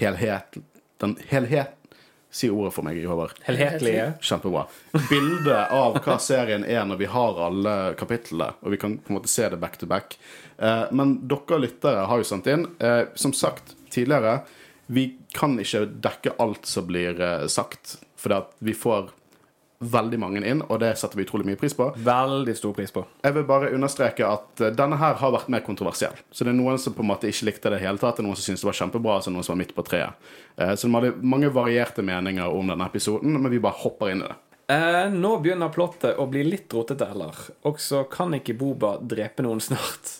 helhet 0.00 0.58
Den 1.00 1.14
helhet 1.30 1.76
Si 2.30 2.46
ordet 2.46 2.70
for 2.76 2.86
meg, 2.86 3.00
Håvard. 3.10 3.32
Helhetlige. 3.42 4.04
Kjempebra. 4.22 4.60
Bilde 5.08 5.56
av 5.74 5.96
hva 5.98 6.14
serien 6.22 6.62
er 6.62 6.84
når 6.86 7.00
vi 7.00 7.08
har 7.10 7.40
alle 7.42 7.72
kapitlene, 7.98 8.52
og 8.62 8.70
vi 8.70 8.78
kan 8.78 8.94
på 9.02 9.10
en 9.10 9.16
måte 9.16 9.32
se 9.32 9.48
det 9.50 9.58
back 9.58 9.80
to 9.80 9.88
back. 9.90 10.14
Eh, 10.62 10.84
men 10.94 11.16
dere 11.26 11.58
lyttere 11.58 12.04
har 12.06 12.22
jo 12.22 12.28
sendt 12.28 12.46
inn. 12.52 12.68
Eh, 12.78 13.08
som 13.18 13.34
sagt 13.34 13.74
tidligere, 13.90 14.44
vi 14.86 15.08
kan 15.34 15.58
ikke 15.58 15.88
dekke 16.06 16.36
alt 16.38 16.70
som 16.70 16.86
blir 16.86 17.18
sagt, 17.50 17.96
fordi 18.14 18.38
at 18.38 18.54
vi 18.62 18.76
får 18.78 19.10
veldig 19.80 20.18
mange 20.20 20.42
inn, 20.44 20.60
og 20.68 20.80
det 20.82 20.90
setter 21.00 21.16
vi 21.16 21.24
utrolig 21.24 21.46
mye 21.48 21.58
pris 21.60 21.72
på. 21.76 21.86
Veldig 22.04 22.52
stor 22.58 22.74
pris 22.76 22.92
på. 22.92 23.00
Jeg 23.24 23.32
vil 23.38 23.46
bare 23.48 23.70
understreke 23.72 24.26
at 24.28 24.60
eh, 24.60 24.74
denne 24.76 24.98
her 25.00 25.16
har 25.22 25.32
vært 25.32 25.48
mer 25.52 25.64
kontroversiell. 25.64 26.18
Så 26.30 26.44
det 26.44 26.52
er 26.52 26.58
noen 26.58 26.76
som 26.80 26.92
på 26.96 27.00
en 27.04 27.08
måte 27.14 27.30
ikke 27.30 27.48
likte 27.48 27.72
det 27.72 27.80
i 27.80 27.86
hele 27.86 28.00
tatt, 28.02 28.20
er 28.20 28.26
noen 28.28 28.36
som 28.36 28.44
syntes 28.50 28.60
det 28.66 28.68
var 28.68 28.78
kjempebra, 28.82 29.16
og 29.22 29.32
noen 29.32 29.46
som 29.46 29.54
var 29.56 29.62
midt 29.62 29.74
på 29.76 29.86
treet. 29.88 30.28
Eh, 30.60 30.74
Så 30.76 30.86
det 30.88 30.92
var 30.98 31.16
mange 31.24 31.48
varierte 31.54 32.04
meninger 32.04 32.52
om 32.52 32.68
denne 32.74 32.86
episoden, 32.92 33.40
men 33.40 33.50
vi 33.52 33.62
bare 33.62 33.80
hopper 33.80 34.12
inn 34.12 34.24
i 34.24 34.28
det. 34.28 34.36
Eh, 34.70 35.08
nå 35.16 35.32
begynner 35.42 35.72
plottet 35.74 36.20
å 36.20 36.28
bli 36.30 36.44
litt 36.46 36.70
rotete, 36.76 37.08
eller? 37.10 37.40
Og 37.66 37.80
så 37.82 38.04
kan 38.12 38.36
ikke 38.36 38.54
Boba 38.60 38.98
drepe 39.00 39.42
noen 39.42 39.64
snart. 39.64 40.18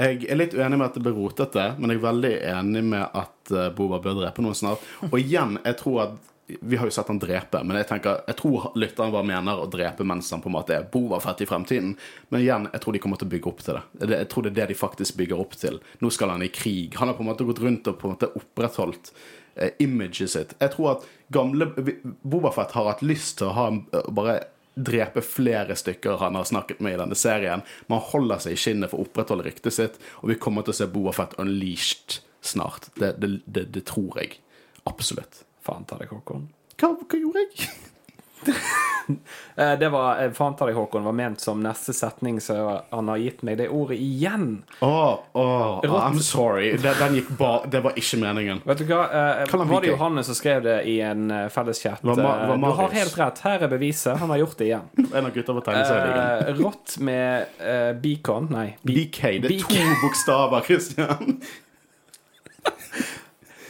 Jeg 0.00 0.24
er 0.24 0.38
litt 0.40 0.54
uenig 0.56 0.78
med 0.80 0.86
at 0.88 0.94
det 0.96 1.02
blir 1.04 1.12
rotete, 1.20 1.74
men 1.76 1.92
jeg 1.92 2.00
er 2.00 2.06
veldig 2.08 2.32
enig 2.56 2.82
med 2.88 3.04
at 3.12 3.52
eh, 3.52 3.68
Boba 3.76 4.00
bør 4.00 4.22
drepe 4.22 4.40
noen 4.40 4.56
snart. 4.56 4.80
Og 5.12 5.18
igjen, 5.20 5.58
jeg 5.68 5.76
tror 5.84 6.06
at 6.08 6.31
Vi 6.46 6.76
har 6.76 6.88
jo 6.88 6.92
sett 6.92 7.08
han 7.08 7.20
drepe, 7.22 7.62
men 7.64 7.78
jeg 7.78 7.86
tenker, 7.88 8.22
jeg 8.26 8.36
tror 8.40 8.72
lytteren 8.76 9.12
bare 9.14 9.26
mener 9.28 9.60
å 9.62 9.68
drepe 9.70 10.04
mens 10.04 10.30
han 10.34 10.42
på 10.42 10.50
en 10.50 10.56
måte 10.56 10.74
er 10.76 10.88
Boba 10.92 11.20
Fett 11.22 11.44
i 11.44 11.48
fremtiden. 11.48 11.94
Men 12.32 12.42
igjen, 12.42 12.66
jeg 12.74 12.82
tror 12.82 12.96
de 12.96 13.02
kommer 13.04 13.20
til 13.20 13.30
å 13.30 13.32
bygge 13.32 13.52
opp 13.52 13.62
til 13.64 13.78
det. 13.78 14.08
Jeg 14.18 14.30
tror 14.32 14.44
det 14.44 14.50
er 14.52 14.58
det 14.58 14.66
de 14.72 14.78
faktisk 14.80 15.20
bygger 15.20 15.44
opp 15.44 15.54
til. 15.60 15.78
Nå 16.02 16.10
skal 16.12 16.34
han 16.34 16.44
i 16.44 16.50
krig. 16.52 16.98
Han 17.00 17.08
har 17.08 17.16
på 17.16 17.24
en 17.24 17.30
måte 17.30 17.46
gått 17.48 17.62
rundt 17.62 17.88
og 17.88 18.00
på 18.00 18.08
en 18.08 18.16
måte 18.16 18.32
opprettholdt 18.40 19.12
eh, 19.54 19.70
imaget 19.86 20.34
sitt. 20.34 20.56
Jeg 20.58 20.74
tror 20.74 20.96
at 20.96 21.06
gamle 21.32 21.70
Boba 22.20 22.52
Fett 22.58 22.74
har 22.76 22.90
hatt 22.90 23.06
lyst 23.06 23.38
til 23.40 23.48
å 23.48 23.56
ha 23.56 23.68
eh, 23.70 24.10
bare 24.12 24.40
drepe 24.74 25.20
flere 25.24 25.76
stykker 25.76 26.16
han 26.22 26.36
har 26.38 26.48
snakket 26.48 26.80
med 26.80 26.96
i 26.96 27.00
denne 27.00 27.16
serien. 27.18 27.62
Man 27.92 28.02
holder 28.12 28.42
seg 28.42 28.56
i 28.56 28.60
skinnet 28.60 28.92
for 28.92 29.00
å 29.00 29.06
opprettholde 29.06 29.46
ryktet 29.46 29.76
sitt, 29.76 29.98
og 30.22 30.32
vi 30.32 30.40
kommer 30.40 30.64
til 30.66 30.74
å 30.74 30.78
se 30.80 30.90
Boba 30.90 31.14
Fett 31.16 31.36
unleashed 31.40 32.22
snart. 32.42 32.90
Det, 32.98 33.14
det, 33.22 33.34
det, 33.44 33.68
det 33.74 33.86
tror 33.88 34.18
jeg. 34.20 34.40
Absolutt. 34.88 35.44
Faen 35.62 35.84
ta 35.88 35.98
deg, 36.00 36.10
Håkon. 36.10 36.48
Hva, 36.80 36.94
hva 36.98 37.22
gjorde 37.22 37.46
jeg? 37.46 37.70
Eh, 39.56 39.72
det 39.78 39.88
var 39.88 40.22
eh, 40.22 40.30
Faen 40.32 40.54
ta 40.56 40.66
deg, 40.66 40.76
Håkon 40.78 41.04
var 41.04 41.12
ment 41.12 41.40
som 41.42 41.60
neste 41.60 41.92
setning, 41.92 42.38
så 42.40 42.54
han 42.90 43.08
har 43.10 43.18
gitt 43.20 43.42
meg 43.44 43.58
det 43.58 43.66
ordet 43.68 43.98
igjen. 44.00 44.62
Åh, 44.80 45.18
åh, 45.32 45.80
I'm 45.84 46.20
sorry. 46.22 46.70
Det, 46.82 46.94
det 47.70 47.80
var 47.84 47.98
ikke 47.98 48.20
meningen. 48.22 48.62
Vet 48.64 48.78
du 48.78 48.86
hva? 48.88 49.02
Eh, 49.10 49.56
var 49.58 49.82
det. 49.82 49.90
Johannes 49.90 50.30
som 50.30 50.38
skrev 50.38 50.62
det 50.64 50.76
i 50.88 51.00
en 51.04 51.30
eh? 51.30 51.48
Var 51.52 51.72
Eh, 51.72 52.46
var 52.48 52.56
du 52.56 52.66
har 52.78 52.94
helt 52.94 53.18
rett. 53.18 53.42
Her 53.44 53.66
er 53.66 53.72
beviset. 53.74 54.16
Han 54.22 54.30
har 54.30 54.40
gjort 54.44 54.56
det 54.58 54.70
igjen. 54.70 54.88
En 55.18 55.26
av 55.26 55.34
gutta 55.34 55.52
på 55.58 55.64
tegneserien. 55.66 56.46
Eh, 56.48 56.62
rått 56.62 56.96
med 57.02 57.58
eh, 57.58 57.90
Beacon 58.00 58.48
Nei. 58.54 58.68
BK. 58.86 59.20
Det 59.44 59.52
er 59.58 59.66
to 59.66 59.84
bokstaver, 60.06 60.64
Christian. 60.70 61.42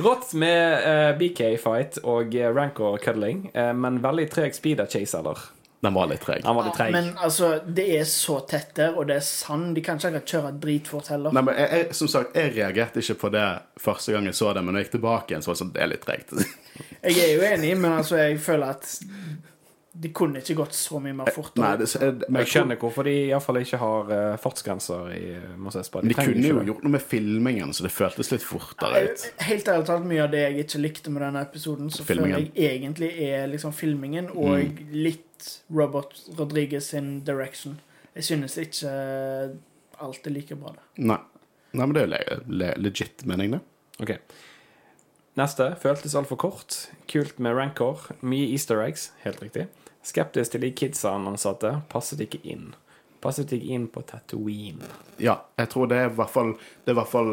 Rått 0.03 0.33
med 0.39 0.85
uh, 0.85 1.11
BK-fight 1.19 2.01
og 2.03 2.35
uh, 2.35 2.47
Rancor 2.55 2.99
cuddling, 3.03 3.49
uh, 3.55 3.73
men 3.77 4.01
veldig 4.03 4.29
treg 4.33 4.57
speeder 4.57 4.91
chase, 4.91 5.21
eller? 5.21 5.43
Den 5.83 5.95
var 5.95 6.07
litt 6.07 6.23
treg. 6.23 6.45
Den 6.45 6.55
var 6.55 6.69
litt 6.69 6.77
treig. 6.79 6.93
Men 6.95 7.09
altså, 7.19 7.57
det 7.67 7.89
er 7.97 8.05
så 8.07 8.37
tett 8.47 8.71
der, 8.77 8.95
og 8.95 9.09
det 9.11 9.17
er 9.19 9.25
sand. 9.27 9.73
De 9.75 9.83
kan 9.83 9.99
ikke 9.99 10.13
akkurat 10.13 10.35
kjøre 10.35 10.53
dritfort 10.63 11.11
heller. 11.11 11.35
Nei, 11.35 11.43
men 11.49 11.59
jeg, 11.59 11.71
jeg, 11.75 11.97
som 11.99 12.11
sagt, 12.13 12.37
jeg 12.39 12.53
reagerte 12.55 13.03
ikke 13.03 13.17
på 13.25 13.31
det 13.35 13.47
første 13.83 14.15
gang 14.15 14.29
jeg 14.31 14.39
så 14.39 14.53
det, 14.55 14.63
men 14.63 14.77
når 14.77 14.85
jeg 14.85 14.87
gikk 14.87 14.95
tilbake 15.01 15.35
igjen, 15.35 15.43
så 15.43 15.51
var 15.51 15.57
det 15.59 15.63
sånn, 15.65 15.73
det 15.75 15.83
er 15.83 15.91
litt 15.91 16.07
tregt. 16.07 16.37
Jeg 17.03 17.19
er 17.19 17.33
jo 17.35 17.43
enig, 17.49 17.73
men 17.83 17.97
altså, 17.99 18.21
jeg 18.21 18.39
føler 18.41 18.77
at 18.77 18.93
de 19.93 20.09
kunne 20.17 20.41
ikke 20.41 20.55
gått 20.57 20.73
så 20.73 20.97
mye 21.05 21.13
mer 21.17 21.29
fort. 21.35 21.57
Nei, 21.61 21.75
det, 21.77 21.87
jeg, 21.93 22.15
Men 22.25 22.41
jeg 22.41 22.51
skjønner 22.55 22.79
hvorfor 22.81 23.05
de 23.05 23.13
iallfall 23.27 23.59
ikke 23.61 23.81
har 23.83 24.13
uh, 24.13 24.37
fartsgrenser 24.41 25.11
i 25.13 25.25
uh, 25.37 25.67
De, 25.69 25.83
de 26.09 26.17
kunne 26.17 26.47
jo 26.47 26.61
det. 26.63 26.67
gjort 26.71 26.87
noe 26.87 26.95
med 26.95 27.05
filmingen, 27.05 27.75
så 27.77 27.85
det 27.85 27.93
føltes 27.93 28.33
litt 28.33 28.47
fortere 28.47 29.03
ut. 29.11 29.25
Helt 29.45 29.69
ærlig 29.69 29.89
talt, 29.91 30.07
mye 30.09 30.23
av 30.25 30.31
det 30.33 30.41
jeg 30.47 30.65
ikke 30.65 30.81
likte 30.81 31.13
med 31.13 31.27
denne 31.27 31.43
episoden, 31.45 31.91
så 31.93 32.07
Filmingen. 32.09 32.49
føler 32.49 32.63
jeg 32.63 32.79
egentlig 32.79 33.11
er 33.27 33.51
liksom 33.53 33.75
filmingen 33.77 34.31
og 34.33 34.81
litt 34.97 35.51
Robert 35.75 36.17
Rodriguez 36.39 36.89
sin 36.95 37.19
direction. 37.27 37.77
Jeg 38.17 38.31
synes 38.31 38.57
ikke 38.61 38.95
alt 40.03 40.27
er 40.27 40.35
like 40.35 40.57
bra 40.57 40.73
der. 40.79 40.89
Nei. 41.05 41.21
Nei, 41.73 41.87
men 41.87 41.95
det 41.97 42.03
er 42.03 42.09
jo 42.09 42.13
le, 42.13 42.41
le, 42.53 42.73
legit 42.85 43.23
mening, 43.29 43.55
det. 43.57 43.63
Ok. 44.05 44.17
Neste 45.41 45.71
føltes 45.81 46.17
altfor 46.19 46.37
kort. 46.41 46.77
Kult 47.09 47.39
med 47.41 47.57
Rancor. 47.57 48.11
Mye 48.21 48.51
easter 48.53 48.83
eggs. 48.85 49.11
Helt 49.25 49.41
riktig. 49.41 49.69
Skeptisk 50.03 50.53
til 50.57 50.65
de 50.65 50.73
kidsa 50.75 51.13
han 51.15 51.29
ansatte. 51.31 51.77
Passet 51.93 52.21
ikke 52.25 52.41
inn. 52.43 52.73
passet 53.23 53.53
ikke 53.55 53.75
inn 53.75 53.85
på 53.89 54.03
Tatooine. 54.03 54.89
Ja, 55.23 55.37
jeg 55.57 55.69
tror 55.71 55.87
det 55.87 55.99
er 56.01 56.09
i 56.11 56.15
hvert 56.17 56.31
fall 56.31 56.57
Det 56.59 56.91
er 56.91 56.97
i 56.97 56.99
hvert 56.99 57.11
fall 57.13 57.29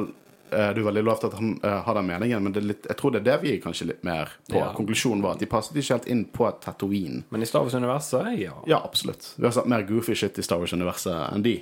Du 0.51 0.81
er 0.81 0.85
veldig 0.85 1.01
lovt 1.05 1.23
at 1.25 1.33
han 1.37 1.55
uh, 1.63 1.79
har 1.85 1.97
den 1.97 2.05
meningen, 2.09 2.43
men 2.43 2.53
det 2.53 2.61
litt, 2.65 2.85
jeg 2.89 2.97
tror 2.97 3.11
det 3.13 3.19
er 3.21 3.25
det 3.27 3.37
vi 3.43 3.51
er 3.55 3.59
kanskje 3.61 3.85
litt 3.91 4.03
mer 4.05 4.31
på. 4.49 4.57
Ja. 4.57 4.71
Konklusjonen 4.73 5.21
var 5.21 5.35
at 5.35 5.43
de 5.43 5.49
passet 5.49 5.77
ikke 5.77 5.93
helt 5.97 6.07
inn 6.09 6.23
på 6.33 6.47
Tatooine. 6.61 7.21
Men 7.29 7.45
i 7.45 7.49
Star 7.49 7.61
Wars-universet, 7.65 8.31
ja. 8.41 8.55
Ja, 8.65 8.79
absolutt. 8.81 9.27
Vi 9.37 9.45
har 9.45 9.53
sett 9.53 9.69
mer 9.69 9.85
goofy 9.85 10.15
shit 10.17 10.39
i 10.41 10.45
Star 10.45 10.57
Wars-universet 10.57 11.13
enn 11.35 11.45
de. 11.45 11.53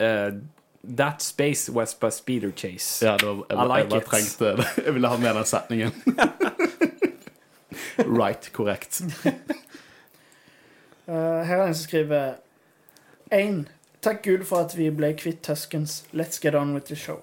Uh, 0.00 0.40
that 0.96 1.20
space 1.22 1.68
was 1.72 1.92
by 2.00 2.08
speeder 2.10 2.52
chase. 2.56 3.04
Ja, 3.04 3.18
det 3.20 3.26
var, 3.26 3.44
jeg, 3.48 3.58
I 3.58 3.68
like 3.68 3.84
jeg 3.84 3.92
jeg, 3.92 4.00
it. 4.00 4.08
trengte. 4.08 4.68
Jeg 4.86 4.94
ville 4.96 5.08
ha 5.12 5.20
med 5.20 5.34
den 5.42 5.44
setningen. 5.44 5.92
right, 7.98 8.50
korrekt. 8.52 9.02
Uh, 11.06 11.12
her 11.48 11.56
er 11.58 11.66
en 11.66 11.74
som 11.74 11.84
skriver 11.88 12.34
1. 13.32 13.64
Takk 14.04 14.22
Gud 14.24 14.44
for 14.44 14.64
at 14.64 14.74
vi 14.76 14.90
ble 14.92 15.14
kvitt 15.16 15.42
Tuskens 15.46 16.04
Let's 16.12 16.40
get 16.42 16.54
on 16.54 16.74
with 16.74 16.86
the 16.86 16.96
show. 16.96 17.20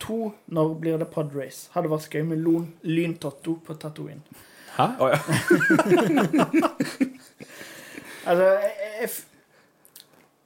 2. 0.00 0.32
Når 0.46 0.74
blir 0.80 0.98
det 0.98 1.08
podrace? 1.12 1.68
Hadde 1.74 1.90
vært 1.92 2.10
gøy 2.10 2.22
med 2.26 2.40
lon- 2.42 2.72
lyntotto 2.82 3.58
på 3.66 3.74
Tatooine. 3.74 4.22
Hæ? 4.76 4.86
Å, 4.98 5.08
ja. 5.12 5.18
Altså, 8.22 8.44
jeg, 8.44 8.72
jeg, 9.00 9.08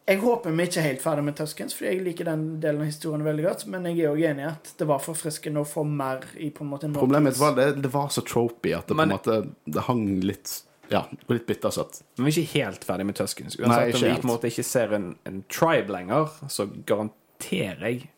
jeg 0.06 0.20
håper 0.22 0.52
vi 0.54 0.62
ikke 0.68 0.78
er 0.78 0.86
helt 0.86 1.02
ferdig 1.02 1.24
med 1.26 1.34
Tuskens, 1.38 1.74
for 1.74 1.88
jeg 1.88 1.98
liker 2.04 2.24
den 2.28 2.44
delen 2.62 2.80
av 2.84 2.86
historien 2.86 3.24
veldig 3.26 3.44
godt. 3.48 3.64
Men 3.72 3.88
jeg 3.90 3.98
er 4.04 4.12
òg 4.12 4.20
enig 4.28 4.44
i 4.44 4.50
at 4.52 4.70
det 4.78 4.86
var 4.86 5.00
forfriskende 5.02 5.62
å 5.64 5.66
få 5.66 5.82
mer 5.88 6.22
i 6.38 6.50
på 6.54 6.62
en 6.62 6.70
måte 6.70 6.86
nåtids- 6.86 7.00
Problemet 7.02 7.38
var 7.40 7.56
det, 7.58 7.66
det 7.82 7.90
var 7.92 8.08
så 8.14 8.22
tropy 8.22 8.72
at 8.76 8.86
det 8.86 8.94
på 8.96 9.02
en 9.02 9.14
måte 9.16 9.38
Det 9.66 9.82
hang 9.88 10.20
litt 10.20 10.62
Ja, 10.88 11.00
litt 11.28 11.46
bittersøtt. 11.48 12.02
Men 12.16 12.26
vi 12.28 12.30
er 12.30 12.44
ikke 12.44 12.60
helt 12.62 12.84
ferdig 12.86 13.06
med 13.06 13.16
Tuskens. 13.18 13.58
Nei, 13.58 13.66
Uansett 13.66 13.88
ikke 13.88 13.96
om 13.96 14.02
vi 14.04 14.10
helt. 14.12 14.20
på 14.22 14.28
en 14.28 14.34
måte 14.36 14.50
ikke 14.52 14.64
ser 14.64 14.92
en, 14.94 15.08
en 15.26 15.40
tribe 15.50 15.90
lenger, 15.90 16.28
så 16.48 16.68
garanterer 16.86 17.80
jeg 17.90 18.10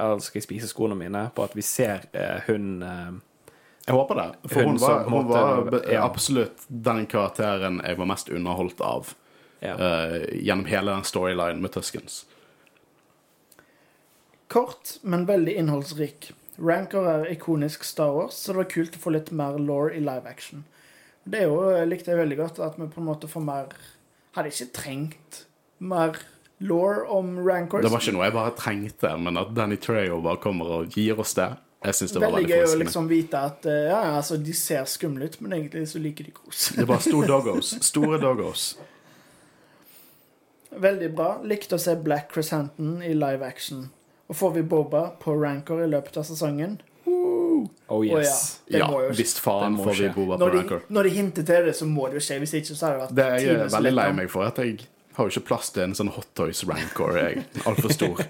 Eller 0.00 0.18
skal 0.24 0.40
jeg 0.40 0.46
spise 0.48 0.68
skoene 0.72 0.96
mine 0.96 1.26
på 1.36 1.44
at 1.44 1.52
vi 1.54 1.60
ser 1.60 2.06
eh, 2.16 2.40
hun 2.46 2.82
eh, 2.82 3.10
Jeg 3.86 3.94
håper 3.98 4.14
det. 4.16 4.28
For 4.48 4.62
Hun 4.64 4.70
hun 4.70 4.78
var, 4.80 5.02
hun 5.04 5.12
måte- 5.12 5.42
var 5.74 5.92
ja. 5.92 6.04
absolutt 6.06 6.64
den 6.70 7.04
karakteren 7.06 7.82
jeg 7.84 7.98
var 7.98 8.06
mest 8.06 8.28
underholdt 8.32 8.80
av 8.80 9.12
ja. 9.60 9.76
uh, 9.76 10.18
gjennom 10.34 10.66
hele 10.70 10.92
den 10.92 11.06
storylinen 11.08 11.62
med 11.62 11.72
Tuskens. 11.76 12.24
Kort, 14.50 14.96
men 15.06 15.28
veldig 15.28 15.54
innholdsrik. 15.60 16.32
Rancor 16.60 17.06
er 17.08 17.28
ikonisk 17.32 17.84
Star 17.86 18.10
Wars, 18.16 18.34
så 18.34 18.52
det 18.52 18.64
var 18.64 18.70
kult 18.72 18.98
å 18.98 19.04
få 19.04 19.14
litt 19.14 19.30
mer 19.32 19.56
law 19.62 19.86
i 19.88 20.02
live 20.02 20.28
action. 20.28 20.64
Det 21.24 21.44
jo, 21.44 21.60
likte 21.86 22.12
jeg 22.12 22.20
veldig 22.20 22.38
godt, 22.40 22.58
at 22.64 22.76
vi 22.80 22.88
på 22.90 23.00
en 23.00 23.08
måte 23.12 23.30
får 23.30 23.44
mer 23.44 23.72
Hadde 24.30 24.52
ikke 24.52 24.68
trengt 24.70 25.40
mer 25.82 26.20
law 26.62 27.00
om 27.16 27.32
Rancors. 27.42 27.82
Det 27.82 27.90
var 27.90 28.04
ikke 28.04 28.14
noe 28.14 28.28
jeg 28.28 28.34
bare 28.36 28.52
trengte, 28.54 29.10
men 29.18 29.40
at 29.40 29.50
Danny 29.56 29.78
Trejo 29.82 30.20
bare 30.22 30.38
kommer 30.38 30.70
og 30.76 30.94
gir 30.94 31.18
oss 31.18 31.34
det. 31.34 31.48
Jeg 31.80 31.96
synes 31.96 32.12
det 32.12 32.20
var 32.20 32.34
Veldig 32.34 32.42
veldig 32.44 32.58
gøy 32.60 32.74
å 32.76 32.78
liksom 32.82 33.08
vite 33.08 33.40
at 33.40 33.66
eh, 33.66 33.86
ja, 33.88 33.98
ja, 34.04 34.14
altså, 34.20 34.36
de 34.36 34.54
ser 34.54 34.84
skumle 34.90 35.30
ut, 35.30 35.38
men 35.40 35.56
egentlig 35.56 35.86
så 35.88 36.02
liker 36.02 36.28
de 36.28 36.34
kos. 36.36 36.68
Det 36.76 36.84
er 36.84 36.90
bare 36.90 37.04
store 37.06 37.30
doggos. 37.34 37.72
Store 37.86 38.20
doggos. 38.20 38.66
Veldig 40.70 41.08
bra. 41.16 41.32
Likte 41.44 41.76
å 41.76 41.82
se 41.82 41.96
Black 41.96 42.30
Crescenton 42.32 43.00
i 43.02 43.14
live 43.14 43.46
action. 43.46 43.88
Og 44.30 44.36
får 44.38 44.54
vi 44.58 44.62
Boba 44.62 45.08
på 45.20 45.34
Rancor 45.34 45.82
i 45.82 45.88
løpet 45.90 46.20
av 46.20 46.28
sesongen? 46.28 46.78
Oh 47.90 48.06
yes. 48.06 48.60
Oh, 48.68 48.76
Ja, 48.76 48.86
ja 48.86 49.08
visst 49.16 49.38
faen 49.42 49.76
får 49.78 49.94
vi. 49.98 50.08
Boba 50.14 50.38
på 50.38 50.44
Når 50.44 50.50
de, 50.50 50.58
Rancor. 50.58 50.82
når 50.88 51.02
de 51.02 51.10
hinter 51.10 51.42
til 51.42 51.66
det, 51.66 51.74
så 51.76 51.86
må 51.86 52.06
det 52.08 52.20
jo 52.20 52.26
skje. 52.28 52.38
Hvis 52.44 52.54
ikke, 52.60 52.76
så 52.78 52.86
hadde 52.86 52.94
det 52.94 53.02
vært 53.02 53.16
Det 53.18 53.26
er 53.26 53.46
jeg 53.46 53.56
er 53.64 53.74
veldig 53.74 53.94
lei 53.96 54.08
meg 54.20 54.30
for, 54.30 54.46
at 54.46 54.62
jeg 54.62 54.78
har 55.16 55.26
jo 55.26 55.34
ikke 55.34 55.46
plass 55.50 55.72
til 55.74 55.88
en 55.88 55.96
sånn 55.98 56.12
Hot 56.14 56.30
Toys 56.38 56.62
Rancor. 56.68 57.18
Jeg 57.18 57.42
er 57.42 57.68
altfor 57.70 57.96
stor. 57.96 58.22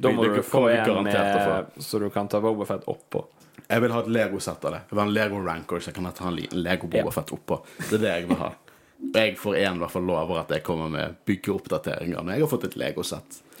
Da 0.00 0.10
må 0.12 0.24
du 0.28 0.42
få 0.44 0.66
en 0.68 1.02
med, 1.04 1.66
så 1.80 1.98
du 2.00 2.06
kan 2.12 2.28
ta 2.28 2.40
Bobafett 2.40 2.86
oppå. 2.88 3.24
Jeg 3.68 3.82
vil 3.84 3.92
ha 3.94 4.00
et 4.02 4.08
Lego-sett 4.12 4.64
av 4.64 4.74
det. 4.74 4.80
Jeg 4.88 4.96
vil 4.96 5.00
ha 5.00 5.06
en 5.06 5.12
Lego 5.14 5.40
Rancor, 5.44 5.80
så 5.80 5.90
jeg 5.90 5.96
kan 5.98 6.08
ta 6.16 6.28
en 6.28 6.36
Lego 6.36 6.88
Bobafett 6.88 7.04
Boba 7.04 7.14
Fett 7.16 7.32
oppå. 7.36 7.60
Det 7.90 7.98
er 7.98 8.02
det 8.04 8.12
jeg 8.14 8.28
vil 8.30 8.40
ha. 8.40 8.50
Jeg 9.14 9.36
for 9.40 9.56
en 9.58 9.76
i 9.78 9.82
hvert 9.82 9.90
fall 9.94 10.04
lover 10.06 10.40
at 10.42 10.50
jeg 10.54 10.62
kommer 10.66 10.90
med 10.92 11.16
byggeoppdateringer 11.26 12.20
når 12.22 12.36
jeg 12.36 12.44
har 12.44 12.50
fått 12.52 12.66
et 12.68 12.76
Lego-sett. 12.80 13.40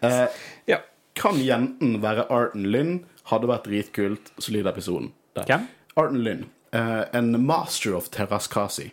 Eh, 0.00 0.26
Ja. 0.66 0.78
kan 1.14 1.34
jenten 1.42 2.00
være 2.02 2.26
Arten 2.30 2.66
Lynn? 2.72 3.04
Hadde 3.30 3.48
vært 3.50 3.64
dritkult. 3.66 4.30
Solid 4.38 4.66
episoden. 4.70 5.10
Hvem? 5.34 5.66
Arten 5.96 6.22
Lynn. 6.24 6.44
eh, 6.72 7.04
en 7.12 7.46
master 7.46 7.94
of 7.96 8.08
Terraskasi. 8.10 8.90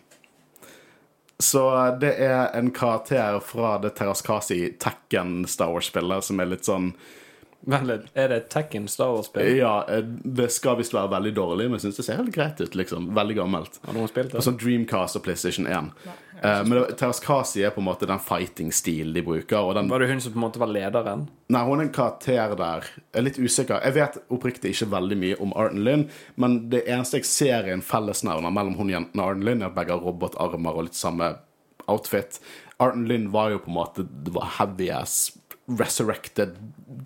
Så 1.38 1.98
det 2.00 2.14
er 2.18 2.50
en 2.56 2.70
karakter 2.72 3.40
fra 3.44 3.76
det 3.78 3.94
Terraskasi 3.98 4.72
Tekken 4.80 5.44
Star 5.46 5.68
Wars-spillet 5.72 6.24
som 6.24 6.40
er 6.40 6.46
litt 6.46 6.64
sånn 6.64 6.94
Vent 7.66 7.86
litt, 7.88 8.04
er 8.14 8.28
det 8.30 8.36
Tekken 8.52 8.84
Star 8.88 9.08
Wars-spill? 9.10 9.56
Ja, 9.58 9.80
eh, 9.90 10.02
det 10.06 10.52
skal 10.54 10.76
visst 10.78 10.92
være 10.94 11.10
veldig 11.10 11.32
dårlig, 11.34 11.64
men 11.66 11.80
jeg 11.80 11.88
syns 11.88 11.96
det 11.98 12.04
ser 12.06 12.20
helt 12.20 12.30
greit 12.34 12.60
ut. 12.60 12.76
liksom 12.78 13.08
Veldig 13.16 13.36
gammelt. 13.40 13.80
Har 13.84 13.96
noen 13.96 14.06
spilt 14.08 14.30
det? 14.30 14.42
sånn 14.46 14.58
Dreamcast 14.60 15.16
og 15.18 15.24
PlayStation 15.24 15.66
1. 15.66 15.90
Nei, 16.06 16.62
men 16.62 16.70
det- 16.70 16.96
Terraskasi 17.00 17.64
er 17.66 17.70
på 17.70 17.78
en 17.82 17.88
måte 17.88 18.06
den 18.06 18.20
fighting-stil 18.20 19.12
de 19.12 19.22
bruker. 19.22 19.56
Og 19.58 19.74
den 19.74 19.88
Var 19.88 19.98
det 19.98 20.08
hun 20.10 20.20
som 20.20 20.32
på 20.32 20.36
en 20.36 20.44
måte 20.50 20.58
var 20.58 20.68
lederen? 20.68 21.26
Nei, 21.48 21.64
hun 21.64 21.80
er 21.80 21.82
en 21.84 21.90
karakter 21.92 22.54
der. 22.56 22.80
Jeg 22.82 23.18
er 23.18 23.22
litt 23.22 23.38
usikker. 23.38 23.82
Jeg 23.82 23.94
vet 23.94 24.18
oppriktig 24.30 24.70
ikke 24.70 24.90
veldig 24.90 25.16
mye 25.18 25.40
om 25.40 25.52
Arden 25.56 25.82
Lynn, 25.82 26.08
men 26.36 26.68
det 26.70 26.86
eneste 26.86 27.14
jeg 27.18 27.24
ser 27.24 27.66
i 27.66 27.72
en 27.72 27.82
fellesnevner 27.82 28.52
mellom 28.52 28.76
hun 28.76 28.88
jentene 28.88 29.22
og 29.22 29.30
Arden 29.30 29.42
Lynn, 29.44 29.62
er 29.62 29.66
at 29.66 29.74
begge 29.74 29.90
har 29.90 30.00
robotarmer 30.00 30.76
og 30.76 30.84
litt 30.84 30.94
samme 30.94 31.36
outfit. 31.88 32.38
Arden 32.78 33.06
Lynn 33.08 33.30
var 33.32 33.50
jo 33.50 33.58
på 33.58 33.68
en 33.68 33.74
måte 33.74 34.06
Det 34.24 34.32
var 34.34 34.44
heavy 34.58 34.90
ass 34.90 35.32
resurrected 35.66 36.56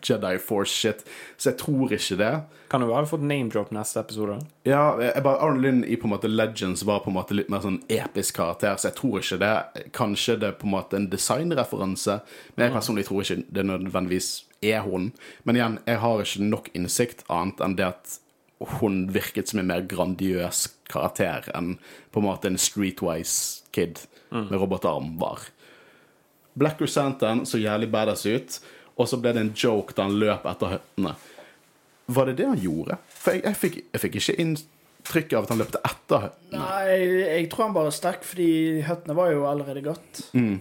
Jedi 0.03 0.39
Force 0.39 0.73
shit, 0.73 1.05
så 1.37 1.51
jeg 1.51 1.59
tror 1.61 1.93
ikke 1.93 2.17
det. 2.21 2.33
Kan 2.71 2.85
du 2.85 2.93
ha 2.93 3.03
fått 3.09 3.25
name-drop 3.25 3.73
neste 3.75 4.03
episode? 4.05 4.39
Ja, 4.69 4.95
jeg 5.01 5.25
bare, 5.25 5.41
Arne 5.43 5.63
Lynn 5.65 5.81
i 5.85 5.97
på 5.99 6.09
en 6.09 6.15
måte 6.15 6.31
Legends 6.31 6.85
var 6.87 7.03
på 7.05 7.11
en 7.11 7.17
måte 7.17 7.37
litt 7.37 7.51
mer 7.53 7.65
sånn 7.65 7.81
episk 7.91 8.37
karakter, 8.39 8.77
så 8.77 8.91
jeg 8.91 8.99
tror 9.01 9.19
ikke 9.21 9.41
det. 9.43 9.53
Kanskje 9.97 10.39
det 10.41 10.53
er 10.53 10.59
på 10.61 10.69
en 10.69 10.75
måte 10.77 10.99
en 11.01 11.11
designreferanse, 11.13 12.21
men 12.55 12.67
jeg 12.67 12.77
personlig 12.77 13.07
tror 13.09 13.25
ikke 13.25 13.43
det 13.49 13.67
nødvendigvis 13.73 14.33
er 14.63 14.85
hun. 14.87 15.11
Men 15.45 15.59
igjen, 15.59 15.79
jeg 15.89 16.03
har 16.05 16.25
ikke 16.25 16.51
nok 16.51 16.73
innsikt 16.77 17.25
annet 17.33 17.65
enn 17.65 17.79
det 17.81 17.89
at 17.89 18.19
hun 18.81 19.07
virket 19.15 19.49
som 19.49 19.63
en 19.63 19.71
mer 19.71 19.87
grandiøs 19.89 20.67
karakter 20.93 21.47
enn 21.57 21.79
på 22.13 22.21
en 22.21 22.27
måte 22.27 22.51
en 22.51 22.61
streetwise 22.61 23.65
kid 23.73 24.03
med 24.31 24.59
robotarm 24.61 25.15
var. 25.21 25.49
Black 26.59 26.81
Santan 26.89 27.45
så 27.47 27.61
jævlig 27.61 27.91
badass 27.91 28.27
ut, 28.27 28.61
og 28.97 29.09
så 29.09 29.19
ble 29.21 29.33
det 29.37 29.45
en 29.45 29.53
joke 29.57 29.95
da 29.97 30.09
han 30.09 30.19
løp 30.21 30.47
etter 30.51 30.75
høttene. 30.77 31.15
Var 32.11 32.27
det 32.27 32.39
det 32.41 32.49
han 32.51 32.59
gjorde? 32.61 32.99
For 33.15 33.37
jeg, 33.37 33.45
jeg, 33.47 33.59
fikk, 33.61 33.77
jeg 33.93 34.03
fikk 34.03 34.19
ikke 34.19 34.39
inntrykk 34.43 35.37
av 35.37 35.47
at 35.47 35.53
han 35.55 35.63
løpte 35.63 35.83
etter 35.87 36.25
høttene. 36.27 36.65
Nei, 36.65 36.97
jeg 37.23 37.47
tror 37.53 37.69
han 37.69 37.77
bare 37.77 37.95
stakk, 37.95 38.27
fordi 38.27 38.51
høttene 38.89 39.17
var 39.19 39.31
jo 39.31 39.47
allerede 39.51 39.85
gått. 39.87 40.25
Mm. 40.35 40.59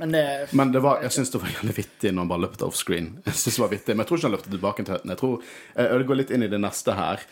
Men 0.00 0.14
det 0.16 0.24
Men 0.50 0.72
det 0.72 0.80
var, 0.82 1.02
jeg 1.04 1.12
syns 1.14 1.30
det 1.30 1.40
var 1.42 1.52
jævlig 1.52 1.76
vittig 1.76 2.10
når 2.12 2.24
han 2.24 2.30
bare 2.32 2.44
løpte 2.46 2.66
offscreen. 2.66 3.10
Jeg 3.28 3.34
synes 3.34 3.58
det 3.58 3.62
var 3.62 3.74
vittig, 3.74 3.94
Men 3.94 4.02
jeg 4.02 4.08
tror 4.08 4.18
ikke 4.18 4.26
han 4.26 4.34
løpte 4.34 4.54
tilbake 4.54 4.84
til 4.84 4.94
høttene. 4.96 5.14
Jeg 5.14 5.20
tror, 5.20 5.50
eh, 5.76 5.90
jeg 5.92 6.08
går 6.08 6.18
litt 6.18 6.32
inn 6.34 6.46
i 6.46 6.50
det 6.50 6.60
neste 6.64 6.96
her. 6.98 7.22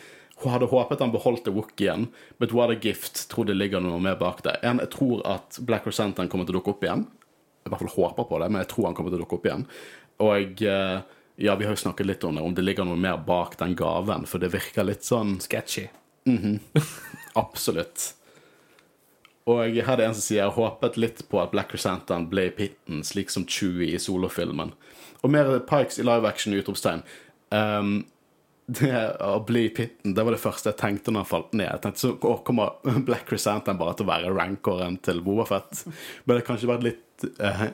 Hun 0.43 0.51
hadde 0.53 0.69
håpet 0.71 1.01
han 1.03 1.11
beholdt 1.13 1.49
Wookien, 1.53 2.07
but 2.39 2.53
what 2.55 2.71
a 2.71 2.77
gift. 2.79 3.25
Tror 3.29 3.45
det 3.49 3.57
ligger 3.57 3.83
noe 3.83 3.99
mer 4.01 4.15
bak 4.19 4.41
det. 4.45 4.55
En, 4.63 4.79
jeg 4.79 4.93
tror 4.95 5.21
at 5.27 5.59
Black 5.65 5.83
Chrysanthemum 5.83 6.29
kommer 6.31 6.47
til 6.47 6.55
å 6.55 6.61
dukke 6.61 6.73
opp 6.73 6.85
igjen. 6.87 7.05
I 7.63 7.71
hvert 7.71 7.83
fall 7.83 7.93
håper 7.95 8.27
på 8.29 8.39
det, 8.41 8.49
men 8.51 8.63
jeg 8.63 8.71
tror 8.73 8.89
han 8.89 8.97
kommer 8.97 9.13
til 9.13 9.21
å 9.21 9.23
dukke 9.23 9.39
opp 9.39 9.47
igjen. 9.49 9.67
Og 10.23 10.63
eh, 10.67 10.97
ja, 11.43 11.55
vi 11.55 11.65
har 11.65 11.73
jo 11.73 11.83
snakket 11.83 12.09
litt 12.09 12.25
om 12.27 12.35
det, 12.37 12.43
om 12.45 12.55
det 12.55 12.65
ligger 12.65 12.87
noe 12.87 12.99
mer 12.99 13.21
bak 13.25 13.57
den 13.61 13.77
gaven, 13.77 14.27
for 14.29 14.43
det 14.43 14.51
virker 14.53 14.85
litt 14.87 15.07
sånn 15.07 15.39
Sketchy. 15.43 15.87
Absolutt. 17.39 18.11
Og 19.49 19.75
her 19.75 19.95
er 19.95 19.99
det 19.99 20.07
en 20.07 20.15
som 20.15 20.23
sier 20.23 20.43
jeg 20.43 20.55
håpet 20.55 20.97
litt 21.01 21.25
på 21.27 21.41
at 21.41 21.51
Black 21.51 21.73
Crescenten 21.73 22.29
ble 22.31 22.47
i 22.47 22.55
pitten, 22.55 23.01
slik 23.03 23.33
som 23.33 23.47
Chewie 23.49 23.91
i 23.91 23.99
solofilmen. 23.99 24.71
Og 25.23 25.31
mer 25.31 25.51
Pikes 25.67 25.99
i 25.99 26.05
live 26.07 26.27
action 26.27 26.55
utropstegn. 26.55 27.03
Um, 27.51 28.03
det 28.71 28.95
å 29.19 29.41
bli 29.43 29.65
i 29.67 29.73
pitten, 29.75 30.13
det 30.15 30.23
var 30.23 30.35
det 30.35 30.39
første 30.39 30.71
jeg 30.71 30.79
tenkte 30.79 31.11
når 31.11 31.25
han 31.25 31.31
falt 31.33 31.55
ned. 31.57 31.67
Jeg 31.67 31.83
tenkte 31.83 32.03
så 32.05 32.13
å, 32.15 32.37
kommer 32.47 32.77
Black 33.07 33.27
Crescenten 33.27 33.79
bare 33.79 33.97
til 33.97 34.07
å 34.07 34.11
være 34.13 34.31
rancoren 34.35 34.95
til 35.03 35.19
Bobafett? 35.25 35.83
Men 36.23 36.37
det 36.37 36.45
kan 36.45 36.53
kanskje 36.53 36.71
vært 36.71 36.87
litt 36.87 37.03
eh, 37.39 37.67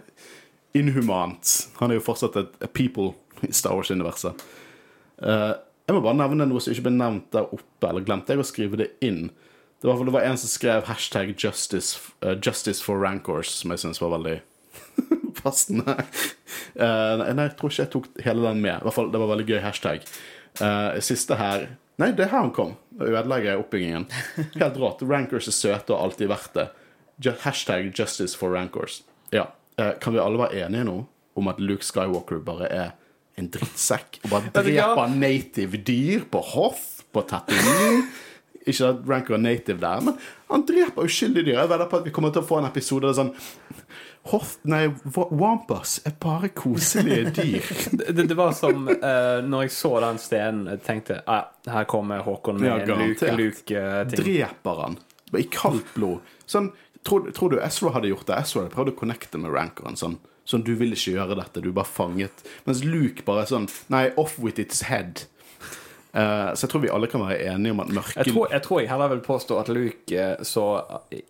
inhumant. 0.77 1.69
Han 1.79 1.91
er 1.91 1.99
jo 1.99 2.05
fortsatt 2.05 2.37
et, 2.39 2.59
people 2.73 3.13
i 3.47 3.53
Star 3.55 3.75
Wars-universet. 3.77 4.43
Uh, 5.19 5.55
jeg 5.87 5.95
må 5.95 6.03
bare 6.05 6.19
nevne 6.19 6.47
noe 6.47 6.61
som 6.61 6.73
ikke 6.73 6.87
ble 6.87 6.95
nevnt 6.95 7.31
der 7.33 7.49
oppe, 7.49 7.89
eller 7.89 8.05
glemte 8.05 8.35
jeg 8.35 8.43
å 8.43 8.47
skrive 8.47 8.79
det 8.79 8.91
inn. 9.05 9.29
Det 9.79 9.87
var, 9.87 10.01
det 10.05 10.13
var 10.13 10.27
en 10.27 10.39
som 10.39 10.51
skrev 10.51 10.85
hashtag 10.89 11.33
justice, 11.39 11.97
uh, 12.25 12.35
justice 12.35 12.83
for 12.83 13.01
rancors, 13.01 13.51
som 13.61 13.73
jeg 13.73 13.83
syns 13.83 14.01
var 14.03 14.13
veldig 14.17 14.37
passende. 15.41 15.97
Uh, 16.75 17.19
nei, 17.23 17.47
jeg 17.47 17.55
tror 17.59 17.73
ikke 17.73 17.83
jeg 17.85 17.93
tok 17.95 18.09
hele 18.25 18.45
den 18.47 18.63
med. 18.63 18.75
I 18.77 18.87
hvert 18.87 18.99
fall, 18.99 19.11
Det 19.11 19.23
var 19.23 19.33
veldig 19.33 19.47
gøy 19.49 19.61
hashtag. 19.65 20.09
Siste 21.05 21.37
her 21.39 21.69
Nei, 21.99 22.13
det 22.15 22.25
er 22.25 22.31
her 22.31 22.45
han 22.45 22.53
kom. 22.55 22.77
Ødelegger 22.95 23.49
jeg 23.49 23.59
oppbyggingen. 23.59 24.05
Helt 24.55 24.77
rått. 24.79 25.01
Rancors 25.03 25.49
er 25.51 25.55
søte 25.55 25.91
og 25.91 26.05
alltid 26.05 26.29
vært 26.31 26.53
det. 26.55 26.67
Hashtag 27.43 27.89
justice 27.91 28.39
for 28.39 28.55
rancors. 28.55 29.01
Ja. 29.35 29.47
Eh, 29.79 29.93
kan 30.01 30.13
vi 30.15 30.19
alle 30.23 30.39
være 30.41 30.65
enige 30.65 30.87
nå 30.89 30.97
om 31.39 31.47
at 31.51 31.59
Luke 31.63 31.85
Skywalker 31.85 32.41
bare 32.43 32.67
er 32.73 32.89
en 33.39 33.47
drittsekk 33.53 34.19
og 34.25 34.33
bare 34.33 34.49
dreper 34.57 35.13
native 35.15 35.79
dyr 35.87 36.25
på 36.31 36.41
Hoth, 36.53 37.03
på 37.13 37.23
Tatooine? 37.29 38.03
Ikke 38.67 38.89
at 38.91 39.05
Ranker 39.07 39.37
er 39.37 39.41
native 39.41 39.79
der, 39.81 40.01
men 40.03 40.17
han 40.49 40.65
dreper 40.67 41.07
uskyldige 41.07 41.47
dyr. 41.47 41.61
Jeg 41.61 41.69
vedder 41.71 41.87
på 41.89 42.01
at 42.01 42.05
vi 42.05 42.11
kommer 42.13 42.33
til 42.35 42.43
å 42.43 42.47
få 42.49 42.59
en 42.59 42.67
episode 42.67 43.07
der 43.07 43.15
sånn 43.17 43.31
Hoth, 44.29 44.57
nei, 44.67 44.81
Wampus 45.15 46.01
er 46.05 46.11
bare 46.21 46.49
koselige 46.53 47.31
dyr. 47.37 47.69
Det, 48.11 48.25
det 48.27 48.35
var 48.37 48.51
som 48.57 48.83
uh, 48.91 49.39
når 49.47 49.63
jeg 49.65 49.73
så 49.73 49.93
den 50.03 50.19
scenen, 50.21 50.67
jeg 50.75 50.83
tenkte 50.85 51.21
ah, 51.31 51.47
her 51.71 51.87
kommer 51.89 52.21
Håkon 52.27 52.59
med 52.59 52.67
Ja, 52.67 52.75
en 52.75 52.83
Luke- 52.83 52.91
garantert. 52.91 53.39
Luke, 53.39 53.79
uh, 53.79 54.03
Dreper 54.11 54.83
han 54.83 54.99
i 55.39 55.45
kaldt 55.53 55.89
blod. 55.95 56.19
Sånn, 56.49 56.71
tror, 57.07 57.31
tror 57.35 57.53
du 57.53 57.59
Ezra 57.61 57.93
hadde 57.95 58.11
gjort 58.11 58.27
det? 58.27 58.37
Ezra 58.41 58.63
hadde 58.65 58.75
prøvd 58.75 58.93
å 58.93 58.99
connecte 58.99 59.41
med 59.41 59.53
rankeren. 59.55 59.97
sånn. 59.99 60.19
Sånn, 60.49 60.63
du 60.65 60.73
vil 60.79 60.95
ikke 60.95 61.13
gjøre 61.13 61.37
dette, 61.37 61.61
du 61.61 61.69
er 61.69 61.75
bare 61.77 61.89
fanget. 61.89 62.41
Mens 62.65 62.81
Luke 62.81 63.21
bare 63.27 63.43
er 63.45 63.51
sånn 63.51 63.67
Nei, 63.93 64.07
off 64.17 64.39
with 64.41 64.61
its 64.61 64.81
head. 64.89 65.27
Uh, 66.09 66.55
så 66.57 66.65
jeg 66.65 66.71
tror 66.71 66.81
vi 66.81 66.89
alle 66.89 67.07
kan 67.11 67.21
være 67.21 67.51
enige 67.51 67.75
om 67.75 67.83
at 67.83 67.91
mørke 67.93 68.15
jeg, 68.15 68.31
tror, 68.33 68.47
jeg 68.49 68.63
tror 68.65 68.79
jeg 68.81 68.89
heller 68.89 69.11
vil 69.11 69.19
påstå 69.27 69.59
at 69.61 69.67
Luke 69.69 70.15
eh, 70.17 70.39
så 70.41 70.63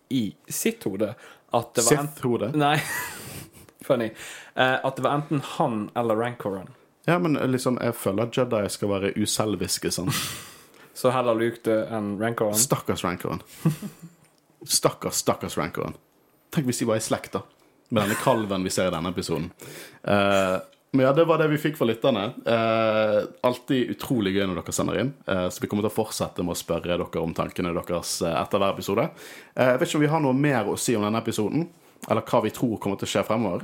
i 0.08 0.22
sitt 0.48 0.86
hode 0.88 1.10
at 1.12 1.74
det 1.76 1.84
var 1.84 1.98
Sith-hode. 1.98 2.48
Nei, 2.56 2.78
funny. 3.88 4.08
Uh, 4.54 4.78
at 4.80 4.96
det 4.96 5.04
var 5.04 5.18
enten 5.18 5.42
han 5.58 5.82
eller 5.98 6.16
Rancoren. 6.16 6.72
Ja, 7.04 7.18
men 7.18 7.36
liksom, 7.52 7.76
jeg 7.82 7.96
føler 7.98 8.28
at 8.28 8.38
Jedi 8.38 8.62
skal 8.72 8.92
være 8.94 9.12
uselviske 9.20 9.92
sånn. 9.92 10.08
Så 11.00 11.12
heller 11.12 11.36
Luke 11.36 11.60
det 11.68 11.76
enn 11.92 12.14
Rancoren. 12.20 12.56
Stakkars 12.56 13.04
rancoren. 13.04 13.44
Stakkars, 14.66 15.22
stakkars 15.22 15.56
rankeren. 15.58 15.96
Tenk 16.50 16.68
hvis 16.68 16.82
de 16.82 16.88
var 16.90 17.00
i 17.00 17.04
slekt, 17.04 17.36
da. 17.38 17.44
Med 17.90 18.04
denne 18.04 18.18
kalven 18.20 18.66
vi 18.66 18.72
ser 18.74 18.90
i 18.90 18.94
denne 18.94 19.10
episoden. 19.10 19.48
Uh, 20.04 20.58
men 20.90 21.06
ja, 21.06 21.12
det 21.12 21.24
var 21.24 21.38
det 21.38 21.48
vi 21.48 21.58
fikk 21.58 21.76
fra 21.78 21.86
lytterne. 21.86 22.24
Eh, 22.46 23.18
alltid 23.46 23.92
utrolig 23.94 24.32
gøy 24.34 24.42
når 24.48 24.58
dere 24.58 24.72
sender 24.74 24.96
inn. 24.98 25.12
Eh, 25.22 25.44
så 25.46 25.62
vi 25.62 25.68
kommer 25.70 25.86
til 25.86 25.92
å 25.92 25.94
fortsette 25.94 26.42
med 26.42 26.56
å 26.56 26.58
spørre 26.58 26.96
dere 26.96 27.22
om 27.22 27.34
tankene 27.36 27.70
deres 27.76 28.16
eh, 28.26 28.34
etter 28.34 28.58
hver 28.58 28.74
episode. 28.74 29.04
Eh, 29.54 29.68
jeg 29.68 29.78
vet 29.78 29.86
ikke 29.86 30.00
om 30.00 30.04
vi 30.04 30.10
har 30.10 30.24
noe 30.24 30.34
mer 30.34 30.70
å 30.72 30.74
si 30.80 30.96
om 30.98 31.06
denne 31.06 31.20
episoden, 31.22 31.68
eller 32.08 32.26
hva 32.26 32.42
vi 32.42 32.50
tror 32.56 32.80
kommer 32.82 32.98
til 32.98 33.06
å 33.06 33.12
skje 33.12 33.22
fremover. 33.28 33.62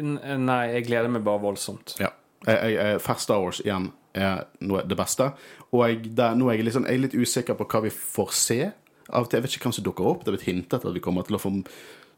Nei, 0.00 0.62
jeg 0.78 0.86
gleder 0.88 1.12
meg 1.12 1.26
bare 1.26 1.44
voldsomt. 1.44 1.98
Ja. 2.00 2.14
Jeg, 2.46 2.56
jeg, 2.56 2.78
jeg, 2.78 3.02
Fast 3.04 3.30
Hours 3.30 3.60
igjen 3.60 3.92
er 4.12 4.44
noe 4.64 4.84
det 4.86 4.98
beste. 4.98 5.30
Og 5.72 5.86
jeg, 5.86 6.12
der, 6.16 6.36
nå 6.36 6.50
er 6.50 6.58
jeg, 6.58 6.68
liksom, 6.68 6.86
jeg 6.88 6.98
er 6.98 7.04
litt 7.06 7.16
usikker 7.16 7.56
på 7.58 7.66
hva 7.72 7.82
vi 7.86 7.92
får 7.94 8.36
se. 8.36 8.60
Av 9.12 9.26
til, 9.26 9.38
Jeg 9.38 9.46
vet 9.46 9.56
ikke 9.56 9.68
hvem 9.68 9.76
som 9.78 9.86
dukker 9.88 10.08
opp. 10.08 10.22
Det 10.22 10.32
er 10.32 10.36
blitt 10.36 10.48
hintet 10.50 10.84
at 10.84 10.94
vi 10.94 11.02
kommer 11.04 11.26
til 11.26 11.38
å 11.38 11.42
få 11.42 11.52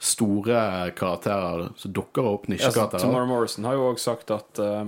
store 0.04 0.90
karakterer 0.98 1.70
som 1.80 1.94
dukker 1.94 2.26
opp. 2.34 2.50
Nisjekarakterer. 2.50 3.00
Ja, 3.00 3.06
Tomorrow 3.06 3.30
Morrison 3.30 3.66
har 3.68 3.78
jo 3.78 3.88
òg 3.92 4.02
sagt 4.02 4.34
at 4.34 4.60
eh, 4.60 4.84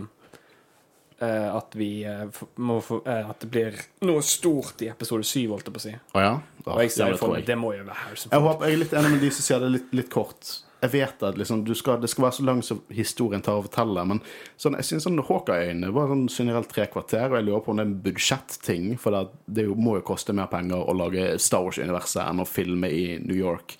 At 1.56 1.72
vi 1.78 2.04
uh, 2.04 2.26
må 2.60 2.76
få 2.84 2.98
uh, 3.06 3.30
At 3.30 3.40
det 3.40 3.48
blir 3.48 3.78
noe 4.04 4.20
stort 4.26 4.82
i 4.84 4.90
episode 4.92 5.24
7, 5.24 5.46
holdt 5.48 5.70
jeg 5.70 5.76
på 5.78 5.80
å 5.80 5.84
si. 5.86 5.94
Oh, 6.12 6.20
ja? 6.20 6.34
Og 6.66 6.82
jeg 6.82 6.90
ja, 6.90 6.94
ser 6.98 7.14
det 7.14 7.22
for 7.22 7.48
det 7.48 7.56
må 7.56 7.72
jo 7.72 7.86
være 7.86 8.00
Harrison 8.02 8.34
Jeg, 8.34 8.44
håper, 8.44 8.66
jeg 8.66 8.76
er 8.76 8.82
litt 8.82 8.96
enig 9.00 9.14
med 9.14 9.24
de 9.24 9.32
som 9.32 9.46
sier 9.46 9.64
det 9.64 9.72
litt, 9.78 9.94
litt 10.02 10.12
kort. 10.12 10.52
Jeg 10.82 10.92
vet 10.92 11.22
at 11.24 11.38
liksom, 11.40 11.62
du 11.64 11.72
skal, 11.74 12.00
det 12.02 12.10
skal 12.12 12.26
være 12.26 12.36
så 12.36 12.44
langt 12.44 12.66
som 12.68 12.82
historien 12.92 13.42
tar 13.44 13.58
å 13.58 13.64
fortelle, 13.64 14.02
men 14.10 14.20
sånn, 14.60 14.76
jeg 14.76 14.88
synes 14.90 15.06
sånn 15.08 15.22
Hawkeye-øyne 15.24 15.92
var 15.96 16.10
sånn 16.12 16.26
generelt 16.28 16.68
tre 16.72 16.84
kvarter, 16.92 17.30
og 17.30 17.38
jeg 17.38 17.46
lurer 17.46 17.62
på 17.64 17.72
om 17.72 17.80
det 17.80 17.86
er 17.86 17.90
en 17.90 18.00
budsjetting, 18.04 18.90
for 19.00 19.16
det, 19.16 19.22
det 19.58 19.64
må 19.72 19.96
jo 19.98 20.08
koste 20.12 20.36
mer 20.36 20.50
penger 20.52 20.84
å 20.84 20.96
lage 20.96 21.30
Star 21.42 21.64
Wars-universet 21.64 22.26
enn 22.26 22.44
å 22.44 22.48
filme 22.48 22.92
i 22.92 23.06
New 23.24 23.38
York. 23.38 23.78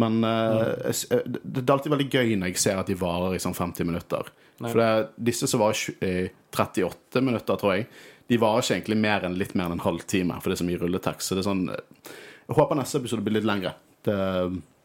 Men 0.00 0.22
jeg 0.24 0.94
eh, 1.12 1.26
det, 1.28 1.42
det 1.44 1.66
er 1.66 1.74
alltid 1.74 1.92
veldig 1.92 2.08
gøy 2.08 2.32
når 2.40 2.54
jeg 2.54 2.62
ser 2.64 2.80
at 2.80 2.88
de 2.88 2.96
varer 2.96 3.36
i 3.36 3.42
sånn 3.42 3.56
50 3.56 3.88
minutter. 3.88 4.32
For 4.62 4.78
det, 4.78 4.90
disse 5.20 5.48
som 5.50 5.60
varer 5.60 6.06
i 6.06 6.30
38 6.54 7.22
minutter, 7.24 7.58
tror 7.60 7.76
jeg, 7.76 7.88
de 8.30 8.38
varer 8.40 8.64
ikke 8.64 8.78
egentlig 8.78 9.00
mer 9.02 9.26
enn 9.26 9.36
litt 9.36 9.56
mer 9.58 9.68
enn 9.68 9.76
en 9.76 9.84
halv 9.84 10.04
time, 10.08 10.38
for 10.40 10.48
det 10.48 10.56
er 10.56 10.62
så 10.62 10.68
mye 10.68 10.80
rulletekst. 10.80 11.28
Så 11.28 11.36
det 11.36 11.42
er 11.42 11.50
sånn 11.50 11.64
eh, 11.72 12.12
Jeg 12.48 12.58
håper 12.58 12.78
neste 12.78 13.02
episode 13.02 13.24
blir 13.26 13.36
litt 13.36 13.48
lengre. 13.48 13.74
Det, 14.06 14.16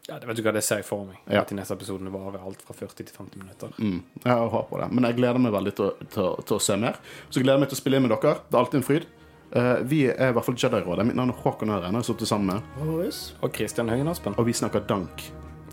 Ja, 0.08 0.16
det 0.18 0.24
vet 0.30 0.38
du 0.38 0.42
hva, 0.46 0.52
det 0.56 0.62
ser 0.64 0.80
jeg 0.80 0.86
for 0.88 1.04
meg. 1.04 1.18
Ja. 1.28 1.42
At 1.42 1.50
de 1.52 1.58
neste 1.58 1.76
episodene 1.76 2.08
varer 2.12 2.40
alt 2.40 2.62
fra 2.64 2.72
40 2.72 2.94
til 3.02 3.10
50 3.12 3.42
minutter. 3.42 3.74
mm, 3.76 3.98
jeg 4.24 4.48
håper 4.54 4.80
det. 4.84 4.88
Men 4.96 5.04
jeg 5.04 5.18
gleder 5.18 5.42
meg 5.44 5.52
veldig 5.52 5.74
til, 5.76 5.90
til, 6.14 6.30
til 6.48 6.56
å 6.56 6.60
se 6.64 6.78
mer. 6.80 6.96
Så 7.28 7.38
jeg 7.38 7.44
gleder 7.44 7.58
jeg 7.58 7.64
meg 7.66 7.72
til 7.74 7.76
å 7.78 7.82
spille 7.82 8.00
inn 8.00 8.06
med 8.06 8.14
dere. 8.14 8.38
Det 8.48 8.56
er 8.56 8.62
alltid 8.62 8.80
en 8.80 8.86
fryd. 8.88 9.08
Uh, 9.48 9.76
vi 9.88 10.00
er 10.08 10.32
i 10.32 10.36
hvert 10.36 10.44
fall 10.48 10.56
Jedi-rådet. 10.60 11.06
Mitt 11.08 11.16
navn 11.16 11.32
er 11.32 11.38
Håkon 11.44 11.72
Øren. 11.76 11.92
Jeg 11.92 12.00
har 12.00 12.08
sittet 12.08 12.28
sammen 12.32 12.54
med, 12.54 12.72
Boris. 12.80 13.20
Og 13.44 13.52
Christian 13.56 13.88
Høyen 13.92 14.08
Aspen. 14.08 14.36
og 14.36 14.48
vi 14.48 14.56
snakker 14.56 14.84
dank 14.88 15.28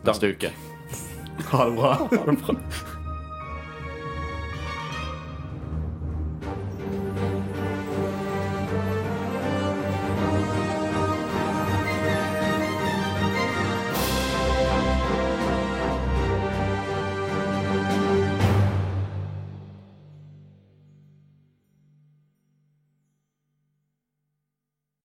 neste 0.05 0.35
uke. 0.35 0.51
Ha 1.51 1.65
det 1.67 1.75
bra. 1.79 1.95
Ha 2.11 2.23
det 2.27 2.37
bra. 2.43 2.93